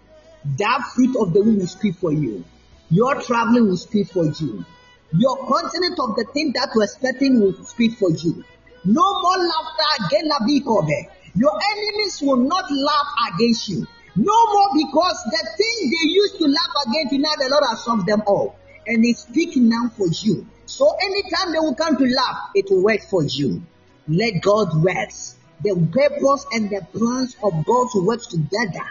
That 0.58 0.82
fruit 0.94 1.16
of 1.16 1.32
the 1.32 1.42
womb 1.42 1.58
will 1.58 1.66
speak 1.66 1.96
for 1.96 2.12
you. 2.12 2.44
Your 2.90 3.20
traveling 3.20 3.68
will 3.68 3.76
speak 3.76 4.08
for 4.08 4.24
you. 4.24 4.64
Your 5.12 5.36
continent 5.46 5.98
of 5.98 6.16
the 6.16 6.26
thing 6.32 6.52
that 6.54 6.70
you're 6.74 6.84
expecting 6.84 7.40
will 7.40 7.54
speak 7.64 7.98
for 7.98 8.10
you. 8.10 8.44
No 8.84 9.02
more 9.22 9.38
laughter 9.38 10.06
again, 10.06 10.30
Labikobe. 10.30 11.10
Your 11.34 11.52
enemies 11.72 12.22
will 12.22 12.36
not 12.36 12.70
laugh 12.70 13.32
against 13.34 13.68
you. 13.68 13.86
No 14.16 14.46
more 14.52 14.68
because 14.74 15.18
the 15.30 15.48
thing 15.56 15.90
they 15.90 16.08
used 16.08 16.38
to 16.38 16.44
laugh 16.46 16.86
against 16.88 17.12
you, 17.12 17.18
now 17.18 17.34
the 17.38 17.48
Lord 17.50 17.64
has 17.68 17.84
solved 17.84 18.06
them 18.06 18.22
all. 18.26 18.56
And 18.86 19.04
He's 19.04 19.18
speaking 19.18 19.68
now 19.68 19.90
for 19.96 20.06
you. 20.06 20.46
So 20.66 20.90
anytime 21.02 21.52
they 21.52 21.58
will 21.58 21.74
come 21.74 21.96
to 21.96 22.04
laugh, 22.04 22.50
it 22.54 22.70
will 22.70 22.82
work 22.82 23.02
for 23.02 23.24
you. 23.24 23.62
Let 24.08 24.40
God 24.40 24.68
rest. 24.84 25.35
The 25.62 25.74
purpose 25.92 26.46
and 26.52 26.70
the 26.70 26.86
plans 26.92 27.36
of 27.42 27.64
God 27.64 27.88
to 27.92 28.06
work 28.06 28.22
together 28.22 28.86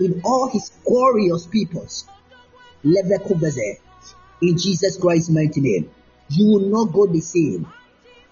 in 0.00 0.20
all 0.24 0.50
His 0.52 0.70
glorious 0.84 1.46
peoples. 1.46 2.06
In 2.84 4.58
Jesus 4.58 4.98
Christ's 4.98 5.30
mighty 5.30 5.60
name. 5.60 5.90
You 6.28 6.46
will 6.52 6.68
not 6.68 6.92
go 6.92 7.06
the 7.06 7.20
same. 7.20 7.72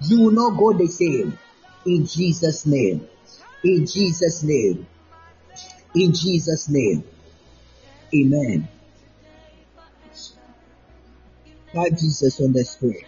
You 0.01 0.21
will 0.23 0.33
not 0.33 0.59
go 0.59 0.73
the 0.73 0.87
same. 0.87 1.39
In 1.87 2.07
Jesus' 2.07 2.67
name. 2.67 3.09
In 3.63 3.87
Jesus' 3.87 4.43
name. 4.43 4.87
In 5.95 6.13
Jesus' 6.13 6.69
name. 6.69 7.05
Amen. 8.15 8.69
Type 11.75 11.93
Jesus 11.99 12.41
on 12.41 12.53
the 12.53 12.65
screen. 12.65 13.05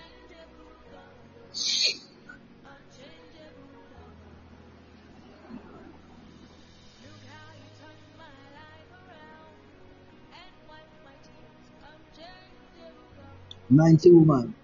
Ninety 13.68 14.12
woman. 14.12 14.55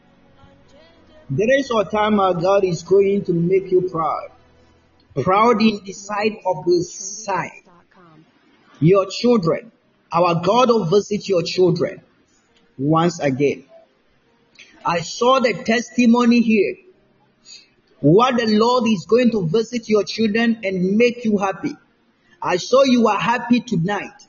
There 1.29 1.59
is 1.59 1.71
a 1.71 1.85
time 1.85 2.21
our 2.21 2.35
God 2.35 2.65
is 2.65 2.83
going 2.83 3.25
to 3.25 3.33
make 3.33 3.71
you 3.71 3.89
proud. 3.91 4.31
Proud 5.15 5.61
in 5.61 5.81
the 5.85 5.93
sight 5.93 6.41
of 6.47 6.65
the 6.65 6.83
sight. 6.83 7.65
Your 8.81 9.07
children. 9.11 9.73
Our 10.13 10.43
God 10.43 10.69
will 10.69 10.85
visit 10.85 11.29
your 11.29 11.43
children 11.43 12.03
once 12.79 13.19
again. 13.19 13.65
I 14.85 15.01
saw 15.01 15.41
the 15.41 15.55
testimony 15.55 16.41
here. 16.41 16.77
What 18.01 18.37
the 18.37 18.47
Lord 18.47 18.85
is 18.89 19.07
going 19.09 19.31
to 19.31 19.49
visit 19.49 19.89
your 19.89 20.05
children 20.05 20.61
and 20.65 20.97
make 20.97 21.25
you 21.25 21.39
happy. 21.39 21.75
I 22.43 22.57
saw 22.57 22.83
you 22.83 23.09
are 23.09 23.19
happy 23.19 23.61
tonight. 23.61 24.27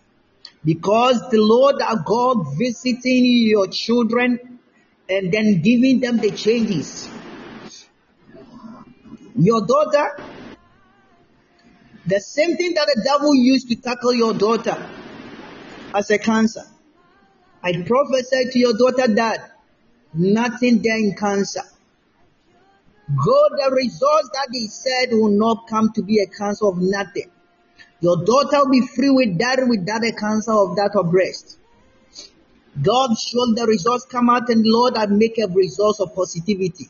Because 0.64 1.20
the 1.32 1.40
Lord 1.40 1.82
our 1.82 2.04
God 2.06 2.58
visiting 2.58 3.26
your 3.48 3.68
children 3.68 4.53
and 5.10 5.32
then 5.32 5.62
giving 5.62 6.00
them 6.00 6.18
the 6.18 6.32
changes. 6.32 7.10
Your 9.36 9.66
daughter, 9.66 10.18
the 12.06 12.20
same 12.20 12.56
thing 12.58 12.74
that 12.76 12.92
the 12.96 13.02
devil 13.04 13.34
used 13.36 13.70
to 13.70 13.76
tackle 13.76 14.14
your 14.14 14.34
daughter 14.34 14.90
as 15.94 16.10
a 16.12 16.18
cancer. 16.18 16.64
I 17.64 17.72
prophesy 17.86 18.52
to 18.52 18.60
your 18.60 18.74
daughter 18.78 19.14
that 19.16 19.52
nothing 20.14 20.82
there 20.82 20.98
in 20.98 21.16
cancer. 21.16 21.64
God, 23.08 23.52
the 23.58 23.72
results 23.76 24.30
that 24.34 24.48
he 24.52 24.68
said 24.68 25.12
will 25.12 25.30
not 25.30 25.68
come 25.68 25.92
to 25.94 26.04
be 26.04 26.20
a 26.20 26.28
cancer 26.28 26.66
of 26.68 26.78
nothing. 26.78 27.30
Your 28.00 28.18
daughter 28.18 28.60
will 28.64 28.72
be 28.72 28.88
free 28.88 29.10
with 29.10 29.38
that, 29.40 29.66
without 29.68 30.04
a 30.04 30.12
cancer 30.12 30.52
of 30.52 30.76
that 30.76 30.92
of 30.96 31.12
breast. 31.12 31.58
God 32.82 33.12
showed 33.18 33.56
the 33.56 33.66
results 33.68 34.06
come 34.06 34.30
out 34.30 34.50
and 34.50 34.64
Lord, 34.66 34.98
I 34.98 35.06
make 35.06 35.38
a 35.38 35.48
result 35.48 36.00
of 36.00 36.16
positivity. 36.16 36.88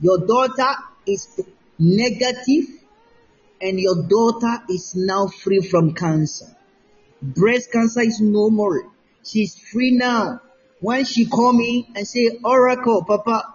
Your 0.00 0.18
daughter 0.18 0.74
is 1.06 1.40
negative 1.78 2.66
and 3.60 3.78
your 3.78 4.02
daughter 4.08 4.64
is 4.68 4.94
now 4.96 5.26
free 5.28 5.60
from 5.60 5.94
cancer. 5.94 6.46
Breast 7.22 7.70
cancer 7.70 8.00
is 8.00 8.20
no 8.20 8.50
more. 8.50 8.90
She's 9.24 9.56
free 9.58 9.92
now. 9.92 10.40
When 10.80 11.04
she 11.04 11.26
call 11.26 11.52
me 11.52 11.88
and 11.94 12.06
say, 12.06 12.38
Oracle, 12.42 13.04
Papa, 13.04 13.54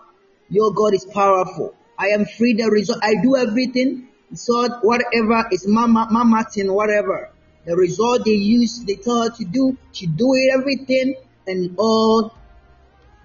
your 0.49 0.71
God 0.71 0.93
is 0.93 1.05
powerful. 1.05 1.73
I 1.97 2.09
am 2.09 2.25
free. 2.25 2.53
The 2.53 2.69
result, 2.69 2.99
I 3.01 3.15
do 3.21 3.35
everything. 3.35 4.09
So 4.33 4.69
whatever 4.81 5.47
is 5.51 5.65
Mama, 5.67 6.07
Mama 6.11 6.45
thing, 6.53 6.71
whatever. 6.71 7.31
The 7.65 7.75
result 7.75 8.25
they 8.25 8.31
use, 8.31 8.83
they 8.85 8.95
tell 8.95 9.23
her 9.23 9.29
to 9.31 9.45
do, 9.45 9.75
she 9.91 10.05
do 10.05 10.33
it 10.35 10.53
everything, 10.53 11.15
and 11.47 11.75
all 11.77 12.33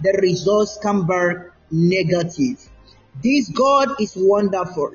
the 0.00 0.18
results 0.22 0.78
come 0.82 1.06
back 1.06 1.36
negative. 1.70 2.58
This 3.22 3.50
God 3.50 4.00
is 4.00 4.14
wonderful. 4.16 4.92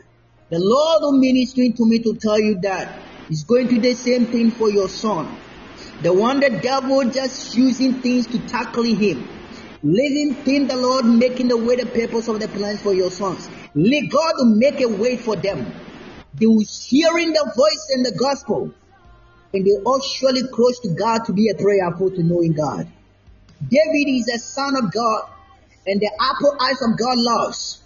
The 0.49 0.59
Lord 0.59 1.01
will 1.01 1.19
ministering 1.19 1.73
to 1.73 1.85
me 1.85 1.99
to 1.99 2.15
tell 2.15 2.39
you 2.39 2.59
that 2.61 3.01
He's 3.27 3.43
going 3.43 3.67
to 3.67 3.75
do 3.75 3.81
the 3.81 3.93
same 3.93 4.27
thing 4.27 4.51
for 4.51 4.69
your 4.69 4.89
son. 4.89 5.37
The 6.01 6.13
one 6.13 6.39
the 6.39 6.49
devil 6.61 7.09
just 7.09 7.55
using 7.55 8.01
things 8.01 8.27
to 8.27 8.39
tackle 8.47 8.83
him. 8.83 9.27
Living 9.81 10.35
in 10.45 10.67
the 10.67 10.75
Lord 10.75 11.05
making 11.05 11.47
the 11.47 11.57
way 11.57 11.75
the 11.75 11.85
purpose 11.85 12.27
of 12.27 12.39
the 12.39 12.47
plans 12.47 12.81
for 12.81 12.93
your 12.93 13.09
sons. 13.09 13.49
Let 13.73 14.09
God 14.09 14.33
make 14.45 14.81
a 14.81 14.87
way 14.87 15.17
for 15.17 15.35
them. 15.35 15.71
They 16.33 16.45
will 16.45 16.65
hearing 16.65 17.33
the 17.33 17.51
voice 17.55 17.87
and 17.95 18.05
the 18.05 18.11
gospel. 18.11 18.73
And 19.53 19.65
they 19.65 19.71
all 19.85 20.01
surely 20.01 20.43
close 20.51 20.79
to 20.81 20.89
God 20.89 21.25
to 21.25 21.33
be 21.33 21.49
a 21.49 21.55
prayerful 21.55 22.11
to 22.11 22.23
knowing 22.23 22.53
God. 22.53 22.87
David 23.61 24.09
is 24.09 24.27
a 24.27 24.39
son 24.39 24.75
of 24.75 24.91
God 24.91 25.29
and 25.87 25.99
the 25.99 26.11
apple 26.19 26.57
eyes 26.59 26.81
of 26.81 26.97
God 26.97 27.17
loves. 27.17 27.83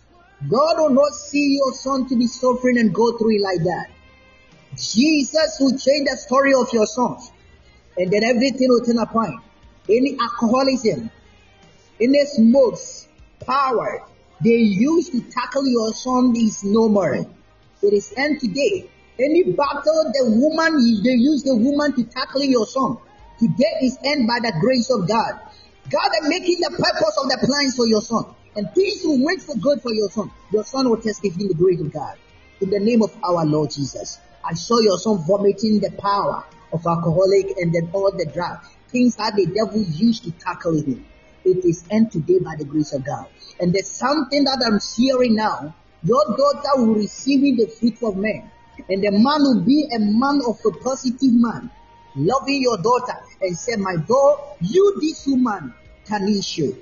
God 0.49 0.79
will 0.79 0.89
not 0.89 1.13
see 1.13 1.57
your 1.57 1.73
son 1.73 2.07
to 2.09 2.15
be 2.15 2.27
suffering 2.27 2.77
and 2.77 2.93
go 2.93 3.17
through 3.17 3.35
it 3.35 3.41
like 3.41 3.63
that. 3.63 3.87
Jesus 4.75 5.57
will 5.59 5.71
change 5.71 6.07
the 6.09 6.17
story 6.17 6.53
of 6.53 6.71
your 6.71 6.85
sons. 6.85 7.31
And 7.97 8.11
then 8.11 8.23
everything 8.23 8.69
will 8.69 8.85
turn 8.85 8.99
upon. 8.99 9.41
Any 9.89 10.17
alcoholism, 10.19 11.09
any 11.99 12.25
smokes, 12.25 13.07
power 13.45 14.05
they 14.41 14.55
use 14.55 15.09
to 15.09 15.21
tackle 15.21 15.67
your 15.67 15.93
son 15.93 16.33
is 16.37 16.63
no 16.63 16.87
more. 16.87 17.15
It 17.15 17.93
is 17.93 18.13
end 18.15 18.39
today. 18.39 18.89
Any 19.19 19.43
battle 19.51 20.11
the 20.13 20.31
woman 20.39 21.03
they 21.03 21.11
use 21.11 21.43
the 21.43 21.55
woman 21.55 21.93
to 21.95 22.03
tackle 22.05 22.43
your 22.43 22.65
son. 22.65 22.97
Today 23.37 23.83
is 23.83 23.97
end 24.03 24.27
by 24.27 24.39
the 24.39 24.53
grace 24.61 24.89
of 24.89 25.07
God. 25.07 25.39
God 25.89 26.09
is 26.21 26.29
making 26.29 26.59
the 26.59 26.69
purpose 26.69 27.15
of 27.23 27.29
the 27.29 27.39
plans 27.45 27.75
for 27.75 27.87
your 27.87 28.01
son. 28.01 28.35
And 28.55 28.69
things 28.75 29.01
will 29.03 29.23
wait 29.25 29.41
for 29.41 29.55
good 29.55 29.81
for 29.81 29.93
your 29.93 30.09
son. 30.09 30.29
Your 30.51 30.63
son 30.63 30.89
will 30.89 31.01
testify 31.01 31.37
the 31.47 31.53
grace 31.53 31.81
of 31.81 31.91
God. 31.91 32.17
In 32.61 32.69
the 32.69 32.79
name 32.79 33.01
of 33.01 33.15
our 33.23 33.45
Lord 33.45 33.71
Jesus. 33.71 34.19
I 34.43 34.53
saw 34.53 34.79
your 34.79 34.97
son 34.99 35.23
vomiting 35.25 35.79
the 35.79 35.91
power 35.97 36.45
of 36.73 36.85
alcoholic 36.85 37.57
and 37.57 37.73
then 37.73 37.89
all 37.93 38.11
the 38.11 38.25
drugs. 38.25 38.67
Things 38.89 39.15
that 39.15 39.35
the 39.35 39.45
devil 39.45 39.81
used 39.81 40.23
to 40.25 40.31
tackle 40.31 40.73
him. 40.73 41.05
It 41.45 41.63
is 41.65 41.83
end 41.89 42.11
today 42.11 42.39
by 42.39 42.55
the 42.57 42.65
grace 42.65 42.93
of 42.93 43.05
God. 43.05 43.27
And 43.59 43.73
there's 43.73 43.89
something 43.89 44.43
that 44.43 44.61
I'm 44.65 44.79
hearing 44.95 45.35
now. 45.35 45.73
Your 46.03 46.23
daughter 46.37 46.83
will 46.83 46.95
receive 46.95 47.57
the 47.57 47.67
fruit 47.67 47.97
of 48.03 48.17
men. 48.17 48.51
And 48.89 49.03
the 49.03 49.11
man 49.11 49.41
will 49.41 49.61
be 49.65 49.87
a 49.93 49.99
man 49.99 50.41
of 50.47 50.59
a 50.65 50.71
positive 50.83 51.33
man. 51.33 51.71
Loving 52.15 52.61
your 52.61 52.77
daughter 52.77 53.17
and 53.41 53.57
say, 53.57 53.75
My 53.75 53.95
daughter, 53.95 54.43
you 54.61 54.97
this 55.01 55.27
woman, 55.27 55.73
Tanisha. 56.10 56.76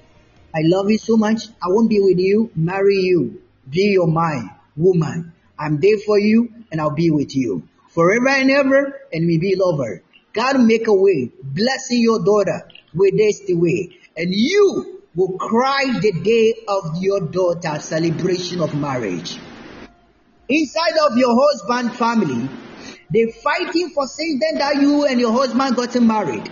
I 0.56 0.62
love 0.64 0.90
you 0.90 0.98
so 0.98 1.18
much. 1.18 1.48
I 1.62 1.68
won't 1.68 1.90
be 1.90 1.99
with 1.99 2.18
you, 2.18 2.49
marry 2.56 2.95
you, 2.95 3.41
be 3.70 3.91
your 3.91 4.08
mind, 4.08 4.49
woman. 4.76 5.34
I'm 5.60 5.80
there 5.80 5.98
for 6.06 6.18
you 6.18 6.54
and 6.72 6.80
I'll 6.80 6.95
be 6.95 7.12
with 7.12 7.36
you 7.36 7.68
forever 7.90 8.30
and 8.30 8.49
ever 8.52 9.02
and 9.12 9.28
we 9.28 9.38
be 9.38 9.56
lover. 9.58 10.04
God 10.34 10.60
make 10.62 10.88
a 10.88 10.94
way, 10.94 11.32
blessing 11.44 12.02
your 12.02 12.24
daughter 12.24 12.72
with 12.94 13.18
this 13.18 13.41
the 13.41 13.56
way. 13.56 13.98
And 14.16 14.34
you 14.34 15.02
will 15.16 15.38
cry 15.38 15.99
the 15.99 16.12
day 16.12 16.54
of 16.68 17.02
your 17.02 17.22
daughter 17.22 17.80
celebration 17.80 18.62
of 18.62 18.76
marriage. 18.76 19.38
Inside 20.48 20.98
of 21.10 21.18
your 21.18 21.36
husband 21.36 21.98
family, 21.98 22.49
they 23.12 23.32
fighting 23.44 23.90
for 23.90 24.08
saying 24.08 24.40
then 24.40 24.60
that 24.60 24.76
you 24.82 25.06
and 25.06 25.20
your 25.20 25.32
husband 25.32 25.76
got 25.76 25.95
married. 26.02 26.49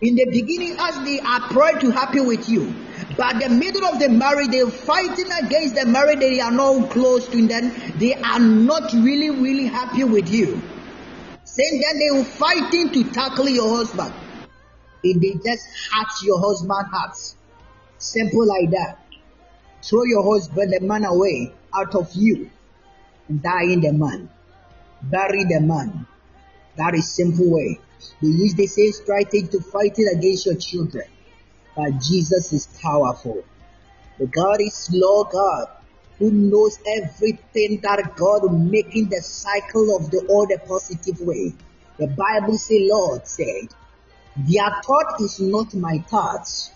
In 0.00 0.14
the 0.14 0.26
beginning, 0.26 0.76
as 0.78 1.04
they 1.04 1.18
are 1.18 1.40
proud 1.48 1.80
to 1.80 1.90
happy 1.90 2.20
with 2.20 2.48
you, 2.48 2.72
but 3.16 3.40
the 3.40 3.48
middle 3.48 3.84
of 3.84 3.98
the 3.98 4.08
marriage, 4.08 4.50
they're 4.50 4.70
fighting 4.70 5.26
against 5.42 5.74
the 5.74 5.86
marriage 5.86 6.20
they 6.20 6.40
are 6.40 6.52
not 6.52 6.90
close 6.90 7.26
to, 7.28 7.46
them. 7.48 7.72
they 7.98 8.14
are 8.14 8.38
not 8.38 8.92
really, 8.92 9.30
really 9.30 9.66
happy 9.66 10.04
with 10.04 10.30
you. 10.30 10.62
Saying 11.44 11.80
that 11.80 11.96
they 11.98 12.16
were 12.16 12.24
fighting 12.24 12.92
to 12.92 13.10
tackle 13.12 13.48
your 13.48 13.76
husband. 13.76 14.14
If 15.02 15.20
they 15.20 15.32
just 15.44 15.66
hurt 15.90 16.08
your 16.22 16.38
husband 16.40 16.86
hearts. 16.92 17.36
Simple 17.98 18.46
like 18.46 18.70
that. 18.70 18.98
Throw 19.82 20.04
your 20.04 20.22
husband, 20.22 20.72
the 20.72 20.86
man 20.86 21.04
away 21.04 21.52
out 21.74 21.96
of 21.96 22.12
you. 22.14 22.50
Die 23.28 23.64
in 23.64 23.80
the 23.80 23.92
man. 23.92 24.28
Bury 25.02 25.44
the 25.44 25.60
man. 25.60 26.06
That 26.76 26.94
is 26.94 27.16
simple 27.16 27.50
way. 27.50 27.80
They 28.20 28.28
use 28.28 28.54
the 28.54 28.66
same 28.66 28.92
strategy 28.92 29.46
to 29.48 29.60
fight 29.60 29.94
it 29.96 30.16
against 30.16 30.46
your 30.46 30.56
children. 30.56 31.04
But 31.76 32.00
Jesus 32.00 32.52
is 32.52 32.66
powerful. 32.82 33.44
The 34.18 34.26
God 34.26 34.60
is 34.60 34.90
Lord 34.92 35.28
God 35.32 35.68
who 36.18 36.30
knows 36.32 36.78
everything 36.96 37.80
that 37.82 38.16
God 38.16 38.52
making 38.52 39.08
the 39.08 39.22
cycle 39.22 39.96
of 39.96 40.10
the 40.10 40.26
all 40.28 40.46
the 40.46 40.58
positive 40.66 41.20
way. 41.20 41.54
The 41.98 42.08
Bible 42.08 42.58
say, 42.58 42.88
Lord 42.90 43.26
said, 43.26 43.68
their 44.36 44.70
thought 44.84 45.20
is 45.20 45.40
not 45.40 45.74
my 45.74 45.98
thoughts. 46.10 46.70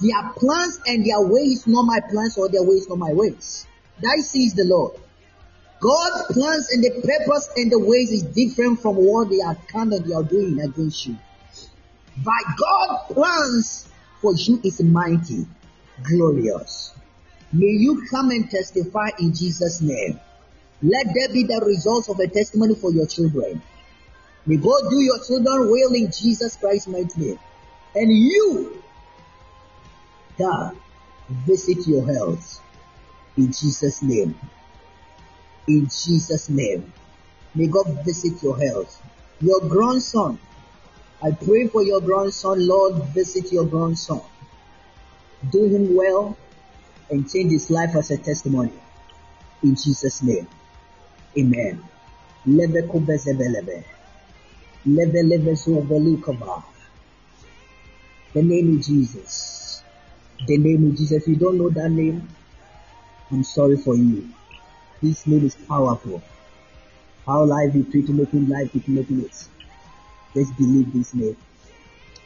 Their 0.00 0.32
plans 0.36 0.78
and 0.86 1.04
their 1.04 1.20
ways 1.20 1.66
not 1.66 1.82
my 1.82 2.00
plans 2.00 2.38
or 2.38 2.48
their 2.48 2.62
ways 2.62 2.88
not 2.88 2.98
my 2.98 3.12
ways. 3.12 3.66
That 4.00 4.18
says 4.18 4.54
the 4.54 4.64
Lord. 4.64 5.00
God's 5.80 6.32
plans 6.32 6.68
and 6.72 6.82
the 6.82 6.90
purpose 6.90 7.48
and 7.56 7.70
the 7.70 7.78
ways 7.78 8.10
is 8.10 8.22
different 8.22 8.80
from 8.80 8.96
what 8.96 9.30
they 9.30 9.40
are 9.40 9.54
kind 9.72 9.92
of 9.92 10.06
they 10.06 10.12
are 10.12 10.24
doing 10.24 10.60
against 10.60 11.06
you. 11.06 11.16
By 12.24 12.38
God's 12.58 13.14
plans 13.14 13.88
for 14.20 14.34
you 14.34 14.60
is 14.64 14.82
mighty, 14.82 15.46
glorious. 16.02 16.92
May 17.52 17.66
you 17.66 18.04
come 18.10 18.30
and 18.30 18.50
testify 18.50 19.10
in 19.20 19.32
Jesus' 19.32 19.80
name. 19.80 20.20
Let 20.82 21.06
there 21.14 21.32
be 21.32 21.44
the 21.44 21.62
results 21.64 22.08
of 22.08 22.18
a 22.18 22.26
testimony 22.26 22.74
for 22.74 22.90
your 22.90 23.06
children. 23.06 23.62
May 24.46 24.56
God 24.56 24.90
do 24.90 25.00
your 25.00 25.18
children 25.24 25.70
well 25.70 25.92
in 25.94 26.10
Jesus 26.10 26.56
Christ's 26.56 26.88
mighty 26.88 27.20
name. 27.20 27.38
And 27.94 28.12
you, 28.12 28.82
God, 30.38 30.76
visit 31.28 31.86
your 31.86 32.06
health 32.06 32.60
in 33.36 33.46
Jesus' 33.46 34.02
name. 34.02 34.38
In 35.68 35.84
Jesus' 35.84 36.48
name. 36.48 36.92
May 37.54 37.66
God 37.66 38.04
visit 38.04 38.42
your 38.42 38.58
health. 38.58 39.02
Your 39.40 39.60
grandson, 39.60 40.38
I 41.22 41.30
pray 41.32 41.68
for 41.68 41.82
your 41.82 42.00
grandson, 42.00 42.66
Lord, 42.66 42.94
visit 43.14 43.52
your 43.52 43.66
grandson. 43.66 44.22
Do 45.50 45.64
him 45.64 45.94
well 45.94 46.36
and 47.10 47.30
change 47.30 47.52
his 47.52 47.70
life 47.70 47.94
as 47.96 48.10
a 48.10 48.16
testimony. 48.16 48.72
In 49.62 49.74
Jesus' 49.74 50.22
name. 50.22 50.48
Amen. 51.36 51.82
The 52.46 52.66
name 58.36 58.76
of 58.76 58.84
Jesus. 58.84 59.82
The 60.46 60.56
name 60.56 60.90
of 60.90 60.96
Jesus. 60.96 61.22
If 61.22 61.28
you 61.28 61.36
don't 61.36 61.58
know 61.58 61.68
that 61.70 61.90
name, 61.90 62.28
I'm 63.30 63.44
sorry 63.44 63.76
for 63.76 63.94
you. 63.94 64.32
This 65.00 65.26
name 65.26 65.46
is 65.46 65.54
powerful. 65.54 66.22
How 67.24 67.44
life 67.44 67.74
is 67.74 67.86
to 67.92 68.12
making 68.12 68.48
life 68.48 68.74
is 68.74 68.88
making 68.88 69.24
it. 69.24 69.48
Let's 70.34 70.50
believe 70.52 70.92
this 70.92 71.14
name. 71.14 71.36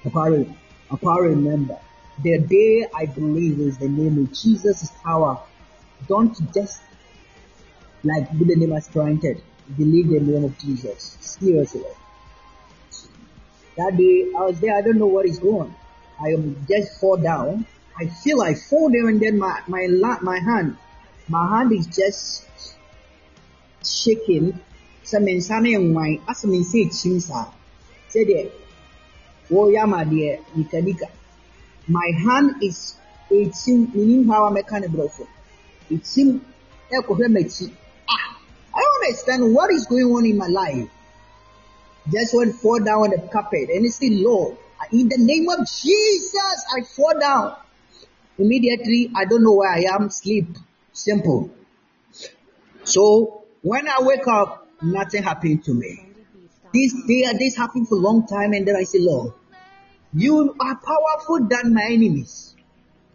Apart, 0.05 0.47
apart 0.91 1.23
remember, 1.23 1.79
the 2.23 2.39
day 2.39 2.87
I 2.95 3.07
believe 3.07 3.61
is 3.61 3.79
the 3.79 3.89
name 3.89 4.19
of 4.19 4.33
Jesus 4.33 4.91
power. 5.05 5.41
Don't 6.09 6.35
just 6.55 6.81
like 8.05 8.31
be 8.39 8.45
the 8.45 8.57
name 8.57 8.73
as 8.73 8.89
granted. 8.89 9.43
Believe 9.77 10.09
the 10.09 10.21
name 10.21 10.45
of 10.45 10.59
Jesus. 10.59 11.17
Seriously. 11.21 11.85
That 13.77 13.97
day 13.97 14.33
I 14.37 14.45
was 14.45 14.61
there, 14.61 14.77
I 14.77 14.83
don't 14.83 14.99
know 14.99 15.07
what 15.07 15.27
is 15.27 15.39
going. 15.39 15.75
I 16.21 16.29
am 16.29 16.65
just 16.69 17.01
fall 17.01 17.17
down. 17.17 17.67
I 17.99 18.07
feel 18.07 18.41
I 18.43 18.55
fall 18.55 18.89
down 18.89 19.09
and 19.09 19.21
then 19.21 19.39
my 19.39 19.61
my 19.67 19.87
my 20.23 20.39
hand, 20.39 20.77
my 21.29 21.49
hand 21.49 21.73
is 21.73 21.87
just 21.87 22.45
shaking. 23.85 24.59
Sɛ 25.05 25.23
me 25.23 25.35
nsa 25.35 25.61
no 25.63 25.71
nwan 25.79 26.21
asɛ 26.27 26.47
me 26.49 26.59
nsa 26.59 26.79
ekyim 26.87 27.21
saa. 27.21 27.47
Sɛdeɛ 28.13 28.51
wɔreyɛ 29.51 29.83
ama 29.83 30.05
deɛ 30.05 30.41
nikanika. 30.57 31.09
My 31.89 32.09
hand 32.25 32.63
is 32.63 32.95
ekyim 33.31 33.93
menim 33.95 34.29
how 34.31 34.47
a 34.47 34.51
mɛka 34.51 34.81
ne 34.81 34.87
borɔfo. 34.89 35.27
Ekyim 35.91 36.41
ɛkɔhwɛ 36.91 37.27
m'akyi. 37.35 37.73
Ah! 38.09 38.39
I 38.75 38.81
don't 38.81 39.05
understand 39.05 39.55
what 39.55 39.71
is 39.73 39.87
going 39.87 40.07
on 40.07 40.25
in 40.25 40.37
my 40.37 40.47
life. 40.47 40.89
Just 42.11 42.35
went 42.35 42.55
fall 42.57 42.81
down 42.81 43.03
on 43.05 43.11
the 43.11 43.29
carpet 43.29 43.69
and 43.71 43.85
it's 43.85 43.97
still 43.97 44.13
Lord. 44.13 44.57
In 44.93 45.09
the 45.09 45.19
name 45.19 45.49
of 45.49 45.67
Jesus, 45.67 46.65
I 46.77 46.83
fall 46.83 47.19
down. 47.19 47.57
Immediately, 48.39 49.13
I 49.15 49.25
don't 49.25 49.43
know 49.43 49.53
where 49.53 49.71
I 49.71 49.85
am, 49.95 50.11
sleep. 50.11 50.47
Simple. 50.93 51.51
So 52.85 53.45
when 53.63 53.89
I 53.89 53.97
wake 54.01 54.27
up, 54.27 54.69
nothing 54.83 55.23
happened 55.23 55.65
to 55.65 55.75
me. 55.75 56.07
This 56.75 56.95
day, 57.07 57.25
this 57.39 57.57
happened 57.57 57.89
for 57.89 57.97
a 57.97 58.01
long 58.01 58.27
time, 58.27 58.53
and 58.53 58.67
then 58.67 58.77
I 58.77 58.85
say, 58.85 58.99
Lord, 59.01 59.35
you 60.15 60.55
are 60.61 60.77
powerful 60.77 61.47
than 61.49 61.75
my 61.75 61.85
enemies. 61.85 62.55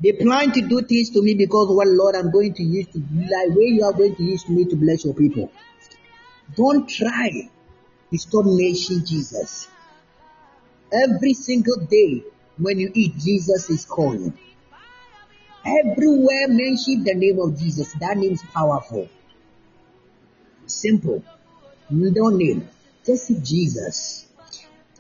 They 0.02 0.12
plan 0.12 0.52
to 0.52 0.62
do 0.62 0.82
things 0.82 1.10
to 1.12 1.24
me 1.24 1.34
because 1.34 1.70
what 1.70 1.88
Lord 1.88 2.16
I'm 2.16 2.32
going 2.32 2.54
to 2.54 2.64
use 2.64 2.88
to 2.88 3.00
like 3.00 3.56
way 3.56 3.66
you 3.66 3.84
are 3.84 3.94
going 3.94 4.16
to 4.16 4.24
use 4.24 4.48
me 4.48 4.66
to 4.66 4.76
bless 4.76 5.06
your 5.06 5.16
people. 5.16 5.52
Don't 6.56 6.88
try 6.88 7.50
to 8.12 8.18
stop 8.18 8.46
mentioning 8.46 9.06
Jesus. 9.06 9.68
Every 10.94 11.34
single 11.34 11.78
day 11.90 12.24
when 12.58 12.80
you 12.80 12.92
eat, 12.94 13.18
Jesus 13.18 13.70
is 13.70 13.86
calling. 13.86 14.38
Everywhere 15.68 16.48
mention 16.48 17.04
the 17.04 17.14
name 17.14 17.40
of 17.40 17.60
Jesus. 17.60 17.94
That 18.00 18.18
name 18.18 18.32
is 18.34 18.44
powerful. 18.54 19.10
Simple. 20.66 21.24
No 21.90 22.30
name. 22.30 22.70
Just 23.06 23.44
Jesus. 23.44 24.28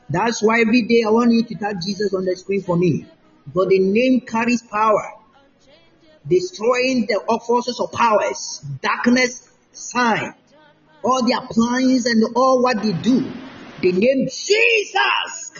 That's 0.10 0.42
why 0.42 0.62
every 0.62 0.84
day 0.84 1.04
I 1.08 1.12
want 1.12 1.32
you 1.32 1.44
to 1.44 1.56
type 1.56 1.78
Jesus 1.86 2.14
on 2.14 2.26
the 2.26 2.36
screen 2.36 2.62
for 2.64 2.76
me. 2.76 3.06
But 3.54 3.70
the 3.70 3.80
name 3.80 4.22
carries 4.22 4.62
power. 4.62 5.14
Destroying 6.28 7.06
the 7.08 7.22
forces 7.46 7.80
of 7.80 7.92
powers, 7.94 8.62
darkness, 8.82 9.48
sign, 9.72 10.34
all 11.02 11.24
the 11.26 11.42
appliances 11.42 12.06
and 12.06 12.36
all 12.36 12.62
what 12.62 12.84
they 12.84 12.92
do. 12.92 13.32
The 13.82 13.92
name 13.94 14.28
Jesus. 14.28 15.52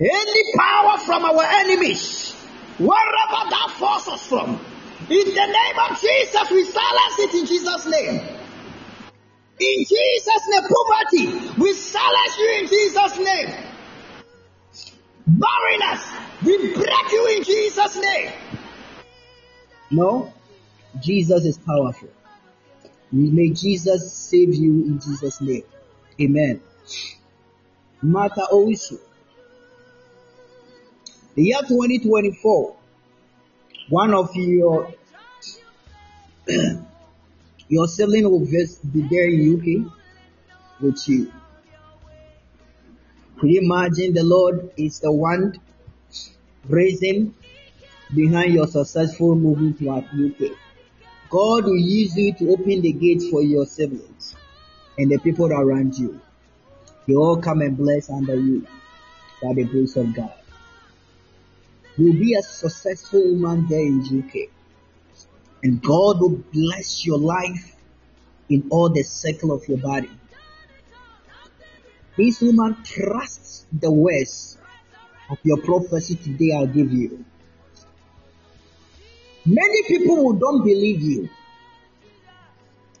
Any 0.00 0.42
power 0.56 0.98
from 0.98 1.24
our 1.24 1.44
enemies, 1.44 2.25
wherever 2.78 3.50
that 3.50 3.74
force 3.78 4.08
us 4.08 4.26
from, 4.26 4.60
in 5.08 5.24
the 5.24 5.46
name 5.46 5.78
of 5.90 6.00
Jesus, 6.00 6.50
we 6.50 6.64
silence 6.64 7.18
it 7.18 7.34
in 7.34 7.46
Jesus' 7.46 7.86
name. 7.86 8.36
In 9.58 9.84
Jesus' 9.84 10.48
name, 10.48 10.62
poverty, 10.62 11.54
we 11.58 11.72
silence 11.72 12.38
you 12.38 12.58
in 12.60 12.66
Jesus' 12.68 13.18
name. 13.18 13.66
Barrenness, 15.26 16.12
we 16.44 16.74
break 16.74 17.12
you 17.12 17.36
in 17.36 17.44
Jesus' 17.44 17.96
name. 17.96 18.32
No, 19.90 20.32
Jesus 21.00 21.44
is 21.44 21.58
powerful. 21.58 22.08
May 23.12 23.50
Jesus 23.50 24.12
save 24.12 24.54
you 24.54 24.84
in 24.84 25.00
Jesus' 25.00 25.40
name. 25.40 25.62
Amen. 26.20 26.60
Martha 28.02 28.44
also. 28.50 28.98
The 31.36 31.42
year 31.42 31.60
2024, 31.68 32.76
one 33.90 34.14
of 34.14 34.34
your 34.34 34.90
your 37.68 37.88
sibling 37.88 38.24
will 38.30 38.40
be 38.40 39.02
there 39.10 39.28
in 39.28 39.52
UK 39.52 39.92
with 40.80 41.06
you. 41.06 41.30
Could 43.38 43.50
you 43.50 43.60
imagine 43.60 44.14
the 44.14 44.22
Lord 44.22 44.70
is 44.78 45.00
the 45.00 45.12
one 45.12 45.60
raising 46.70 47.34
behind 48.14 48.54
your 48.54 48.66
successful 48.66 49.34
moving 49.34 49.74
to 49.74 49.90
UK? 49.90 50.56
God 51.28 51.64
will 51.66 51.76
use 51.76 52.16
you 52.16 52.32
to 52.32 52.52
open 52.52 52.80
the 52.80 52.92
gates 52.92 53.28
for 53.28 53.42
your 53.42 53.66
siblings 53.66 54.34
and 54.96 55.10
the 55.10 55.18
people 55.18 55.52
around 55.52 55.98
you. 55.98 56.18
They 57.06 57.14
all 57.14 57.36
come 57.42 57.60
and 57.60 57.76
bless 57.76 58.08
under 58.08 58.36
you 58.36 58.66
by 59.42 59.52
the 59.52 59.64
grace 59.64 59.96
of 59.96 60.14
God. 60.14 60.32
You'll 61.96 62.14
be 62.14 62.34
a 62.34 62.42
successful 62.42 63.22
woman 63.32 63.66
there 63.68 63.80
in 63.80 64.00
UK. 64.00 64.50
And 65.62 65.82
God 65.82 66.20
will 66.20 66.42
bless 66.52 67.06
your 67.06 67.18
life 67.18 67.74
in 68.48 68.68
all 68.70 68.90
the 68.90 69.02
circle 69.02 69.52
of 69.52 69.66
your 69.68 69.78
body. 69.78 70.10
This 72.16 72.40
woman 72.40 72.82
trusts 72.84 73.66
the 73.72 73.90
words 73.90 74.58
of 75.30 75.38
your 75.42 75.58
prophecy 75.62 76.16
today 76.16 76.52
I'll 76.56 76.66
give 76.66 76.92
you. 76.92 77.24
Many 79.44 79.82
people 79.86 80.16
who 80.16 80.38
don't 80.38 80.64
believe 80.64 81.02
you. 81.02 81.28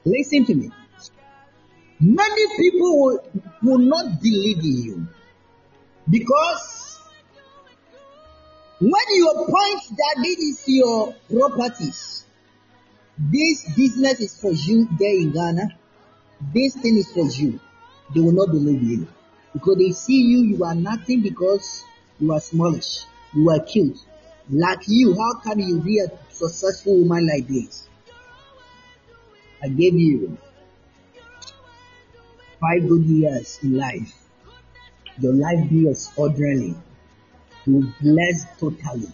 Listen 0.04 0.44
to 0.46 0.54
me. 0.54 0.70
Many 1.98 2.56
people 2.56 3.02
will, 3.02 3.20
will 3.62 3.78
not 3.78 4.20
believe 4.20 4.62
you 4.62 5.06
because 6.08 6.75
when 8.78 9.06
you 9.08 9.32
point 9.34 9.96
that 9.96 10.16
this 10.22 10.38
is 10.38 10.62
your 10.66 11.14
properties, 11.32 12.24
this 13.18 13.64
business 13.74 14.20
is 14.20 14.40
for 14.40 14.52
you 14.52 14.86
there 14.98 15.16
in 15.16 15.32
Ghana, 15.32 15.68
this 16.52 16.74
thing 16.74 16.98
is 16.98 17.10
for 17.10 17.24
you, 17.24 17.58
they 18.14 18.20
will 18.20 18.32
not 18.32 18.48
believe 18.48 18.82
you 18.82 19.08
because 19.54 19.78
they 19.78 19.90
see 19.92 20.20
you, 20.20 20.40
you 20.40 20.64
are 20.64 20.74
nothing 20.74 21.22
because 21.22 21.84
you 22.20 22.32
are 22.32 22.40
smallish, 22.40 23.04
you 23.32 23.48
are 23.50 23.60
cute. 23.60 23.98
Like 24.50 24.80
you, 24.86 25.14
how 25.14 25.40
can 25.40 25.58
you 25.58 25.80
be 25.80 26.00
a 26.00 26.08
successful 26.30 26.98
woman 26.98 27.26
like 27.26 27.48
this? 27.48 27.88
I 29.62 29.68
gave 29.68 29.94
you 29.94 30.36
five 32.60 32.86
good 32.86 33.04
years 33.04 33.58
in 33.62 33.78
life. 33.78 34.12
Your 35.18 35.32
life 35.32 35.68
be 35.70 35.88
extraordinary. 35.88 36.74
You 37.66 37.92
blessed 38.00 38.46
totally. 38.60 39.08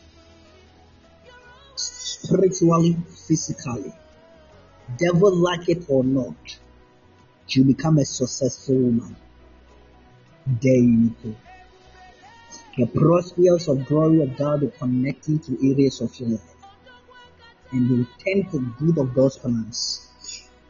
Spiritually, 1.74 2.96
physically. 3.26 3.92
Devil 4.98 5.34
like 5.36 5.68
it 5.68 5.84
or 5.88 6.04
not, 6.04 6.58
you 7.48 7.64
become 7.64 7.98
a 7.98 8.04
successful 8.04 8.74
woman. 8.74 9.16
There 10.46 10.74
you 10.74 11.14
go. 11.22 11.34
The 12.76 12.86
prosperous 12.86 13.68
of 13.68 13.86
glory 13.86 14.22
of 14.22 14.36
God 14.36 14.62
will 14.62 14.70
connect 14.70 15.28
you 15.28 15.38
to 15.38 15.70
areas 15.72 16.00
of 16.00 16.14
your 16.20 16.30
life. 16.30 16.56
And 17.70 17.88
you 17.88 17.96
will 17.98 18.06
tend 18.18 18.50
to 18.52 18.74
good 18.78 18.98
of 18.98 19.14
God's 19.14 19.38
plans. 19.38 20.08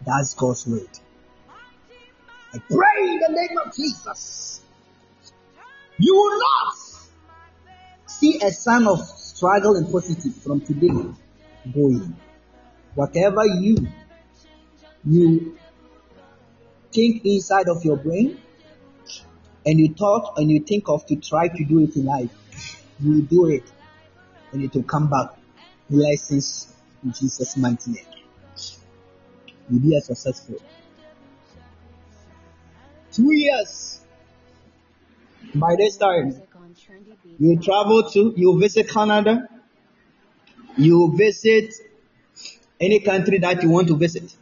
That's 0.05 0.35
God's 0.35 0.67
word. 0.67 0.89
I 2.55 2.59
pray 2.59 3.09
in 3.09 3.21
the 3.21 3.29
name 3.31 3.59
of 3.65 3.75
Jesus. 3.75 4.61
You 5.99 6.15
will 6.15 6.39
not 6.39 6.92
see 8.23 8.39
a 8.41 8.53
sign 8.53 8.87
of 8.87 9.01
struggle 9.01 9.75
and 9.75 9.91
positive 9.91 10.35
from 10.37 10.61
today 10.61 10.95
going. 11.75 12.17
Whatever 12.95 13.45
you 13.47 13.89
you 15.05 15.59
think 16.93 17.25
inside 17.25 17.69
of 17.69 17.85
your 17.85 17.97
brain 17.97 18.41
and 19.67 19.81
you 19.81 19.93
thought 19.95 20.35
and 20.37 20.49
you 20.49 20.61
think 20.61 20.89
of 20.89 21.05
to 21.07 21.17
try 21.17 21.49
to 21.49 21.65
do 21.65 21.81
it 21.81 21.97
in 21.97 22.05
life, 22.05 22.31
you 23.01 23.13
will 23.13 23.27
do 23.37 23.47
it 23.47 23.65
and 24.53 24.63
it 24.63 24.73
will 24.73 24.85
come 24.85 25.11
back. 25.11 25.31
Blessings 25.91 26.73
in 27.03 27.13
Jesus' 27.13 27.57
mighty 27.57 27.91
name. 27.91 28.07
You'll 29.69 29.81
be 29.81 29.97
a 29.97 30.01
successful. 30.01 30.63
Two 33.11 33.35
years. 33.35 34.01
By 35.55 35.75
this 35.77 35.97
time, 35.97 36.41
you 37.39 37.59
travel 37.61 38.11
to, 38.11 38.35
you 38.37 38.59
visit 38.61 38.89
Canada, 38.89 39.49
you 40.77 41.15
visit 41.17 41.75
any 42.81 43.01
country 43.01 43.39
that 43.39 43.63
you 43.63 43.71
want 43.71 43.89
to 43.89 43.97
visit 43.97 44.35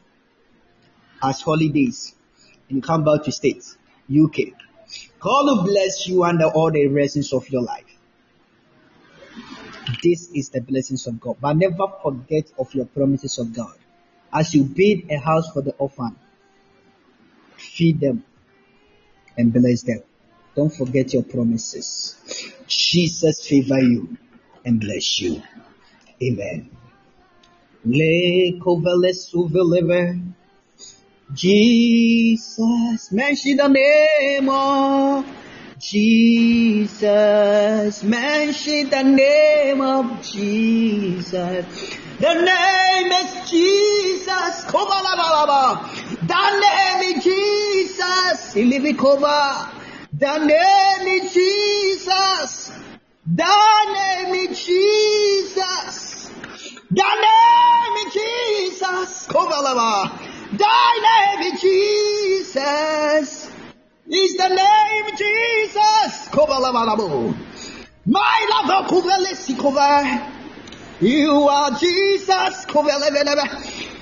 as 1.23 1.41
holidays, 1.41 2.15
and 2.69 2.77
you 2.77 2.83
come 2.83 3.05
back 3.05 3.25
to 3.25 3.33
States, 3.33 3.77
UK. 4.11 4.53
God 5.19 5.45
will 5.45 5.65
bless 5.65 6.07
you 6.09 6.25
under 6.25 6.47
all 6.47 6.71
the 6.71 6.87
blessings 6.89 7.33
of 7.33 7.49
your 7.49 7.63
life. 7.63 7.85
This 10.03 10.31
is 10.33 10.51
the 10.51 10.61
blessings 10.61 11.07
of 11.07 11.21
God. 11.21 11.37
But 11.41 11.57
never 11.57 11.87
forget 12.03 12.51
of 12.59 12.75
your 12.75 12.87
promises 12.87 13.39
of 13.39 13.53
God. 13.55 13.75
As 14.33 14.55
you 14.55 14.65
build 14.65 15.11
a 15.11 15.19
house 15.19 15.51
for 15.53 15.63
the 15.63 15.73
orphan, 15.73 16.17
feed 17.57 18.01
them 18.01 18.25
and 19.37 19.53
bless 19.53 19.83
them. 19.83 20.03
Don't 20.61 20.69
forget 20.69 21.15
your 21.15 21.23
promises. 21.23 22.15
Jesus 22.67 23.49
favor 23.49 23.81
you 23.81 24.19
and 24.63 24.79
bless 24.79 25.19
you. 25.19 25.43
Amen. 26.23 26.69
Jesus, 31.33 33.11
mention 33.11 33.57
the 33.57 33.69
name 33.69 34.51
of 34.51 35.25
Jesus, 35.79 37.01
mention 38.03 38.91
the 38.91 39.03
name 39.03 39.81
of 39.81 40.23
Jesus. 40.23 41.65
The 42.19 42.35
name 42.35 43.13
is 43.13 43.51
Jesus. 43.51 44.65
The 44.67 46.59
name 46.61 47.17
is 47.17 47.25
Jesus. 47.25 47.81
The 50.21 50.37
name 50.37 51.25
is 51.25 51.33
Jesus. 51.33 52.71
The 53.27 53.87
name 53.95 54.35
is 54.35 54.67
Jesus. 54.67 56.31
The 56.91 57.13
name 57.25 57.95
is 58.05 58.13
Jesus. 58.13 59.27
Thy 60.53 60.93
name 61.09 61.55
is 61.55 61.61
Jesus. 61.63 63.51
Is 64.11 64.37
the 64.37 64.49
name 64.49 65.17
Jesus. 65.17 66.29
My 68.05 68.47
love, 68.51 68.93
oh, 68.93 69.01
lover, 69.01 70.21
you 71.01 71.49
are 71.49 71.71
Jesus. 71.79 72.67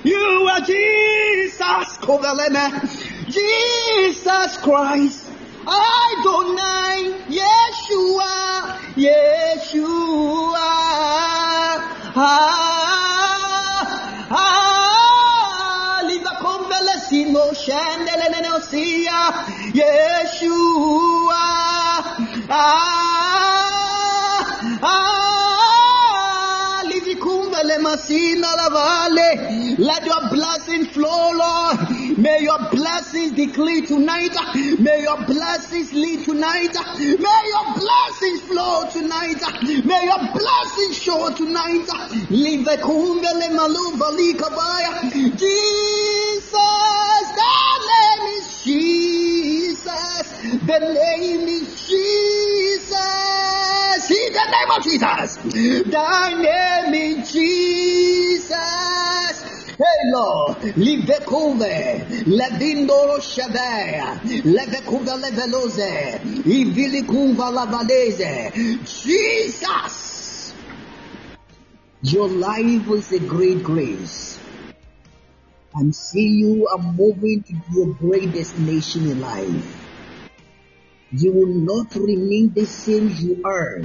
You 0.02 0.48
are 0.50 0.60
Jesus. 0.62 1.98
Jesus 3.28 4.56
Christ. 4.56 5.27
Adonai. 5.68 7.00
Yeshua. 7.38 8.32
Yeshua. 8.96 10.68
Yeshua. 19.74 21.44
Ah, 22.50 23.24
ah, 24.82 25.17
Let 29.78 30.04
your 30.06 30.28
blessing 30.30 30.84
flow, 30.86 31.32
Lord. 31.32 31.90
May 32.18 32.42
your 32.42 32.58
blessings 32.70 33.32
declare 33.32 33.82
tonight. 33.82 34.34
May 34.78 35.02
your 35.02 35.16
blessings 35.24 35.92
lead 35.92 36.24
tonight. 36.24 36.74
May 36.98 37.42
your 37.54 37.74
blessings 37.74 38.42
flow 38.42 38.84
tonight. 38.90 39.42
May 39.84 40.04
your 40.04 40.18
blessings 40.32 40.98
show 40.98 41.30
tonight. 41.34 41.88
Jesus, 45.36 46.54
name 47.90 48.36
is 48.36 48.62
Jesus. 49.88 50.28
The 50.66 50.78
name 50.78 51.48
is 51.48 51.88
Jesus. 51.88 52.96
In 54.10 54.32
the 54.32 54.46
name 54.54 54.70
of 54.76 54.82
Jesus. 54.84 55.36
Thy 55.90 56.34
name 56.34 56.94
is 56.94 57.32
Jesus. 57.32 58.56
Hey 59.78 60.10
Lord, 60.12 60.56
livekuve, 60.76 62.04
levindoro 62.26 63.20
shavea, 63.20 64.20
levekuve 64.44 65.16
leveloze, 65.16 66.20
ivilikuva 66.44 67.50
lavaleze. 67.50 68.52
Jesus, 68.84 70.54
your 72.02 72.28
life 72.28 72.90
is 72.90 73.12
a 73.12 73.20
great 73.20 73.62
grace. 73.62 74.37
And 75.74 75.94
see 75.94 76.26
you 76.26 76.66
are 76.68 76.78
moving 76.78 77.42
to 77.42 77.54
your 77.72 77.94
great 77.94 78.32
destination 78.32 79.10
in 79.10 79.20
life. 79.20 79.88
You 81.12 81.32
will 81.32 81.46
not 81.46 81.94
remain 81.94 82.52
the 82.52 82.64
same 82.64 83.08
you 83.08 83.42
are. 83.44 83.80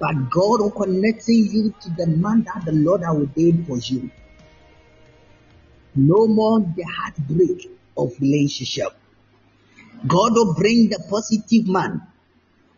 But 0.00 0.30
God 0.30 0.60
will 0.60 0.70
connecting 0.70 1.48
you 1.50 1.74
to 1.80 1.90
the 1.90 2.06
man 2.06 2.44
that 2.44 2.64
the 2.64 2.72
Lord 2.72 3.02
has 3.02 3.14
ordained 3.14 3.66
for 3.66 3.78
you. 3.78 4.10
No 5.94 6.26
more 6.26 6.60
the 6.60 6.84
heartbreak 6.84 7.70
of 7.96 8.12
relationship. 8.20 8.92
God 10.06 10.32
will 10.32 10.54
bring 10.54 10.88
the 10.88 11.02
positive 11.10 11.68
man 11.68 12.00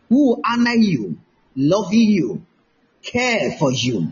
who 0.09 0.41
honor 0.45 0.75
you, 0.75 1.17
love 1.55 1.93
you, 1.93 2.45
care 3.01 3.51
for 3.57 3.71
you, 3.71 4.11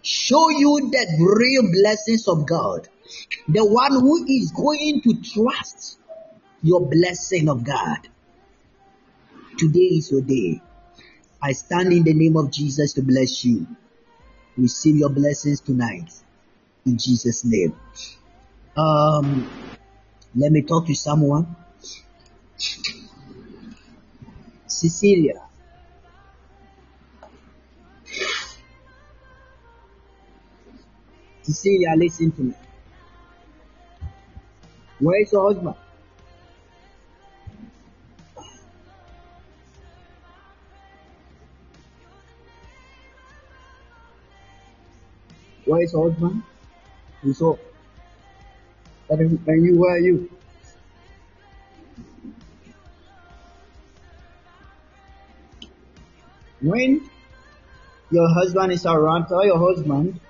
show 0.00 0.48
you 0.48 0.90
the 0.90 1.36
real 1.38 1.70
blessings 1.70 2.26
of 2.28 2.46
God. 2.46 2.88
The 3.48 3.64
one 3.64 3.92
who 3.92 4.24
is 4.26 4.52
going 4.52 5.00
to 5.02 5.14
trust 5.22 5.98
your 6.62 6.88
blessing 6.88 7.48
of 7.48 7.64
God. 7.64 8.08
Today 9.58 9.80
is 9.98 10.10
your 10.10 10.22
day. 10.22 10.60
I 11.42 11.52
stand 11.52 11.92
in 11.92 12.04
the 12.04 12.14
name 12.14 12.36
of 12.36 12.50
Jesus 12.50 12.94
to 12.94 13.02
bless 13.02 13.44
you. 13.44 13.66
Receive 14.56 14.96
your 14.96 15.10
blessings 15.10 15.60
tonight 15.60 16.10
in 16.86 16.96
Jesus' 16.96 17.44
name. 17.44 17.74
Um, 18.76 19.50
let 20.34 20.52
me 20.52 20.62
talk 20.62 20.86
to 20.86 20.94
someone. 20.94 21.54
Cecilia. 24.66 25.42
Cecilia, 31.42 31.94
listen 31.96 32.32
to 32.32 32.42
me. 32.42 32.54
Where 35.04 35.22
is 35.22 35.32
your 35.32 35.46
husband? 46.10 46.42
He's 47.22 47.42
up. 47.42 47.58
And 49.08 49.40
and 49.46 49.64
you, 49.64 49.78
where 49.78 49.94
are 49.94 49.98
you? 49.98 50.30
When 56.60 57.08
your 58.10 58.28
husband 58.28 58.72
is 58.72 58.86
around, 58.86 59.26
tell 59.26 59.44
your 59.44 59.58
husband 59.58 60.20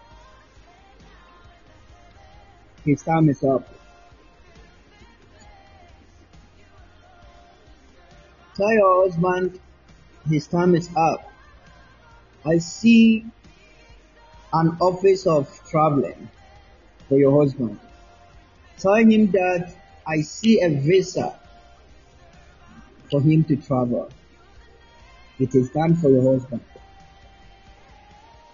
his 2.84 3.02
time 3.02 3.28
is 3.28 3.42
up. 3.42 3.73
Tell 8.56 8.72
your 8.72 9.04
husband 9.04 9.58
his 10.28 10.46
time 10.46 10.74
is 10.74 10.88
up. 10.96 11.30
I 12.46 12.58
see 12.58 13.24
an 14.52 14.76
office 14.80 15.26
of 15.26 15.48
traveling 15.68 16.28
for 17.08 17.18
your 17.18 17.42
husband. 17.42 17.80
Tell 18.78 18.94
him 18.94 19.30
that 19.32 19.74
I 20.06 20.20
see 20.20 20.60
a 20.60 20.68
visa 20.68 21.36
for 23.10 23.20
him 23.20 23.42
to 23.44 23.56
travel. 23.56 24.10
It 25.40 25.54
is 25.54 25.70
done 25.70 25.96
for 25.96 26.10
your 26.10 26.34
husband. 26.34 26.64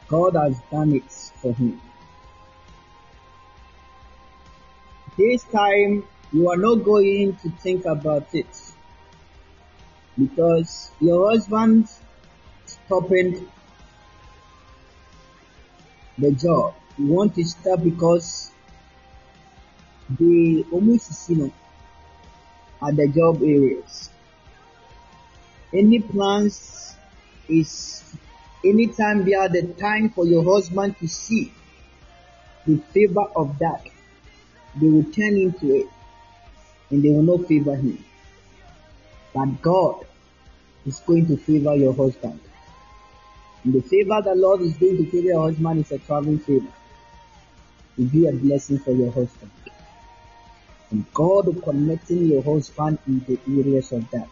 God 0.09 0.35
has 0.35 0.59
done 0.70 0.94
it 0.94 1.12
for 1.43 1.52
him. 1.52 1.81
This 5.18 5.44
time 5.44 6.05
you 6.32 6.48
are 6.48 6.56
not 6.56 6.77
going 6.77 7.36
to 7.43 7.51
think 7.51 7.85
about 7.85 8.35
it 8.35 8.69
because 10.20 10.90
your 11.01 11.30
husband 11.30 11.88
stopping 12.66 13.48
the 16.18 16.32
job. 16.32 16.74
You 16.98 17.06
want 17.06 17.34
to 17.36 17.44
stop 17.44 17.82
because 17.82 18.51
they 20.18 20.64
almost 20.70 21.30
you 21.30 21.36
know 21.36 21.52
at 22.86 22.97
the 22.97 23.09
job 23.09 23.42
areas. 23.42 24.10
Any 25.72 26.01
plans 26.01 26.97
is 27.48 28.02
anytime 28.64 29.24
they 29.24 29.34
are 29.34 29.48
the 29.48 29.62
time 29.78 30.10
for 30.10 30.26
your 30.26 30.44
husband 30.44 30.98
to 30.98 31.09
see 31.09 31.52
the 32.66 32.76
favor 32.92 33.24
of 33.36 33.59
that, 33.60 33.82
they 34.76 34.88
will 34.88 35.05
turn 35.05 35.36
into 35.36 35.74
it 35.74 35.88
and 36.90 37.02
they 37.02 37.10
will 37.10 37.22
not 37.22 37.47
favor 37.48 37.74
him. 37.74 38.05
But 39.32 39.62
God 39.62 40.06
is 40.86 41.01
going 41.01 41.27
to 41.27 41.36
favor 41.36 41.74
your 41.74 41.94
husband. 41.94 42.40
And 43.65 43.74
the 43.74 43.82
favor 43.82 44.20
the 44.24 44.35
Lord 44.35 44.62
is 44.62 44.74
going 44.74 44.97
to 44.97 45.11
favor 45.11 45.28
your 45.28 45.43
husband 45.43 45.81
is 45.81 45.93
a 45.93 45.98
traveling 45.98 46.39
favor. 46.39 46.73
To 47.97 48.02
be 48.02 48.27
a 48.27 48.32
blessing 48.32 48.78
for 48.78 48.93
your 48.93 49.12
husband. 49.12 49.51
And 50.90 51.05
God 51.12 51.62
connecting 51.62 52.27
your 52.27 52.43
husband 52.43 52.98
in 53.07 53.24
the 53.27 53.39
areas 53.61 53.93
of 53.93 54.11
that. 54.11 54.28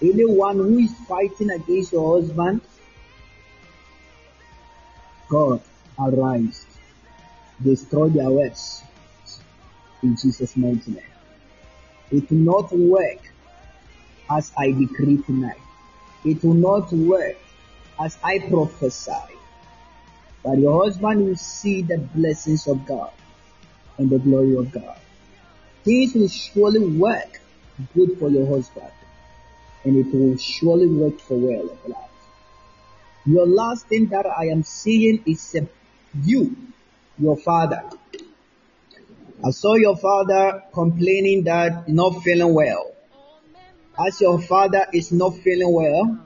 Anyone 0.00 0.56
who 0.56 0.78
is 0.78 0.94
fighting 1.08 1.50
against 1.50 1.92
your 1.92 2.20
husband, 2.20 2.60
God 5.28 5.60
arise, 5.98 6.64
destroy 7.62 8.08
their 8.10 8.30
works 8.30 8.82
in 10.02 10.16
Jesus' 10.16 10.56
mighty 10.56 10.92
name. 10.92 11.02
It 12.10 12.30
will 12.30 12.38
not 12.38 12.72
work 12.72 13.32
as 14.30 14.52
I 14.56 14.72
decree 14.72 15.22
tonight. 15.22 15.60
It 16.24 16.42
will 16.42 16.54
not 16.54 16.92
work 16.92 17.36
as 18.00 18.18
I 18.22 18.40
prophesy. 18.40 19.12
But 20.42 20.58
your 20.58 20.84
husband 20.84 21.26
will 21.26 21.36
see 21.36 21.82
the 21.82 21.98
blessings 21.98 22.66
of 22.66 22.86
God 22.86 23.12
and 23.98 24.10
the 24.10 24.18
glory 24.18 24.56
of 24.56 24.70
God. 24.70 24.98
Things 25.84 26.14
will 26.14 26.28
surely 26.28 26.80
work 26.80 27.40
good 27.94 28.18
for 28.18 28.28
your 28.28 28.46
husband, 28.46 28.90
and 29.84 29.96
it 29.96 30.12
will 30.14 30.36
surely 30.36 30.86
work 30.88 31.20
for 31.20 31.36
well 31.36 31.70
of 31.70 31.88
life. 31.88 32.10
Your 33.24 33.46
last 33.46 33.88
thing 33.88 34.06
that 34.06 34.26
I 34.26 34.46
am 34.46 34.62
seeing 34.62 35.22
is 35.26 35.54
uh, 35.54 35.66
you, 36.22 36.56
your 37.18 37.36
father. 37.36 37.82
I 39.44 39.50
saw 39.50 39.74
your 39.74 39.96
father 39.96 40.62
complaining 40.72 41.44
that 41.44 41.88
not 41.88 42.22
feeling 42.22 42.54
well. 42.54 42.95
As 43.98 44.20
your 44.20 44.40
father 44.40 44.86
is 44.92 45.10
not 45.10 45.36
feeling 45.38 45.72
well, 45.72 46.18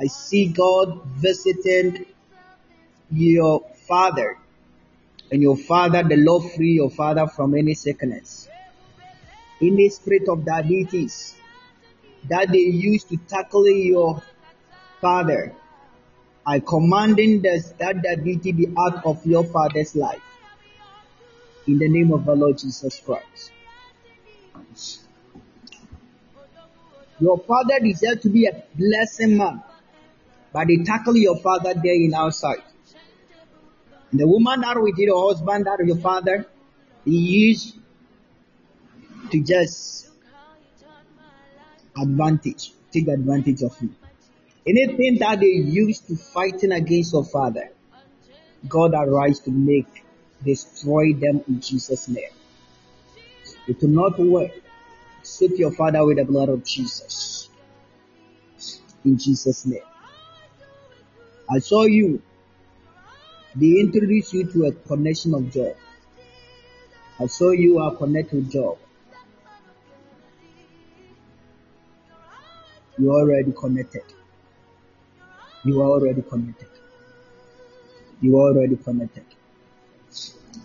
I 0.00 0.06
see 0.06 0.46
God 0.46 1.04
visiting 1.16 2.06
your 3.10 3.60
father 3.86 4.38
and 5.30 5.42
your 5.42 5.56
father, 5.56 6.02
the 6.02 6.16
Lord 6.16 6.52
free 6.52 6.72
your 6.72 6.90
father 6.90 7.26
from 7.26 7.54
any 7.54 7.74
sickness. 7.74 8.48
Any 9.60 9.88
spirit 9.88 10.28
of 10.28 10.44
diabetes 10.44 11.34
that 12.28 12.50
they 12.50 12.58
used 12.58 13.08
to 13.08 13.16
tackle 13.16 13.68
your 13.68 14.22
father, 15.00 15.54
I 16.46 16.60
commanding 16.60 17.42
this, 17.42 17.70
that 17.78 18.02
diabetes 18.02 18.54
be 18.54 18.68
out 18.78 19.04
of 19.04 19.26
your 19.26 19.44
father's 19.44 19.96
life. 19.96 20.22
In 21.66 21.78
the 21.78 21.88
name 21.88 22.12
of 22.12 22.24
the 22.24 22.34
Lord 22.34 22.58
Jesus 22.58 23.00
Christ. 23.00 23.50
Your 27.18 27.38
father 27.38 27.80
deserves 27.80 28.22
to 28.22 28.28
be 28.28 28.46
a 28.46 28.62
blessing 28.74 29.36
man, 29.36 29.62
but 30.52 30.66
they 30.68 30.76
tackle 30.78 31.16
your 31.16 31.38
father 31.38 31.72
there 31.74 31.94
in 31.94 32.12
outside. 32.14 32.62
And 34.10 34.20
the 34.20 34.26
woman 34.26 34.60
that 34.60 34.80
with 34.80 34.98
your 34.98 35.28
husband, 35.28 35.66
that 35.66 35.84
your 35.84 35.96
father, 35.98 36.46
he 37.04 37.16
used 37.16 37.78
to 39.30 39.42
just 39.42 40.08
advantage, 41.96 42.72
take 42.92 43.08
advantage 43.08 43.62
of 43.62 43.74
you. 43.80 43.94
Anything 44.66 45.18
that 45.18 45.40
they 45.40 45.46
use 45.46 46.00
to 46.00 46.16
fighting 46.16 46.72
against 46.72 47.12
your 47.12 47.24
father, 47.24 47.70
God 48.68 48.94
arise 48.94 49.40
to 49.40 49.50
make 49.50 49.86
destroy 50.44 51.12
them 51.14 51.42
in 51.48 51.60
Jesus' 51.60 52.08
name. 52.08 52.24
It 53.66 53.80
will 53.80 53.88
not 53.88 54.18
work. 54.18 54.50
Soak 55.26 55.58
your 55.58 55.72
father 55.72 56.06
with 56.06 56.18
the 56.18 56.24
blood 56.24 56.48
of 56.48 56.64
Jesus. 56.64 57.50
In 59.04 59.18
Jesus' 59.18 59.66
name. 59.66 59.82
I 61.50 61.58
saw 61.58 61.82
you. 61.84 62.22
They 63.56 63.80
introduced 63.80 64.32
you 64.32 64.46
to 64.52 64.66
a 64.66 64.72
connection 64.72 65.34
of 65.34 65.50
job. 65.50 65.76
I 67.18 67.26
saw 67.26 67.50
you 67.50 67.78
are 67.78 67.96
connected 67.96 68.36
with 68.36 68.52
job. 68.52 68.78
You 72.96 73.10
are 73.10 73.22
already 73.22 73.52
connected. 73.52 74.04
You 75.64 75.82
are 75.82 75.88
already 75.88 76.22
connected. 76.22 76.68
You 78.20 78.38
are 78.38 78.50
already 78.50 78.76
connected. 78.76 79.26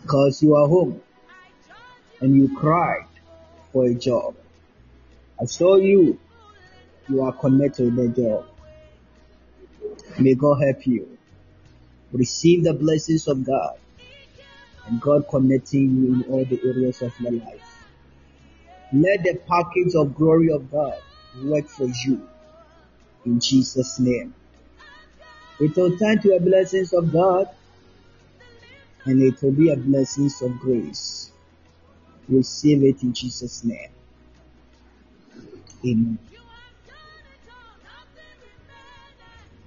Because 0.03 0.43
you 0.43 0.56
are 0.56 0.67
home 0.67 1.01
and 2.19 2.35
you 2.35 2.56
cried 2.56 3.07
for 3.73 3.85
a 3.85 3.95
job. 3.95 4.35
I 5.42 5.45
saw 5.45 5.78
you. 5.78 6.20
You 7.10 7.24
are 7.24 7.34
connected 7.34 7.95
with 7.95 8.16
the 8.16 8.22
job. 8.22 8.45
May 10.20 10.36
God 10.36 10.61
help 10.61 10.86
you. 10.86 11.18
Receive 12.11 12.64
the 12.64 12.74
blessings 12.74 13.28
of 13.28 13.44
God 13.44 13.78
and 14.86 15.02
God 15.02 15.28
connecting 15.30 15.95
you 15.95 16.14
in 16.14 16.24
all 16.32 16.45
the 16.45 16.60
areas 16.64 17.02
of 17.02 17.20
your 17.20 17.32
life. 17.32 17.86
Let 18.94 19.24
the 19.24 19.40
package 19.48 19.95
of 19.95 20.16
glory 20.16 20.52
of 20.52 20.70
God 20.70 21.02
work 21.44 21.68
for 21.68 21.88
you 21.88 22.28
in 23.26 23.40
Jesus' 23.40 24.00
name. 24.00 24.36
It 25.60 25.76
will 25.76 25.98
turn 25.98 26.22
to 26.22 26.36
a 26.36 26.40
blessings 26.40 26.94
of 26.94 27.11
God 27.11 27.48
and 29.06 29.22
it 29.22 29.42
will 29.42 29.53
be 29.53 29.72
a 29.72 29.78
blessings 29.78 30.42
of 30.42 30.60
grace. 30.60 31.32
Receive 32.30 32.84
it 32.84 33.02
in 33.02 33.14
Jesus' 33.14 33.64
name. 33.64 33.90
The 35.84 36.18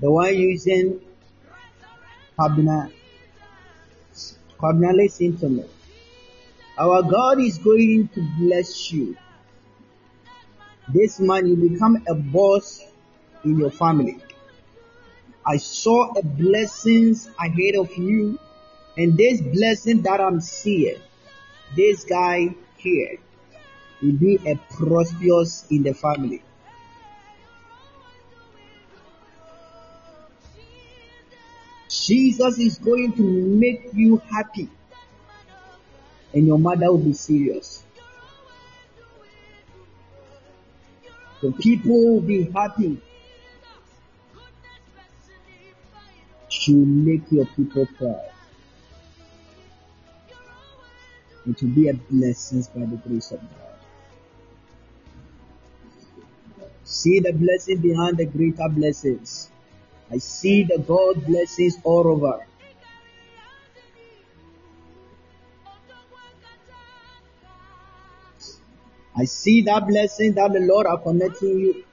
one 0.01 0.34
using 0.34 1.01
Kabina, 2.39 2.93
Kabina, 4.59 4.94
listen. 4.94 5.68
Our 6.78 7.02
God 7.02 7.41
is 7.41 7.59
going 7.59 8.09
to 8.15 8.20
bless 8.39 8.93
you. 8.93 9.17
This 10.89 11.18
man, 11.18 11.47
you 11.47 11.57
become 11.57 12.05
a 12.07 12.15
boss 12.15 12.81
in 13.44 13.59
your 13.59 13.70
family. 13.70 14.18
I 15.47 15.57
saw 15.57 16.12
a 16.12 16.23
blessings 16.23 17.28
ahead 17.39 17.75
of 17.76 17.97
you, 17.97 18.39
and 18.97 19.17
this 19.17 19.41
blessing 19.41 20.02
that 20.02 20.20
I'm 20.20 20.41
seeing, 20.41 21.01
this 21.75 22.05
guy 22.05 22.55
here 22.76 23.18
will 24.02 24.12
be 24.12 24.39
a 24.47 24.56
prosperous 24.74 25.64
in 25.70 25.82
the 25.82 25.94
family. 25.94 26.42
Jesus 31.89 32.58
is 32.58 32.78
going 32.78 33.12
to 33.12 33.23
make 33.23 33.90
you 33.92 34.20
happy, 34.31 34.68
and 36.32 36.47
your 36.47 36.58
mother 36.58 36.90
will 36.90 36.98
be 36.98 37.12
serious. 37.12 37.84
The 41.40 41.52
people 41.52 42.14
will 42.14 42.20
be 42.20 42.50
happy 42.50 43.00
to 46.48 46.73
make 46.73 47.31
your 47.31 47.47
people 47.47 47.86
proud. 47.98 48.31
It 51.47 51.60
will 51.62 51.68
be 51.70 51.89
a 51.90 51.94
blessing 51.94 52.66
by 52.74 52.86
the 52.86 52.97
grace 52.97 53.31
of 53.32 53.40
God. 53.40 53.74
See 56.84 57.20
the 57.20 57.32
blessing 57.32 57.78
behind 57.78 58.18
the 58.18 58.26
greater 58.26 58.68
blessings. 58.68 59.50
I 60.10 60.18
see 60.18 60.64
the 60.64 60.78
God 60.78 61.26
blessings 61.26 61.78
all 61.82 62.06
over. 62.06 62.46
I 69.16 69.24
see 69.24 69.62
that 69.62 69.86
blessing 69.86 70.34
that 70.34 70.52
the 70.52 70.60
Lord 70.60 70.86
are 70.86 70.98
connecting 70.98 71.58
you. 71.60 71.84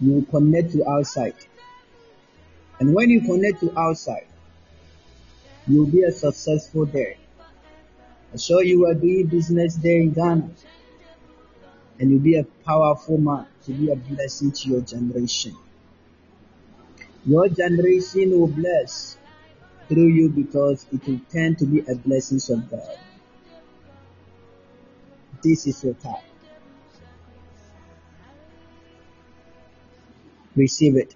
You 0.00 0.26
connect 0.30 0.72
to 0.72 0.88
outside. 0.88 1.34
And 2.78 2.94
when 2.94 3.10
you 3.10 3.20
connect 3.20 3.60
to 3.60 3.78
outside, 3.78 4.26
you'll 5.66 5.86
be 5.86 6.02
a 6.04 6.12
successful 6.12 6.86
there. 6.86 7.16
I 8.32 8.36
saw 8.36 8.60
you 8.60 8.80
were 8.80 8.94
doing 8.94 9.26
business 9.26 9.74
there 9.76 10.00
in 10.00 10.12
Ghana. 10.12 10.50
And 11.98 12.10
you'll 12.10 12.20
be 12.20 12.36
a 12.36 12.44
powerful 12.44 13.18
man 13.18 13.46
to 13.64 13.72
be 13.72 13.90
a 13.90 13.96
blessing 13.96 14.52
to 14.52 14.68
your 14.68 14.80
generation. 14.82 15.56
Your 17.24 17.48
generation 17.48 18.38
will 18.38 18.48
bless 18.48 19.16
through 19.88 20.08
you 20.08 20.28
because 20.28 20.86
it 20.92 21.06
will 21.06 21.20
tend 21.30 21.58
to 21.58 21.66
be 21.66 21.80
a 21.80 21.94
blessing 21.94 22.40
of 22.54 22.70
God. 22.70 22.98
This 25.42 25.66
is 25.66 25.82
your 25.82 25.94
time. 25.94 26.22
Receive 30.54 30.96
it. 30.96 31.14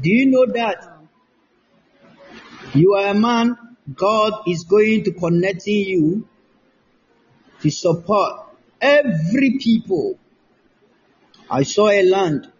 Do 0.00 0.10
you 0.10 0.26
know 0.26 0.46
that 0.46 1.06
you 2.74 2.94
are 2.94 3.08
a 3.08 3.14
man, 3.14 3.56
God 3.94 4.42
is 4.46 4.64
going 4.64 5.04
to 5.04 5.12
connecting 5.12 5.74
you 5.74 6.28
to 7.62 7.70
support 7.70 8.45
Every 8.86 9.58
people. 9.58 10.16
I 11.50 11.64
saw 11.64 11.88
a 11.88 12.02
land. 12.02 12.52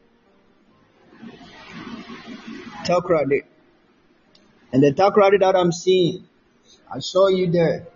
Takoradi. 2.84 3.42
And 4.72 4.82
the 4.82 4.90
Takoradi 4.90 5.38
that 5.38 5.54
I'm 5.54 5.70
seeing, 5.70 6.26
I 6.92 6.98
saw 6.98 7.28
you 7.28 7.48
there. 7.48 7.86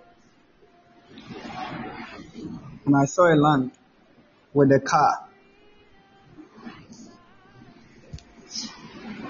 And 2.87 2.97
I 2.97 3.07
saw 3.07 3.27
a 3.33 3.35
land 3.35 3.73
with 4.55 4.71
a 4.71 4.79
car. 4.79 5.29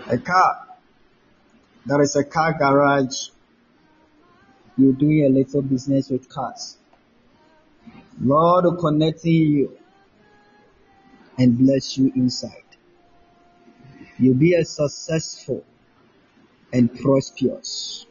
A 0.09 0.19
car. 0.19 0.69
There 1.87 2.03
is 2.03 2.17
a 2.17 2.25
car 2.25 2.53
garage. 2.59 3.31
You're 4.77 4.93
doing 4.93 5.25
a 5.25 5.31
little 5.31 5.63
business 5.63 6.11
with 6.11 6.29
cars. 6.29 6.77
Lord 8.21 8.65
will 8.65 8.77
connecting 8.77 9.33
you 9.33 9.79
and 11.39 11.59
bless 11.59 11.97
you 11.97 12.13
inside. 12.15 12.65
You'll 14.19 14.35
be 14.35 14.55
a 14.55 14.65
successful 14.65 15.65
and 16.73 16.95
prosperous 17.01 18.07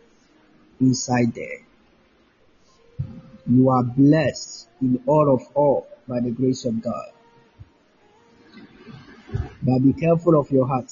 inside 0.80 1.34
there. 1.36 1.60
You 3.48 3.70
are 3.70 3.84
blessed 3.84 4.68
in 4.82 5.02
all 5.06 5.34
of 5.34 5.48
all 5.54 5.88
by 6.08 6.20
the 6.20 6.32
grace 6.32 6.66
of 6.66 6.82
God. 6.82 7.12
But 9.62 9.80
be 9.80 9.94
careful 9.94 10.40
of 10.40 10.50
your 10.52 10.68
heart. 10.68 10.92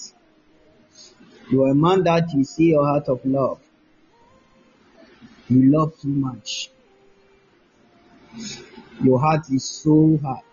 You 1.49 1.63
are 1.63 1.71
a 1.71 1.75
man 1.75 2.03
that 2.03 2.33
you 2.33 2.43
see 2.43 2.69
your 2.71 2.85
heart 2.85 3.07
of 3.07 3.25
love. 3.25 3.59
You 5.49 5.71
love 5.71 5.99
too 5.99 6.09
much. 6.09 6.69
Your 9.03 9.19
heart 9.19 9.49
is 9.51 9.63
so 9.63 10.17
hard 10.23 10.43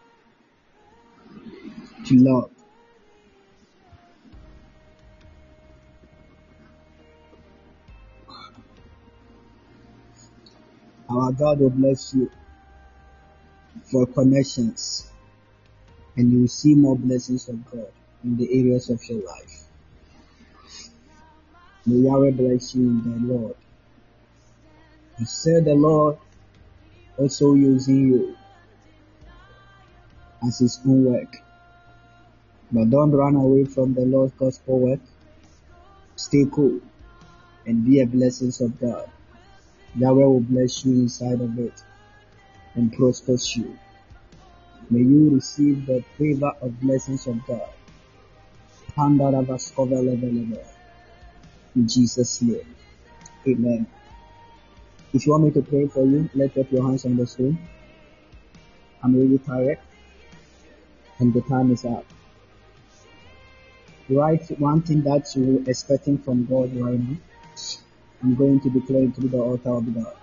to 2.07 2.15
love. 2.19 2.51
Our 11.09 11.33
God 11.33 11.61
will 11.61 11.71
bless 11.71 12.15
you 12.15 12.31
for 13.91 14.07
connections 14.07 15.09
and 16.17 16.33
you 16.33 16.41
will 16.41 16.49
see 16.49 16.75
more 16.75 16.97
blessings 16.97 17.49
of 17.49 17.65
God 17.71 17.93
in 18.25 18.37
the 18.37 18.49
areas 18.61 18.91
of 18.91 19.03
your 19.09 19.23
life. 19.25 19.65
May 21.87 21.97
Yahweh 21.97 22.31
bless 22.33 22.75
you 22.75 22.83
in 22.83 23.27
the 23.27 23.35
Lord. 23.35 23.57
He 25.19 25.25
said 25.25 25.65
the 25.65 25.75
Lord 25.75 26.19
also 27.17 27.55
using 27.55 28.09
you 28.09 28.37
as 30.47 30.59
his 30.59 30.81
own 30.87 31.05
work. 31.05 31.43
But 32.73 32.91
don't 32.91 33.13
run 33.13 33.37
away 33.37 33.65
from 33.65 33.95
the 33.95 34.03
Lord's 34.03 34.35
gospel 34.35 34.79
work. 34.81 35.01
Stay 36.17 36.45
cool 36.51 36.81
and 37.67 37.85
be 37.85 38.01
a 38.01 38.07
blessing 38.07 38.53
of 38.65 38.81
God. 38.81 39.11
Yahweh 39.97 40.25
will 40.25 40.41
bless 40.41 40.85
you 40.85 40.95
inside 40.95 41.41
of 41.41 41.59
it 41.59 41.83
and 42.75 42.93
prosper 42.93 43.37
you. 43.55 43.79
May 44.91 45.01
you 45.01 45.31
receive 45.31 45.87
the 45.87 46.03
favor 46.19 46.53
of 46.61 46.81
blessings 46.81 47.27
of 47.27 47.47
God. 47.47 47.69
In 51.75 51.89
Jesus' 51.89 52.43
name. 52.43 52.75
Amen. 53.47 53.87
If 55.15 55.25
you 55.27 55.33
want 55.33 55.45
me 55.45 55.51
to 55.53 55.63
pray 55.63 55.87
for 55.87 56.05
you, 56.05 56.29
let 56.35 56.59
up 56.59 56.73
your 56.73 56.83
hands 56.83 57.05
on 57.05 57.17
the 57.17 57.25
screen. 57.25 57.57
I'm 59.01 59.15
really 59.15 59.39
tired 59.39 59.79
and 61.21 61.33
the 61.33 61.41
time 61.43 61.71
is 61.71 61.85
up. 61.85 62.05
Write 64.09 64.51
one 64.59 64.83
thing 64.83 65.03
that 65.03 65.33
you're 65.37 65.63
expecting 65.71 66.19
from 66.19 66.47
God 66.47 66.75
right 66.77 66.99
now. 66.99 67.17
I'm 68.25 68.35
going 68.35 68.59
to 68.61 68.71
declare 68.71 69.05
it 69.05 69.15
through 69.15 69.29
the 69.29 69.39
altar 69.39 69.71
of 69.71 69.95
God. 69.95 70.17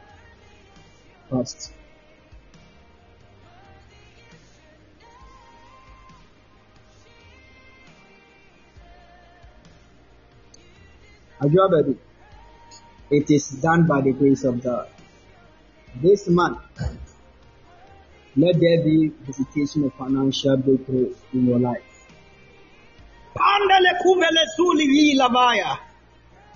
First. 1.29 1.71
Are 11.39 11.47
you 11.47 11.69
ready? 11.71 11.97
It 13.11 13.29
is 13.29 13.49
done 13.49 13.87
by 13.87 13.99
the 13.99 14.13
grace 14.13 14.45
of 14.45 14.63
God. 14.63 14.87
This 16.01 16.29
month, 16.29 16.59
let 18.37 18.57
there 18.57 18.81
be 18.81 19.11
visitation 19.25 19.83
of 19.83 19.93
financial 19.95 20.55
breakthrough 20.55 21.13
in 21.33 21.45
your 21.45 21.59
life. 21.59 21.83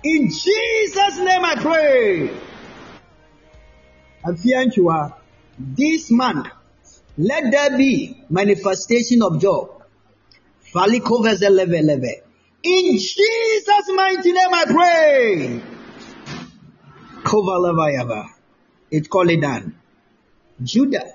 In 0.03 0.29
Jesus' 0.29 1.17
name 1.19 1.43
I 1.43 1.55
pray. 1.59 2.39
Afianchua, 4.25 5.13
this 5.59 6.09
month, 6.09 6.47
let 7.17 7.51
there 7.51 7.77
be 7.77 8.23
manifestation 8.29 9.21
of 9.23 9.41
joy. 9.41 9.67
Faliko 10.73 11.21
In 12.63 12.97
Jesus' 12.97 13.89
mighty 13.93 14.31
name 14.31 14.53
I 14.53 14.65
pray. 14.67 15.74
Kovalavayava. 17.25 18.27
It's 18.91 19.07
called 19.07 19.31
it 19.31 19.41
done. 19.41 19.75
Judah, 20.61 21.11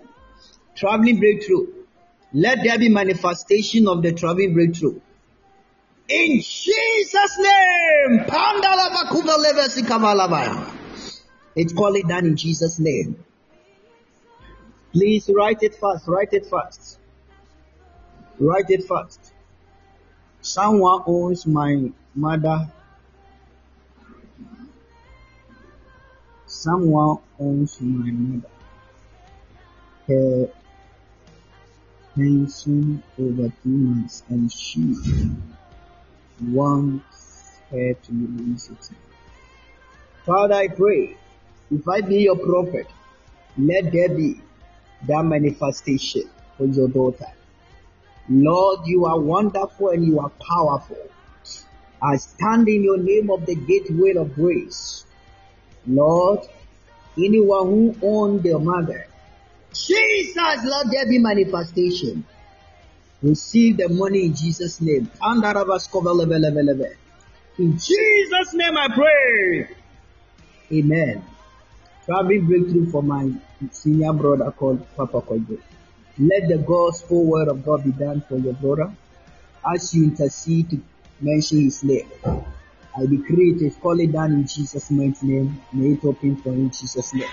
traveling 0.76 1.18
breakthrough. 1.18 1.68
Let 2.32 2.62
there 2.62 2.78
be 2.78 2.88
manifestation 2.88 3.88
of 3.88 4.02
the 4.02 4.12
traveling 4.12 4.52
breakthrough. 4.54 5.00
In 6.08 6.40
Jesus' 6.40 7.38
name. 7.38 8.24
It's 11.56 11.72
called 11.72 11.96
it 11.96 12.08
done 12.08 12.26
in 12.26 12.36
Jesus' 12.36 12.78
name. 12.78 13.24
Please 14.92 15.30
write 15.34 15.62
it 15.62 15.76
fast. 15.76 16.08
Write 16.08 16.32
it 16.32 16.46
fast. 16.46 16.98
Write 18.40 18.70
it 18.70 18.84
fast. 18.84 19.32
Someone 20.40 21.02
owns 21.06 21.46
my 21.46 21.90
mother. 22.14 22.68
Someone 26.50 27.18
owns 27.38 27.80
my 27.80 28.10
mother. 28.10 28.50
Her 30.08 30.48
pension 32.16 33.02
over 33.16 33.52
two 33.62 33.68
months 33.68 34.24
and 34.28 34.50
she 34.50 34.92
wants 36.52 37.60
her 37.70 37.94
to 37.94 38.12
release 38.12 38.68
it. 38.68 38.90
Father, 40.26 40.54
I 40.54 40.68
pray, 40.68 41.16
if 41.70 41.88
I 41.88 42.00
be 42.00 42.16
your 42.24 42.36
prophet, 42.36 42.88
let 43.56 43.92
there 43.92 44.08
be 44.08 44.40
that 45.06 45.22
manifestation 45.22 46.28
for 46.58 46.66
your 46.66 46.88
daughter. 46.88 47.32
Lord, 48.28 48.80
you 48.86 49.06
are 49.06 49.20
wonderful 49.20 49.90
and 49.90 50.04
you 50.04 50.18
are 50.18 50.30
powerful. 50.30 51.08
I 52.02 52.16
stand 52.16 52.68
in 52.68 52.82
your 52.82 52.98
name 52.98 53.30
of 53.30 53.46
the 53.46 53.54
gateway 53.54 54.14
of 54.14 54.34
grace. 54.34 55.04
Lord, 55.86 56.40
anyone 57.16 57.66
who 57.66 57.96
owns 58.02 58.42
their 58.42 58.58
mother, 58.58 59.06
Jesus, 59.72 60.36
let 60.36 60.90
there 60.90 61.06
be 61.08 61.18
manifestation. 61.18 62.24
Receive 63.22 63.76
the 63.76 63.88
money 63.88 64.26
in 64.26 64.34
Jesus' 64.34 64.80
name. 64.80 65.10
In 67.58 67.72
Jesus' 67.78 68.54
name 68.54 68.76
I 68.76 68.88
pray. 68.94 69.76
Amen. 70.72 71.24
Traveling 72.06 72.46
breakthrough 72.46 72.90
for 72.90 73.02
my 73.02 73.30
senior 73.70 74.12
brother 74.12 74.50
called 74.52 74.86
Papa 74.96 75.20
Kojo. 75.20 75.60
Let 76.18 76.48
the 76.48 76.58
gospel 76.58 77.24
word 77.24 77.48
of 77.48 77.64
God 77.64 77.84
be 77.84 77.92
done 77.92 78.22
for 78.22 78.38
your 78.38 78.54
brother 78.54 78.92
as 79.74 79.94
you 79.94 80.04
intercede 80.04 80.70
to 80.70 80.80
mention 81.20 81.60
his 81.60 81.82
name. 81.84 82.10
I 82.96 83.06
decree 83.06 83.54
it 83.56 83.62
is 83.62 83.76
call 83.76 83.98
it 84.00 84.12
done 84.12 84.32
in 84.32 84.46
Jesus' 84.46 84.90
mighty 84.90 85.26
name. 85.26 85.62
May 85.72 85.92
it 85.92 86.04
open 86.04 86.36
for 86.36 86.50
you 86.50 86.62
in 86.62 86.70
Jesus' 86.70 87.14
name. 87.14 87.30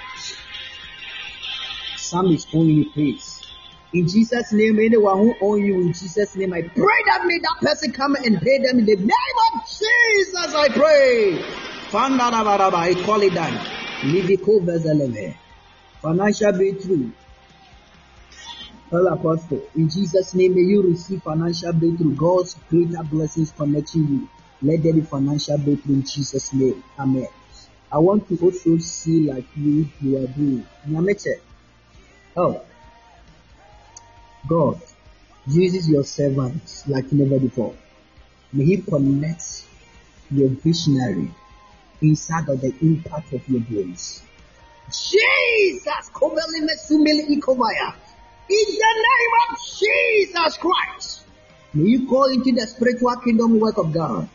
Some 1.98 2.28
is 2.28 2.46
only 2.54 2.86
praise. 2.86 3.42
In 3.94 4.08
Jesus' 4.08 4.52
name, 4.54 4.80
anyone 4.80 5.18
who 5.18 5.36
owe 5.42 5.56
you 5.56 5.82
in 5.82 5.94
Jesus' 5.94 6.36
name, 6.36 6.54
I 6.54 6.62
pray 6.62 7.02
that 7.08 7.26
may 7.26 7.40
that 7.40 7.58
person 7.62 7.92
come 7.94 8.16
and 8.16 8.40
pay 8.40 8.60
them 8.60 8.80
in 8.80 8.86
the 8.86 8.96
name 8.96 9.38
of 9.54 9.64
Jesus. 9.68 10.54
I 10.54 10.68
pray. 10.70 11.42
I 11.94 12.94
call 13.06 13.22
it 13.22 13.34
down. 13.34 13.58
Financial 16.02 16.52
breakthrough. 16.52 17.12
Well, 18.92 19.08
Apostle, 19.08 19.64
in 19.76 19.90
Jesus' 19.90 20.34
name, 20.36 20.54
may 20.56 20.62
you 20.62 20.84
receive 20.84 21.24
financial 21.24 21.74
breakthrough. 21.74 22.16
God's 22.16 22.56
greater 22.70 23.04
blessings 23.04 23.52
connecting 23.52 24.08
you. 24.08 24.30
Let 24.62 24.84
there 24.84 24.94
be 24.94 25.02
financial 25.02 25.58
breakthrough 25.58 25.96
in 25.96 26.04
Jesus' 26.04 26.54
name. 26.54 26.84
Amen. 27.00 27.28
I 27.92 28.00
want 28.00 28.28
to 28.30 28.38
also 28.42 28.78
see 28.80 29.32
like 29.32 29.46
you, 29.56 29.88
you 30.02 30.18
are 30.18 30.28
doing. 30.28 30.66
Oh, 32.36 32.62
God 34.48 34.82
uses 35.48 35.90
your 35.90 36.04
servants 36.04 36.88
like 36.88 37.12
never 37.12 37.40
before. 37.40 37.76
May 38.52 38.66
He 38.66 38.78
connect 38.78 39.64
your 40.32 40.50
visionary 40.50 41.32
inside 42.02 42.50
of 42.50 42.62
the 42.62 42.74
impact 42.82 43.34
of 43.34 43.48
your 43.48 43.62
grace. 43.62 44.24
Jesus, 44.90 46.12
in 48.50 48.68
the 48.82 48.94
name 49.06 49.34
of 49.50 49.58
Jesus 49.80 50.58
Christ, 50.58 51.22
may 51.74 51.90
you 51.90 52.08
go 52.08 52.26
into 52.26 52.52
the 52.54 52.66
spiritual 52.68 53.16
kingdom 53.18 53.60
work 53.60 53.78
of 53.78 53.94
God. 53.94 54.30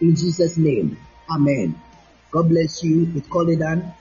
In 0.00 0.14
Jesus' 0.14 0.56
name, 0.56 0.96
Amen. 1.28 1.74
God 2.30 2.48
bless 2.48 2.84
you. 2.84 3.12
It 3.16 3.28
done. 3.58 3.92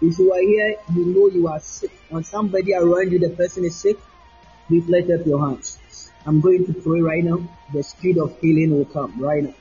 If 0.00 0.18
you 0.18 0.32
are 0.32 0.40
here, 0.40 0.74
you 0.94 1.04
know 1.06 1.28
you 1.28 1.46
are 1.46 1.60
sick, 1.60 1.92
When 2.08 2.24
somebody 2.24 2.74
around 2.74 3.12
you, 3.12 3.20
the 3.20 3.30
person 3.30 3.64
is 3.64 3.76
sick, 3.76 3.98
please 4.66 4.88
lift 4.88 5.10
up 5.12 5.24
your 5.26 5.38
hands. 5.46 5.78
I'm 6.26 6.40
going 6.40 6.66
to 6.66 6.72
pray 6.72 7.00
right 7.00 7.22
now. 7.22 7.38
The 7.72 7.84
spirit 7.84 8.18
of 8.18 8.36
healing 8.40 8.76
will 8.76 8.84
come 8.84 9.14
right 9.20 9.44
now. 9.44 9.54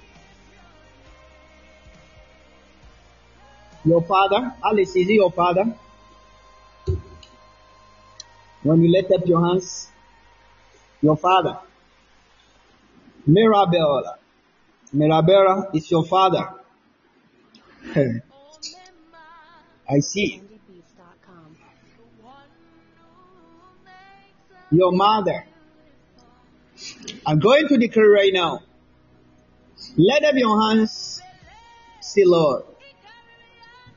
Your 3.86 4.02
father, 4.02 4.52
Alice, 4.66 4.96
is 4.96 5.08
he 5.08 5.16
your 5.16 5.32
father? 5.32 5.76
When 8.68 8.84
you 8.84 8.92
lift 8.92 9.10
up 9.14 9.26
your 9.26 9.46
hands, 9.48 9.90
your 11.02 11.16
father. 11.16 11.58
Mirabella. 13.26 14.18
Mirabella 14.92 15.70
is 15.74 15.90
your 15.90 16.04
father. 16.04 16.50
I 19.90 20.00
see. 20.00 20.42
Your 24.70 24.92
mother. 24.92 25.46
I'm 27.26 27.40
going 27.40 27.70
to 27.70 27.78
declare 27.78 28.10
right 28.10 28.34
now. 28.34 28.64
Let 29.96 30.26
up 30.26 30.36
your 30.36 30.62
hands. 30.62 31.22
Say, 32.02 32.24
Lord, 32.26 32.66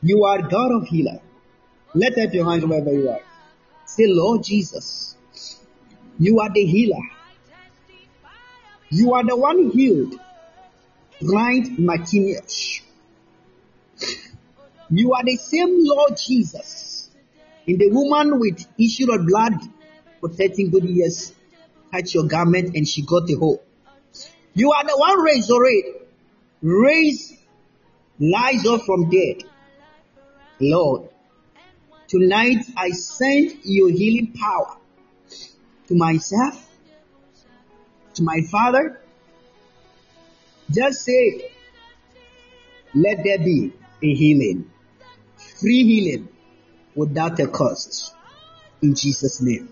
you 0.01 0.23
are 0.25 0.43
God 0.43 0.71
of 0.77 0.87
healer. 0.87 1.21
Let 1.93 2.17
up 2.19 2.33
your 2.33 2.49
hands 2.49 2.65
wherever 2.65 2.93
you 2.93 3.09
are. 3.11 3.21
Say, 3.91 4.07
Lord 4.07 4.45
Jesus, 4.45 5.17
you 6.17 6.39
are 6.39 6.49
the 6.49 6.65
healer. 6.65 7.03
You 8.89 9.15
are 9.15 9.25
the 9.25 9.37
one 9.37 9.71
healed. 9.73 10.15
Blind 11.21 11.85
Bartimaeus. 11.85 12.83
You 14.91 15.13
are 15.13 15.25
the 15.25 15.35
same 15.35 15.79
Lord 15.81 16.17
Jesus. 16.25 17.11
In 17.67 17.79
the 17.79 17.91
woman 17.91 18.39
with 18.39 18.65
issue 18.79 19.13
of 19.13 19.27
blood 19.27 19.55
for 20.21 20.29
13 20.29 20.71
good 20.71 20.85
years, 20.85 21.35
touch 21.93 22.15
your 22.15 22.29
garment 22.29 22.77
and 22.77 22.87
she 22.87 23.03
got 23.03 23.29
a 23.29 23.35
hold. 23.35 23.59
You 24.55 24.71
are 24.71 24.85
the 24.85 24.97
one 24.97 25.21
resurrect, 25.21 26.13
raise 26.63 27.37
Lazarus 28.21 28.85
from 28.87 29.11
dead. 29.11 29.51
Lord, 30.61 31.10
tonight 32.11 32.67
I 32.77 32.91
send 32.91 33.61
your 33.63 33.89
healing 33.89 34.33
power 34.33 34.77
to 35.87 35.95
myself, 35.95 36.69
to 38.15 38.25
my 38.25 38.41
father. 38.51 39.01
Just 40.71 41.05
say, 41.05 41.53
let 42.95 43.23
there 43.23 43.39
be 43.39 43.73
a 44.03 44.15
healing, 44.15 44.71
free 45.61 45.85
healing 45.85 46.29
without 46.97 47.39
a 47.39 47.47
cost. 47.47 48.15
In 48.83 48.95
Jesus' 48.97 49.41
name. 49.41 49.69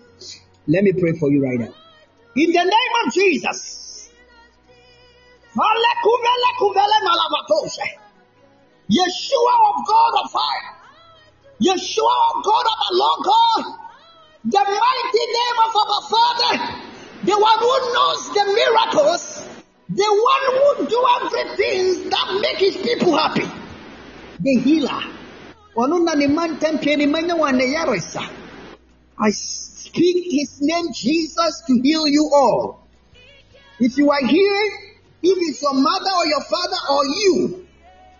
Let 0.67 0.83
me 0.83 0.93
pray 0.93 1.13
for 1.19 1.29
you 1.31 1.43
right 1.43 1.59
now. 1.59 1.73
In 2.35 2.51
the 2.51 2.63
name 2.63 2.93
of 3.05 3.13
Jesus. 3.13 4.11
Yeshua 8.89 9.55
of 9.69 9.87
God 9.87 10.13
of 10.23 10.31
fire. 10.31 10.78
Yeshua 11.61 12.15
of 12.29 12.43
God 12.43 12.65
of 12.71 12.77
the 12.85 12.93
Lord 12.93 13.19
God. 13.25 13.63
The 14.45 14.63
mighty 14.63 15.25
name 15.37 15.57
of 15.65 15.75
our 15.75 16.01
Father. 16.09 16.53
The 17.23 17.37
one 17.37 17.59
who 17.59 17.75
knows 17.93 18.21
the 18.33 18.45
miracles. 18.55 19.23
The 19.89 20.09
one 20.31 20.45
who 20.55 20.87
do 20.87 20.99
everything 21.21 22.09
that 22.09 22.39
make 22.41 22.59
his 22.59 22.77
people 22.77 23.17
happy. 23.17 23.49
The 24.39 24.55
healer. 24.61 25.01
I 29.21 29.29
speak 29.31 30.31
his 30.31 30.59
name 30.61 30.85
Jesus 30.93 31.63
to 31.67 31.81
heal 31.81 32.07
you 32.07 32.29
all. 32.33 32.87
If 33.79 33.97
you 33.97 34.11
are 34.11 34.25
here, 34.25 34.61
if 35.21 35.37
it's 35.41 35.61
your 35.61 35.73
mother 35.73 36.11
or 36.17 36.25
your 36.25 36.41
father 36.41 36.77
or 36.89 37.05
you, 37.05 37.67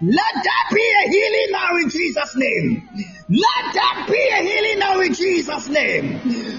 let 0.01 0.33
that 0.33 0.65
be 0.73 0.79
a 0.79 1.09
healing 1.11 1.51
now 1.51 1.75
in 1.75 1.89
Jesus' 1.89 2.35
name. 2.37 2.89
Let 3.27 3.73
that 3.75 4.07
be 4.07 4.29
a 4.31 4.41
healing 4.41 4.79
now 4.79 5.01
in 5.01 5.13
Jesus' 5.13 5.67
name. 5.67 6.13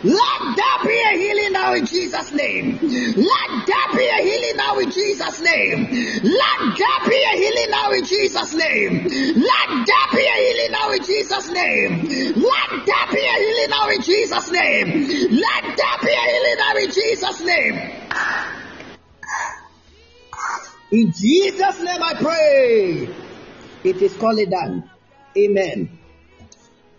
Let 0.05 0.41
that 0.61 0.85
be 0.85 0.93
a 0.93 1.17
healing 1.17 1.53
now 1.53 1.73
in 1.73 1.87
Jesus' 1.87 2.33
name. 2.33 2.79
Let 2.83 3.67
that 3.67 3.93
be 3.97 4.05
a 4.05 4.21
healing 4.21 4.57
now 4.57 4.79
in 4.79 4.91
Jesus' 4.91 5.41
name. 5.41 5.89
Let 6.21 6.77
that 6.77 7.01
be 7.09 7.17
a 7.17 7.37
healing 7.41 7.71
now 7.71 7.91
in 7.93 8.05
Jesus' 8.05 8.55
name. 8.55 9.09
Let 9.09 9.87
that 9.89 10.11
be 10.13 10.21
a 10.21 10.37
healing 10.37 10.73
now 10.73 10.93
in 10.93 11.03
Jesus' 11.03 11.49
name. 11.51 12.03
Let 12.45 12.87
that 12.87 13.09
be 13.11 13.25
a 13.25 13.37
healing 13.41 13.71
now 13.71 13.89
in 13.89 14.03
Jesus' 14.03 14.51
name. 14.53 14.87
Let 15.41 15.65
that 15.81 15.99
be 16.05 16.13
a 16.13 16.25
healing 16.29 16.59
now 16.61 16.75
in 16.77 16.91
Jesus' 16.93 17.41
name. 17.41 18.01
In 20.93 21.13
Jesus' 21.13 21.81
name 21.81 22.03
I 22.03 22.15
pray. 22.15 23.30
It 23.83 24.03
is 24.03 24.17
called 24.17 24.39
done. 24.51 24.91
Amen. 25.37 25.99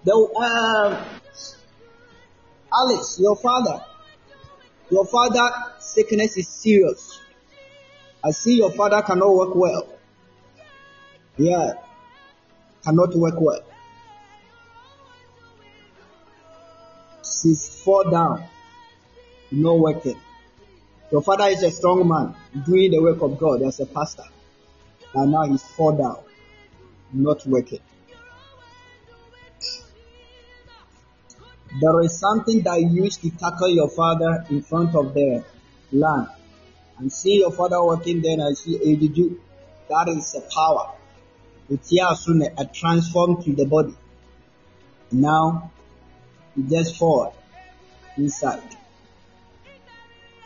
The, 0.03 0.13
uh, 0.13 1.19
Alice, 2.73 3.19
your 3.19 3.35
father, 3.35 3.83
your 4.89 5.05
father 5.05 5.49
sickness 5.79 6.37
is 6.37 6.47
serious. 6.47 7.19
I 8.23 8.31
see 8.31 8.57
your 8.57 8.71
father 8.71 9.01
cannot 9.01 9.33
work 9.33 9.55
well. 9.55 9.87
Yeah, 11.37 11.73
cannot 12.83 13.15
work 13.15 13.35
well. 13.39 13.63
She's 17.23 17.83
fall 17.83 18.09
down, 18.09 18.45
no 19.51 19.75
working. 19.75 20.19
Your 21.11 21.21
father 21.21 21.45
is 21.45 21.61
a 21.63 21.71
strong 21.71 22.07
man 22.07 22.35
doing 22.65 22.91
the 22.91 23.01
work 23.01 23.21
of 23.21 23.37
God 23.37 23.61
as 23.63 23.79
a 23.79 23.85
pastor, 23.85 24.23
and 25.13 25.31
now 25.31 25.43
he's 25.43 25.63
fall 25.63 25.97
down, 25.97 26.23
not 27.13 27.45
working. 27.45 27.79
There 31.79 32.01
is 32.01 32.19
something 32.19 32.61
that 32.63 32.81
you 32.81 33.03
used 33.03 33.21
to 33.21 33.29
tackle 33.29 33.69
your 33.69 33.89
father 33.89 34.45
in 34.49 34.61
front 34.61 34.93
of 34.95 35.13
the 35.13 35.43
land. 35.91 36.27
And 36.97 37.11
see 37.11 37.39
your 37.39 37.51
father 37.51 37.83
working 37.83 38.21
there 38.21 38.39
and 38.39 38.57
see 38.57 38.75
ADD. 38.75 39.37
That 39.89 40.09
is 40.09 40.35
a 40.35 40.41
power. 40.53 40.93
It's 41.69 41.89
here 41.89 42.05
soon 42.15 42.41
a 42.41 42.65
transform 42.65 43.41
to 43.43 43.53
the 43.53 43.65
body. 43.65 43.95
Now 45.11 45.71
he 46.55 46.63
just 46.63 46.97
fall 46.97 47.33
inside. 48.17 48.75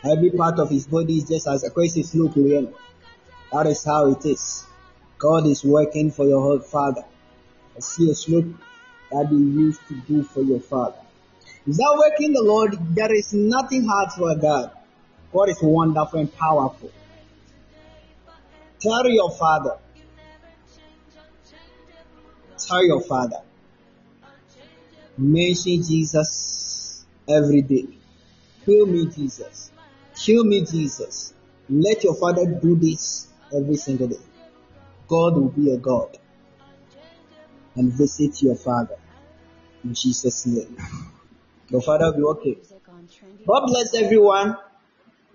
Every 0.04 0.30
part 0.30 0.60
of 0.60 0.70
his 0.70 0.86
body 0.86 1.18
is 1.18 1.28
just 1.28 1.48
as 1.48 1.64
a 1.64 1.70
crazy 1.70 2.04
slope. 2.04 2.34
That 2.34 3.66
is 3.66 3.84
how 3.84 4.10
it 4.12 4.24
is. 4.24 4.64
God 5.18 5.46
is 5.46 5.64
working 5.64 6.10
for 6.10 6.26
your 6.26 6.40
whole 6.40 6.60
father. 6.60 7.04
I 7.76 7.80
see 7.80 8.10
a 8.10 8.14
slope 8.14 8.46
that 9.10 9.28
you 9.30 9.38
used 9.38 9.80
to 9.88 9.94
do 9.94 10.22
for 10.22 10.42
your 10.42 10.60
father. 10.60 10.96
That 11.66 11.96
working 11.98 12.32
the 12.32 12.42
Lord? 12.42 12.94
There 12.94 13.14
is 13.14 13.32
nothing 13.32 13.86
hard 13.86 14.12
for 14.12 14.34
God. 14.36 14.70
God 15.32 15.48
is 15.48 15.58
wonderful 15.62 16.20
and 16.20 16.34
powerful. 16.34 16.92
Tell 18.80 19.08
your 19.08 19.30
father. 19.32 19.78
Tell 22.58 22.86
your 22.86 23.00
father. 23.00 23.40
Mention 25.18 25.82
Jesus 25.82 27.04
every 27.28 27.62
day. 27.62 27.88
Heal 28.64 28.86
me, 28.86 29.06
Jesus. 29.06 29.72
Heal 30.16 30.44
me, 30.44 30.64
Jesus. 30.64 31.32
Let 31.68 32.04
your 32.04 32.14
father 32.16 32.46
do 32.46 32.76
this 32.76 33.28
every 33.52 33.76
single 33.76 34.08
day. 34.08 34.25
God 35.08 35.36
will 35.36 35.48
be 35.48 35.62
your 35.62 35.78
God 35.78 36.18
and 37.76 37.92
visit 37.92 38.42
your 38.42 38.56
father 38.56 38.96
in 39.84 39.94
Jesus' 39.94 40.46
name. 40.46 40.76
Your 41.68 41.80
father 41.80 42.06
will 42.06 42.16
be 42.16 42.22
okay. 42.22 42.58
God 43.46 43.66
bless 43.66 43.94
everyone. 43.94 44.56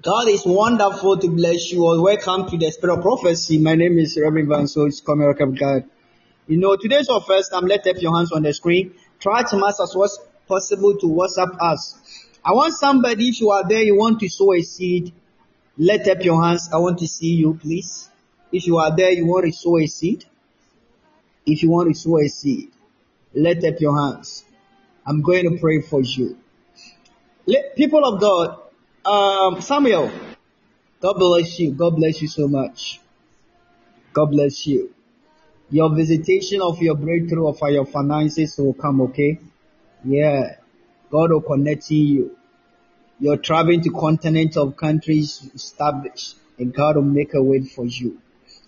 God 0.02 0.28
is 0.28 0.44
wonderful 0.46 1.18
to 1.20 1.30
bless 1.30 1.72
you 1.72 1.86
all. 1.86 2.02
Welcome 2.02 2.50
to 2.50 2.58
the 2.58 2.72
Spirit 2.72 2.98
of 2.98 3.02
Prophecy. 3.02 3.60
My 3.60 3.76
name 3.76 3.98
is 4.00 4.20
Reverend 4.22 4.50
Van 4.50 4.68
So 4.68 4.86
it's 4.86 5.00
coming 5.00 5.30
of 5.30 5.60
God. 5.60 5.86
You 6.48 6.58
know, 6.58 6.76
today's 6.76 7.08
our 7.08 7.22
first 7.22 7.52
time. 7.52 7.66
Let's 7.66 7.88
have 7.88 7.98
your 8.00 8.16
hands 8.16 8.32
on 8.32 8.44
the 8.44 8.54
screen. 8.54 8.96
Try 9.20 9.44
to 9.44 9.58
master 9.58 9.84
as 9.84 9.96
what's 9.96 10.20
possible 10.48 10.98
to 10.98 11.06
WhatsApp 11.06 11.56
us. 11.62 11.98
I 12.44 12.54
want 12.54 12.74
somebody, 12.74 13.30
if 13.30 13.40
you 13.40 13.52
are 13.52 13.68
there, 13.68 13.84
you 13.84 13.96
want 13.96 14.20
to 14.22 14.28
sow 14.28 14.54
a 14.54 14.62
seed, 14.62 15.14
let 15.78 16.08
up 16.10 16.26
your 16.26 16.44
hands. 16.44 16.70
I 16.74 16.78
want 16.78 17.00
to 17.00 17.08
see 17.08 17.36
you, 17.36 17.54
please. 17.62 18.10
If 18.52 18.68
you 18.68 18.78
are 18.78 18.96
there, 18.96 19.12
you 19.12 19.26
want 19.26 19.46
to 19.46 19.52
sow 19.52 19.78
a 19.80 19.88
seed. 19.88 20.26
If 21.46 21.64
you 21.64 21.70
want 21.70 21.94
to 21.94 22.00
sow 22.00 22.20
a 22.20 22.28
seed, 22.28 22.72
let 23.34 23.64
up 23.64 23.80
your 23.80 23.98
hands. 24.00 24.44
I'm 25.06 25.22
going 25.22 25.50
to 25.50 25.60
pray 25.60 25.82
for 25.82 26.02
you. 26.02 26.38
People 27.76 28.06
of 28.06 28.22
God, 28.22 28.60
um, 29.06 29.62
Samuel, 29.62 30.12
God 31.00 31.14
bless 31.14 31.60
you. 31.60 31.72
God 31.72 31.96
bless 31.96 32.22
you 32.22 32.28
so 32.28 32.48
much. 32.48 33.00
God 34.14 34.28
bless 34.28 34.68
you. 34.68 34.94
Your 35.70 35.96
visitation 35.96 36.62
of 36.62 36.80
your 36.82 36.96
breakthrough 36.96 37.48
of 37.48 37.58
your 37.70 37.86
finances 37.86 38.58
will 38.58 38.74
come, 38.74 39.02
okay? 39.02 39.40
Yeah. 40.04 40.56
God 41.10 41.32
will 41.32 41.42
connect 41.42 41.90
you. 41.90 42.38
You're 43.20 43.38
traveling 43.38 43.82
to 43.82 43.92
continents 43.92 44.58
of 44.58 44.76
countries 44.76 45.50
established, 45.56 46.36
and 46.58 46.74
God 46.74 46.98
will 46.98 47.04
make 47.04 47.34
a 47.34 47.42
way 47.42 47.62
for 47.64 47.86
you. 47.86 48.20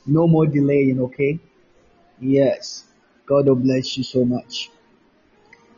No 0.06 0.27
more 0.27 0.45
delaying, 0.45 0.99
okay? 0.99 1.40
Yes. 2.19 2.85
God 3.25 3.48
will 3.48 3.56
bless 3.56 3.98
you 3.98 4.03
so 4.03 4.25
much. 4.25 4.69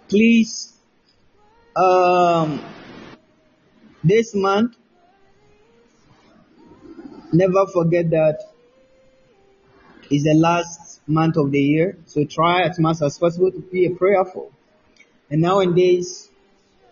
Please, 0.07 0.73
um, 1.75 2.63
this 4.03 4.33
month, 4.33 4.75
never 7.31 7.67
forget 7.67 8.09
that 8.11 8.39
it's 10.09 10.23
the 10.23 10.33
last 10.33 11.01
month 11.07 11.37
of 11.37 11.51
the 11.51 11.59
year. 11.59 11.97
So 12.05 12.23
try 12.25 12.63
as 12.63 12.79
much 12.79 13.01
as 13.01 13.17
possible 13.17 13.51
to 13.51 13.59
be 13.59 13.85
a 13.85 13.91
prayerful. 13.91 14.51
And 15.29 15.41
nowadays, 15.41 16.29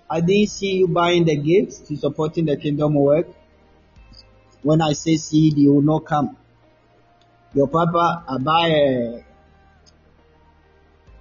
I 0.09 0.21
didn't 0.21 0.49
see 0.49 0.77
you 0.77 0.87
buying 0.87 1.25
the 1.25 1.35
gifts 1.35 1.79
to 1.87 1.95
supporting 1.95 2.45
the 2.45 2.57
kingdom 2.57 2.95
work. 2.95 3.27
When 4.61 4.81
I 4.81 4.93
say 4.93 5.17
seed, 5.17 5.57
you 5.57 5.73
will 5.73 5.81
not 5.81 6.05
come. 6.05 6.37
Your 7.53 7.67
papa, 7.67 8.25
buy 8.41 8.67
a, 8.67 9.23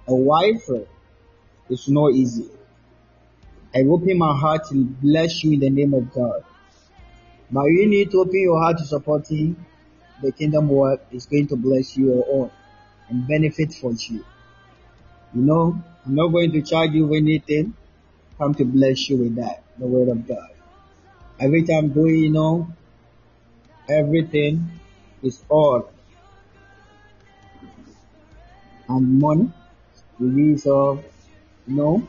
a 0.07 0.15
wife. 0.15 0.67
It's 1.69 1.87
not 1.87 2.13
easy. 2.13 2.49
I 3.75 3.81
open 3.81 4.17
my 4.17 4.35
heart 4.37 4.67
to 4.69 4.85
bless 4.85 5.43
you 5.43 5.53
in 5.53 5.59
the 5.59 5.69
name 5.69 5.93
of 5.93 6.11
God. 6.11 6.43
But 7.51 7.65
you 7.65 7.87
need 7.87 8.11
to 8.11 8.21
open 8.21 8.39
your 8.39 8.59
heart 8.59 8.79
to 8.79 8.85
supporting 8.85 9.63
the 10.23 10.31
kingdom 10.31 10.69
work 10.69 11.01
is 11.11 11.25
going 11.25 11.47
to 11.47 11.55
bless 11.55 11.97
you 11.97 12.13
all 12.13 12.51
and 13.09 13.27
benefit 13.27 13.73
for 13.73 13.91
you. 13.91 14.25
You 15.35 15.41
know, 15.41 15.83
I'm 16.05 16.15
not 16.15 16.29
going 16.29 16.51
to 16.53 16.61
charge 16.61 16.91
you 16.91 17.13
anything. 17.13 17.75
Come 18.37 18.55
to 18.55 18.65
bless 18.65 19.09
you 19.09 19.17
with 19.17 19.35
that, 19.35 19.63
the 19.77 19.85
word 19.85 20.09
of 20.09 20.27
God. 20.27 20.49
Every 21.39 21.63
time 21.63 21.89
doing, 21.89 22.15
you 22.15 22.31
know, 22.31 22.67
everything 23.89 24.79
is 25.21 25.43
all 25.49 25.92
and 28.87 29.19
money, 29.19 29.51
release 30.19 30.65
of, 30.65 31.03
no 31.67 32.07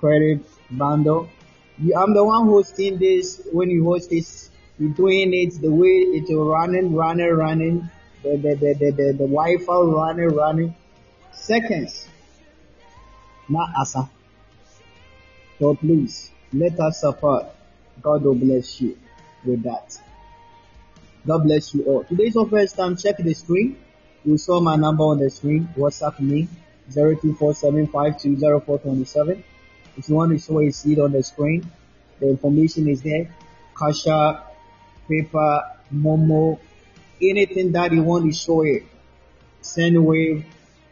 credit 0.00 0.40
bundle. 0.70 1.28
You, 1.78 1.94
I'm 1.94 2.14
the 2.14 2.24
one 2.24 2.46
hosting 2.46 2.98
this. 2.98 3.40
When 3.52 3.70
you 3.70 3.84
host 3.84 4.10
this, 4.10 4.50
you're 4.78 4.90
doing 4.90 5.32
it 5.34 5.60
the 5.60 5.70
way 5.70 6.02
it's 6.16 6.32
running, 6.32 6.94
running, 6.94 7.30
running. 7.30 7.90
The 8.22 8.36
the 8.36 8.54
the 8.54 8.74
the, 8.74 8.90
the, 8.90 9.12
the 9.12 9.28
Wi-Fi 9.28 9.80
running, 9.80 10.34
running. 10.34 10.74
Seconds, 11.32 12.08
not 13.48 13.68
asa. 13.78 14.10
So 15.58 15.74
please 15.74 16.30
let 16.52 16.78
us 16.80 17.00
support. 17.00 17.46
God 18.02 18.22
will 18.22 18.34
bless 18.34 18.80
you 18.80 18.98
with 19.44 19.62
that. 19.62 19.98
God 21.26 21.44
bless 21.44 21.74
you 21.74 21.84
all. 21.84 22.04
Today's 22.04 22.36
our 22.36 22.46
first 22.46 22.76
time. 22.76 22.96
Check 22.96 23.18
the 23.18 23.34
screen. 23.34 23.76
You 24.22 24.36
saw 24.36 24.60
my 24.60 24.76
number 24.76 25.04
on 25.04 25.18
the 25.18 25.30
screen. 25.30 25.66
WhatsApp 25.74 26.20
me 26.20 26.46
0247520427. 26.90 29.42
If 29.96 30.10
you 30.10 30.14
want 30.14 30.32
to 30.32 30.38
show 30.38 30.60
a 30.60 30.70
seed 30.70 30.98
on 30.98 31.12
the 31.12 31.22
screen, 31.22 31.70
the 32.18 32.28
information 32.28 32.86
is 32.88 33.00
there. 33.00 33.34
Kasha, 33.74 34.44
PayPal, 35.08 35.70
Momo, 35.94 36.58
anything 37.22 37.72
that 37.72 37.92
you 37.92 38.02
want 38.02 38.30
to 38.30 38.38
show 38.38 38.60
it. 38.62 38.82
Sendwave, 39.62 40.44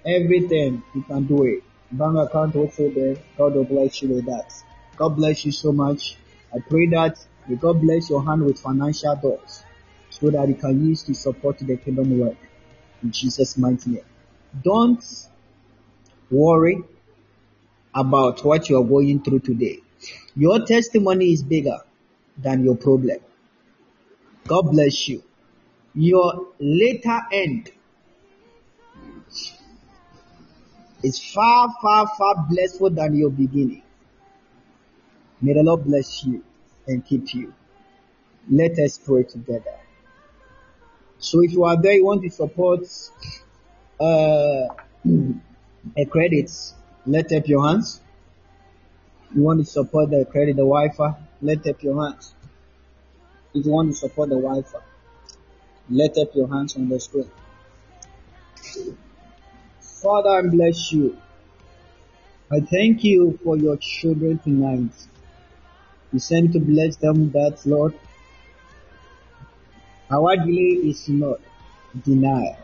everything 0.07 0.83
you 0.95 1.03
can 1.03 1.27
do 1.27 1.45
it. 1.45 1.63
Bank 1.93 2.17
account 2.17 2.57
also 2.57 2.89
there. 2.89 3.17
God 3.37 3.57
will 3.57 3.65
bless 3.65 4.01
you 4.01 4.09
with 4.09 4.25
that. 4.25 4.51
God 4.97 5.17
bless 5.17 5.45
you 5.45 5.53
so 5.53 5.71
much. 5.73 6.17
I 6.55 6.61
pray 6.61 6.87
that 6.89 7.19
may 7.47 7.57
God 7.57 7.83
bless 7.83 8.09
your 8.09 8.25
hand 8.25 8.43
with 8.43 8.59
financial 8.59 9.15
doors 9.17 9.65
so 10.09 10.31
that 10.31 10.49
you 10.49 10.55
can 10.55 10.89
use 10.89 11.03
to 11.03 11.13
support 11.15 11.59
the 11.59 11.77
kingdom 11.77 12.19
work 12.19 12.39
in 13.03 13.13
Jesus' 13.13 13.57
mighty 13.57 13.91
name. 13.91 14.05
Don't 14.63 15.05
worry 16.31 16.83
about 17.95 18.45
what 18.45 18.69
you 18.69 18.79
are 18.81 18.85
going 18.85 19.23
through 19.23 19.41
today. 19.41 19.79
Your 20.37 20.65
testimony 20.65 21.33
is 21.33 21.43
bigger 21.43 21.79
than 22.37 22.65
your 22.65 22.77
problem. 22.77 23.19
God 24.47 24.63
bless 24.71 25.09
you. 25.09 25.23
Your 25.95 26.49
later 26.59 27.21
end 27.33 27.73
is 31.03 31.23
far, 31.33 31.69
far, 31.83 32.07
far 32.17 32.47
blessful 32.49 32.91
than 32.91 33.17
your 33.17 33.31
beginning. 33.31 33.83
May 35.41 35.55
the 35.55 35.63
Lord 35.63 35.85
bless 35.85 36.25
you 36.25 36.45
and 36.87 37.05
keep 37.05 37.35
you. 37.35 37.53
Let 38.51 38.79
us 38.79 38.99
pray 38.99 39.25
together. 39.25 39.75
So 41.19 41.43
if 41.43 41.53
you 41.53 41.65
are 41.65 41.81
there, 41.81 41.95
you 41.95 42.05
want 42.05 42.23
to 42.23 42.31
support 42.31 42.87
uh, 44.01 44.69
a 45.97 46.05
credit 46.09 46.51
let 47.09 47.33
up 47.33 47.49
your 47.49 47.67
hands. 47.67 48.03
You 49.35 49.43
want 49.43 49.61
to 49.61 49.65
support 49.65 50.11
the 50.11 50.27
credit, 50.31 50.57
the 50.57 50.63
Wi-Fi, 50.63 51.15
let 51.41 51.67
up 51.67 51.83
your 51.83 52.05
hands. 52.05 52.35
If 53.55 53.65
you 53.65 53.73
want 53.73 53.91
to 53.93 53.97
support 53.97 54.29
the 54.29 54.37
Wi-Fi, 54.37 54.79
let 55.89 56.19
up 56.19 56.35
your 56.35 56.49
hands 56.49 56.77
on 56.77 56.89
the 56.91 57.01
screen. 57.01 57.31
Father, 59.81 60.29
I 60.29 60.43
bless 60.43 60.93
you. 60.93 61.17
I 62.53 62.61
thank 62.61 63.05
you 63.05 63.39
for 63.43 63.57
your 63.57 63.79
children 63.79 64.39
tonight. 64.39 64.93
You 66.13 66.19
sent 66.19 66.53
to 66.53 66.61
bless 66.61 66.97
them 66.97 67.31
that, 67.33 67.61
Lord. 67.65 67.95
Our 70.11 70.37
delay 70.37 70.89
is 70.89 71.09
not 71.09 71.41
denial. 72.05 72.57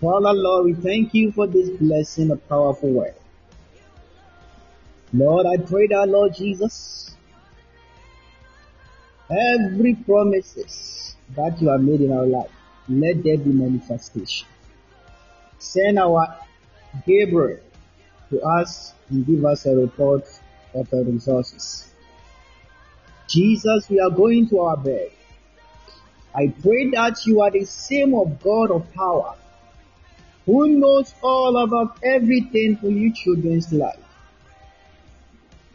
Father, 0.00 0.32
Lord, 0.32 0.66
we 0.66 0.74
thank 0.74 1.14
you 1.14 1.32
for 1.32 1.46
this 1.46 1.70
blessing, 1.70 2.30
a 2.30 2.36
powerful 2.36 2.90
word. 2.90 3.14
Lord, 5.12 5.46
I 5.46 5.56
pray 5.56 5.86
that, 5.88 6.08
Lord 6.08 6.34
Jesus, 6.34 7.16
every 9.30 9.94
promises 9.94 11.16
that 11.34 11.60
you 11.60 11.68
have 11.68 11.82
made 11.82 12.00
in 12.00 12.12
our 12.12 12.26
life, 12.26 12.50
let 12.88 13.22
there 13.22 13.38
be 13.38 13.50
manifestation. 13.50 14.46
Send 15.58 15.98
our 15.98 16.38
Gabriel 17.06 17.60
to 18.30 18.40
us 18.40 18.94
and 19.10 19.26
give 19.26 19.44
us 19.44 19.66
a 19.66 19.74
report 19.74 20.24
of 20.74 20.88
the 20.90 21.04
resources. 21.04 21.90
Jesus, 23.28 23.88
we 23.88 24.00
are 24.00 24.10
going 24.10 24.48
to 24.48 24.60
our 24.60 24.76
bed. 24.76 25.10
I 26.34 26.52
pray 26.62 26.90
that 26.90 27.26
you 27.26 27.40
are 27.40 27.50
the 27.50 27.64
same 27.64 28.14
of 28.14 28.40
God 28.42 28.70
of 28.70 28.92
power 28.92 29.34
who 30.46 30.66
knows 30.66 31.14
all 31.22 31.58
about 31.58 31.98
everything 32.02 32.76
for 32.76 32.88
your 32.88 33.12
children's 33.12 33.70
life. 33.72 34.00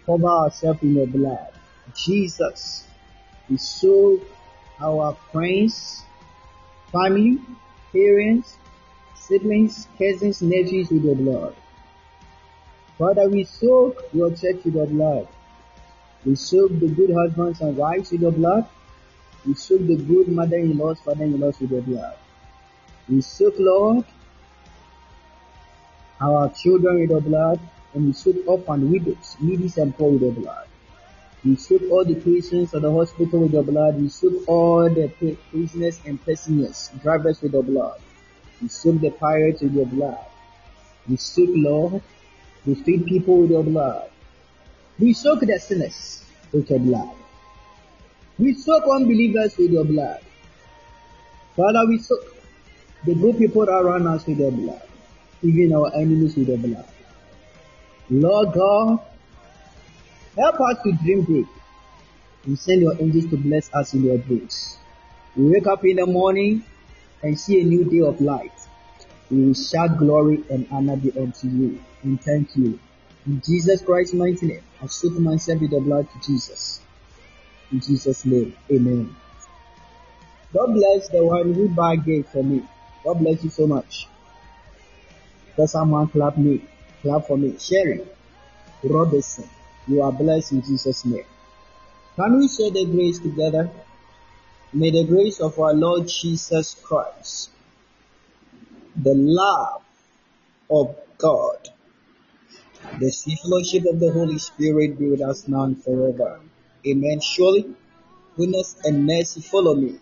Cover 0.06 0.28
ourselves 0.28 0.82
in 0.82 0.96
your 0.96 1.08
blood. 1.08 1.54
Jesus, 1.96 2.88
we 3.50 3.58
soak 3.58 4.22
our 4.82 5.16
friends, 5.32 6.04
family, 6.92 7.40
parents, 7.92 8.58
siblings, 9.16 9.88
cousins, 9.98 10.42
nephews 10.42 10.90
with 10.90 11.04
your 11.04 11.16
blood. 11.16 11.56
Father, 12.98 13.30
we 13.30 13.44
soak 13.44 14.04
your 14.12 14.30
church 14.32 14.64
with 14.66 14.76
your 14.76 14.88
blood. 14.88 15.28
We 16.26 16.36
soak 16.36 16.72
the 16.80 16.88
good 16.88 17.12
husbands 17.14 17.62
and 17.62 17.78
wives 17.78 18.12
with 18.12 18.22
your 18.22 18.32
blood. 18.32 18.68
We 19.46 19.56
soak 19.56 19.86
the 19.88 19.98
good 19.98 20.30
mother-in-laws, 20.30 21.02
father-in-laws 21.02 21.60
with 21.60 21.72
your 21.72 21.82
blood. 21.82 22.16
We 23.10 23.22
soak, 23.22 23.56
Lord, 23.58 24.06
our 26.22 26.50
children 26.50 27.02
with 27.02 27.10
the 27.10 27.20
blood, 27.20 27.60
and 27.94 28.08
we 28.08 28.14
soak 28.14 28.70
on 28.70 28.90
widows, 28.90 29.36
needy 29.42 29.70
and 29.82 29.96
poor 29.98 30.12
with 30.12 30.22
the 30.22 30.32
blood. 30.42 30.68
We 31.44 31.58
soak 31.58 31.82
all 31.92 32.06
the 32.06 32.16
patients 32.16 32.74
of 32.74 32.84
the 32.84 32.92
hospital 32.92 33.42
with 33.42 33.52
your 33.52 33.64
blood. 33.64 34.02
We 34.02 34.08
soak 34.08 34.48
all 34.48 34.90
the 34.90 35.10
prisoners 35.52 36.00
and 36.06 36.24
prisoners, 36.24 36.90
drivers 37.02 37.42
with 37.42 37.52
your 37.52 37.64
blood. 37.64 38.00
We 38.62 38.70
soak 38.70 39.02
the 39.02 39.10
pirates 39.12 39.62
with 39.62 39.74
your 39.74 39.88
blood. 39.88 40.24
We 41.10 41.18
soak, 41.18 41.50
Lord, 41.52 42.02
we 42.66 42.76
feed 42.76 43.06
people 43.06 43.40
with 43.40 43.52
your 43.52 43.64
blood. 43.64 44.10
We 44.98 45.12
soak 45.12 45.42
the 45.42 45.60
sinners 45.60 46.24
with 46.54 46.70
your 46.70 46.80
blood. 46.80 47.14
We 48.40 48.54
soak 48.54 48.84
unbelievers 48.92 49.58
with 49.58 49.72
your 49.72 49.86
blood. 49.86 50.20
Father, 51.56 51.88
we 51.88 52.00
soak 52.00 52.36
the 53.06 53.14
good 53.16 53.38
people 53.38 53.70
around 53.70 54.08
us 54.08 54.26
with 54.26 54.40
your 54.40 54.52
blood, 54.52 54.82
even 55.42 55.74
our 55.74 55.94
enemies 55.94 56.36
with 56.36 56.48
your 56.48 56.58
blood. 56.58 56.88
Lord 58.10 58.54
God, 58.54 59.00
help 60.38 60.62
us 60.62 60.78
to 60.84 60.92
dream 60.94 61.24
big. 61.24 61.46
You 62.46 62.56
send 62.56 62.82
your 62.82 63.00
angels 63.00 63.30
to 63.30 63.38
bless 63.38 63.74
us 63.74 63.94
in 63.94 64.04
your 64.04 64.18
dreams. 64.18 64.78
We 65.36 65.52
wake 65.52 65.68
up 65.68 65.86
in 65.86 65.98
the 65.98 66.06
morning 66.06 66.64
and 67.22 67.40
see 67.40 67.62
a 67.62 67.64
new 67.64 67.86
day 67.86 68.02
of 68.02 68.20
light. 68.20 68.52
We 69.32 69.46
will 69.46 69.54
shout 69.54 69.98
glory 69.98 70.44
and 70.50 70.68
honor 70.70 70.98
be 70.98 71.12
unto 71.18 71.48
you 71.48 71.80
and 72.04 72.22
thank 72.22 72.56
you. 72.56 72.80
In 73.26 73.42
Jesus 73.42 73.82
Christ's 73.82 74.14
mighty 74.14 74.46
name, 74.46 74.64
I 74.82 74.88
soak 74.88 75.14
myself 75.14 75.62
with 75.62 75.72
the 75.72 75.80
blood 75.80 76.08
of 76.14 76.22
Jesus. 76.22 76.83
In 77.72 77.80
Jesus' 77.80 78.26
name, 78.26 78.56
amen. 78.72 79.16
God 80.54 80.74
bless 80.74 81.10
the 81.10 81.24
one 81.26 81.54
who 81.54 81.70
bargained 81.70 82.28
for 82.28 82.44
me. 82.44 82.64
God 83.04 83.16
bless 83.16 83.44
you 83.44 83.50
so 83.50 83.66
much. 83.68 84.08
Let 85.58 85.70
someone 85.70 86.08
clap 86.08 86.38
me. 86.38 86.62
Clap 87.02 87.26
for 87.28 87.38
me. 87.38 87.58
Sherry 87.58 88.02
Robinson. 88.84 89.50
You 89.88 90.02
are 90.02 90.12
blessed 90.12 90.54
in 90.54 90.62
Jesus' 90.62 91.06
name. 91.06 91.26
Can 92.16 92.38
we 92.38 92.48
share 92.48 92.72
the 92.72 92.86
grace 92.86 93.20
together? 93.20 93.70
May 94.72 94.92
the 94.92 95.04
grace 95.04 95.40
of 95.40 95.60
our 95.60 95.74
Lord 95.74 96.08
Jesus 96.08 96.76
Christ, 96.84 97.50
the 98.96 99.14
love 99.14 99.84
of 100.70 100.96
God, 101.18 101.70
the 103.00 103.12
fellowship 103.12 103.86
of 103.92 104.00
the 104.00 104.12
Holy 104.12 104.38
Spirit 104.40 104.98
be 104.98 105.10
with 105.10 105.22
us 105.22 105.48
now 105.48 105.64
and 105.64 105.84
forever. 105.84 106.40
Amen. 106.86 107.20
Surely, 107.22 107.74
goodness 108.36 108.76
and 108.84 109.06
mercy 109.06 109.42
follow 109.42 109.76
me. 109.76 110.00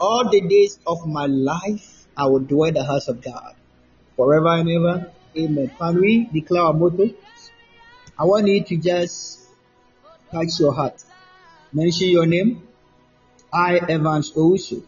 All 0.00 0.30
the 0.30 0.40
days 0.40 0.78
of 0.86 1.06
my 1.06 1.26
life, 1.26 2.06
I 2.16 2.26
will 2.26 2.40
dwell 2.40 2.68
in 2.68 2.74
the 2.74 2.84
house 2.84 3.08
of 3.08 3.22
God 3.22 3.54
forever 4.16 4.52
and 4.54 4.70
ever. 4.70 5.12
Amen. 5.36 5.70
Can 5.78 6.00
we 6.00 6.24
declare 6.32 6.62
our 6.62 6.72
motto? 6.72 7.10
I 8.18 8.24
want 8.24 8.46
you 8.46 8.64
to 8.64 8.76
just 8.76 9.40
touch 10.32 10.58
your 10.58 10.72
heart. 10.72 11.02
Mention 11.72 12.08
your 12.08 12.26
name. 12.26 12.66
I, 13.52 13.76
Evans 13.88 14.32
Owusu. 14.32 14.82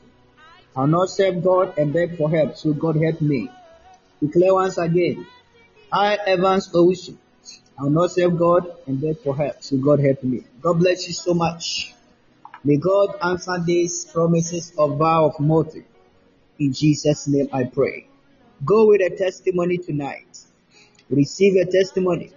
I'll 0.74 0.86
not 0.86 1.08
serve 1.10 1.42
God 1.44 1.76
and 1.78 1.92
beg 1.92 2.16
for 2.16 2.30
help, 2.30 2.56
so 2.56 2.72
God 2.72 2.96
help 2.96 3.20
me. 3.20 3.50
Declare 4.20 4.54
once 4.54 4.78
again. 4.78 5.26
I, 5.92 6.16
Evans 6.26 6.70
Owusu. 6.72 7.16
I'll 7.80 7.88
not 7.88 8.10
serve 8.10 8.36
God 8.36 8.70
and 8.86 9.00
beg 9.00 9.20
for 9.20 9.34
help, 9.34 9.62
so 9.62 9.78
God 9.78 10.00
help 10.00 10.22
me. 10.22 10.44
God 10.60 10.74
bless 10.80 11.08
you 11.08 11.14
so 11.14 11.32
much. 11.32 11.94
May 12.62 12.76
God 12.76 13.16
answer 13.24 13.56
these 13.64 14.04
promises 14.04 14.70
of 14.76 14.98
vow 14.98 15.28
of 15.28 15.40
mortal. 15.40 15.82
In 16.58 16.74
Jesus' 16.74 17.26
name 17.26 17.48
I 17.54 17.64
pray. 17.64 18.06
Go 18.66 18.88
with 18.88 19.00
a 19.00 19.16
testimony 19.16 19.78
tonight. 19.78 20.26
Receive 21.08 21.56
a 21.56 21.64
testimony. 21.70 22.32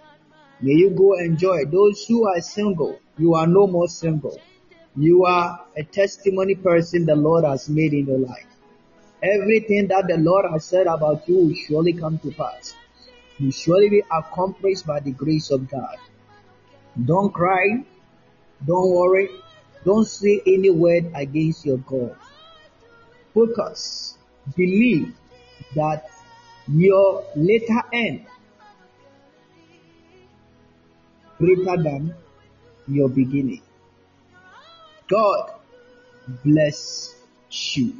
May 0.62 0.72
you 0.72 0.88
go 0.88 1.12
enjoy. 1.18 1.66
Those 1.66 2.06
who 2.06 2.26
are 2.26 2.40
single, 2.40 2.98
you 3.18 3.34
are 3.34 3.46
no 3.46 3.66
more 3.66 3.88
single. 3.88 4.40
You 4.96 5.26
are 5.26 5.60
a 5.76 5.84
testimony 5.84 6.54
person 6.54 7.04
the 7.04 7.16
Lord 7.16 7.44
has 7.44 7.68
made 7.68 7.92
in 7.92 8.06
your 8.06 8.20
life. 8.20 8.46
Everything 9.22 9.88
that 9.88 10.06
the 10.08 10.16
Lord 10.16 10.46
has 10.50 10.64
said 10.64 10.86
about 10.86 11.28
you 11.28 11.36
will 11.36 11.54
surely 11.54 11.92
come 11.92 12.18
to 12.20 12.30
pass. 12.30 12.74
You 13.38 13.50
surely 13.50 13.88
be 13.88 14.02
accomplished 14.10 14.86
by 14.86 15.00
the 15.00 15.10
grace 15.10 15.50
of 15.50 15.68
God. 15.68 15.96
Don't 17.02 17.32
cry. 17.32 17.84
Don't 18.64 18.90
worry. 18.90 19.30
Don't 19.84 20.06
say 20.06 20.40
any 20.46 20.70
word 20.70 21.10
against 21.14 21.66
your 21.66 21.78
God. 21.78 22.16
Focus. 23.34 24.16
Believe 24.56 25.14
that 25.74 26.10
your 26.68 27.24
later 27.34 27.82
end 27.92 28.26
greater 31.38 31.76
than 31.82 32.14
your 32.86 33.08
beginning. 33.08 33.62
God 35.08 35.50
bless 36.44 37.14
you. 37.50 37.94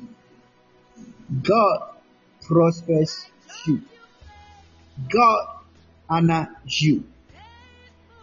God 1.42 1.96
prospers 2.46 3.26
you. 3.66 3.82
God 5.08 5.46
honor 6.08 6.56
you. 6.66 7.04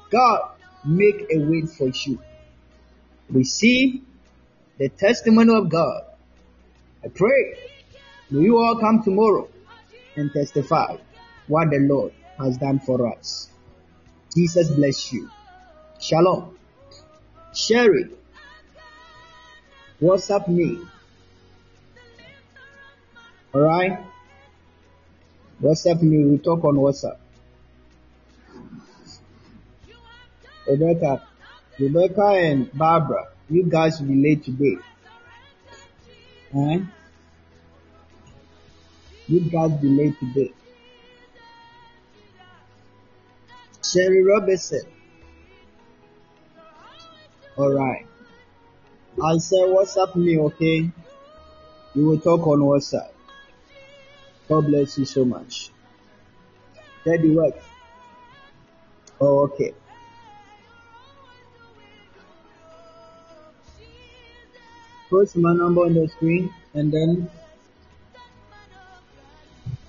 God 0.09 0.51
make 0.83 1.27
a 1.31 1.39
way 1.39 1.61
for 1.61 1.89
you. 1.89 2.19
We 3.31 3.43
see 3.43 4.03
the 4.77 4.89
testimony 4.89 5.53
of 5.55 5.69
God. 5.69 6.03
I 7.03 7.07
pray 7.07 7.57
may 8.29 8.43
you 8.43 8.57
all 8.57 8.77
come 8.79 9.03
tomorrow 9.03 9.49
and 10.15 10.31
testify 10.31 10.97
what 11.47 11.69
the 11.69 11.79
Lord 11.79 12.13
has 12.37 12.57
done 12.57 12.79
for 12.79 13.11
us. 13.13 13.49
Jesus 14.35 14.69
bless 14.69 15.11
you. 15.11 15.29
Shalom. 15.99 16.57
Sherry. 17.53 18.09
WhatsApp 20.01 20.47
me. 20.47 20.79
Alright? 23.53 23.99
WhatsApp 25.61 26.01
me. 26.01 26.25
We 26.25 26.37
talk 26.39 26.63
on 26.63 26.75
WhatsApp. 26.75 27.17
Rebecca. 30.67 31.27
Rebecca 31.79 32.27
and 32.29 32.71
Barbara. 32.73 33.27
You 33.49 33.63
guys 33.63 33.99
will 33.99 34.07
be 34.07 34.15
late 34.15 34.43
today. 34.43 34.77
Eh? 36.55 36.79
You 39.27 39.39
guys 39.41 39.71
be 39.79 39.89
late 39.89 40.19
today. 40.19 40.51
Sherry 43.83 44.23
Robinson. 44.23 44.81
Alright. 47.57 48.07
I 49.23 49.37
said 49.37 49.67
WhatsApp 49.67 50.15
me, 50.15 50.39
okay? 50.39 50.89
We 51.93 52.03
will 52.03 52.19
talk 52.19 52.47
on 52.47 52.59
WhatsApp. 52.59 53.11
God 54.51 54.67
bless 54.67 54.97
you 54.97 55.05
so 55.05 55.23
much. 55.23 55.71
Daddy 57.05 57.29
work. 57.33 57.55
Oh, 59.21 59.43
okay. 59.43 59.73
Post 65.09 65.37
my 65.37 65.53
number 65.53 65.85
on 65.85 65.93
the 65.93 66.05
screen 66.09 66.53
and 66.73 66.91
then 66.91 67.29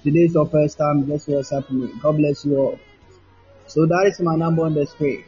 today 0.05 0.21
is 0.21 0.35
your 0.35 0.47
first 0.47 0.79
time, 0.79 1.09
just 1.09 1.27
WhatsApp 1.27 1.69
me. 1.73 1.93
God 2.01 2.19
bless 2.19 2.45
you 2.45 2.57
all. 2.57 2.79
So 3.67 3.87
that 3.87 4.13
is 4.13 4.21
my 4.21 4.37
number 4.37 4.63
on 4.63 4.75
the 4.75 4.87
screen. 4.87 5.25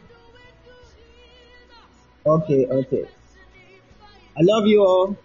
Okay, 2.25 2.67
okay. 2.67 3.05
I 4.37 4.43
love 4.43 4.65
you 4.65 4.79
all. 4.79 5.17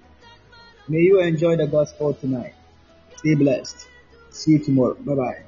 May 0.89 0.98
you 0.98 1.20
enjoy 1.20 1.55
the 1.55 1.68
gospel 1.68 2.12
tonight. 2.14 2.55
Stay 3.18 3.36
blessed. 3.36 3.89
See 4.31 4.52
you 4.52 4.59
tomorrow. 4.59 4.94
Bye 4.94 5.15
bye. 5.15 5.44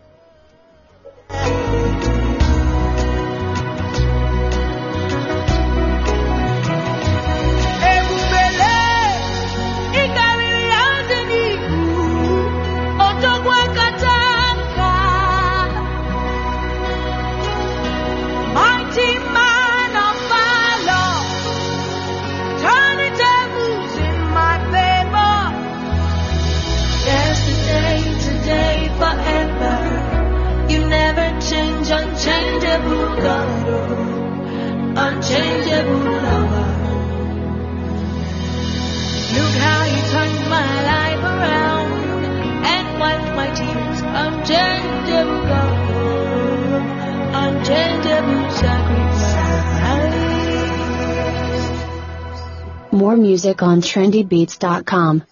On 53.63 53.81
trendybeats.com. 53.81 55.23